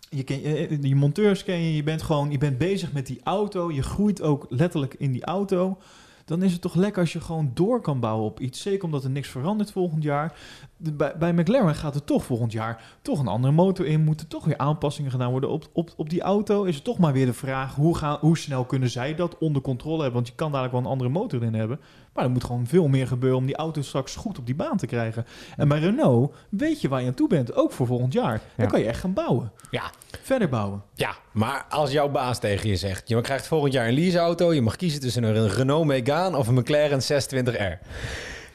Je, 0.08 0.22
ken, 0.22 0.40
je 0.88 0.94
monteurs 0.96 1.44
ken 1.44 1.60
je. 1.62 1.76
Je 1.76 1.82
bent 1.82 2.02
gewoon... 2.02 2.30
Je 2.30 2.38
bent 2.38 2.58
bezig 2.58 2.92
met 2.92 3.06
die 3.06 3.20
auto. 3.24 3.72
Je 3.72 3.82
groeit 3.82 4.22
ook 4.22 4.46
letterlijk 4.48 4.94
in 4.98 5.12
die 5.12 5.24
auto. 5.24 5.78
Dan 6.26 6.42
is 6.42 6.52
het 6.52 6.60
toch 6.60 6.74
lekker 6.74 7.00
als 7.00 7.12
je 7.12 7.20
gewoon 7.20 7.50
door 7.54 7.80
kan 7.80 8.00
bouwen 8.00 8.24
op 8.24 8.40
iets. 8.40 8.60
Zeker 8.60 8.84
omdat 8.84 9.04
er 9.04 9.10
niks 9.10 9.28
verandert 9.28 9.70
volgend 9.72 10.02
jaar. 10.02 10.38
Bij, 10.76 11.16
bij 11.18 11.32
McLaren 11.32 11.74
gaat 11.74 11.94
er 11.94 12.04
toch 12.04 12.24
volgend 12.24 12.52
jaar 12.52 12.96
toch 13.02 13.18
een 13.18 13.26
andere 13.26 13.52
motor 13.52 13.86
in. 13.86 14.04
Moeten 14.04 14.28
toch 14.28 14.44
weer 14.44 14.58
aanpassingen 14.58 15.10
gedaan 15.10 15.30
worden 15.30 15.50
op, 15.50 15.68
op, 15.72 15.92
op 15.96 16.10
die 16.10 16.20
auto. 16.20 16.64
Is 16.64 16.74
het 16.74 16.84
toch 16.84 16.98
maar 16.98 17.12
weer 17.12 17.26
de 17.26 17.32
vraag... 17.32 17.74
Hoe, 17.74 17.96
gaan, 17.96 18.18
hoe 18.20 18.38
snel 18.38 18.64
kunnen 18.64 18.90
zij 18.90 19.14
dat 19.14 19.38
onder 19.38 19.62
controle 19.62 19.96
hebben? 19.96 20.14
Want 20.14 20.28
je 20.28 20.34
kan 20.34 20.50
dadelijk 20.50 20.72
wel 20.74 20.82
een 20.82 20.90
andere 20.90 21.10
motor 21.10 21.42
in 21.42 21.54
hebben. 21.54 21.80
Maar 22.16 22.24
er 22.24 22.30
moet 22.30 22.44
gewoon 22.44 22.66
veel 22.66 22.88
meer 22.88 23.06
gebeuren 23.06 23.38
om 23.38 23.46
die 23.46 23.56
auto 23.56 23.82
straks 23.82 24.16
goed 24.16 24.38
op 24.38 24.46
die 24.46 24.54
baan 24.54 24.76
te 24.76 24.86
krijgen. 24.86 25.26
En 25.56 25.68
bij 25.68 25.78
Renault 25.78 26.34
weet 26.48 26.80
je 26.80 26.88
waar 26.88 27.00
je 27.00 27.06
aan 27.06 27.14
toe 27.14 27.28
bent, 27.28 27.54
ook 27.54 27.72
voor 27.72 27.86
volgend 27.86 28.12
jaar. 28.12 28.40
Dan 28.56 28.64
Ja. 28.64 28.70
kan 28.70 28.80
je 28.80 28.86
echt 28.86 29.00
gaan 29.00 29.12
bouwen. 29.12 29.52
Ja. 29.70 29.90
Verder 30.22 30.48
bouwen. 30.48 30.82
ja, 30.94 31.16
maar 31.32 31.66
als 31.68 31.92
jouw 31.92 32.08
baas 32.08 32.38
tegen 32.40 32.68
je 32.68 32.76
zegt... 32.76 33.08
je 33.08 33.20
krijgt 33.20 33.46
volgend 33.46 33.72
jaar 33.72 33.88
een 33.88 33.94
leaseauto... 33.94 34.52
je 34.52 34.62
mag 34.62 34.76
kiezen 34.76 35.00
tussen 35.00 35.22
een 35.22 35.48
Renault 35.48 35.86
Megane 35.86 36.36
of 36.36 36.48
een 36.48 36.54
McLaren 36.54 37.00
620R. 37.00 37.86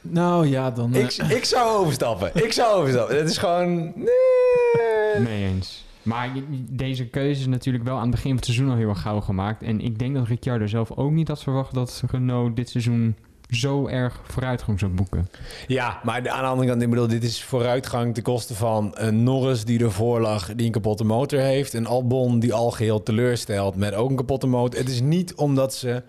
Nou 0.01 0.47
ja, 0.47 0.71
dan... 0.71 0.93
eh, 0.93 1.01
Ik, 1.03 1.11
ik 1.13 1.45
zou 1.45 1.77
overstappen. 1.77 2.31
Ik 2.33 2.51
zou 2.51 2.79
overstappen. 2.81 3.17
Het 3.17 3.29
is 3.29 3.37
gewoon... 3.37 3.93
Nee. 3.95 5.19
mee 5.19 5.45
eens. 5.47 5.85
Maar 6.01 6.29
deze 6.69 7.07
keuze 7.07 7.39
is 7.39 7.47
natuurlijk 7.47 7.83
wel 7.83 7.95
aan 7.95 8.01
het 8.01 8.11
begin 8.11 8.27
van 8.27 8.35
het 8.35 8.45
seizoen 8.45 8.69
al 8.69 8.75
heel 8.75 8.89
erg 8.89 9.01
gauw 9.01 9.19
gemaakt. 9.19 9.63
En 9.63 9.81
ik 9.81 9.99
denk 9.99 10.15
dat 10.15 10.27
Ricciardo 10.27 10.67
zelf 10.67 10.91
ook 10.91 11.11
niet 11.11 11.27
had 11.27 11.43
verwacht 11.43 11.73
dat 11.73 12.03
Renault 12.11 12.55
dit 12.55 12.69
seizoen 12.69 13.15
zo 13.51 13.87
erg 13.87 14.21
vooruitgang 14.23 14.79
zou 14.79 14.91
boeken. 14.91 15.29
Ja, 15.67 15.99
maar 16.03 16.15
aan 16.15 16.23
de 16.23 16.31
andere 16.31 16.67
kant, 16.67 16.81
ik 16.81 16.89
bedoel, 16.89 17.07
dit 17.07 17.23
is 17.23 17.43
vooruitgang 17.43 18.13
ten 18.13 18.23
koste 18.23 18.55
van 18.55 18.91
een 18.93 19.23
Norris 19.23 19.65
die 19.65 19.83
ervoor 19.83 20.19
lag, 20.21 20.55
die 20.55 20.65
een 20.65 20.71
kapotte 20.71 21.03
motor 21.03 21.39
heeft. 21.39 21.73
Een 21.73 21.87
Albon 21.87 22.39
die 22.39 22.53
al 22.53 22.71
geheel 22.71 23.03
teleurstelt 23.03 23.75
met 23.75 23.93
ook 23.93 24.09
een 24.09 24.15
kapotte 24.15 24.47
motor. 24.47 24.79
Het 24.79 24.89
is 24.89 25.01
niet 25.01 25.35
omdat 25.35 25.73
ze 25.73 26.03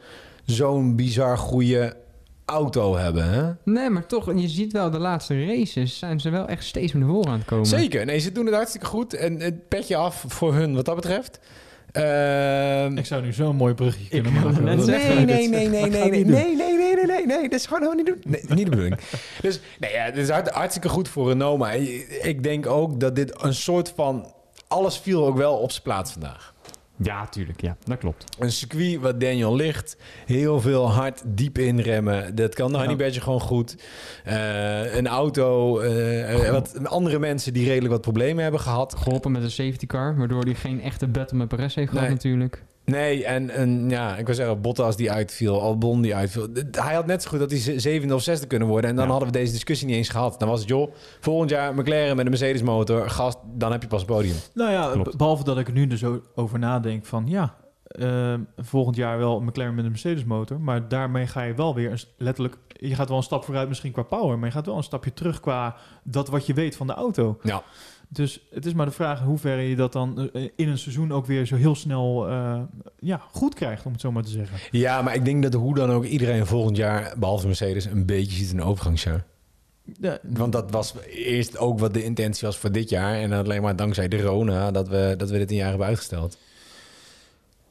zo'n 0.45 0.97
bizar 0.97 1.39
goede 1.39 1.97
auto 2.45 2.97
hebben, 2.97 3.31
hè? 3.31 3.53
Nee, 3.65 3.91
maar 3.91 4.07
toch, 4.07 4.35
je 4.35 4.49
ziet 4.49 4.73
wel 4.73 4.91
de 4.91 4.99
laatste 4.99 5.47
races 5.47 5.99
zijn 5.99 6.21
ze 6.21 6.31
wel 6.31 6.47
echt 6.47 6.65
steeds 6.65 6.93
naar 6.93 7.09
voren 7.09 7.33
aan 7.33 7.39
het 7.39 7.47
komen. 7.47 7.67
Zeker, 7.67 8.05
nee, 8.05 8.19
ze 8.19 8.33
doen 8.33 8.47
het 8.47 8.55
hartstikke 8.55 8.87
goed. 8.87 9.15
En 9.15 9.41
het 9.41 9.69
petje 9.69 9.97
af 9.97 10.25
voor 10.29 10.55
hun 10.55 10.75
wat 10.75 10.85
dat 10.85 10.95
betreft. 10.95 11.41
Ehm, 11.93 12.97
ik 12.97 13.07
zou 13.07 13.23
nu 13.23 13.33
zo'n 13.33 13.57
mooi 13.57 13.75
brugje 13.75 14.09
kunnen 14.09 14.33
maken. 14.33 14.65
Nee, 14.65 14.77
nee, 14.77 14.87
nee, 14.87 15.25
nee, 15.25 15.49
nee, 15.49 15.69
nee, 15.69 15.89
nee, 15.89 16.25
nee, 16.25 16.55
nee, 16.57 16.77
nee, 16.77 17.07
nee, 17.07 17.27
nee, 17.27 17.43
dat 17.43 17.53
is 17.61 17.67
gewoon 17.67 17.83
helemaal 17.83 18.05
niet 18.05 18.07
doen. 18.23 18.33
Nee, 18.33 18.41
niet 18.49 18.65
de 18.65 18.71
bedoeling. 18.71 18.97
Dus 19.41 19.61
nee, 19.81 19.93
ja, 19.93 20.05
het 20.05 20.17
is 20.17 20.29
hart- 20.29 20.49
hartstikke 20.51 20.89
goed 20.89 21.09
voor 21.09 21.29
Renault, 21.29 21.59
maar 21.59 21.77
ik 22.23 22.43
denk 22.43 22.67
ook 22.67 23.01
dat 23.01 23.17
dit 23.17 23.43
een 23.45 23.55
soort 23.55 23.93
van 23.97 24.33
alles 24.69 24.99
viel 24.99 25.27
ook 25.27 25.37
wel 25.37 25.55
op 25.57 25.71
zijn 25.71 25.83
plaats 25.83 26.13
vandaag. 26.13 26.52
Ja, 27.03 27.27
tuurlijk, 27.27 27.61
ja, 27.61 27.77
dat 27.85 27.99
klopt. 27.99 28.25
Een 28.39 28.53
circuit 28.53 29.01
wat 29.01 29.21
Daniel 29.21 29.55
ligt, 29.57 29.97
heel 30.27 30.61
veel 30.61 30.91
hard 30.91 31.23
diep 31.27 31.59
inremmen. 31.59 32.35
Dat 32.35 32.55
kan 32.55 32.73
de 32.73 32.79
Honey 32.79 32.97
Badger 32.97 33.23
gewoon 33.23 33.41
goed. 33.41 33.77
Eh, 34.25 34.95
een 34.97 35.07
auto, 35.07 35.79
eh, 35.81 36.47
eh, 36.47 36.51
wat 36.53 36.87
andere 36.87 37.19
mensen 37.19 37.53
die 37.53 37.67
redelijk 37.67 37.93
wat 37.93 38.01
problemen 38.01 38.43
hebben 38.43 38.61
gehad. 38.61 38.95
Geholpen 38.95 39.33
met 39.33 39.43
een 39.43 39.51
safety 39.51 39.87
car, 39.87 40.17
waardoor 40.17 40.43
hij 40.43 40.55
geen 40.55 40.81
echte 40.83 41.07
battle 41.09 41.39
met 41.39 41.49
Perez 41.49 41.75
heeft 41.75 41.89
gehad 41.91 42.05
Nee. 42.05 42.15
natuurlijk. 42.15 42.63
Nee, 42.85 43.25
en, 43.25 43.51
en 43.51 43.91
ja, 43.91 44.17
ik 44.17 44.27
wil 44.27 44.35
zeggen, 44.35 44.61
Bottas 44.61 44.97
die 44.97 45.11
uitviel, 45.11 45.61
Albon 45.63 46.03
die 46.03 46.15
uitviel. 46.15 46.47
Hij 46.71 46.95
had 46.95 47.07
net 47.07 47.23
zo 47.23 47.29
goed 47.31 47.39
dat 47.39 47.51
hij 47.51 47.61
ze- 47.61 47.79
zevende 47.81 48.15
of 48.15 48.23
zesde 48.23 48.47
kunnen 48.47 48.69
worden. 48.69 48.91
En 48.91 48.97
dan 48.97 49.05
Ja. 49.05 49.11
hadden 49.11 49.29
we 49.33 49.39
deze 49.39 49.53
discussie 49.53 49.87
niet 49.87 49.97
eens 49.97 50.09
gehad. 50.09 50.39
Dan 50.39 50.49
was 50.49 50.61
het, 50.61 50.69
joh, 50.69 50.93
volgend 51.21 51.51
jaar 51.51 51.75
McLaren 51.75 52.17
met 52.17 52.25
een 52.25 52.31
Mercedes 52.31 52.63
motor, 52.63 53.11
gast, 53.11 53.39
dan 53.55 53.73
heb 53.73 53.83
je 53.83 53.89
pas 53.89 54.01
een 54.01 54.07
podium. 54.07 54.35
Nou 54.55 54.71
ja, 54.73 54.91
Klopt. 54.93 55.17
behalve 55.17 55.45
dat 55.45 55.59
ik 55.59 55.67
er 55.67 55.73
nu 55.73 55.87
dus 55.87 56.03
over 56.35 56.59
nadenk 56.59 57.05
van... 57.07 57.25
Ja, 57.27 57.55
eh, 57.93 58.35
volgend 58.57 58.97
jaar 58.97 59.19
wel 59.19 59.37
een 59.37 59.45
McLaren 59.45 59.75
met 59.75 59.85
een 59.85 59.91
Mercedes 59.91 60.25
motor. 60.25 60.61
Maar 60.61 60.89
daarmee 60.89 61.27
ga 61.27 61.43
je 61.43 61.55
wel 61.55 61.75
weer 61.75 61.91
een, 61.91 62.01
letterlijk... 62.17 62.57
Je 62.69 62.95
gaat 62.95 63.09
wel 63.09 63.17
een 63.17 63.23
stap 63.23 63.45
vooruit 63.45 63.69
misschien 63.69 63.93
qua 63.93 64.03
power. 64.03 64.39
Maar 64.39 64.49
je 64.49 64.55
gaat 64.55 64.67
wel 64.67 64.77
een 64.77 64.83
stapje 64.83 65.15
terug 65.15 65.41
qua 65.41 65.77
dat 66.03 66.29
wat 66.29 66.47
je 66.47 66.55
weet 66.55 66.77
van 66.77 66.87
de 66.87 66.93
auto. 66.93 67.39
Ja. 67.43 67.63
Dus 68.09 68.41
het 68.51 68.67
is 68.67 68.73
maar 68.73 68.87
de 68.87 68.93
vraag 68.93 69.21
in 69.21 69.27
hoeverre 69.27 69.63
je 69.63 69.77
dat 69.77 69.93
dan 69.93 70.31
eh, 70.33 70.49
in 70.57 70.69
een 70.69 70.79
seizoen 70.79 71.13
ook 71.13 71.27
weer 71.27 71.47
zo 71.47 71.57
heel 71.57 71.75
snel 71.75 72.29
eh, 72.29 72.61
ja, 72.99 73.21
goed 73.31 73.55
krijgt, 73.55 73.87
om 73.87 73.93
het 73.93 74.01
zo 74.01 74.13
maar 74.13 74.23
te 74.23 74.31
zeggen. 74.31 74.59
Ja, 74.71 75.03
maar 75.03 75.15
ik 75.15 75.25
denk 75.25 75.43
dat 75.43 75.53
hoe 75.53 75.75
dan 75.75 75.91
ook 75.91 76.05
iedereen 76.05 76.47
volgend 76.47 76.77
jaar, 76.77 77.15
behalve 77.19 77.47
Mercedes, 77.47 77.85
een 77.85 78.07
beetje 78.07 78.37
ziet 78.37 78.51
in 78.51 78.59
een 78.59 78.65
overgangsjaar. 78.65 79.25
Ja, 80.01 80.19
Want 80.23 80.53
dat 80.53 80.71
was 80.71 80.95
eerst 81.09 81.59
ook 81.59 81.79
wat 81.79 81.95
de 81.95 82.05
intentie 82.05 82.47
was 82.47 82.59
voor 82.59 82.73
dit 82.73 82.89
jaar. 82.89 83.15
En 83.15 83.33
alleen 83.33 83.63
maar 83.63 83.77
dankzij 83.77 84.09
de 84.09 84.23
Rona 84.23 84.71
dat 84.71 84.89
we, 84.89 85.15
dat 85.17 85.31
we 85.31 85.39
dit 85.39 85.51
een 85.51 85.57
jaar 85.57 85.69
hebben 85.69 85.87
uitgesteld. 85.87 86.39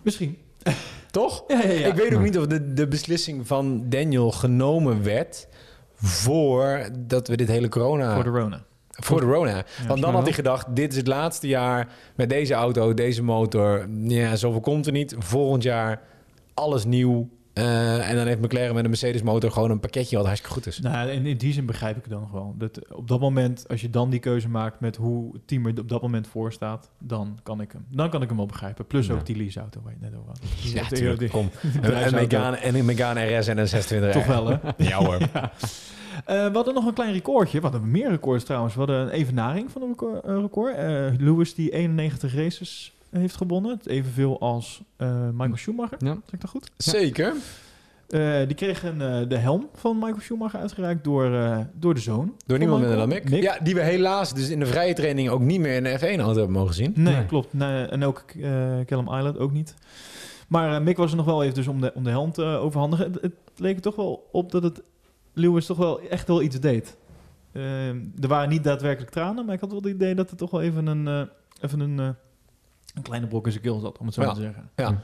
Misschien. 0.03 0.37
Toch? 1.11 1.43
Ja, 1.47 1.61
ja, 1.61 1.71
ja. 1.71 1.87
Ik 1.87 1.93
weet 1.93 2.13
ook 2.13 2.21
niet 2.21 2.37
of 2.37 2.47
de, 2.47 2.73
de 2.73 2.87
beslissing 2.87 3.47
van 3.47 3.89
Daniel 3.89 4.31
genomen 4.31 5.03
werd 5.03 5.47
voordat 5.95 7.27
we 7.27 7.37
dit 7.37 7.47
hele 7.47 7.69
corona... 7.69 8.13
Voor 8.13 8.23
de 8.23 8.29
Rona. 8.29 8.63
Voor 8.89 9.19
de 9.19 9.25
Rona. 9.25 9.65
Want 9.87 10.01
dan 10.01 10.13
had 10.13 10.23
hij 10.23 10.33
gedacht, 10.33 10.75
dit 10.75 10.91
is 10.91 10.97
het 10.97 11.07
laatste 11.07 11.47
jaar 11.47 11.87
met 12.15 12.29
deze 12.29 12.53
auto, 12.53 12.93
deze 12.93 13.23
motor. 13.23 13.87
Ja, 14.03 14.35
zoveel 14.35 14.59
komt 14.59 14.85
er 14.85 14.91
niet. 14.91 15.15
Volgend 15.19 15.63
jaar 15.63 16.01
alles 16.53 16.85
nieuw. 16.85 17.29
Eh, 17.53 18.09
en 18.09 18.15
dan 18.15 18.27
heeft 18.27 18.41
McLaren 18.41 18.73
met 18.75 18.83
een 18.83 18.89
Mercedes 18.89 19.21
motor 19.21 19.51
gewoon 19.51 19.71
een 19.71 19.79
pakketje 19.79 20.15
wat 20.17 20.25
hartstikke 20.25 20.55
goed 20.55 20.67
is. 20.67 20.79
Nou, 20.79 21.09
en 21.09 21.25
in 21.25 21.37
die 21.37 21.53
zin 21.53 21.65
begrijp 21.65 21.97
ik 21.97 22.01
het 22.03 22.11
dan 22.11 22.29
wel. 22.33 22.55
Dat 22.57 22.79
op 22.93 23.07
dat 23.07 23.19
moment, 23.19 23.65
als 23.69 23.81
je 23.81 23.89
dan 23.89 24.09
die 24.09 24.19
keuze 24.19 24.49
maakt 24.49 24.79
met 24.79 24.95
hoe 24.95 25.33
het 25.33 25.47
team 25.47 25.65
er 25.65 25.79
op 25.79 25.89
dat 25.89 26.01
moment 26.01 26.27
voor 26.27 26.53
staat, 26.53 26.89
dan 26.99 27.39
kan 27.43 27.61
ik 27.61 27.71
hem, 27.71 27.85
dan 27.89 28.09
kan 28.09 28.21
ik 28.21 28.27
hem 28.27 28.37
wel 28.37 28.45
begrijpen. 28.45 28.85
Plus 28.87 29.07
Ja. 29.07 29.13
ook 29.13 29.25
die 29.25 29.35
leaseauto 29.35 29.81
waar 29.83 29.93
je 29.93 29.97
net 30.01 30.15
over 30.15 30.27
had. 30.27 30.39
Ja, 30.73 30.83
tuurlijk. 30.87 31.19
die- 31.19 31.29
Kom. 31.29 31.49
bedrijfsauto. 31.81 32.17
Megane 32.37 32.57
en 32.57 32.75
een 32.75 32.85
Megane 32.85 33.37
RS 33.37 33.47
en 33.47 33.57
een 33.57 33.67
26 33.67 34.11
Toch 34.13 34.25
wel, 34.25 34.47
hè? 34.47 34.57
Ja 34.89 34.97
hoor. 34.97 35.17
Ja. 35.33 35.51
Eh, 36.25 36.45
we 36.47 36.51
hadden 36.53 36.73
nog 36.73 36.85
een 36.85 36.93
klein 36.93 37.13
recordje. 37.13 37.57
We 37.61 37.67
hadden 37.67 37.91
meer 37.91 38.09
records 38.09 38.43
trouwens. 38.43 38.73
We 38.73 38.79
hadden 38.79 38.99
een 39.01 39.09
evenaring 39.09 39.71
van 39.71 39.81
een 39.81 39.87
record. 39.87 40.25
record. 40.25 40.75
Eh, 40.75 41.05
Lewis 41.17 41.55
die 41.55 41.69
91 41.71 42.35
races 42.35 42.93
heeft 43.11 43.35
gewonnen. 43.35 43.71
Het 43.71 43.87
Evenveel 43.87 44.39
als 44.39 44.81
eh, 44.97 45.29
Michael 45.29 45.57
Schumacher. 45.57 45.97
Ja. 46.05 46.13
Zeg 46.13 46.33
ik 46.33 46.41
dat 46.41 46.49
goed? 46.49 46.71
Zeker. 46.77 47.33
Eh, 48.09 48.37
die 48.47 48.55
kreeg 48.55 48.83
een, 48.83 49.01
eh, 49.01 49.27
de 49.29 49.37
helm 49.37 49.69
van 49.73 49.95
Michael 49.99 50.19
Schumacher 50.21 50.59
uitgereikt 50.59 51.03
door, 51.03 51.33
eh, 51.35 51.59
door 51.73 51.93
de 51.93 51.99
zoon. 51.99 52.35
Door 52.45 52.57
niemand 52.57 52.79
minder 52.79 52.97
dan 52.97 53.07
Mick. 53.09 53.29
Ja, 53.29 53.57
die 53.63 53.75
we 53.75 53.81
helaas 53.81 54.33
dus 54.33 54.49
in 54.49 54.59
de 54.59 54.65
vrije 54.65 54.93
training 54.93 55.29
ook 55.29 55.41
niet 55.41 55.59
meer 55.59 55.75
in 55.75 55.83
de 55.83 55.97
F1-auto 55.99 56.37
hebben 56.37 56.51
mogen 56.51 56.73
zien. 56.73 56.93
Nee, 56.95 57.13
Nee. 57.15 57.25
klopt. 57.25 57.53
Nee, 57.53 57.85
en 57.85 58.03
ook 58.03 58.23
eh 58.41 58.79
Callum 58.85 59.13
Island 59.13 59.37
ook 59.37 59.51
niet. 59.51 59.75
Maar 60.47 60.75
eh, 60.75 60.81
Mick 60.81 60.97
was 60.97 61.11
er 61.11 61.17
nog 61.17 61.25
wel 61.25 61.43
even 61.43 61.55
dus 61.55 61.67
om 61.67 61.81
de, 61.81 61.91
om 61.93 62.03
de 62.03 62.09
helm 62.09 62.31
te 62.31 62.43
overhandigen. 62.43 63.11
Het, 63.11 63.21
het 63.21 63.33
leek 63.57 63.75
er 63.75 63.81
toch 63.81 63.95
wel 63.95 64.27
op 64.31 64.51
dat 64.51 64.63
het 64.63 64.81
Lewis 65.33 65.65
toch 65.65 65.77
wel 65.77 66.01
echt 66.01 66.27
wel 66.27 66.41
iets 66.41 66.59
deed. 66.59 66.97
Eh, 67.51 67.87
er 67.89 68.27
waren 68.27 68.49
niet 68.49 68.63
daadwerkelijk 68.63 69.11
tranen, 69.11 69.45
maar 69.45 69.55
ik 69.55 69.61
had 69.61 69.71
wel 69.71 69.81
het 69.81 69.89
idee 69.89 70.15
dat 70.15 70.31
er 70.31 70.37
toch 70.37 70.51
wel 70.51 70.61
even 70.61 70.87
een, 70.87 71.07
eh, 71.07 71.21
even 71.61 71.79
een, 71.79 72.15
een 72.93 73.01
kleine 73.01 73.27
brok 73.27 73.45
in 73.45 73.51
zijn 73.51 73.63
keel 73.63 73.79
zat, 73.79 73.97
om 73.97 74.05
het 74.05 74.15
zo 74.15 74.21
Ja. 74.21 74.27
maar 74.27 74.35
te 74.35 74.41
zeggen. 74.41 74.69
Ja. 74.75 75.01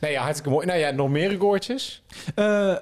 Nee, 0.00 0.12
ja, 0.12 0.22
hartstikke 0.22 0.50
mooi. 0.50 0.66
Nou 0.66 0.78
ja, 0.78 0.90
nog 0.90 1.08
meer 1.10 1.28
recordjes. 1.28 2.02
Eh 2.34 2.76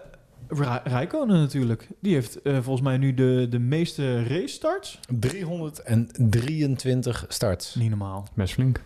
Ra- 0.49 0.81
Rijkonen 0.85 1.41
natuurlijk. 1.41 1.89
Die 2.01 2.15
heeft 2.15 2.43
eh, 2.43 2.53
volgens 2.55 2.81
mij 2.81 2.97
nu 2.97 3.15
de, 3.15 3.47
de 3.51 3.59
meeste 3.59 4.23
race 4.25 4.47
starts. 4.49 4.99
323 5.09 7.25
starts. 7.29 7.75
Niet 7.75 7.89
normaal. 7.89 8.29
Best 8.35 8.55
flink. 8.55 8.83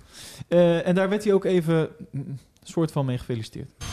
Eh, 0.49 0.87
en 0.87 0.95
daar 0.95 1.09
werd 1.09 1.25
hij 1.25 1.33
ook 1.33 1.45
even 1.45 1.89
een 2.13 2.39
soort 2.63 2.93
van 2.93 3.07
mee 3.07 3.19
gefeliciteerd. 3.19 3.71
I 3.79 3.85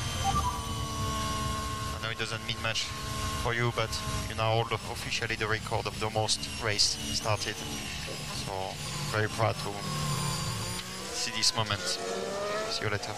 know 1.99 2.11
it 2.11 2.17
doesn't 2.17 2.39
mean 2.47 2.61
much 2.61 2.77
for 3.41 3.55
you, 3.55 3.71
but 3.75 3.89
you 4.27 4.35
now 4.37 4.51
hold 4.53 4.71
officially 4.71 5.35
the 5.35 5.47
record 5.47 5.87
of 5.87 5.97
the 5.97 6.09
most 6.13 6.39
race 6.63 6.97
started. 7.13 7.55
So 8.45 8.51
very 9.11 9.27
proud 9.37 9.55
to 9.63 9.69
see 11.21 11.31
this 11.33 11.53
moment. 11.55 11.99
See 12.69 12.81
you 12.87 12.89
later. 12.91 13.13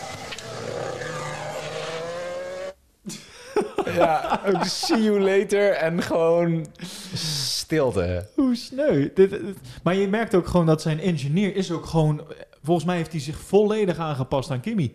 Ja, 3.96 4.40
ook 4.48 4.64
see 4.64 5.04
you 5.04 5.20
later 5.20 5.72
en 5.72 6.02
gewoon 6.02 6.66
stilte. 7.14 8.28
Hoe 8.36 8.56
sneu. 8.56 9.10
Dit, 9.14 9.30
dit- 9.30 9.42
maar 9.84 9.96
je 9.96 10.08
merkt 10.08 10.36
ook 10.36 10.48
gewoon 10.48 10.66
dat 10.66 10.82
zijn 10.82 11.00
engineer 11.00 11.56
is 11.56 11.72
ook 11.72 11.86
gewoon... 11.86 12.22
Volgens 12.64 12.86
mij 12.86 12.96
heeft 12.96 13.12
hij 13.12 13.22
zich 13.22 13.38
volledig 13.40 13.98
aangepast 13.98 14.52
aan 14.52 14.60
Kimmy. 14.60 14.94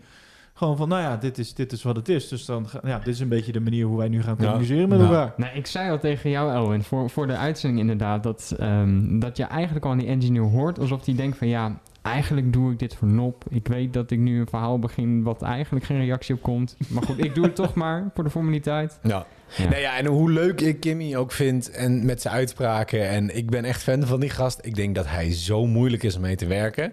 Gewoon 0.54 0.76
van, 0.76 0.88
nou 0.88 1.02
ja, 1.02 1.16
dit 1.16 1.38
is, 1.38 1.54
dit 1.54 1.72
is 1.72 1.82
wat 1.82 1.96
het 1.96 2.08
is. 2.08 2.28
Dus 2.28 2.44
dan, 2.44 2.66
ja, 2.84 2.98
dit 2.98 3.06
is 3.14 3.20
een 3.20 3.28
beetje 3.28 3.52
de 3.52 3.60
manier 3.60 3.86
hoe 3.86 3.98
wij 3.98 4.08
nu 4.08 4.22
gaan 4.22 4.36
Ja. 4.38 4.44
communiceren 4.44 4.88
met 4.88 4.98
Ja. 4.98 5.04
elkaar. 5.04 5.32
Nee, 5.36 5.50
ik 5.54 5.66
zei 5.66 5.90
al 5.90 5.98
tegen 5.98 6.30
jou, 6.30 6.52
Elwin, 6.52 6.82
voor, 6.82 7.10
voor 7.10 7.26
de 7.26 7.36
uitzending 7.36 7.80
inderdaad, 7.80 8.22
dat, 8.22 8.54
ehm, 8.58 9.18
dat 9.18 9.36
je 9.36 9.44
eigenlijk 9.44 9.84
al 9.84 9.90
aan 9.90 9.98
die 9.98 10.06
engineer 10.08 10.42
hoort 10.42 10.78
alsof 10.78 11.04
hij 11.04 11.14
denkt 11.14 11.38
van 11.38 11.48
ja, 11.48 11.80
eigenlijk 12.02 12.52
doe 12.52 12.72
ik 12.72 12.78
dit 12.78 12.94
voor 12.94 13.08
nop. 13.08 13.44
Ik 13.48 13.68
weet 13.68 13.92
dat 13.92 14.10
ik 14.10 14.18
nu 14.18 14.40
een 14.40 14.46
verhaal 14.46 14.78
begin 14.78 15.22
wat 15.22 15.42
eigenlijk 15.42 15.84
geen 15.84 15.98
reactie 15.98 16.34
op 16.34 16.42
komt. 16.42 16.76
Maar 16.88 17.02
goed, 17.02 17.24
ik 17.24 17.34
doe 17.34 17.44
het 17.44 17.54
toch 17.54 17.74
maar 17.74 18.10
voor 18.14 18.24
de 18.24 18.30
formaliteit. 18.30 18.98
Ja. 19.02 19.26
Ja. 19.56 19.68
Nee, 19.68 19.80
ja, 19.80 19.96
en 19.96 20.06
hoe 20.06 20.30
leuk 20.30 20.60
ik 20.60 20.80
Kimmy 20.80 21.16
ook 21.16 21.32
vind 21.32 21.70
en 21.70 22.04
met 22.04 22.22
zijn 22.22 22.34
uitspraken. 22.34 23.08
En 23.08 23.36
ik 23.36 23.50
ben 23.50 23.64
echt 23.64 23.82
fan 23.82 24.06
van 24.06 24.20
die 24.20 24.30
gast. 24.30 24.58
Ik 24.62 24.74
denk 24.74 24.94
dat 24.94 25.06
hij 25.08 25.32
zo 25.32 25.66
moeilijk 25.66 26.02
is 26.02 26.14
om 26.16 26.20
mee 26.20 26.36
te 26.36 26.46
werken. 26.46 26.92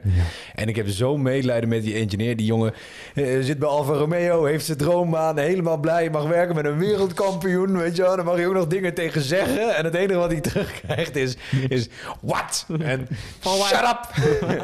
En 0.56 0.68
ik 0.68 0.76
heb 0.76 0.88
zo 0.88 1.18
medelijden 1.18 1.70
met 1.70 1.84
die 1.84 1.96
engineer. 1.96 2.36
Die 2.36 2.46
jongen 2.46 2.74
eh, 3.16 3.26
zit 3.42 3.60
bij 3.60 3.70
Alfa 3.70 3.94
Romeo, 3.94 4.46
heeft 4.46 4.66
zijn 4.66 4.78
droombaan, 4.78 5.38
helemaal 5.40 5.78
blij. 5.78 6.10
Mag 6.10 6.28
werken 6.28 6.56
met 6.56 6.66
een 6.66 6.78
wereldkampioen, 6.78 7.78
weet 7.78 7.96
je 7.96 8.02
wel. 8.02 8.16
Dan 8.16 8.26
mag 8.26 8.40
je 8.40 8.48
ook 8.48 8.54
nog 8.54 8.68
dingen 8.68 8.94
tegen 8.94 9.22
zeggen. 9.22 9.76
En 9.76 9.86
het 9.86 9.94
enige 9.96 10.20
wat 10.20 10.32
hij 10.32 10.42
terugkrijgt 10.50 11.16
is, 11.16 11.38
is 11.70 11.88
what? 12.22 12.66
En 12.80 13.08
shut 13.44 13.84
up! 13.84 14.10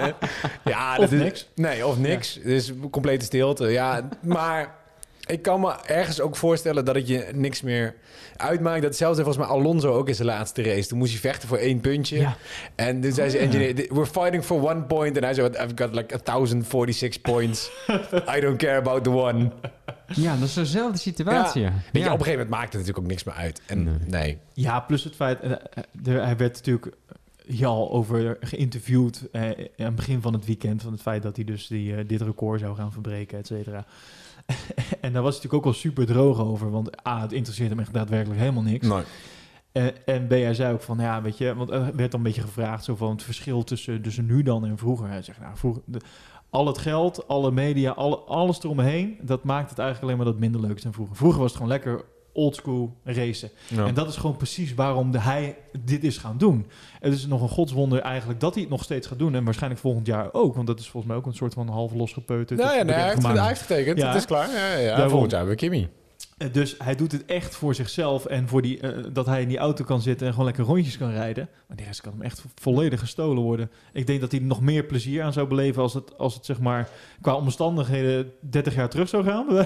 ja, 0.63 0.95
dat 0.95 1.05
Of 1.05 1.11
is, 1.11 1.19
niks. 1.19 1.49
Nee, 1.55 1.87
of 1.87 1.97
niks. 1.99 2.39
Dus 2.43 2.73
complete 2.91 3.25
stilte. 3.25 3.67
Ja, 3.67 4.09
maar 4.21 4.79
ik 5.31 5.41
kan 5.41 5.59
me 5.59 5.73
ergens 5.85 6.21
ook 6.21 6.35
voorstellen 6.35 6.85
dat 6.85 6.95
het 6.95 7.07
je 7.07 7.27
niks 7.33 7.61
meer 7.61 7.95
uitmaakt. 8.37 8.81
Dat 8.81 8.95
zelfs 8.95 9.15
volgens 9.15 9.37
mij 9.37 9.47
Alonso 9.47 9.93
ook 9.93 10.07
in 10.07 10.15
zijn 10.15 10.27
laatste 10.27 10.63
race. 10.63 10.87
Toen 10.87 10.97
moest 10.97 11.11
hij 11.11 11.19
vechten 11.19 11.47
voor 11.47 11.57
één 11.57 11.79
puntje. 11.79 12.17
Ja. 12.17 12.37
En 12.75 13.01
toen 13.01 13.11
zei 13.11 13.29
zijn 13.29 13.43
engineer, 13.43 13.73
we're 13.75 14.05
fighting 14.05 14.43
for 14.43 14.69
one 14.69 14.81
point. 14.83 15.17
En 15.17 15.23
hij 15.23 15.33
zei, 15.33 15.47
I've 15.47 15.71
got 15.75 15.95
like 15.95 16.19
1046 16.23 17.21
points. 17.21 17.71
I 18.35 18.39
don't 18.39 18.57
care 18.57 18.77
about 18.77 19.03
the 19.03 19.09
one. 19.09 19.51
Ja, 20.15 20.35
dat 20.35 20.47
is 20.47 20.53
dezelfde 20.53 20.97
situatie. 20.97 21.61
Ja. 21.61 21.67
Ja. 21.67 21.73
Je, 21.91 21.99
Ja. 21.99 22.05
op 22.05 22.11
een 22.11 22.17
gegeven 22.25 22.31
moment 22.31 22.49
maakt 22.49 22.63
het 22.73 22.73
natuurlijk 22.73 22.99
ook 22.99 23.07
niks 23.07 23.23
meer 23.23 23.35
uit. 23.35 23.61
En 23.65 23.83
Nee. 23.83 23.97
nee. 24.07 24.37
Ja, 24.53 24.79
plus 24.79 25.03
het 25.03 25.15
feit... 25.15 25.39
eh, 25.39 25.51
eh, 25.51 25.57
hij 26.03 26.37
werd 26.37 26.53
natuurlijk 26.53 26.95
hier 27.45 27.67
al 27.67 27.91
over 27.91 28.37
geïnterviewd 28.39 29.27
eh, 29.31 29.41
aan 29.43 29.51
het 29.75 29.95
begin 29.95 30.21
van 30.21 30.33
het 30.33 30.45
weekend... 30.45 30.81
van 30.81 30.91
het 30.91 31.01
feit 31.01 31.23
dat 31.23 31.35
hij 31.35 31.45
dus 31.45 31.67
die, 31.67 31.95
eh, 31.95 32.03
dit 32.07 32.21
record 32.21 32.59
zou 32.59 32.75
gaan 32.75 32.91
verbreken, 32.91 33.37
et 33.37 33.47
cetera. 33.47 33.85
en 35.01 35.13
daar 35.13 35.21
was 35.21 35.35
hij 35.35 35.43
natuurlijk 35.43 35.53
ook 35.53 35.65
al 35.65 35.73
super 35.73 36.05
droog 36.05 36.39
over... 36.39 36.71
want 36.71 37.07
A, 37.07 37.21
het 37.21 37.31
interesseert 37.31 37.69
hem 37.69 37.79
echt 37.79 37.93
daadwerkelijk 37.93 38.39
helemaal 38.39 38.63
niks. 38.63 38.87
nee. 38.87 39.03
En, 39.71 40.05
en 40.05 40.27
B, 40.27 40.29
hij 40.29 40.53
zei 40.53 40.73
ook 40.73 40.81
van, 40.81 40.97
ja, 40.99 41.21
weet 41.21 41.37
je, 41.37 41.55
want 41.55 41.69
er 41.69 41.95
werd 41.95 42.11
dan 42.11 42.19
een 42.19 42.25
beetje 42.25 42.41
gevraagd 42.41 42.83
zo 42.83 42.95
van 42.95 43.09
het 43.11 43.23
verschil 43.23 43.63
tussen, 43.63 44.01
tussen 44.01 44.25
nu 44.25 44.43
dan 44.43 44.65
en 44.65 44.77
vroeger. 44.77 45.07
Hij 45.07 45.21
zegt, 45.21 45.39
nou, 45.39 45.57
vroeger, 45.57 45.81
de- 45.85 46.01
al 46.49 46.67
het 46.67 46.77
geld, 46.77 47.27
alle 47.27 47.51
media, 47.51 47.91
alle, 47.91 48.15
alles 48.17 48.63
eromheen, 48.63 49.17
dat 49.21 49.43
maakt 49.43 49.69
het 49.69 49.79
eigenlijk 49.79 50.07
alleen 50.11 50.23
maar 50.23 50.33
dat 50.33 50.41
minder 50.41 50.61
leuk 50.61 50.75
is 50.75 50.83
dan 50.83 50.93
vroeger. 50.93 51.15
Vroeger 51.15 51.39
was 51.39 51.47
het 51.47 51.57
gewoon 51.61 51.71
lekker 51.71 52.05
oldschool 52.33 52.97
racen. 53.03 53.49
Ja. 53.67 53.85
En 53.85 53.93
dat 53.93 54.07
is 54.07 54.15
gewoon 54.15 54.37
precies 54.37 54.73
waarom 54.73 55.11
de, 55.11 55.19
hij 55.19 55.57
dit 55.79 56.03
is 56.03 56.17
gaan 56.17 56.37
doen. 56.37 56.65
Het 56.99 57.13
is 57.13 57.27
nog 57.27 57.41
een 57.41 57.49
godswonder 57.49 57.99
eigenlijk 57.99 58.39
dat 58.39 58.53
hij 58.53 58.61
het 58.63 58.71
nog 58.71 58.83
steeds 58.83 59.07
gaat 59.07 59.19
doen. 59.19 59.35
En 59.35 59.43
waarschijnlijk 59.43 59.81
volgend 59.81 60.07
jaar 60.07 60.29
ook, 60.31 60.55
want 60.55 60.67
dat 60.67 60.79
is 60.79 60.89
volgens 60.89 61.11
mij 61.11 61.21
ook 61.21 61.25
een 61.25 61.35
soort 61.35 61.53
van 61.53 61.67
half 61.67 61.93
losgepeuterd. 61.93 62.59
Ja, 62.59 62.65
nee, 62.65 62.73
hij, 62.73 62.85
heeft, 62.85 62.95
bekendgemaakt. 62.97 63.37
hij 63.37 63.47
heeft 63.47 63.61
getekend. 63.61 63.97
Ja. 63.97 64.07
Het 64.07 64.15
is 64.15 64.25
klaar. 64.25 64.49
Ja, 64.49 64.71
ja, 64.71 64.77
ja. 64.77 64.87
Daarom. 64.87 65.09
Volgend 65.09 65.31
jaar 65.31 65.39
hebben 65.39 65.59
we 65.59 65.65
Kimmy. 65.67 65.89
Eh, 66.41 66.53
Dus 66.53 66.75
hij 66.77 66.95
doet 66.95 67.11
het 67.11 67.25
echt 67.25 67.55
voor 67.55 67.75
zichzelf 67.75 68.25
en 68.25 68.47
voor 68.47 68.61
die, 68.61 68.79
eh, 68.79 69.03
dat 69.13 69.25
hij 69.25 69.41
in 69.41 69.47
die 69.47 69.57
auto 69.57 69.83
kan 69.83 70.01
zitten 70.01 70.25
en 70.25 70.31
gewoon 70.31 70.47
lekker 70.47 70.63
rondjes 70.63 70.97
kan 70.97 71.11
rijden. 71.11 71.49
Maar 71.67 71.77
die 71.77 71.85
rest 71.85 72.01
kan 72.01 72.11
hem 72.11 72.21
echt 72.21 72.45
volledig 72.55 72.99
gestolen 72.99 73.43
worden. 73.43 73.71
Ik 73.93 74.07
denk 74.07 74.21
dat 74.21 74.31
hij 74.31 74.39
nog 74.39 74.61
meer 74.61 74.83
plezier 74.83 75.23
aan 75.23 75.33
zou 75.33 75.47
beleven 75.47 75.81
als 75.81 75.93
het, 75.93 76.17
als 76.17 76.33
het 76.33 76.45
zeg 76.45 76.59
maar 76.59 76.89
qua 77.21 77.33
omstandigheden 77.35 78.31
30 78.39 78.75
jaar 78.75 78.89
terug 78.89 79.09
zou 79.09 79.23
gaan. 79.23 79.45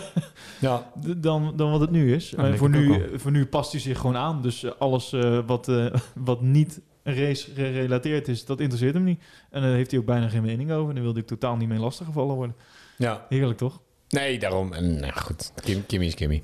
Ja. 0.59 0.91
dan, 1.17 1.53
dan 1.55 1.71
wat 1.71 1.79
het 1.79 1.91
nu 1.91 2.13
is. 2.13 2.29
Ja, 2.29 2.43
denk 2.43 2.57
voor, 2.57 2.69
nu, 2.69 3.01
voor 3.15 3.31
nu 3.31 3.45
past 3.45 3.71
hij 3.71 3.81
zich 3.81 3.99
gewoon 3.99 4.17
aan. 4.17 4.41
Dus 4.41 4.63
eh, 4.63 4.71
alles 4.79 5.13
eh, 5.13 5.39
wat, 5.45 5.67
eh, 5.67 5.85
wat 6.13 6.41
niet 6.41 6.81
race 7.03 7.51
gerelateerd 7.53 8.27
is, 8.27 8.45
dat 8.45 8.59
interesseert 8.59 8.93
hem 8.93 9.03
niet. 9.03 9.23
En 9.49 9.61
daar 9.61 9.71
heeft 9.71 9.91
hij 9.91 9.99
ook 9.99 10.05
bijna 10.05 10.29
geen 10.29 10.41
mening 10.41 10.71
over. 10.71 10.89
En 10.89 10.95
daar 10.95 11.03
wilde 11.03 11.19
ik 11.19 11.27
totaal 11.27 11.55
niet 11.55 11.67
mee 11.67 11.79
lastiggevallen 11.79 12.35
worden. 12.35 12.55
Ja. 12.97 13.25
Heerlijk 13.29 13.57
toch? 13.57 13.81
Nee, 14.09 14.39
daarom. 14.39 14.73
En 14.73 14.99
nou 14.99 15.13
goed, 15.13 15.51
Kim, 15.63 15.85
Kimmy 15.85 16.05
is 16.05 16.13
Kimmy. 16.13 16.43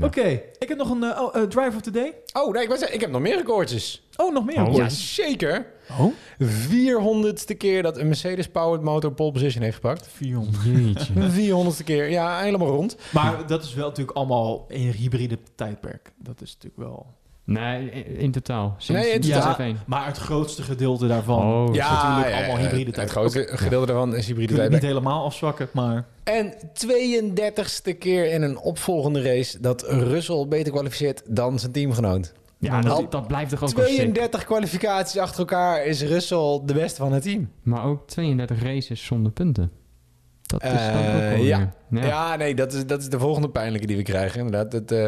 Oké, 0.00 0.42
ik 0.58 0.68
heb 0.68 0.78
nog 0.78 0.90
een 0.90 1.04
oh, 1.04 1.36
eh, 1.36 1.42
drive 1.42 1.76
of 1.76 1.80
the 1.80 1.90
day. 1.90 2.14
Oh, 2.32 2.52
nee, 2.52 2.62
ik, 2.62 2.68
zeggen, 2.70 2.94
ik 2.94 3.00
heb 3.00 3.10
nog 3.10 3.20
meer 3.20 3.36
recordjes. 3.36 4.06
Oh, 4.16 4.32
nog 4.32 4.44
meer. 4.44 4.60
Oh. 4.60 4.66
records. 4.66 5.16
Ja, 5.16 5.24
zeker. 5.24 5.66
Oh? 6.00 6.12
400ste 6.42 7.56
keer 7.56 7.82
dat 7.82 7.96
een 7.96 8.06
Mercedes-powered 8.06 8.82
motor 8.82 9.12
pole 9.12 9.32
position 9.32 9.62
heeft 9.62 9.74
gepakt. 9.74 10.08
400. 10.08 10.64
Jeetje. 10.64 11.72
400ste 11.72 11.84
keer. 11.84 12.10
Ja, 12.10 12.40
helemaal 12.40 12.68
rond. 12.68 12.96
Maar 13.10 13.46
dat 13.46 13.64
is 13.64 13.74
wel 13.74 13.88
natuurlijk 13.88 14.16
allemaal 14.16 14.64
in 14.68 14.86
een 14.86 14.92
hybride 14.92 15.38
tijdperk. 15.54 16.12
Dat 16.16 16.40
is 16.40 16.52
natuurlijk 16.54 16.82
wel... 16.90 17.06
Nee, 17.44 17.90
in 18.04 18.30
totaal. 18.30 18.74
Sinds, 18.78 19.02
Nee, 19.02 19.12
in 19.12 19.20
totaal. 19.20 19.54
F1. 19.74 19.76
Maar 19.86 20.06
het 20.06 20.16
grootste 20.16 20.62
gedeelte 20.62 21.06
daarvan 21.06 21.42
Oh, 21.52 21.70
is 21.70 21.76
ja, 21.76 21.92
natuurlijk 22.04 22.28
ja, 22.34 22.36
allemaal 22.38 22.56
ja, 22.56 22.62
hybride 22.62 22.84
Het 22.84 22.94
tijdperk. 22.94 23.10
grootste 23.32 23.56
gedeelte 23.56 23.86
daarvan 23.86 24.14
is 24.16 24.26
hybride 24.26 24.60
het 24.60 24.70
niet 24.72 24.82
helemaal 24.82 25.24
afzwakken, 25.24 25.68
maar... 25.72 26.04
En 26.24 26.54
32ste 26.86 27.98
keer 27.98 28.32
in 28.32 28.42
een 28.42 28.58
opvolgende 28.58 29.22
race 29.22 29.60
dat 29.60 29.82
Russell 29.82 30.46
beter 30.48 30.72
kwalificeert 30.72 31.22
dan 31.26 31.58
zijn 31.58 31.72
teamgenoot. 31.72 32.32
Ja, 32.58 32.76
Al 32.76 32.82
dat, 32.82 33.12
dat 33.12 33.26
blijft 33.26 33.50
toch 33.50 33.62
ook 33.62 33.76
wel 33.76 33.86
sick. 33.86 33.94
32 33.96 34.44
kwalificaties 34.44 35.20
achter 35.20 35.38
elkaar 35.38 35.84
is 35.84 36.02
Russell 36.02 36.60
de 36.64 36.74
beste 36.74 37.00
van 37.00 37.12
het 37.12 37.22
team. 37.22 37.50
Maar 37.62 37.84
ook 37.84 38.06
32 38.08 38.62
races 38.62 39.04
zonder 39.04 39.32
punten. 39.32 39.70
Dat 40.60 40.72
is 40.72 40.86
dan 40.86 40.96
ook 40.96 41.04
Eh, 41.04 41.28
wel 41.28 41.36
ja. 41.36 41.72
Ja, 41.90 42.36
nee, 42.36 42.54
dat 42.54 42.72
is, 42.72 42.86
dat 42.86 43.00
is 43.00 43.08
de 43.08 43.18
volgende 43.18 43.48
pijnlijke 43.50 43.86
die 43.86 43.96
we 43.96 44.02
krijgen. 44.02 44.40
Inderdaad, 44.40 44.72
het, 44.72 44.92
eh, 44.92 45.06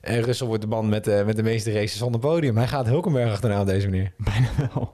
en 0.00 0.20
Russell 0.22 0.46
wordt 0.46 0.62
de 0.62 0.68
man 0.68 0.88
met, 0.88 1.04
de 1.04 1.22
met 1.26 1.36
de 1.36 1.42
meeste 1.42 1.72
races 1.72 1.96
zonder 1.98 2.20
podium. 2.20 2.56
Hij 2.56 2.66
gaat 2.68 2.86
Hulkenberg 2.86 3.30
achterna 3.32 3.60
op 3.60 3.66
deze 3.66 3.88
manier. 3.88 4.12
Bijna 4.30 4.48
wel. 4.74 4.90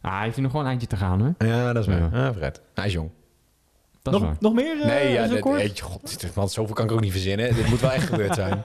Ah, 0.00 0.12
hij 0.14 0.22
heeft 0.22 0.34
hier 0.34 0.44
nog 0.44 0.52
wel 0.52 0.60
een 0.62 0.66
eindje 0.68 0.86
te 0.86 0.96
gaan, 0.96 1.20
hoor. 1.20 1.48
Ja, 1.48 1.72
dat 1.72 1.82
is 1.82 1.88
waar. 1.94 2.08
Ja. 2.12 2.26
Ah, 2.28 2.34
Fred. 2.36 2.60
Hij 2.74 2.86
is 2.86 2.92
jong. 2.92 3.10
Dat 4.02 4.14
is 4.14 4.20
Nog, 4.20 4.28
waar. 4.28 4.38
nog 4.40 4.52
meer 4.54 4.80
eh, 4.80 4.86
nee, 4.86 5.12
ja, 5.12 5.26
dit, 5.26 5.40
god, 5.80 6.20
dit- 6.20 6.34
man, 6.34 6.48
zoveel 6.48 6.74
kan 6.74 6.84
ik 6.84 6.92
ook 6.92 7.00
niet 7.00 7.10
verzinnen. 7.12 7.54
Dit 7.54 7.68
moet 7.68 7.80
wel 7.80 7.92
echt 7.92 8.06
gebeurd 8.06 8.34
zijn. 8.34 8.62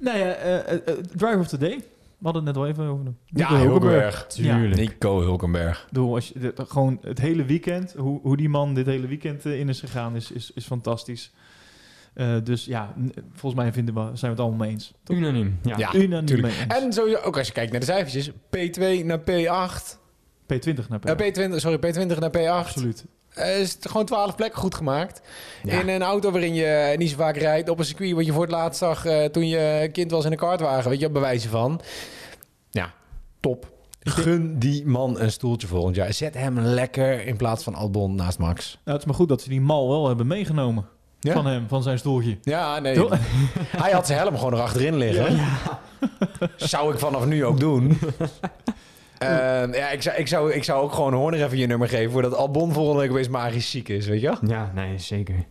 Nou 0.00 0.18
ja, 0.18 0.32
eh, 0.32 0.58
eh, 0.58 0.72
eh, 0.86 0.94
drive 1.16 1.38
of 1.38 1.48
the 1.48 1.58
day. 1.58 1.84
We 2.18 2.24
hadden 2.24 2.44
het 2.46 2.54
net 2.54 2.62
al 2.64 2.68
even 2.70 2.84
over 2.84 3.04
hem. 3.04 3.16
Ja, 3.24 3.50
Nico 3.50 3.62
Hulkenberg. 3.70 4.26
Tuurlijk. 4.26 4.76
Nico 4.80 5.20
Hulkenberg. 5.20 5.78
Ik 5.82 5.86
bedoel, 5.88 6.14
als 6.14 6.28
je, 6.28 6.38
dit- 6.38 6.60
gewoon 6.68 6.98
het 7.02 7.18
hele 7.20 7.44
weekend, 7.44 7.94
hoe, 7.96 8.20
hoe 8.22 8.36
die 8.36 8.48
man 8.48 8.74
dit 8.74 8.86
hele 8.86 9.06
weekend 9.06 9.46
eh, 9.46 9.60
in 9.60 9.68
is 9.68 9.80
gegaan, 9.80 10.16
is, 10.16 10.30
is, 10.32 10.50
is 10.54 10.64
fantastisch. 10.66 11.32
Eh, 12.14 12.36
dus 12.44 12.64
ja, 12.64 12.94
volgens 13.32 13.62
mij 13.62 13.72
vinden 13.72 13.94
we, 13.94 14.00
zijn 14.00 14.16
we 14.20 14.26
het 14.28 14.40
allemaal 14.40 14.58
mee 14.58 14.70
eens. 14.70 14.92
Toch? 15.02 15.16
Unaniem, 15.16 15.58
ja. 15.62 15.76
Ja, 15.78 15.94
Unaniem 15.94 16.26
tuurlijk. 16.26 16.54
mee 16.54 16.62
eens. 16.70 16.84
En 16.84 16.92
sowieso, 16.92 17.18
ook 17.20 17.36
als 17.38 17.46
je 17.46 17.52
kijkt 17.52 17.70
naar 17.70 17.80
de 17.80 17.86
cijfertjes, 17.86 18.30
P2 18.30 19.04
naar 19.04 19.20
P8. 19.20 19.96
P20 20.54 20.88
naar 20.88 20.98
P. 20.98 21.04
Eh, 21.04 21.48
P20, 21.50 21.54
sorry, 21.54 21.76
P20 21.76 22.18
naar 22.18 22.30
P8. 22.36 22.66
Absoluut. 22.66 23.04
Eh, 23.38 23.60
is 23.60 23.72
het 23.72 23.88
gewoon 23.88 24.06
12 24.06 24.34
plekken 24.34 24.60
goed 24.60 24.74
gemaakt. 24.74 25.20
Ja. 25.62 25.80
In 25.80 25.88
een 25.88 26.02
auto 26.02 26.30
waarin 26.30 26.54
je 26.54 26.94
niet 26.96 27.10
zo 27.10 27.16
vaak 27.16 27.36
rijdt. 27.36 27.68
Op 27.68 27.78
een 27.78 27.84
circuit 27.84 28.12
wat 28.12 28.26
je 28.26 28.32
voor 28.32 28.42
het 28.42 28.50
laatst 28.50 28.78
zag 28.78 29.04
eh, 29.04 29.24
toen 29.24 29.48
je 29.48 29.88
kind 29.92 30.10
was 30.10 30.24
in 30.24 30.32
een 30.32 30.38
kartwagen. 30.38 30.90
Weet 30.90 31.00
je, 31.00 31.10
bewijzen 31.10 31.50
van. 31.50 31.80
Ja, 32.70 32.92
top. 33.40 33.76
Gun 34.00 34.58
die 34.58 34.86
man 34.86 35.20
een 35.20 35.32
stoeltje 35.32 35.66
volgend 35.66 35.96
jaar. 35.96 36.12
Zet 36.12 36.34
hem 36.34 36.58
lekker 36.58 37.26
in 37.26 37.36
plaats 37.36 37.64
van 37.64 37.74
Albon 37.74 38.14
naast 38.14 38.38
Max. 38.38 38.70
Nou, 38.70 38.80
het 38.84 38.98
is 38.98 39.04
maar 39.04 39.14
goed 39.14 39.28
dat 39.28 39.42
ze 39.42 39.48
die 39.48 39.60
mal 39.60 39.88
wel 39.88 40.08
hebben 40.08 40.26
meegenomen. 40.26 40.88
Ja? 41.20 41.32
Van 41.32 41.46
hem, 41.46 41.68
van 41.68 41.82
zijn 41.82 41.98
stoeltje. 41.98 42.38
Ja, 42.42 42.78
nee. 42.78 42.94
Toch? 42.94 43.16
Hij 43.82 43.92
had 43.92 44.06
zijn 44.06 44.18
helm 44.18 44.36
gewoon 44.36 44.52
erachterin 44.54 44.96
liggen. 44.96 45.40
Zou 46.56 46.92
ik 46.92 46.98
vanaf 46.98 47.26
nu 47.26 47.44
ook 47.44 47.60
doen. 47.60 47.98
Ehm, 49.18 49.74
ja, 49.74 49.90
ik 49.90 50.02
zou, 50.02 50.16
ik, 50.16 50.28
zou, 50.28 50.52
ik 50.52 50.64
zou 50.64 50.82
ook 50.82 50.92
gewoon 50.92 51.14
Horner 51.14 51.44
even 51.44 51.58
je 51.58 51.66
nummer 51.66 51.88
geven... 51.88 52.12
voordat 52.12 52.34
Albon 52.34 52.72
volgende 52.72 53.00
week 53.00 53.10
opeens 53.10 53.28
magisch 53.28 53.70
ziek 53.70 53.88
is, 53.88 54.06
weet 54.06 54.20
je 54.20 54.26
wel? 54.26 54.50
Ja, 54.50 54.72
nee, 54.74 54.98
zeker. 54.98 55.44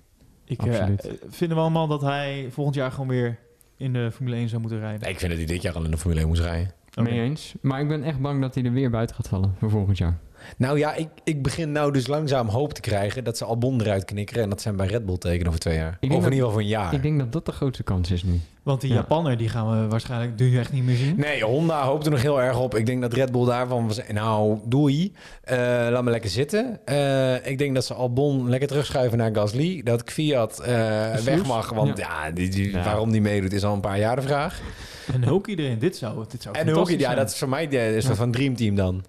Ik 0.45 0.61
eh, 0.61 0.67
Absoluut. 0.67 1.11
vinden 1.29 1.57
we 1.57 1.63
allemaal 1.63 1.87
dat 1.87 2.01
hij 2.01 2.47
volgend 2.49 2.75
jaar 2.75 2.91
gewoon 2.91 3.07
weer 3.07 3.39
in 3.77 3.93
de 3.93 4.11
Formule 4.11 4.35
1 4.35 4.49
zou 4.49 4.61
moeten 4.61 4.79
rijden. 4.79 5.01
Nee, 5.01 5.11
ik 5.11 5.19
vind 5.19 5.31
dat 5.31 5.39
hij 5.39 5.49
dit 5.49 5.61
jaar 5.61 5.73
al 5.73 5.83
in 5.83 5.91
de 5.91 5.97
Formule 5.97 6.19
1 6.19 6.29
moest 6.29 6.41
rijden. 6.41 6.71
Oké. 6.95 7.09
Mee 7.09 7.21
eens. 7.21 7.53
Maar 7.61 7.81
ik 7.81 7.87
ben 7.87 8.03
echt 8.03 8.19
bang 8.19 8.41
dat 8.41 8.55
hij 8.55 8.63
er 8.63 8.71
weer 8.71 8.89
buiten 8.89 9.15
gaat 9.15 9.27
vallen 9.27 9.55
voor 9.59 9.69
volgend 9.69 9.97
jaar. 9.97 10.17
Nou 10.57 10.77
ja, 10.77 10.93
ik, 10.95 11.07
ik 11.23 11.41
begin 11.43 11.71
nou 11.71 11.91
dus 11.91 12.07
langzaam 12.07 12.47
hoop 12.47 12.73
te 12.73 12.81
krijgen... 12.81 13.23
dat 13.23 13.37
ze 13.37 13.45
Albon 13.45 13.81
eruit 13.81 14.05
knikkeren... 14.05 14.43
en 14.43 14.49
dat 14.49 14.61
zijn 14.61 14.75
bij 14.75 14.87
Red 14.87 15.05
Bull 15.05 15.17
tekenen 15.17 15.47
over 15.47 15.59
twee 15.59 15.75
jaar. 15.77 15.91
Of 15.91 15.97
in 16.01 16.11
ieder 16.11 16.31
geval 16.31 16.51
voor 16.51 16.59
een 16.61 16.67
jaar. 16.67 16.93
Ik 16.93 17.01
denk 17.01 17.19
dat 17.19 17.31
dat 17.31 17.45
de 17.45 17.51
grootste 17.51 17.83
kans 17.83 18.11
is 18.11 18.23
nu. 18.23 18.39
Want 18.63 18.81
die 18.81 18.89
Ja. 18.89 18.95
Japanner, 18.95 19.37
die 19.37 19.49
gaan 19.49 19.81
we 19.81 19.87
waarschijnlijk 19.87 20.39
nu 20.39 20.57
echt 20.59 20.71
niet 20.71 20.83
meer 20.83 20.95
zien. 20.95 21.13
Nee, 21.17 21.43
Honda 21.43 21.83
hoopt 21.83 22.05
er 22.05 22.11
nog 22.11 22.21
heel 22.21 22.41
erg 22.41 22.59
op. 22.59 22.75
Ik 22.75 22.85
denk 22.85 23.01
dat 23.01 23.13
Red 23.13 23.31
Bull 23.31 23.45
daarvan 23.45 23.87
was... 23.87 23.99
Nou, 24.11 24.59
doei. 24.65 25.13
Eh, 25.43 25.57
laat 25.89 26.03
me 26.03 26.11
lekker 26.11 26.29
zitten. 26.29 26.79
Eh, 26.85 27.45
ik 27.47 27.57
denk 27.57 27.73
dat 27.75 27.85
ze 27.85 27.93
Albon 27.93 28.49
lekker 28.49 28.67
terugschuiven 28.67 29.17
naar 29.17 29.35
Gasly. 29.35 29.81
Dat 29.83 30.03
Kvyat 30.03 30.59
eh 30.59 31.13
weg 31.15 31.45
mag. 31.45 31.69
Want 31.69 31.97
ja, 31.97 32.31
die, 32.31 32.49
die- 32.49 32.71
waarom 32.73 33.11
die 33.11 33.21
meedoet 33.21 33.53
is 33.53 33.63
al 33.63 33.73
een 33.73 33.79
paar 33.79 33.99
jaar 33.99 34.15
de 34.15 34.21
vraag. 34.21 34.61
En 35.13 35.23
Hulk 35.23 35.47
iedereen, 35.47 35.79
dit 35.79 35.95
zou, 35.97 36.25
dit 36.29 36.41
zou 36.41 36.55
En 36.55 36.67
ja, 36.67 36.85
zijn. 36.99 37.15
dat 37.15 37.29
is 37.31 37.37
voor 37.37 37.49
mij 37.49 37.67
de, 37.67 37.95
soort 38.01 38.17
van 38.17 38.31
dreamteam 38.31 38.75
dan. 38.75 39.03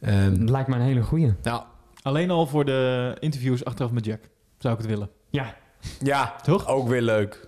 Ehm, 0.00 0.44
Lijkt 0.44 0.68
me 0.68 0.74
een 0.74 0.80
hele 0.80 1.02
goeie. 1.02 1.34
nou, 1.42 1.62
Alleen 2.02 2.30
al 2.30 2.46
voor 2.46 2.64
de 2.64 3.16
interviews 3.18 3.64
achteraf 3.64 3.90
met 3.90 4.04
Jack 4.04 4.20
zou 4.58 4.74
ik 4.74 4.80
het 4.80 4.88
willen. 4.90 5.08
Ja. 5.30 5.54
ja, 6.02 6.34
Toch? 6.42 6.66
ook 6.66 6.88
weer 6.88 7.02
leuk. 7.02 7.44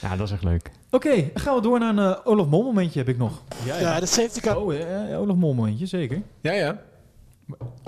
Ja, 0.00 0.16
dat 0.16 0.26
is 0.26 0.32
echt 0.32 0.42
leuk. 0.44 0.70
Oké, 0.90 1.30
gaan 1.34 1.54
we 1.54 1.60
door 1.60 1.78
naar 1.78 1.96
een 1.96 2.12
eh, 2.14 2.20
Olaf 2.24 2.46
Mol 2.46 2.62
momentje 2.62 2.98
heb 2.98 3.08
ik 3.08 3.18
nog. 3.18 3.42
Ja, 3.64 3.78
Ja, 3.78 4.00
de 4.00 4.06
safety 4.06 4.40
car. 4.40 4.56
Oh, 4.56 4.74
eh, 5.10 5.20
Olaf 5.20 5.36
Mol 5.36 5.54
momentje, 5.54 5.86
zeker. 5.86 6.22
Ja, 6.40 6.52
ja. 6.52 6.80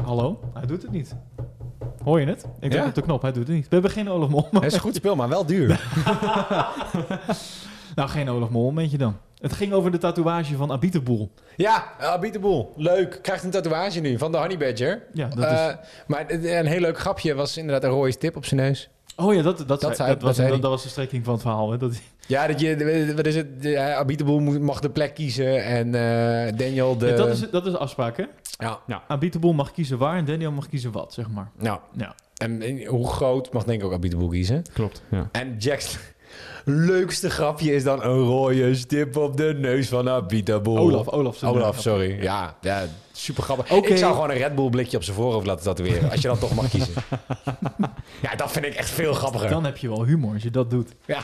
Hallo? 0.04 0.40
Hij 0.54 0.66
doet 0.66 0.82
het 0.82 0.90
niet. 0.90 1.14
Hoor 2.04 2.20
je 2.20 2.26
het? 2.26 2.44
Ik 2.60 2.70
druk 2.70 2.82
Ja. 2.82 2.88
op 2.88 2.94
de 2.94 3.02
knop, 3.02 3.22
hij 3.22 3.32
doet 3.32 3.46
het 3.46 3.56
niet. 3.56 3.64
We 3.68 3.72
hebben 3.72 3.90
geen 3.90 4.08
Olaf 4.10 4.28
Mol. 4.30 4.46
Het 4.50 4.64
is 4.64 4.74
een 4.74 4.80
goed 4.80 4.94
speel, 4.94 5.16
maar 5.16 5.28
wel 5.28 5.46
duur. 5.46 5.68
nou, 7.96 8.08
geen 8.08 8.28
Olaf 8.28 8.48
Mol 8.50 8.64
momentje 8.64 8.98
dan. 8.98 9.16
Het 9.40 9.52
ging 9.52 9.72
over 9.72 9.90
de 9.90 9.98
tatoeage 9.98 10.56
van 10.56 10.72
Abiteboel. 10.72 11.30
Ja, 11.56 11.84
Abiteboel. 12.00 12.72
Leuk. 12.76 13.18
Krijgt 13.22 13.44
een 13.44 13.50
tatoeage 13.50 14.00
nu 14.00 14.18
van 14.18 14.32
de 14.32 14.38
Honey 14.38 14.56
Badger. 14.58 15.02
Ja, 15.12 15.28
dat 15.28 15.44
Eh, 15.44 15.52
is... 15.68 15.74
Maar 16.06 16.24
het- 16.26 16.44
een 16.44 16.66
heel 16.66 16.80
leuk 16.80 16.98
grapje 16.98 17.34
was 17.34 17.56
inderdaad 17.56 17.84
een 17.84 17.90
rode 17.96 18.10
stip 18.12 18.36
op 18.36 18.44
zijn 18.44 18.60
neus. 18.60 18.88
Oh 19.16 19.34
ja, 19.34 19.42
dat, 19.42 19.64
dat, 19.68 19.80
zei- 19.80 19.94
zei- 19.94 20.08
dat, 20.12 20.22
was, 20.22 20.36
zei 20.36 20.60
dat, 20.60 20.70
was 20.70 20.82
de 20.82 20.88
strekking 20.88 21.24
van 21.24 21.32
het 21.32 21.42
verhaal. 21.42 21.70
Hè? 21.70 21.76
Dat, 21.76 21.92
Ja, 22.26 22.46
dat 22.46 22.60
je, 22.60 23.12
wat 23.16 23.26
is 23.26 23.34
het? 23.36 23.62
De, 23.62 23.74
eh, 23.76 23.96
Abiteboel 23.96 24.40
mag 24.40 24.80
de 24.80 24.90
plek 24.90 25.14
kiezen 25.14 25.64
en 25.64 25.86
eh, 25.94 26.56
Daniel 26.56 26.96
de... 26.98 27.06
Ja, 27.06 27.16
dat, 27.16 27.28
is, 27.28 27.50
dat 27.50 27.66
is 27.66 27.72
de 27.72 27.78
afspraak, 27.78 28.16
hè? 28.16 28.24
Ja, 28.86 29.02
Abiteboel 29.08 29.52
mag 29.52 29.70
kiezen 29.72 29.98
waar 29.98 30.16
en 30.16 30.24
Daniel 30.24 30.52
mag 30.52 30.68
kiezen 30.68 30.92
wat, 30.92 31.12
zeg 31.12 31.30
maar. 31.30 31.50
nou. 31.56 31.78
Ja. 31.96 32.14
En, 32.36 32.62
en 32.62 32.84
hoe 32.86 33.08
groot 33.08 33.52
mag 33.52 33.64
denk 33.64 33.80
ik 33.80 33.86
ook 33.86 33.92
Abiteboel 33.92 34.28
kiezen. 34.28 34.62
Klopt, 34.72 35.02
ja. 35.10 35.28
En 35.32 35.56
Jack's 35.58 35.98
leukste 36.68 37.30
grapje 37.30 37.74
is 37.74 37.84
dan 37.84 38.02
een 38.02 38.18
rode 38.18 38.74
stip 38.74 39.16
op 39.16 39.36
de 39.36 39.54
neus 39.58 39.88
van 39.88 40.08
Abiteboel. 40.08 40.78
Olaf, 40.78 41.08
Olaf. 41.08 41.42
Olaf, 41.44 41.80
sorry. 41.80 42.22
Ja, 42.22 42.56
ja 42.60 42.84
super 43.12 43.42
grappig. 43.42 43.70
Ik 43.70 43.96
zou 43.96 44.14
gewoon 44.14 44.30
een 44.30 44.36
Red 44.36 44.54
Bull 44.54 44.68
blikje 44.70 44.96
op 44.96 45.02
zijn 45.02 45.16
voorhoofd 45.16 45.46
laten 45.46 45.64
tatoeëren. 45.64 46.10
als 46.10 46.20
je 46.20 46.28
dan 46.28 46.38
toch 46.38 46.54
mag 46.54 46.68
kiezen. 46.68 46.94
ja, 48.26 48.34
dat 48.36 48.50
vind 48.50 48.64
ik 48.64 48.74
echt 48.74 48.90
veel 48.90 49.12
grappiger. 49.12 49.48
Dan 49.50 49.64
heb 49.64 49.76
je 49.76 49.88
wel 49.88 50.04
humor 50.04 50.32
als 50.34 50.42
je 50.42 50.50
dat 50.50 50.70
doet. 50.70 50.92
Ja. 51.04 51.20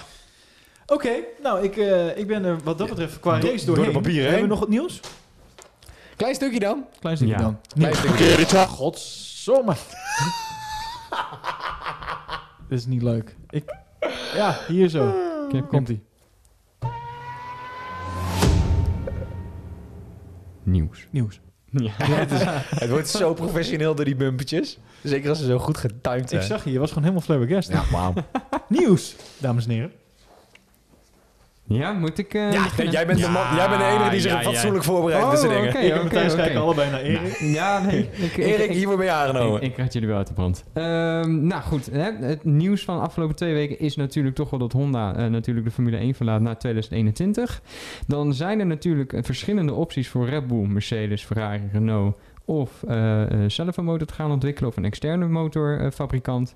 Oké, 0.86 1.10
nou, 1.42 1.62
ik, 1.62 1.76
eh, 1.76 2.16
ik 2.16 2.26
ben 2.26 2.44
er 2.44 2.58
wat 2.64 2.78
dat 2.78 2.88
betreft 2.88 3.20
qua 3.20 3.38
Door- 3.38 3.50
race 3.50 3.64
door 3.66 3.74
de 3.74 3.80
doorheen. 3.82 4.02
papieren 4.02 4.22
Hebben 4.24 4.42
we 4.42 4.48
nog 4.48 4.58
wat 4.58 4.68
nieuws? 4.68 5.00
Klein 6.16 6.34
stukje 6.34 6.58
dan. 6.58 6.84
Klein 7.00 7.16
stukje 7.16 7.34
Ja. 7.34 7.40
dan. 7.40 7.58
Klein 7.78 7.94
stukje. 7.94 8.66
Godzomme. 8.66 9.72
Dit 12.68 12.78
is 12.78 12.86
niet 12.86 13.02
leuk. 13.02 13.36
Ik, 13.50 13.76
ja, 14.34 14.58
hier 14.68 14.88
zo. 14.88 15.12
Knip, 15.54 15.68
Komt 15.68 15.88
ie. 15.88 16.02
Nieuws. 20.62 21.06
Nieuws. 21.10 21.40
Ja. 21.70 21.92
Het 22.82 22.90
wordt 22.90 23.08
zo 23.08 23.34
professioneel 23.34 23.94
door 23.94 24.04
die 24.04 24.16
bumpertjes. 24.16 24.78
Zeker 25.02 25.28
als 25.28 25.38
ze 25.38 25.44
zo 25.44 25.58
goed 25.58 25.76
getimed 25.78 26.20
Ik 26.22 26.28
zijn. 26.28 26.42
zag 26.42 26.64
je, 26.64 26.72
je 26.72 26.78
was 26.78 26.88
gewoon 26.88 27.02
helemaal 27.04 27.24
flabbergasted. 27.26 27.74
Ja, 27.76 27.84
wauw. 27.92 28.14
Nieuws, 28.68 29.16
dames 29.38 29.64
en 29.64 29.70
heren. 29.70 29.92
Ja, 31.66 31.92
moet 31.92 32.18
ik... 32.18 32.34
eh, 32.34 32.52
Ja, 32.52 32.66
jij 32.90 33.06
bent, 33.06 33.20
de 33.20 33.28
man, 33.28 33.42
jij 33.56 33.68
bent 33.68 33.80
de 33.80 33.86
enige 33.86 34.10
die 34.10 34.20
zich 34.20 34.30
ja, 34.32 34.40
ja. 34.40 34.44
fatsoenlijk 34.44 34.84
voorbereidt 34.84 35.24
Oh, 35.24 35.30
met 35.30 35.40
zijn 35.40 35.52
dingen. 35.52 35.68
oké, 35.68 35.78
ik 35.78 35.92
en 35.92 36.02
Matthijs 36.02 36.34
kijken 36.34 36.60
allebei 36.60 36.90
naar 36.90 37.00
Erik. 37.00 37.40
Nou, 37.40 37.52
ja, 37.52 37.80
nee. 37.80 37.98
Ik, 38.12 38.36
ik- 38.36 38.36
Erik, 38.36 38.70
ik- 38.70 38.76
hiervoor 38.76 38.96
ben 38.96 39.06
je 39.06 39.12
aangenomen. 39.12 39.62
Ik, 39.62 39.70
ik 39.70 39.76
raad 39.76 39.92
jullie 39.92 40.08
wel 40.08 40.16
uit 40.16 40.26
de 40.26 40.32
brand. 40.34 40.64
Ehm, 40.72 41.46
nou 41.46 41.62
goed, 41.62 41.86
hè, 41.92 42.10
het 42.20 42.44
nieuws 42.44 42.84
van 42.84 42.96
de 42.96 43.02
afgelopen 43.02 43.36
twee 43.36 43.52
weken 43.54 43.78
is 43.78 43.96
natuurlijk 43.96 44.34
toch 44.34 44.50
wel 44.50 44.58
dat 44.60 44.72
Honda 44.72 45.16
eh, 45.16 45.26
natuurlijk 45.26 45.66
de 45.66 45.72
Formule 45.72 45.96
1 45.96 46.14
verlaat 46.14 46.40
na 46.40 46.54
2021. 46.54 47.60
Dan 48.06 48.34
zijn 48.34 48.60
er 48.60 48.66
natuurlijk 48.66 49.18
verschillende 49.20 49.72
opties 49.72 50.08
voor 50.08 50.28
Red 50.28 50.46
Bull, 50.46 50.66
Mercedes, 50.66 51.24
Ferrari, 51.24 51.62
Renault 51.72 52.16
of 52.44 52.82
eh, 52.82 53.22
eh, 53.22 53.50
zelf 53.50 53.76
een 53.76 53.84
motor 53.84 54.06
te 54.06 54.14
gaan 54.14 54.30
ontwikkelen 54.30 54.70
of 54.70 54.76
een 54.76 54.84
externe 54.84 55.28
motorfabrikant. 55.28 56.54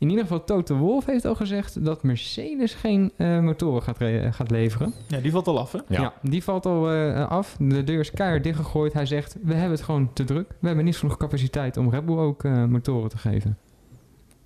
In 0.00 0.08
ieder 0.08 0.24
geval 0.24 0.44
Toto 0.44 0.76
Wolff 0.76 1.06
heeft 1.06 1.24
al 1.24 1.34
gezegd 1.34 1.84
dat 1.84 2.02
Mercedes 2.02 2.74
geen 2.74 3.12
eh, 3.16 3.40
motoren 3.40 3.82
gaat, 3.82 3.96
gaat 4.34 4.50
leveren. 4.50 4.92
Ja, 5.06 5.18
die 5.18 5.30
valt 5.30 5.46
al 5.46 5.58
af, 5.58 5.72
hè? 5.72 5.78
Ja. 5.88 6.12
die 6.22 6.42
valt 6.42 6.66
al 6.66 6.90
eh, 6.90 7.28
af. 7.28 7.56
De 7.58 7.84
deur 7.84 8.00
is 8.00 8.10
keihard 8.10 8.44
dichtgegooid. 8.44 8.92
Hij 8.92 9.06
zegt, 9.06 9.36
we 9.42 9.52
hebben 9.52 9.70
het 9.70 9.82
gewoon 9.82 10.12
te 10.12 10.24
druk. 10.24 10.48
We 10.58 10.66
hebben 10.66 10.84
niet 10.84 10.96
genoeg 10.96 11.16
capaciteit 11.16 11.76
om 11.76 11.90
Red 11.90 12.06
Bull 12.06 12.18
ook 12.18 12.44
eh, 12.44 12.64
motoren 12.64 13.08
te 13.10 13.18
geven. 13.18 13.58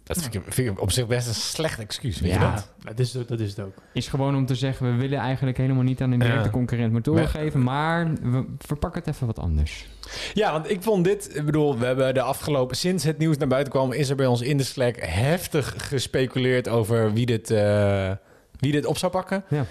Dat 0.05 0.19
vind 0.23 0.35
ik, 0.35 0.43
vind 0.49 0.71
ik 0.71 0.81
op 0.81 0.91
zich 0.91 1.07
best 1.07 1.29
een 1.29 1.35
slecht 1.35 1.79
excuus. 1.79 2.21
Weet 2.21 2.33
je 2.33 2.39
Ja. 2.39 2.55
dat? 2.55 2.73
Dat 2.85 2.99
is, 2.99 3.15
het- 3.15 3.29
dat 3.29 3.41
is 3.41 3.49
het 3.51 3.61
ook. 3.61 3.75
Is 3.93 4.09
gewoon 4.09 4.37
om 4.37 4.47
te 4.47 4.55
zeggen, 4.55 4.93
we 4.95 5.01
willen 5.03 5.19
eigenlijk 5.19 5.57
helemaal 5.57 5.83
niet 5.83 6.01
aan 6.01 6.13
een 6.13 6.19
directe 6.19 6.45
Ja. 6.45 6.51
concurrent 6.51 6.93
motoren 6.93 7.21
Maar- 7.23 7.31
geven. 7.31 7.63
Maar 7.63 8.13
we 8.23 8.45
verpakken 8.59 9.01
het 9.05 9.15
even 9.15 9.27
wat 9.27 9.39
anders. 9.39 9.87
Ja, 10.35 10.53
want 10.53 10.71
ik 10.71 10.83
vond 10.83 11.05
dit... 11.05 11.37
Ik 11.37 11.45
bedoel, 11.45 11.79
we 11.79 11.87
hebben 11.87 12.15
de 12.15 12.23
afgelopen... 12.23 12.77
Sinds 12.77 13.05
het 13.05 13.19
nieuws 13.19 13.37
naar 13.37 13.49
buiten 13.49 13.73
kwam... 13.73 13.93
is 13.93 14.09
er 14.11 14.17
bij 14.17 14.27
ons 14.27 14.41
in 14.41 14.57
de 14.57 14.65
Slack 14.65 14.97
heftig 15.01 15.75
gespeculeerd... 15.89 16.69
over 16.69 17.13
wie 17.13 17.27
dit, 17.27 17.51
eh, 17.51 18.11
wie 18.59 18.73
dit 18.73 18.87
op 18.87 18.99
zou 18.99 19.13
pakken. 19.13 19.45
Ja. 19.49 19.67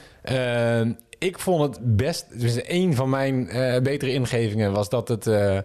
Eh, 0.81 0.87
ik 1.19 1.39
vond 1.39 1.61
het 1.75 1.95
best... 1.95 2.39
Dus 2.39 2.59
een 2.63 2.95
van 2.95 3.09
mijn 3.09 3.49
eh, 3.49 3.81
betere 3.81 4.11
ingevingen 4.13 4.71
was 4.71 4.89
dat 4.89 5.07
het... 5.07 5.27
eh, 5.27 5.57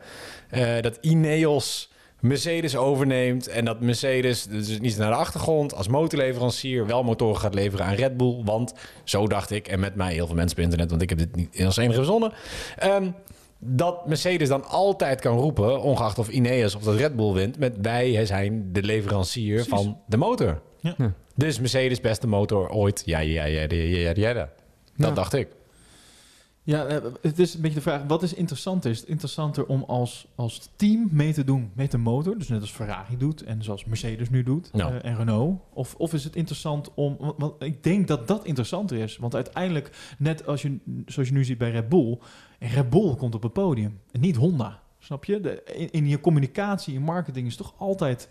eh, 0.48 0.82
dat 0.82 0.98
Ineos... 1.00 1.92
Mercedes 2.20 2.76
overneemt 2.76 3.48
en 3.48 3.64
dat 3.64 3.80
Mercedes 3.80 4.44
dus 4.46 4.80
niet 4.80 4.96
naar 4.98 5.10
de 5.10 5.16
achtergrond 5.16 5.74
als 5.74 5.88
motorleverancier 5.88 6.86
wel 6.86 7.02
motoren 7.02 7.40
gaat 7.40 7.54
leveren 7.54 7.86
aan 7.86 7.94
Red 7.94 8.16
Bull. 8.16 8.40
Want 8.44 8.74
zo 9.04 9.26
dacht 9.26 9.50
ik, 9.50 9.68
en 9.68 9.80
met 9.80 9.94
mij 9.94 10.12
heel 10.12 10.26
veel 10.26 10.34
mensen 10.36 10.56
op 10.58 10.62
internet, 10.64 10.90
want 10.90 11.02
ik 11.02 11.08
heb 11.08 11.18
dit 11.18 11.36
niet 11.36 11.64
als 11.64 11.76
enige 11.76 11.94
verzonnen. 11.94 12.32
ehm, 12.76 13.10
dat 13.58 14.06
Mercedes 14.06 14.48
dan 14.48 14.64
altijd 14.64 15.20
kan 15.20 15.36
roepen, 15.38 15.80
ongeacht 15.82 16.18
of 16.18 16.28
Ineos 16.28 16.74
of 16.74 16.82
dat 16.82 16.96
Red 16.96 17.16
Bull 17.16 17.32
wint, 17.32 17.58
met 17.58 17.76
wij 17.82 18.26
zijn 18.26 18.68
de 18.72 18.82
leverancier 18.82 19.54
Precies. 19.54 19.72
van 19.72 19.98
de 20.06 20.16
motor. 20.16 20.60
Ja. 20.80 20.94
Ja. 20.98 21.12
Dus 21.34 21.60
Mercedes 21.60 22.00
beste 22.00 22.26
motor 22.26 22.70
ooit. 22.70 23.02
Ja, 23.04 23.18
ja, 23.18 23.44
ja, 23.44 23.60
ja, 23.68 23.74
ja, 23.82 24.12
ja, 24.14 24.28
ja. 24.30 24.32
Dat 24.96 25.08
Ja. 25.08 25.10
dacht 25.10 25.32
ik. 25.34 25.48
Ja, 26.68 26.84
eh, 26.86 27.04
het 27.20 27.38
is 27.38 27.54
een 27.54 27.60
beetje 27.60 27.76
de 27.76 27.82
vraag, 27.82 28.02
wat 28.06 28.22
is 28.22 28.34
interessanter? 28.34 28.90
Is 28.90 28.98
het 29.00 29.08
interessanter 29.08 29.66
om 29.66 29.84
als, 29.86 30.26
als 30.34 30.68
team 30.76 31.08
mee 31.12 31.32
te 31.32 31.44
doen 31.44 31.70
met 31.74 31.90
de 31.90 31.98
motor? 31.98 32.38
Dus 32.38 32.48
net 32.48 32.60
als 32.60 32.70
Ferrari 32.70 33.16
doet 33.16 33.42
en 33.42 33.62
zoals 33.62 33.84
Mercedes 33.84 34.30
nu 34.30 34.42
doet 34.42 34.70
Ja. 34.72 34.90
eh, 34.90 35.10
en 35.10 35.16
Renault. 35.16 35.60
Of, 35.72 35.94
of 35.94 36.12
is 36.12 36.24
het 36.24 36.36
interessant 36.36 36.94
om... 36.94 37.34
Want, 37.36 37.62
ik 37.62 37.82
denk 37.82 38.08
dat 38.08 38.28
dat 38.28 38.44
interessanter 38.44 38.98
is. 38.98 39.16
Want 39.16 39.34
uiteindelijk, 39.34 39.90
net 40.18 40.46
als 40.46 40.62
je, 40.62 40.78
zoals 41.06 41.28
je 41.28 41.34
nu 41.34 41.44
ziet 41.44 41.58
bij 41.58 41.70
Red 41.70 41.88
Bull... 41.88 42.18
En 42.58 42.68
Red 42.68 42.90
Bull 42.90 43.14
komt 43.14 43.34
op 43.34 43.42
het 43.42 43.52
podium 43.52 44.00
en 44.12 44.20
niet 44.20 44.36
Honda. 44.36 44.82
Snap 44.98 45.24
je? 45.24 45.40
De, 45.40 45.62
in, 45.64 45.90
in 45.90 46.08
je 46.08 46.20
communicatie, 46.20 46.94
in 46.94 47.02
marketing 47.02 47.46
is 47.46 47.56
toch 47.56 47.74
altijd... 47.78 48.28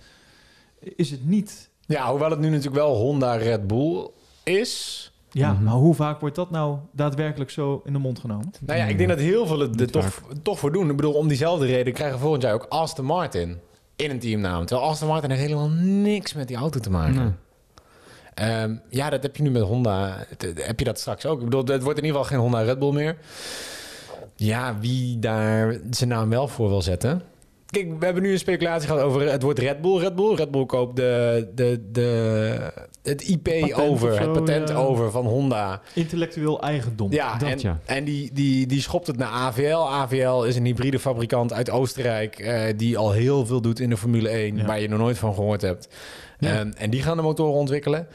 Is 0.79 1.11
het 1.11 1.25
niet... 1.25 1.69
Ja, 1.85 2.09
hoewel 2.09 2.29
het 2.29 2.39
nu 2.39 2.49
natuurlijk 2.49 2.75
wel 2.75 2.95
Honda 2.95 3.35
Red 3.35 3.67
Bull 3.67 4.09
is... 4.43 5.11
Ja, 5.31 5.53
Mhm. 5.53 5.63
maar 5.63 5.73
hoe 5.73 5.95
vaak 5.95 6.19
wordt 6.19 6.35
dat 6.35 6.51
nou 6.51 6.77
daadwerkelijk 6.91 7.49
zo 7.49 7.81
in 7.85 7.93
de 7.93 7.99
mond 7.99 8.19
genomen? 8.19 8.51
Nou 8.65 8.79
ja, 8.79 8.85
ik 8.85 8.97
denk 8.97 9.09
dat 9.09 9.19
heel 9.19 9.45
veel 9.47 9.59
het 9.59 9.81
er 9.81 9.91
toch, 9.91 10.21
toch 10.43 10.59
voor 10.59 10.71
doen. 10.71 10.89
Ik 10.89 10.95
bedoel, 10.95 11.13
om 11.13 11.27
diezelfde 11.27 11.65
reden 11.65 11.93
krijgen 11.93 12.15
we 12.15 12.21
volgend 12.21 12.43
jaar 12.43 12.53
ook 12.53 12.65
Aston 12.69 13.05
Martin 13.05 13.57
in 13.95 14.09
een 14.11 14.19
teamnaam. 14.19 14.65
Terwijl 14.65 14.89
Aston 14.89 15.07
Martin 15.07 15.29
heeft 15.29 15.41
helemaal 15.41 15.69
niks 15.79 16.33
met 16.33 16.47
die 16.47 16.57
auto 16.57 16.79
te 16.79 16.89
maken. 16.89 17.15
Nee. 17.15 17.31
Ehm, 18.33 18.75
ja, 18.89 19.09
dat 19.09 19.23
heb 19.23 19.35
je 19.35 19.43
nu 19.43 19.49
met 19.49 19.61
Honda. 19.61 20.25
Heb 20.55 20.79
je 20.79 20.85
dat 20.85 20.99
straks 20.99 21.25
ook? 21.25 21.37
Ik 21.39 21.43
bedoel, 21.45 21.65
het 21.65 21.83
wordt 21.83 21.99
in 21.99 22.05
ieder 22.05 22.21
geval 22.21 22.23
geen 22.37 22.43
Honda 22.49 22.61
Red 22.61 22.79
Bull 22.79 22.93
meer. 22.93 23.17
Ja, 24.35 24.79
wie 24.79 25.19
daar 25.19 25.77
zijn 25.89 26.09
naam 26.09 26.29
wel 26.29 26.47
voor 26.47 26.69
wil 26.69 26.81
zetten. 26.81 27.21
Kijk, 27.67 27.99
we 27.99 28.05
hebben 28.05 28.23
nu 28.23 28.31
een 28.31 28.39
speculatie 28.39 28.87
gehad 28.87 29.03
over 29.03 29.31
het 29.31 29.41
woord 29.41 29.59
Red 29.59 29.81
Bull. 29.81 29.99
Red 29.99 30.15
Bull, 30.15 30.35
Red 30.35 30.51
Bull 30.51 30.65
koopt 30.65 30.95
de, 30.95 31.47
de, 31.55 31.89
de, 31.91 32.71
het 33.03 33.21
IP 33.21 33.43
Patent 33.43 33.73
over, 33.73 34.13
zo, 34.13 34.21
het 34.21 34.33
patent 34.33 34.69
ja. 34.69 34.75
over 34.75 35.11
van 35.11 35.25
Honda. 35.25 35.81
Intellectueel 35.93 36.61
eigendom. 36.61 37.11
Ja, 37.11 37.37
Dat 37.37 37.49
en, 37.49 37.59
ja. 37.59 37.79
en 37.85 38.03
die, 38.03 38.29
die, 38.33 38.67
die 38.67 38.81
schopt 38.81 39.07
het 39.07 39.17
naar 39.17 39.29
AVL. 39.29 39.89
AVL 39.89 40.43
is 40.43 40.55
een 40.55 40.65
hybride 40.65 40.99
fabrikant 40.99 41.53
uit 41.53 41.69
Oostenrijk... 41.69 42.39
eh, 42.39 42.77
die 42.77 42.97
al 42.97 43.11
heel 43.11 43.45
veel 43.45 43.61
doet 43.61 43.79
in 43.79 43.89
de 43.89 43.97
Formule 43.97 44.29
1... 44.29 44.55
Ja. 44.55 44.65
waar 44.65 44.79
je 44.79 44.89
nog 44.89 44.99
nooit 44.99 45.17
van 45.17 45.33
gehoord 45.33 45.61
hebt. 45.61 45.87
En 46.39 46.89
die 46.89 47.01
gaan 47.01 47.17
de 47.17 47.23
motoren 47.23 47.53
ontwikkelen. 47.53 48.07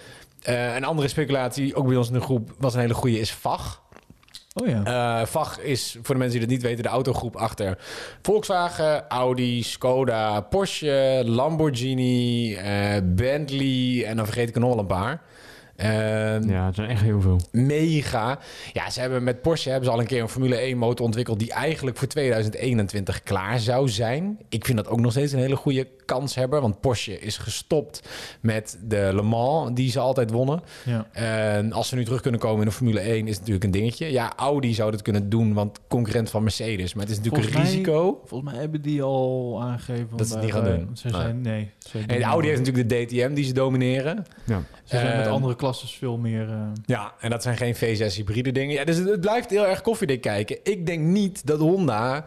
Eh, 0.42 0.74
een 0.74 0.84
andere 0.84 1.08
speculatie, 1.08 1.74
ook 1.74 1.86
bij 1.86 1.96
ons 1.96 2.08
in 2.08 2.14
de 2.14 2.20
groep... 2.20 2.54
was 2.58 2.74
een 2.74 2.80
hele 2.80 2.94
goede, 2.94 3.18
is 3.18 3.32
VAG. 3.32 3.82
Oh 4.54 4.68
ja. 4.68 4.84
Eh 5.22 5.56
is, 5.60 5.96
voor 6.02 6.14
de 6.14 6.20
mensen 6.20 6.38
die 6.38 6.48
dat 6.48 6.56
niet 6.56 6.66
weten... 6.66 6.82
de 6.82 6.88
autogroep 6.88 7.36
achter 7.36 7.78
Volkswagen, 8.22 9.08
Audi, 9.08 9.62
Skoda, 9.62 10.40
Porsche... 10.40 11.22
Lamborghini, 11.26 12.54
eh, 12.54 12.96
Bentley... 13.04 14.04
en 14.06 14.16
dan 14.16 14.24
vergeet 14.24 14.48
ik 14.48 14.54
er 14.54 14.60
nog 14.60 14.76
een 14.76 14.86
paar... 14.86 15.22
Ehm, 15.82 16.50
Ja, 16.50 16.66
het 16.66 16.74
zijn 16.74 16.88
echt 16.88 17.02
heel 17.02 17.20
veel. 17.20 17.40
mega. 17.50 18.38
Ja, 18.72 18.90
ze 18.90 19.00
hebben 19.00 19.22
met 19.22 19.42
Porsche 19.42 19.68
hebben 19.70 19.88
ze 19.88 19.94
al 19.94 20.00
een 20.00 20.06
keer 20.06 20.22
een 20.22 20.28
Formule 20.28 20.56
1 20.56 20.78
motor 20.78 21.06
ontwikkeld 21.06 21.38
die 21.38 21.52
eigenlijk 21.52 21.96
voor 21.96 22.08
2021 22.08 23.22
klaar 23.22 23.58
zou 23.60 23.88
zijn. 23.88 24.38
Ik 24.48 24.64
vind 24.64 24.76
dat 24.78 24.88
ook 24.88 25.00
nog 25.00 25.10
steeds 25.12 25.32
een 25.32 25.38
hele 25.38 25.56
goede 25.56 25.88
kanshebber, 26.04 26.60
want 26.60 26.80
Porsche 26.80 27.18
is 27.18 27.36
gestopt 27.36 28.08
met 28.40 28.78
de 28.88 29.10
Le 29.14 29.22
Mans 29.22 29.70
die 29.74 29.90
ze 29.90 29.98
altijd 29.98 30.30
wonnen. 30.30 30.60
ja. 30.84 31.06
En 31.12 31.72
als 31.72 31.88
ze 31.88 31.94
nu 31.94 32.04
terug 32.04 32.20
kunnen 32.20 32.40
komen 32.40 32.58
in 32.60 32.66
de 32.68 32.72
Formule 32.74 33.00
1 33.00 33.22
is 33.26 33.30
het 33.30 33.38
natuurlijk 33.38 33.64
een 33.64 33.70
dingetje. 33.70 34.12
Ja, 34.12 34.32
Audi 34.36 34.74
zou 34.74 34.90
dat 34.90 35.02
kunnen 35.02 35.28
doen, 35.28 35.54
want 35.54 35.78
concurrent 35.88 36.30
van 36.30 36.42
Mercedes. 36.42 36.94
Maar 36.94 37.02
het 37.04 37.12
is 37.12 37.18
natuurlijk 37.18 37.44
Volgens 37.44 37.72
een 37.72 37.72
mij- 37.80 37.82
risico. 37.92 38.20
Volgens 38.24 38.50
mij 38.52 38.60
hebben 38.60 38.82
die 38.82 39.02
al 39.02 39.58
aangegeven... 39.62 40.16
Dat 40.16 40.26
ze 40.26 40.32
het 40.34 40.42
niet 40.42 40.52
wij- 40.52 40.62
gaan 40.62 40.70
doen. 40.78 40.96
Ze 40.96 41.08
zijn, 41.08 41.40
nee. 41.40 41.70
ze 41.78 41.98
En 42.06 42.22
Audi 42.22 42.46
heeft 42.48 42.58
natuurlijk 42.64 42.88
de 42.88 43.04
DTM 43.04 43.34
die 43.34 43.44
ze 43.44 43.52
domineren. 43.52 44.24
Ja. 44.44 44.62
Ze 44.92 44.98
zijn 44.98 45.16
met 45.16 45.26
Ehm, 45.26 45.34
andere 45.34 45.56
klasses 45.56 45.92
veel 45.94 46.16
meer... 46.16 46.48
eh, 46.48 46.56
Ja, 46.86 47.12
en 47.20 47.30
dat 47.30 47.42
zijn 47.42 47.56
geen 47.56 47.74
V6 47.74 48.14
hybride 48.16 48.52
dingen. 48.52 48.74
Ja, 48.74 48.84
dus 48.84 48.96
het, 48.96 49.08
het 49.08 49.20
blijft 49.20 49.50
heel 49.50 49.66
erg 49.66 49.80
koffiedik 49.80 50.20
kijken. 50.20 50.58
Ik 50.62 50.86
denk 50.86 51.00
niet 51.02 51.46
dat 51.46 51.58
Honda, 51.60 52.24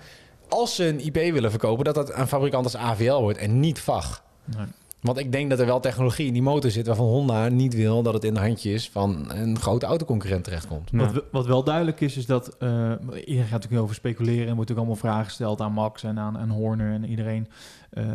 als 0.50 0.76
ze 0.76 0.88
een 0.88 1.00
IP 1.06 1.16
willen 1.16 1.50
verkopen, 1.50 1.86
dat 1.86 1.96
dat 1.96 2.14
een 2.18 2.28
fabrikant 2.28 2.64
als 2.64 2.78
AVL 2.78 3.20
wordt 3.20 3.38
en 3.38 3.60
niet 3.60 3.80
VAG. 3.80 4.24
nee. 4.46 4.66
Want 5.02 5.18
ik 5.18 5.32
denk 5.32 5.50
dat 5.50 5.60
er 5.60 5.66
wel 5.66 5.80
technologie 5.80 6.28
in 6.28 6.34
die 6.34 6.42
motor 6.42 6.72
zit 6.72 6.88
waarvan 6.88 7.06
Honda 7.06 7.48
niet 7.50 7.74
wil 7.76 8.04
dat 8.04 8.14
het 8.14 8.24
in 8.24 8.34
de 8.34 8.40
handjes 8.40 8.90
van 8.90 9.26
een 9.32 9.60
grote 9.60 9.86
autoconcurrent 9.86 10.44
terechtkomt. 10.44 10.92
Nou, 10.92 11.12
Wat, 11.14 11.24
wat 11.32 11.46
wel 11.46 11.64
duidelijk 11.64 12.02
is, 12.02 12.18
is 12.18 12.26
dat... 12.26 12.58
eh, 12.58 12.92
iedereen 13.26 13.44
gaat 13.44 13.52
natuurlijk 13.52 13.82
over 13.82 13.96
speculeren... 13.96 14.48
en 14.48 14.56
wordt 14.56 14.72
ook 14.72 14.78
allemaal 14.78 14.96
vragen 14.96 15.26
gesteld 15.26 15.62
aan 15.62 15.72
Max 15.72 16.04
en 16.04 16.20
aan, 16.20 16.38
aan 16.38 16.50
Horner 16.50 16.94
en 16.94 17.06
iedereen. 17.06 17.48
Eh, 17.96 18.06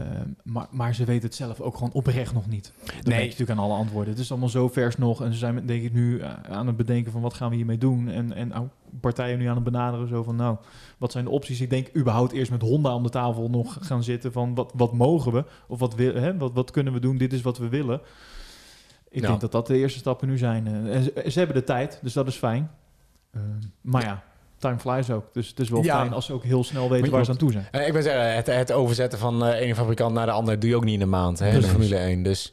maar, 0.43 0.67
maar 0.71 0.95
ze 0.95 1.05
weten 1.05 1.27
het 1.29 1.35
zelf 1.35 1.61
ook 1.61 1.75
gewoon 1.75 1.93
oprecht 1.93 2.33
nog 2.33 2.47
niet. 2.49 2.73
Dat 2.85 3.05
Nee. 3.05 3.19
je 3.19 3.25
natuurlijk 3.25 3.59
aan 3.59 3.65
alle 3.65 3.75
antwoorden. 3.75 4.11
Het 4.13 4.23
is 4.23 4.31
allemaal 4.31 4.49
zo 4.49 4.69
vers 4.69 4.97
nog. 4.97 5.23
En 5.23 5.33
ze 5.33 5.39
zijn 5.39 5.67
denk 5.67 5.83
ik 5.83 5.93
nu 5.93 6.19
eh, 6.19 6.33
aan 6.49 6.67
het 6.67 6.77
bedenken 6.77 7.13
van 7.13 7.21
wat 7.21 7.35
gaan 7.35 7.51
we 7.51 7.57
hiermee 7.57 7.79
doen. 7.79 8.09
En, 8.09 8.33
en 8.33 8.55
ook 8.55 8.69
partijen 9.01 9.39
nu 9.39 9.47
aan 9.47 9.55
het 9.55 9.65
benaderen 9.65 10.09
zo 10.09 10.23
van 10.23 10.37
nou, 10.37 10.57
wat 10.99 11.13
zijn 11.13 11.25
de 11.25 11.31
opties? 11.31 11.61
Ik 11.61 11.71
denk 11.71 11.97
überhaupt 11.97 12.33
eerst 12.33 12.51
met 12.51 12.63
Honda 12.63 12.95
om 12.95 13.03
de 13.03 13.09
tafel 13.09 13.51
nog 13.51 13.77
gaan 13.81 14.03
zitten 14.03 14.33
van 14.33 14.55
wat, 14.55 14.73
wat 14.77 14.93
mogen 14.93 15.33
we? 15.33 15.45
Of 15.67 15.79
wat, 15.79 15.95
wil, 15.95 16.15
hè, 16.15 16.37
wat, 16.37 16.53
wat 16.53 16.71
kunnen 16.71 16.93
we 16.93 17.01
doen? 17.01 17.17
Dit 17.17 17.33
is 17.33 17.43
wat 17.43 17.59
we 17.59 17.69
willen. 17.69 18.01
Ik 19.11 19.23
denk 19.23 19.41
dat 19.41 19.53
dat 19.53 19.67
de 19.67 19.77
eerste 19.77 19.99
stappen 19.99 20.29
nu 20.29 20.39
zijn. 20.39 20.67
Eh, 20.67 20.95
En 20.97 21.03
ze, 21.03 21.25
ze 21.31 21.39
hebben 21.39 21.57
de 21.57 21.65
tijd, 21.65 21.99
dus 22.03 22.13
dat 22.13 22.27
is 22.27 22.37
fijn. 22.37 22.71
Eh, 23.31 23.41
maar 23.81 24.03
ja, 24.03 24.23
time 24.61 24.79
flies 24.79 25.11
ook. 25.11 25.25
Dus 25.33 25.49
het 25.49 25.61
is 25.61 25.69
wel 25.71 25.83
Ja. 25.85 25.99
fijn 26.01 26.13
als 26.13 26.27
ze 26.27 26.33
ook 26.33 26.45
heel 26.45 26.65
snel 26.65 26.91
weten 26.91 27.11
waar 27.11 27.25
ze 27.25 27.31
aan 27.31 27.37
toe 27.37 27.53
zijn. 27.53 27.87
Ik 27.87 27.93
ben 27.93 28.03
zeggen, 28.03 28.35
het, 28.35 28.47
het 28.47 28.73
overzetten 28.73 29.19
van 29.19 29.45
eh 29.45 29.61
ene 29.61 29.75
fabrikant 29.75 30.15
naar 30.15 30.27
de 30.27 30.33
andere 30.33 30.59
doe 30.59 30.71
je 30.71 30.77
ook 30.77 30.85
niet 30.85 30.95
in 30.95 31.01
een 31.01 31.09
maand, 31.09 31.39
hè, 31.39 31.49
in 31.51 31.61
de. 31.61 31.67
Formule 31.67 31.97
1. 31.97 32.23
Dus 32.23 32.53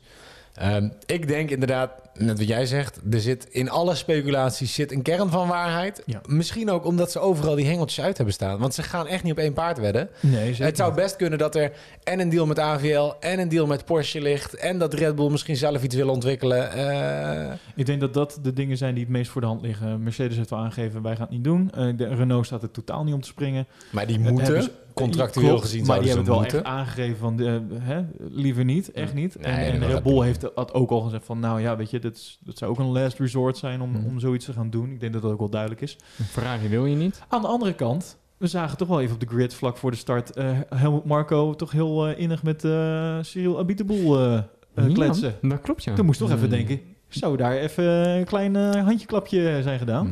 ehm, 0.57 0.89
ik 1.05 1.27
denk 1.27 1.49
inderdaad, 1.49 1.91
net 2.13 2.37
wat 2.37 2.47
jij 2.47 2.65
zegt, 2.65 2.99
er 3.11 3.19
zit 3.19 3.47
in 3.49 3.69
alle 3.69 3.95
speculaties 3.95 4.73
zit 4.73 4.91
een 4.91 5.01
kern 5.01 5.29
van 5.29 5.47
waarheid. 5.47 6.03
Ja. 6.05 6.21
Misschien 6.27 6.69
ook 6.69 6.85
omdat 6.85 7.11
ze 7.11 7.19
overal 7.19 7.55
die 7.55 7.65
hengeltjes 7.65 8.05
uit 8.05 8.15
hebben 8.17 8.33
staan. 8.35 8.59
Want 8.59 8.73
ze 8.73 8.83
gaan 8.83 9.07
echt 9.07 9.23
niet 9.23 9.31
op 9.31 9.37
één 9.37 9.53
paard 9.53 9.77
wedden. 9.79 10.09
Nee, 10.19 10.53
Het 10.55 10.77
zou 10.77 10.93
best 10.93 11.15
kunnen 11.15 11.39
dat 11.39 11.55
er 11.55 11.71
en 12.03 12.19
een 12.19 12.29
deal 12.29 12.45
met 12.45 12.59
AVL 12.59 13.11
en 13.19 13.39
een 13.39 13.49
deal 13.49 13.65
met 13.67 13.85
Porsche 13.85 14.21
ligt. 14.21 14.53
En 14.53 14.77
dat 14.79 14.93
Red 14.93 15.15
Bull 15.15 15.29
misschien 15.31 15.57
zelf 15.57 15.83
iets 15.83 15.95
wil 15.95 16.09
ontwikkelen. 16.09 16.71
Eh, 16.71 17.53
Ik 17.75 17.85
denk 17.85 17.99
dat 17.99 18.13
dat 18.13 18.39
de 18.41 18.53
dingen 18.53 18.77
zijn 18.77 18.93
die 18.93 19.03
het 19.03 19.11
meest 19.13 19.31
voor 19.31 19.41
de 19.41 19.47
hand 19.47 19.61
liggen. 19.61 20.03
Mercedes 20.03 20.37
heeft 20.37 20.51
al 20.51 20.57
aangegeven, 20.59 21.01
wij 21.01 21.13
gaan 21.13 21.21
het 21.25 21.31
niet 21.31 21.43
doen. 21.43 21.71
Eh, 21.75 21.87
de 21.97 22.07
Renault 22.15 22.45
staat 22.45 22.63
er 22.63 22.71
totaal 22.71 23.03
niet 23.03 23.13
om 23.13 23.21
te 23.21 23.27
springen. 23.27 23.67
maar 23.89 24.07
die 24.07 24.19
Eh, 24.19 24.31
moeten, 24.31 24.69
contractueel 24.97 25.47
Klopt, 25.47 25.61
gezien, 25.61 25.85
Maar 25.85 25.99
die 25.99 26.07
hebben 26.07 26.25
het 26.25 26.33
wel 26.33 26.41
moeten. 26.41 26.57
echt 26.63 26.67
aangegeven 26.67 27.17
van, 27.17 27.35
de, 27.37 27.61
hè, 27.79 28.01
liever 28.17 28.65
niet, 28.65 28.91
echt 28.91 29.13
niet. 29.13 29.37
Nee, 29.41 29.53
en 29.53 29.79
dat 29.79 29.89
en 29.89 29.93
Red 29.95 30.03
Bull 30.03 30.23
heeft 30.23 30.41
dat 30.41 30.73
ook 30.73 30.89
al 30.91 31.01
gezegd 31.01 31.25
van, 31.25 31.39
nou 31.39 31.61
ja, 31.61 31.75
weet 31.77 31.89
je, 31.89 31.99
dat, 31.99 32.15
is- 32.15 32.37
dat 32.43 32.57
zou 32.57 32.71
ook 32.71 32.79
een 32.79 32.85
last 32.85 33.19
resort 33.19 33.57
zijn 33.57 33.81
om, 33.81 33.91
Mhm. 33.91 34.05
om 34.05 34.19
zoiets 34.19 34.45
te 34.45 34.53
gaan 34.53 34.69
doen. 34.69 34.91
Ik 34.91 34.99
denk 34.99 35.13
dat 35.13 35.21
dat 35.21 35.31
ook 35.31 35.39
wel 35.39 35.49
duidelijk 35.49 35.81
is. 35.81 35.97
Ferrari 36.29 36.67
wil 36.67 36.85
je 36.85 36.95
niet. 36.95 37.21
Aan 37.27 37.41
de 37.41 37.47
andere 37.47 37.73
kant, 37.73 38.17
we 38.37 38.47
zagen 38.47 38.77
toch 38.77 38.87
wel 38.87 39.01
even 39.01 39.13
op 39.13 39.19
de 39.19 39.27
grid 39.27 39.53
vlak 39.53 39.77
voor 39.77 39.91
de 39.91 39.97
start 39.97 40.31
eh 40.35 40.49
Helmut 40.75 41.05
Marco 41.05 41.53
toch 41.55 41.71
heel 41.71 42.07
eh, 42.07 42.19
innig 42.19 42.43
met 42.43 42.63
eh 42.63 43.17
Cyril 43.21 43.59
Abiteboul 43.59 44.19
eh 44.19 44.33
eh, 44.75 44.87
Ja, 44.87 44.93
kletsen. 44.93 45.35
dat 45.41 45.61
klopt, 45.61 45.83
ja. 45.83 45.93
Toen 45.93 46.05
moest 46.05 46.19
toch 46.19 46.31
even 46.31 46.43
Mm. 46.43 46.49
denken, 46.49 46.79
zou 47.07 47.37
daar 47.37 47.55
even 47.57 47.83
een 48.09 48.25
klein 48.25 48.55
eh, 48.55 48.83
handjeklapje 48.83 49.59
zijn 49.63 49.79
gedaan? 49.79 50.05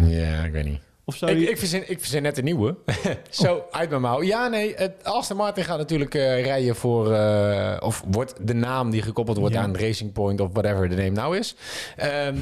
Nee. 0.00 0.14
Ja, 0.20 0.44
ik 0.44 0.52
weet 0.52 0.64
niet. 0.64 0.80
Of 1.04 1.16
zou 1.16 1.30
Ik, 1.32 1.38
je... 1.38 1.50
ik, 1.50 1.58
verzin, 1.58 1.90
ik 1.90 1.98
verzin 2.00 2.22
net 2.22 2.38
een 2.38 2.44
nieuwe. 2.44 2.76
Zo, 3.30 3.62
uit 3.70 3.88
mijn 3.90 4.00
mouw. 4.02 4.22
Ja, 4.22 4.48
nee, 4.48 4.74
het, 4.76 5.04
Aston 5.04 5.36
Martin 5.36 5.64
gaat 5.64 5.78
natuurlijk 5.78 6.14
eh, 6.14 6.44
rijden 6.44 6.76
voor... 6.76 7.12
eh, 7.12 7.76
of 7.80 8.04
wordt 8.10 8.34
de 8.46 8.54
naam 8.54 8.90
die 8.90 9.02
gekoppeld 9.02 9.38
wordt 9.38 9.54
Ja. 9.54 9.62
aan 9.62 9.76
Racing 9.76 10.12
Point... 10.12 10.40
of 10.40 10.48
whatever 10.52 10.88
de 10.88 10.94
name 10.94 11.10
nou 11.10 11.38
is. 11.38 11.54
Ehm, 11.96 12.36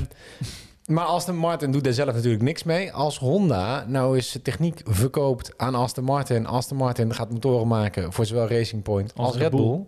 maar 0.87 1.05
Aston 1.05 1.37
Martin 1.37 1.73
doet 1.73 1.85
daar 1.85 1.93
zelf 1.93 2.15
natuurlijk 2.15 2.43
niks 2.43 2.63
mee. 2.63 2.93
Als 2.93 3.19
Honda 3.19 3.85
nou 3.87 4.17
eens 4.17 4.39
techniek 4.43 4.81
verkoopt 4.85 5.53
aan 5.57 5.75
Aston 5.75 6.05
Martin... 6.05 6.47
Aston 6.47 6.77
Martin 6.77 7.15
gaat 7.15 7.31
motoren 7.31 7.69
maken 7.69 8.13
voor 8.13 8.27
zowel 8.27 8.49
Racing 8.49 8.83
Point 8.83 9.13
als, 9.17 9.27
Als 9.27 9.37
Red. 9.37 9.51
Bull. 9.51 9.81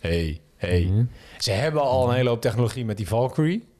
Hey, 0.00 0.40
hey. 0.56 0.88
Mhm. 0.90 1.04
Ze 1.38 1.50
hebben 1.50 1.82
al 1.82 2.08
een 2.08 2.14
hele 2.14 2.28
hoop 2.28 2.40
technologie 2.40 2.84
met 2.84 2.96
die 2.96 3.08
Valkyrie. 3.08 3.70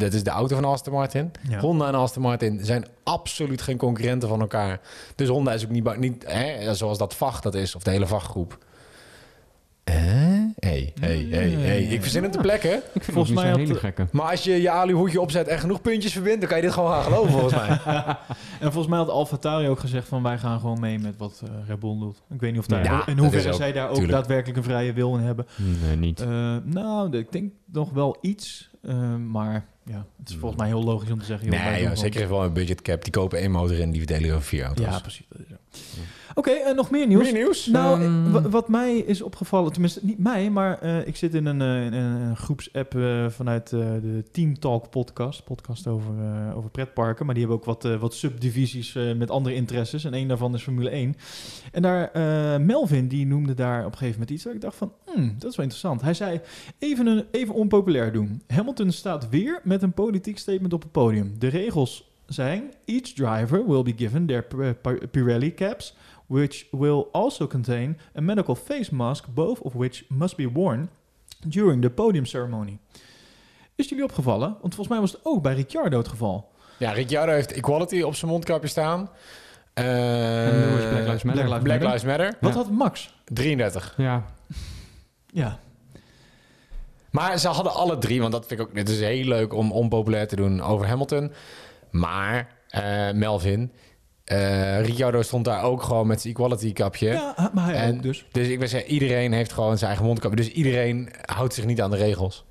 Dat 0.00 0.12
is 0.12 0.22
de 0.24 0.30
auto 0.30 0.54
van 0.54 0.64
Aston 0.64 0.92
Martin. 0.92 1.30
Ja. 1.48 1.58
Honda 1.58 1.88
en 1.88 1.94
Aston 1.94 2.22
Martin 2.22 2.64
zijn 2.64 2.86
absoluut 3.02 3.62
geen 3.62 3.76
concurrenten 3.76 4.28
van 4.28 4.40
elkaar. 4.40 4.80
Dus 5.14 5.28
Honda 5.28 5.52
is 5.52 5.64
ook 5.64 5.70
niet, 5.70 5.96
niet 5.98 6.24
hè, 6.26 6.74
zoals 6.74 6.98
dat 6.98 7.14
VAG 7.14 7.40
dat 7.40 7.54
is, 7.54 7.74
of 7.74 7.82
de 7.82 7.90
hele 7.90 8.06
VAG-groep. 8.06 8.58
Eh? 9.84 9.94
Hey, 10.58 10.92
hey, 11.00 11.26
hey, 11.30 11.48
hey. 11.50 11.82
Ik 11.82 12.02
verzin 12.02 12.22
het 12.22 12.32
te 12.32 12.38
plekken. 12.38 12.74
Ik 12.76 12.82
vind 12.92 13.16
Volgens 13.16 13.34
mij 13.34 13.54
hele 13.56 13.74
gekke. 13.74 14.06
Maar 14.12 14.30
als 14.30 14.44
je 14.44 14.62
je 14.62 14.70
aluhoedje 14.70 15.20
opzet 15.20 15.48
en 15.48 15.58
genoeg 15.58 15.80
puntjes 15.80 16.12
verbindt... 16.12 16.40
dan 16.40 16.48
kan 16.48 16.58
je 16.58 16.64
dit 16.64 16.72
gewoon 16.72 16.92
gaan 16.92 17.02
geloven, 17.02 17.30
volgens 17.30 17.54
mij. 17.54 17.78
En 18.60 18.72
volgens 18.72 18.86
mij 18.86 18.98
had 18.98 19.08
AlphaTauri 19.08 19.68
ook 19.68 19.78
gezegd 19.78 20.08
van 20.08 20.22
wij 20.22 20.38
gaan 20.38 20.60
gewoon 20.60 20.80
mee 20.80 20.98
met 20.98 21.16
wat 21.16 21.42
eh 21.44 21.68
Red 21.68 21.78
Bull 21.80 21.98
doet. 21.98 22.22
Ik 22.34 22.40
weet 22.40 22.50
niet 22.50 22.60
of 22.60 22.66
daar 22.66 22.84
Ja, 22.84 23.06
in 23.06 23.18
hoeverre 23.18 23.52
zij 23.52 23.72
daar 23.72 23.88
ook 23.88 23.94
tuurlijk. 23.94 24.12
daadwerkelijk 24.12 24.58
een 24.58 24.64
vrije 24.64 24.92
wil 24.92 25.16
in 25.16 25.22
hebben. 25.22 25.46
Nee, 25.56 25.96
niet. 25.96 26.20
Eh, 26.20 26.56
nou, 26.64 27.16
ik 27.16 27.32
denk 27.32 27.52
nog 27.72 27.90
wel 27.90 28.16
iets, 28.20 28.70
eh, 28.82 29.14
maar 29.16 29.66
ja, 29.90 30.06
het 30.18 30.28
is 30.28 30.34
volgens 30.36 30.60
mij 30.60 30.68
heel 30.70 30.82
logisch 30.84 31.10
om 31.10 31.18
te 31.18 31.24
zeggen. 31.24 31.50
joh, 31.50 31.64
Nee, 31.64 31.80
gewoon- 31.82 31.96
zeker 31.96 32.28
wel 32.28 32.44
een 32.44 32.52
budgetcap. 32.52 33.02
Die 33.04 33.12
kopen 33.12 33.38
één 33.38 33.50
motor 33.50 33.80
en 33.80 33.90
die 33.90 34.00
verdelen 34.06 34.30
over 34.30 34.42
vier 34.46 34.64
auto's. 34.64 34.84
Ja, 34.84 34.98
precies. 35.00 35.26
dat 35.28 35.40
is. 35.40 35.69
Oké, 36.34 36.50
en 36.50 36.76
nog 36.76 36.90
meer 36.90 37.06
nieuws. 37.06 37.22
Meer 37.22 37.32
nieuws? 37.32 37.66
Nou, 37.66 38.00
Ehm. 38.02 38.26
eh, 38.26 38.32
wa- 38.32 38.48
wat 38.48 38.68
mij 38.68 38.96
is 38.96 39.22
opgevallen, 39.22 39.72
tenminste 39.72 40.00
niet 40.02 40.18
mij, 40.18 40.50
maar 40.50 40.78
eh, 40.78 41.06
ik 41.06 41.16
zit 41.16 41.34
in 41.34 41.46
een, 41.46 41.60
eh, 41.60 41.84
in 41.86 41.92
een, 41.92 42.36
groepsapp 42.36 42.94
eh, 42.94 43.28
vanuit 43.28 43.72
eh, 43.72 43.78
de 43.80 44.24
Team 44.32 44.58
Talk 44.58 44.90
podcast, 44.90 45.44
podcast 45.44 45.86
over, 45.86 46.10
eh, 46.20 46.56
over 46.56 46.70
pretparken, 46.70 47.24
maar 47.26 47.34
die 47.34 47.44
hebben 47.46 47.60
ook 47.62 47.66
wat, 47.68 47.84
eh, 47.84 48.00
wat 48.00 48.14
subdivisies 48.14 48.94
eh, 48.94 49.14
met 49.14 49.30
andere 49.30 49.54
interesses 49.54 50.04
en 50.04 50.14
één 50.14 50.28
daarvan 50.28 50.54
is 50.54 50.62
Formule 50.62 50.90
1. 50.90 51.16
En 51.72 51.82
daar, 51.82 52.10
eh, 52.12 52.56
Melvin, 52.64 53.08
die 53.08 53.26
noemde 53.26 53.54
daar 53.54 53.78
op 53.86 53.92
een 53.92 53.98
gegeven 53.98 54.12
moment 54.12 54.30
iets 54.30 54.44
waar 54.44 54.54
ik 54.54 54.60
dacht 54.60 54.76
van, 54.76 54.92
hmm, 55.14 55.34
dat 55.38 55.50
is 55.50 55.56
wel 55.56 55.64
interessant. 55.64 56.00
Hij 56.02 56.14
zei, 56.14 56.40
even, 56.78 57.06
een, 57.06 57.24
even 57.30 57.54
onpopulair 57.54 58.12
doen. 58.12 58.42
Hamilton 58.46 58.90
staat 58.92 59.28
weer 59.28 59.60
met 59.64 59.82
een 59.82 59.92
politiek 59.92 60.38
statement 60.38 60.72
op 60.72 60.82
het 60.82 60.92
podium. 60.92 61.34
De 61.38 61.48
regels 61.48 62.09
zijn, 62.32 62.72
each 62.84 63.12
driver 63.12 63.66
will 63.66 63.82
be 63.82 63.92
given 63.96 64.26
their 64.26 64.44
Pirelli 65.10 65.54
caps, 65.54 65.94
which 66.26 66.66
will 66.70 67.08
also 67.12 67.46
contain 67.46 67.98
a 68.16 68.20
medical 68.20 68.54
face 68.54 68.94
mask, 68.94 69.24
both 69.34 69.60
of 69.60 69.72
which 69.72 70.04
must 70.08 70.36
be 70.36 70.50
worn 70.52 70.88
during 71.46 71.82
the 71.82 71.90
podium 71.90 72.26
ceremony. 72.26 72.78
Is 73.74 73.88
jullie 73.88 74.04
opgevallen? 74.04 74.48
Want 74.60 74.74
volgens 74.74 74.88
mij 74.88 75.00
was 75.00 75.12
het 75.12 75.20
ook 75.22 75.42
bij 75.42 75.54
Ricciardo 75.54 75.98
het 75.98 76.08
geval. 76.08 76.50
Ja, 76.78 76.90
Ricciardo 76.90 77.32
heeft 77.32 77.52
equality 77.52 78.00
op 78.02 78.14
zijn 78.14 78.30
mondkapje 78.30 78.68
staan. 78.68 79.10
Eh, 79.74 80.46
En 80.46 80.58
Lewis 80.58 80.88
Black 80.88 81.06
Lives 81.06 81.22
Matter. 81.22 81.44
Black 81.44 81.62
Lives 81.62 81.62
Black 81.62 81.80
Matter. 81.80 81.88
Lives 81.90 82.04
Matter. 82.04 82.36
Wat 82.40 82.52
Ja. 82.52 82.56
had 82.58 82.70
Max? 82.70 83.14
33. 83.24 83.94
Ja, 83.96 84.24
Ja. 85.32 85.58
Maar 87.10 87.38
ze 87.38 87.48
hadden 87.48 87.72
alle 87.74 87.98
drie, 87.98 88.20
want 88.20 88.32
dat 88.32 88.46
vind 88.46 88.60
ik 88.60 88.66
ook... 88.68 88.76
Het 88.76 88.88
is 88.88 89.00
heel 89.00 89.24
leuk 89.24 89.54
om 89.54 89.72
onpopulair 89.72 90.28
te 90.28 90.36
doen 90.36 90.60
over 90.62 90.86
Hamilton. 90.86 91.32
Maar 91.90 92.48
eh, 92.68 93.10
Melvin... 93.12 93.72
eh 94.24 94.80
Ricciardo 94.84 95.22
stond 95.22 95.44
daar 95.44 95.62
ook 95.62 95.82
gewoon 95.82 96.06
met 96.06 96.20
zijn 96.20 96.34
equality 96.34 96.72
kapje. 96.72 97.08
Ja, 97.08 97.50
maar 97.54 97.64
hij 97.64 97.74
En- 97.74 97.94
ook 97.96 98.02
dus. 98.02 98.26
Dus 98.32 98.48
ik 98.48 98.58
wil 98.58 98.68
zeggen, 98.68 98.90
iedereen 98.90 99.32
heeft 99.32 99.52
gewoon 99.52 99.76
zijn 99.78 99.88
eigen 99.90 100.06
mondkapje. 100.06 100.36
Dus 100.36 100.50
iedereen 100.50 101.08
houdt 101.24 101.54
zich 101.54 101.64
niet 101.64 101.80
aan 101.82 101.90
de 101.90 101.96
regels. 101.96 102.44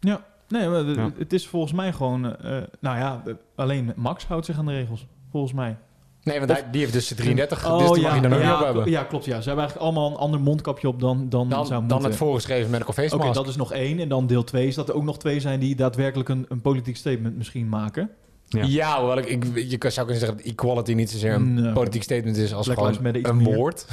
Ja. 0.00 0.24
Nee, 0.48 0.68
maar 0.68 0.84
de- 0.84 0.92
Ja. 0.94 1.10
het 1.18 1.32
is 1.32 1.46
volgens 1.46 1.72
mij 1.72 1.92
gewoon... 1.92 2.36
eh, 2.36 2.56
nou 2.80 2.98
ja, 2.98 3.22
alleen 3.56 3.92
Max 3.96 4.24
houdt 4.26 4.46
zich 4.46 4.58
aan 4.58 4.66
de 4.66 4.72
regels. 4.72 5.06
Volgens 5.30 5.52
mij. 5.52 5.76
Nee, 6.22 6.38
want 6.38 6.50
Of- 6.50 6.60
hij, 6.60 6.70
die 6.70 6.80
heeft 6.80 6.92
dus 6.92 7.08
de 7.08 7.14
33, 7.14 7.66
Oh, 7.70 7.78
dus 7.78 7.90
die 7.90 8.00
ja, 8.00 8.06
mag 8.06 8.14
je 8.16 8.22
dan 8.22 8.32
ook 8.32 8.38
ja, 8.38 8.44
niet 8.44 8.52
op 8.54 8.58
kl- 8.58 8.64
hebben. 8.66 8.90
Ja, 8.90 9.02
klopt. 9.02 9.24
Ja. 9.24 9.40
Ze 9.40 9.48
hebben 9.48 9.64
eigenlijk 9.66 9.86
allemaal 9.86 10.10
een 10.10 10.16
ander 10.16 10.40
mondkapje 10.40 10.88
op 10.88 11.00
dan, 11.00 11.28
dan, 11.28 11.48
Dan, 11.48 11.66
zou 11.66 11.80
dan 11.80 11.88
moeten. 11.88 12.08
het 12.08 12.16
voorgeschreven 12.16 12.70
medical 12.70 12.92
face 12.92 13.14
Oké, 13.14 13.24
mask. 13.24 13.38
dat 13.38 13.48
is 13.48 13.56
nog 13.56 13.72
één. 13.72 13.98
En 13.98 14.08
dan 14.08 14.26
deel 14.26 14.44
twee 14.44 14.66
is 14.66 14.74
dat 14.74 14.88
er 14.88 14.94
ook 14.94 15.04
nog 15.04 15.18
twee 15.18 15.40
zijn 15.40 15.60
die 15.60 15.76
daadwerkelijk 15.76 16.28
een, 16.28 16.46
een 16.48 16.60
politiek 16.60 16.96
statement 16.96 17.36
misschien 17.36 17.68
maken. 17.68 18.10
Ja. 18.48 18.64
Ja, 18.64 18.98
hoewel 18.98 19.18
ik, 19.18 19.26
ik, 19.26 19.44
je 19.54 19.90
zou 19.90 20.06
kunnen 20.06 20.18
zeggen 20.18 20.36
dat 20.36 20.46
equality 20.46 20.92
niet 20.92 21.10
zozeer 21.10 21.32
een 21.34 21.70
politiek 21.72 22.02
statement 22.02 22.36
is 22.36 22.54
als 22.54 22.66
Black 22.66 22.78
gewoon 22.78 23.14
een 23.24 23.36
meer. 23.36 23.54
woord. 23.54 23.86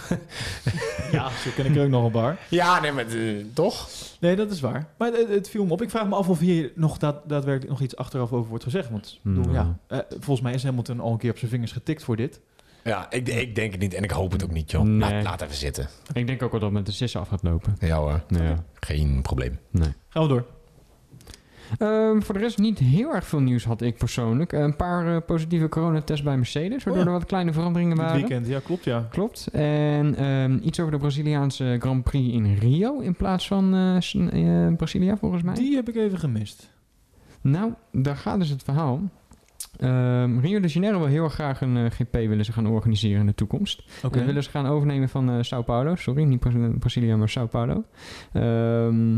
Ja, 1.12 1.30
zo 1.44 1.50
ken 1.56 1.66
ik 1.66 1.76
er 1.76 1.84
ook 1.84 1.90
nog 1.90 2.06
een 2.06 2.12
paar. 2.12 2.40
Ja, 2.50 2.80
nee, 2.80 2.92
maar 2.92 3.08
eh, 3.08 3.46
toch? 3.54 3.90
Nee, 4.20 4.36
dat 4.36 4.52
is 4.52 4.60
waar. 4.60 4.88
Maar 4.98 5.12
het, 5.12 5.30
het 5.30 5.50
viel 5.50 5.66
me 5.66 5.72
op. 5.72 5.82
Ik 5.82 5.90
vraag 5.90 6.08
me 6.08 6.16
af 6.16 6.30
of 6.30 6.40
hier 6.40 6.72
nog 6.76 6.98
daad, 6.98 7.16
daadwerkelijk 7.28 7.72
nog 7.72 7.82
iets 7.82 7.96
achteraf 7.96 8.32
over 8.32 8.50
wordt 8.50 8.64
gezegd. 8.64 8.90
Want 8.90 9.20
Nou. 9.22 9.54
ja, 9.54 9.78
eh, 9.88 10.00
volgens 10.10 10.42
mij 10.42 10.54
is 10.54 10.64
Hamilton 10.64 11.00
al 11.00 11.12
een 11.12 11.18
keer 11.18 11.32
op 11.32 11.38
zijn 11.38 11.52
vingers 11.52 11.72
getikt 11.72 12.04
voor 12.04 12.16
dit. 12.16 12.40
Ja, 12.84 13.12
ik, 13.12 13.30
ik 13.30 13.56
denk 13.56 13.72
het 13.72 13.82
niet 13.82 13.94
en 13.94 14.04
ik 14.04 14.12
hoop 14.12 14.32
het 14.32 14.44
ook 14.44 14.52
niet, 14.52 14.72
joh. 14.72 14.84
Nee. 14.84 15.00
Laat, 15.14 15.24
laat 15.24 15.42
even 15.42 15.56
zitten. 15.56 15.88
ik 16.14 16.28
denk 16.28 16.44
ook 16.44 16.52
wel 16.52 16.60
dat 16.60 16.70
het 16.70 16.78
met 16.78 16.86
de 16.86 16.92
sissen 16.92 17.20
af 17.20 17.28
gaat 17.28 17.44
lopen. 17.44 17.76
Ja 17.80 17.98
hoor, 17.98 18.24
Nou 18.28 18.44
ja. 18.44 18.64
geen 18.80 19.20
probleem. 19.22 19.60
Nee. 19.72 19.94
Gaan 20.10 20.22
we 20.24 20.28
door. 20.30 20.46
Ehm, 21.78 22.22
voor 22.22 22.34
de 22.34 22.40
rest 22.40 22.58
niet 22.58 22.80
heel 22.80 23.14
erg 23.14 23.26
veel 23.26 23.40
nieuws 23.40 23.66
had 23.66 23.82
ik 23.82 23.98
persoonlijk. 23.98 24.52
Een 24.52 24.76
paar 24.76 25.16
eh, 25.16 25.22
positieve 25.26 25.70
coronatests 25.70 26.24
bij 26.24 26.36
Mercedes, 26.38 26.84
waardoor 26.84 26.94
Oh 26.94 27.00
ja. 27.00 27.06
er 27.06 27.12
wat 27.20 27.26
kleine 27.28 27.54
veranderingen 27.54 27.96
Dit 27.96 28.06
waren. 28.06 28.20
weekend, 28.20 28.48
ja, 28.48 28.60
klopt, 28.64 28.84
ja. 28.84 29.08
Klopt. 29.12 29.48
En 29.52 30.16
ehm, 30.16 30.58
iets 30.62 30.80
over 30.80 30.92
de 30.92 30.98
Braziliaanse 30.98 31.76
Grand 31.80 32.04
Prix 32.04 32.34
in 32.34 32.56
Rio 32.56 33.00
in 33.00 33.16
plaats 33.16 33.48
van 33.48 33.74
eh, 33.74 34.68
eh, 34.68 34.76
Brasilia 34.76 35.18
volgens 35.18 35.44
mij. 35.44 35.54
Die 35.56 35.76
heb 35.76 35.90
ik 35.90 35.96
even 35.96 36.18
gemist. 36.20 36.72
Nou, 37.42 37.74
daar 37.92 38.16
gaat 38.16 38.40
dus 38.40 38.50
het 38.50 38.64
verhaal. 38.64 39.02
Ehm, 39.80 40.40
Rio 40.40 40.60
de 40.60 40.68
Janeiro 40.68 40.98
wil 41.00 41.08
heel 41.08 41.30
graag 41.30 41.62
een 41.62 41.78
eh, 41.78 41.92
GP 41.92 42.12
willen 42.14 42.46
ze 42.46 42.52
gaan 42.52 42.68
organiseren 42.68 43.20
in 43.20 43.26
de 43.26 43.36
toekomst. 43.36 43.84
Oké. 44.04 44.18
Dat 44.18 44.26
willen 44.26 44.44
ze 44.44 44.50
gaan 44.50 44.66
overnemen 44.66 45.10
van 45.10 45.30
eh, 45.30 45.36
Sao 45.42 45.62
Paulo. 45.62 45.96
Sorry, 45.96 46.24
niet 46.24 46.40
Bra- 46.40 46.72
Brasilia, 46.80 47.16
maar 47.18 47.30
Sao 47.30 47.46
Paulo. 47.48 47.84
Ehm, 48.34 49.18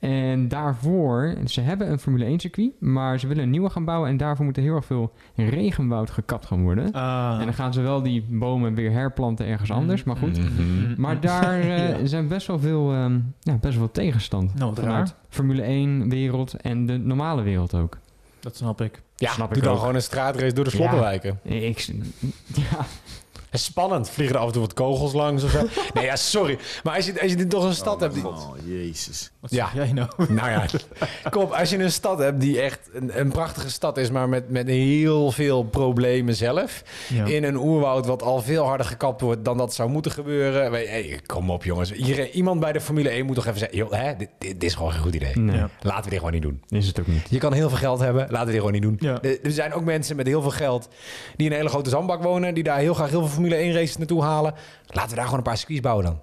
en 0.00 0.48
daarvoor, 0.48 1.34
ze 1.44 1.60
hebben 1.60 1.90
een 1.90 1.98
Formule 1.98 2.24
1 2.24 2.40
circuit, 2.40 2.70
maar 2.80 3.18
ze 3.20 3.26
willen 3.26 3.42
een 3.42 3.50
nieuwe 3.50 3.70
gaan 3.70 3.84
bouwen. 3.84 4.08
En 4.08 4.16
daarvoor 4.16 4.44
moet 4.44 4.56
er 4.56 4.62
heel 4.62 4.74
erg 4.74 4.84
veel 4.84 5.12
regenwoud 5.36 6.10
gekapt 6.10 6.46
gaan 6.46 6.62
worden. 6.62 6.92
Ah. 6.92 7.36
En 7.38 7.44
dan 7.44 7.54
gaan 7.54 7.72
ze 7.72 7.80
wel 7.80 8.02
die 8.02 8.24
bomen 8.28 8.74
weer 8.74 8.90
herplanten 8.92 9.46
ergens 9.46 9.70
anders, 9.70 10.04
maar 10.04 10.16
goed. 10.16 10.38
Mhm. 10.38 11.00
Maar 11.00 11.20
daar 11.20 11.60
eh, 11.70 11.88
Ja. 12.00 12.06
zijn 12.06 12.28
best 12.28 12.46
wel 12.46 12.58
veel, 12.58 12.92
ehm, 12.92 13.12
ja, 13.40 13.52
best 13.52 13.62
wel 13.62 13.72
veel 13.72 13.90
tegenstand. 13.92 14.54
Nou, 14.54 14.70
wat 14.70 14.78
vanuit 14.84 15.08
raar. 15.08 15.16
Formule 15.28 15.62
1 15.62 16.08
wereld 16.08 16.54
en 16.54 16.86
de 16.86 16.98
normale 16.98 17.42
wereld 17.42 17.74
ook. 17.74 17.98
Dat 18.40 18.56
snap 18.56 18.80
ik. 18.80 19.02
Ja, 19.16 19.30
Snap 19.32 19.48
doe 19.48 19.56
ik 19.56 19.62
dan 19.64 19.72
ook. 19.72 19.78
gewoon 19.78 19.94
een 19.94 20.02
straatrace 20.02 20.54
door 20.54 20.64
de 20.64 20.70
Ja. 20.70 20.76
sloppenwijken. 20.76 21.38
Ik, 21.42 21.78
ja, 22.70 22.86
spannend. 23.52 24.10
Vliegen 24.10 24.34
er 24.36 24.40
af 24.40 24.46
en 24.46 24.52
toe 24.52 24.62
wat 24.62 24.74
kogels 24.74 25.12
langs 25.12 25.42
of 25.44 25.50
zo. 25.50 25.66
nee, 25.94 26.04
ja, 26.04 26.16
sorry. 26.16 26.58
Maar 26.82 26.94
als 26.96 27.06
je, 27.06 27.20
als 27.20 27.30
je 27.30 27.36
dit 27.36 27.50
toch 27.50 27.64
een 27.64 27.74
stad 27.74 28.00
hebt... 28.00 28.14
Die, 28.14 28.26
Oh, 28.28 28.50
jezus. 28.64 29.30
Wat 29.40 29.50
Ja. 29.50 29.64
zeg 29.64 29.74
jij 29.74 29.92
nou? 29.92 30.08
nou 30.28 30.50
ja, 30.50 30.64
kom 31.30 31.42
op. 31.42 31.52
Als 31.52 31.70
je 31.70 31.78
een 31.78 31.92
stad 31.92 32.18
hebt 32.18 32.40
die 32.40 32.60
echt 32.60 32.78
een, 32.92 33.20
een 33.20 33.28
prachtige 33.32 33.70
stad 33.70 33.96
is... 33.96 34.10
maar 34.10 34.28
met, 34.28 34.50
met 34.50 34.66
heel 34.66 35.30
veel 35.30 35.62
problemen 35.62 36.34
zelf... 36.34 36.82
Ja. 37.08 37.24
in 37.24 37.44
een 37.44 37.56
oerwoud 37.56 38.06
wat 38.06 38.22
al 38.22 38.42
veel 38.42 38.64
harder 38.64 38.86
gekapt 38.86 39.20
wordt... 39.20 39.44
dan 39.44 39.56
dat 39.56 39.74
zou 39.74 39.90
moeten 39.90 40.12
gebeuren. 40.12 40.72
Hey, 40.72 41.20
kom 41.26 41.50
op, 41.50 41.64
jongens. 41.64 41.92
Iedereen, 41.92 42.28
iemand 42.30 42.60
bij 42.60 42.72
de 42.72 42.80
Formule 42.80 43.08
1 43.08 43.26
moet 43.26 43.34
toch 43.34 43.46
even 43.46 43.58
zeggen... 43.58 43.78
Joh, 43.78 43.92
hè, 43.92 44.16
dit, 44.16 44.28
dit, 44.38 44.50
dit 44.50 44.62
is 44.64 44.74
gewoon 44.74 44.92
geen 44.92 45.02
goed 45.02 45.14
idee. 45.14 45.36
nee. 45.36 45.64
Laten 45.80 46.04
we 46.04 46.10
dit 46.10 46.18
gewoon 46.18 46.32
niet 46.34 46.42
doen. 46.42 46.62
is 46.68 46.86
het 46.86 47.00
ook 47.00 47.06
niet. 47.06 47.26
Je 47.30 47.38
kan 47.38 47.52
heel 47.52 47.68
veel 47.68 47.78
geld 47.78 47.98
hebben, 48.00 48.26
laten 48.30 48.46
we 48.46 48.52
dit 48.52 48.56
gewoon 48.60 48.72
niet 48.72 48.82
doen. 48.82 48.96
Ja. 48.98 49.22
Er, 49.22 49.38
er 49.44 49.50
zijn 49.52 49.72
ook 49.72 49.84
mensen 49.84 50.16
met 50.16 50.26
heel 50.26 50.42
veel 50.42 50.50
geld 50.50 50.88
die 51.36 51.46
in 51.46 51.52
een 51.52 51.58
hele 51.58 51.68
grote 51.70 51.90
zandbak 51.90 52.22
wonen, 52.22 52.54
die 52.54 52.62
daar 52.64 52.78
heel 52.78 52.94
graag 52.94 53.10
heel 53.10 53.20
veel 53.20 53.28
Formule 53.40 53.60
1 53.62 53.72
races 53.72 53.96
naartoe 53.96 54.22
halen. 54.22 54.54
Laten 54.86 55.08
we 55.10 55.14
daar 55.14 55.24
gewoon 55.24 55.38
een 55.38 55.44
paar 55.44 55.56
circuits 55.56 55.80
bouwen 55.82 56.04
dan. 56.04 56.20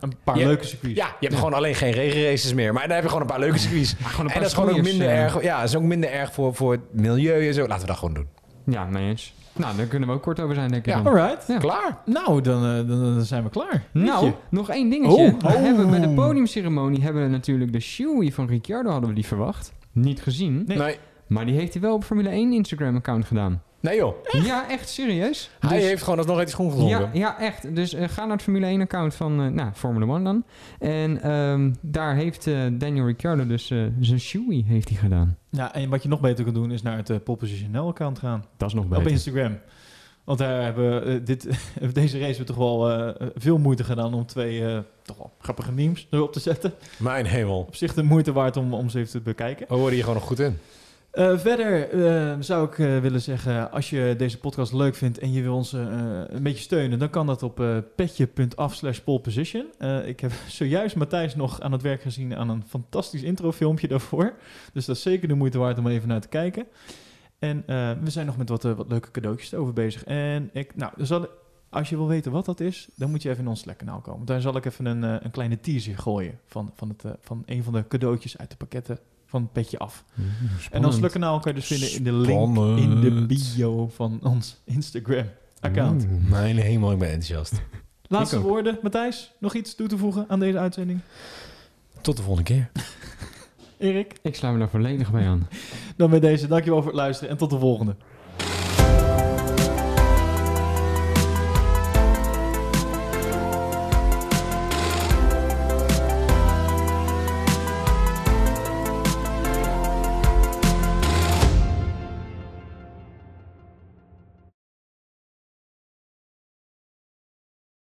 Een 0.00 0.12
paar 0.24 0.38
Ja. 0.38 0.46
leuke 0.46 0.64
circuits. 0.66 0.96
Ja, 0.96 1.06
je 1.20 1.26
hebt 1.26 1.38
gewoon 1.38 1.54
alleen 1.54 1.74
geen 1.74 1.92
regenraces 1.92 2.54
meer, 2.54 2.72
maar 2.72 2.82
dan 2.82 2.90
heb 2.94 3.02
je 3.02 3.08
gewoon 3.08 3.22
een 3.22 3.28
paar 3.30 3.38
leuke 3.40 3.58
circuits. 3.58 3.92
een 4.18 4.28
en 4.28 4.38
dat 4.40 4.46
is 4.48 4.52
gewoon 4.54 4.70
ook 4.70 4.82
minder 4.82 5.08
erg. 5.08 5.42
Ja, 5.42 5.60
dat 5.60 5.68
is 5.68 5.76
ook 5.76 5.82
minder 5.82 6.10
erg 6.10 6.32
voor, 6.32 6.54
voor 6.54 6.72
het 6.72 6.80
milieu 6.90 7.46
en 7.48 7.54
zo. 7.54 7.60
Laten 7.66 7.80
we 7.80 7.86
dat 7.86 7.96
gewoon 7.96 8.14
doen. 8.14 8.26
Ja, 8.66 8.84
mee 8.84 9.08
eens. 9.08 9.34
Nou, 9.52 9.76
daar 9.76 9.86
kunnen 9.86 10.08
we 10.08 10.14
ook 10.14 10.22
kort 10.22 10.40
over 10.40 10.54
zijn, 10.54 10.70
denk 10.70 10.86
ik 10.86 10.92
Ja. 10.94 11.02
dan. 11.02 11.06
Alright. 11.16 11.44
Ja. 11.48 11.58
Klaar. 11.58 11.98
Nou, 12.04 12.40
dan, 12.40 12.56
eh, 12.64 12.88
dan, 12.88 13.14
dan 13.14 13.22
zijn 13.24 13.42
we 13.42 13.50
klaar. 13.50 13.82
Nou, 13.92 14.24
je. 14.26 14.32
nog 14.50 14.70
één 14.70 14.90
dingetje. 14.90 15.16
Oh. 15.22 15.40
We 15.40 15.58
hebben 15.58 15.90
bij 15.90 16.00
de 16.00 16.06
Oh. 16.08 16.14
podiumceremonie 16.14 17.02
hebben 17.02 17.22
we 17.22 17.28
natuurlijk 17.28 17.72
de 17.72 17.80
shoey 17.80 18.32
van 18.32 18.46
Ricciardo 18.46 18.90
hadden 18.90 19.08
we 19.08 19.14
die 19.14 19.26
verwacht. 19.26 19.72
Niet 19.92 20.22
gezien. 20.22 20.64
Nee. 20.66 20.78
Nee, 20.78 20.98
Maar 21.26 21.46
die 21.46 21.54
heeft 21.54 21.72
hij 21.72 21.82
wel 21.82 21.94
op 21.94 22.04
Formule 22.04 22.28
1 22.30 22.52
Instagram-account 22.52 23.24
gedaan. 23.24 23.62
Nee 23.80 23.96
joh. 23.96 24.14
Ja, 24.44 24.68
echt 24.70 24.88
serieus. 24.88 25.50
Hij 25.60 25.76
Dus- 25.78 25.86
heeft 25.86 26.02
gewoon 26.02 26.18
alsnog 26.18 26.36
uit 26.36 26.46
die 26.46 26.54
schoen 26.54 26.70
gedronken. 26.70 26.98
Ja, 26.98 27.10
ja, 27.12 27.38
echt. 27.38 27.74
Dus 27.74 27.94
eh, 27.94 28.08
ga 28.08 28.22
naar 28.24 28.32
het 28.32 28.42
Formule 28.42 28.78
1-account 28.78 29.14
van 29.14 29.40
eh 29.42 29.46
nou, 29.48 29.72
Formula 29.74 30.14
1 30.14 30.24
dan. 30.24 30.44
En 30.78 31.22
ehm, 31.22 31.72
daar 31.80 32.14
heeft 32.14 32.46
eh, 32.46 32.60
Daniel 32.72 33.06
Ricciardo 33.06 33.46
dus 33.46 33.70
eh, 33.70 33.78
zijn 34.00 34.20
shoey 34.20 34.64
heeft 34.66 34.88
hij 34.88 34.98
gedaan. 34.98 35.36
Ja, 35.50 35.74
en 35.74 35.88
wat 35.90 36.02
je 36.02 36.08
nog 36.08 36.20
beter 36.20 36.44
kan 36.44 36.54
doen 36.54 36.72
is 36.72 36.82
naar 36.82 36.96
het 36.96 37.10
uh, 37.10 37.16
Pole 37.24 37.38
Position 37.38 37.70
NL 37.70 37.86
account 37.88 38.18
gaan. 38.18 38.44
Dat 38.56 38.68
is 38.68 38.74
nog 38.74 38.84
Op 38.84 38.90
beter. 38.90 39.10
Instagram. 39.10 39.58
Want 40.24 40.38
daar 40.38 40.62
hebben 40.62 41.04
we 41.04 41.22
dit, 41.22 41.48
deze 41.92 42.18
race 42.18 42.38
we 42.38 42.44
toch 42.44 42.56
wel 42.56 42.90
eh, 42.90 43.26
veel 43.34 43.58
moeite 43.58 43.84
gedaan 43.84 44.14
om 44.14 44.26
twee 44.26 44.66
eh, 44.66 44.78
toch 45.02 45.16
wel 45.16 45.32
grappige 45.40 45.72
memes 45.72 46.06
erop 46.10 46.32
te 46.32 46.40
zetten. 46.40 46.72
Mijn 46.98 47.26
hemel. 47.26 47.58
Op 47.58 47.74
zich 47.76 47.94
de 47.94 48.02
moeite 48.02 48.32
waard 48.32 48.56
om, 48.56 48.74
om 48.74 48.88
ze 48.88 48.98
even 48.98 49.10
te 49.10 49.20
bekijken. 49.20 49.66
We 49.68 49.74
worden 49.74 49.92
hier 49.94 50.02
gewoon 50.02 50.18
nog 50.18 50.26
goed 50.28 50.38
in. 50.40 50.58
Eh, 51.16 51.38
verder 51.38 51.90
eh, 51.90 52.36
zou 52.40 52.66
ik 52.66 52.78
eh, 52.78 52.98
willen 52.98 53.20
zeggen, 53.20 53.70
als 53.70 53.90
je 53.90 54.14
deze 54.18 54.38
podcast 54.38 54.72
leuk 54.72 54.94
vindt 54.94 55.18
en 55.18 55.32
je 55.32 55.42
wil 55.42 55.54
ons 55.54 55.72
een 55.72 56.42
beetje 56.42 56.62
steunen, 56.62 56.98
dan 56.98 57.10
kan 57.10 57.26
dat 57.26 57.42
op 57.42 57.64
petje.af 57.96 58.74
slash 58.74 59.00
ik 60.04 60.20
heb 60.20 60.32
zojuist 60.48 60.96
Matthijs 60.96 61.34
nog 61.34 61.60
aan 61.60 61.72
het 61.72 61.82
werk 61.82 62.02
gezien 62.02 62.36
aan 62.36 62.48
een 62.48 62.64
fantastisch 62.66 63.22
introfilmpje 63.22 63.88
daarvoor. 63.88 64.34
Dus 64.72 64.84
dat 64.84 64.96
is 64.96 65.02
zeker 65.02 65.28
de 65.28 65.34
moeite 65.34 65.58
waard 65.58 65.78
om 65.78 65.86
even 65.86 66.08
naar 66.08 66.20
te 66.20 66.28
kijken. 66.28 66.66
En 67.38 67.64
we 68.02 68.10
zijn 68.10 68.26
nog 68.26 68.36
met 68.36 68.48
wat, 68.48 68.62
wat 68.62 68.88
leuke 68.88 69.10
cadeautjes 69.10 69.54
over 69.54 69.72
bezig. 69.72 70.04
En 70.04 70.50
ik, 70.52 70.76
nou, 70.76 70.92
als 71.68 71.88
je 71.88 71.96
wil 71.96 72.08
weten 72.08 72.32
wat 72.32 72.44
dat 72.44 72.60
is, 72.60 72.88
dan 72.94 73.10
moet 73.10 73.22
je 73.22 73.30
even 73.30 73.42
in 73.42 73.48
ons 73.48 73.60
Slack-kanaal 73.60 74.00
komen. 74.00 74.26
Daar 74.26 74.40
zal 74.40 74.56
ik 74.56 74.64
even 74.64 74.86
een, 74.86 75.02
een 75.02 75.30
kleine 75.30 75.60
teaser 75.60 75.98
gooien 75.98 76.38
van, 76.46 76.70
van, 76.74 76.88
het, 76.88 77.04
van 77.20 77.42
een 77.46 77.62
van 77.62 77.72
de 77.72 77.88
cadeautjes 77.88 78.38
uit 78.38 78.50
de 78.50 78.56
pakketten 78.56 78.98
van 79.36 79.48
Petje 79.52 79.78
Af. 79.78 80.04
En 80.70 80.84
ons 80.84 80.96
Slack-kanaal 80.96 81.40
kan 81.40 81.54
je 81.54 81.58
dus 81.58 81.68
vinden 81.68 81.92
in 81.92 82.04
de 82.04 82.12
link 82.12 82.56
in 82.78 83.00
de 83.00 83.26
bio 83.26 83.88
van 83.88 84.18
ons 84.22 84.60
Instagram-account. 84.64 86.06
Mijn 86.28 86.56
hemel, 86.56 86.92
ik 86.92 86.98
ben 86.98 87.08
enthousiast. 87.08 87.62
Laatste 88.08 88.40
woorden, 88.40 88.78
Matthijs, 88.82 89.32
nog 89.38 89.54
iets 89.54 89.74
toe 89.74 89.88
te 89.88 89.98
voegen 89.98 90.24
aan 90.28 90.40
deze 90.40 90.58
uitzending? 90.58 91.00
Tot 92.00 92.16
de 92.16 92.22
volgende 92.22 92.50
keer. 92.52 92.70
Erik, 93.78 94.18
Ik 94.22 94.34
sluit 94.34 94.52
me 94.54 94.58
daar 94.60 94.68
volledig 94.70 95.10
bij 95.10 95.26
aan. 95.26 95.48
dan 95.96 96.10
bij 96.10 96.20
deze, 96.20 96.46
dankjewel 96.46 96.78
voor 96.82 96.90
het 96.90 97.00
luisteren 97.00 97.30
en 97.30 97.36
tot 97.36 97.50
de 97.50 97.58
volgende. 97.58 97.96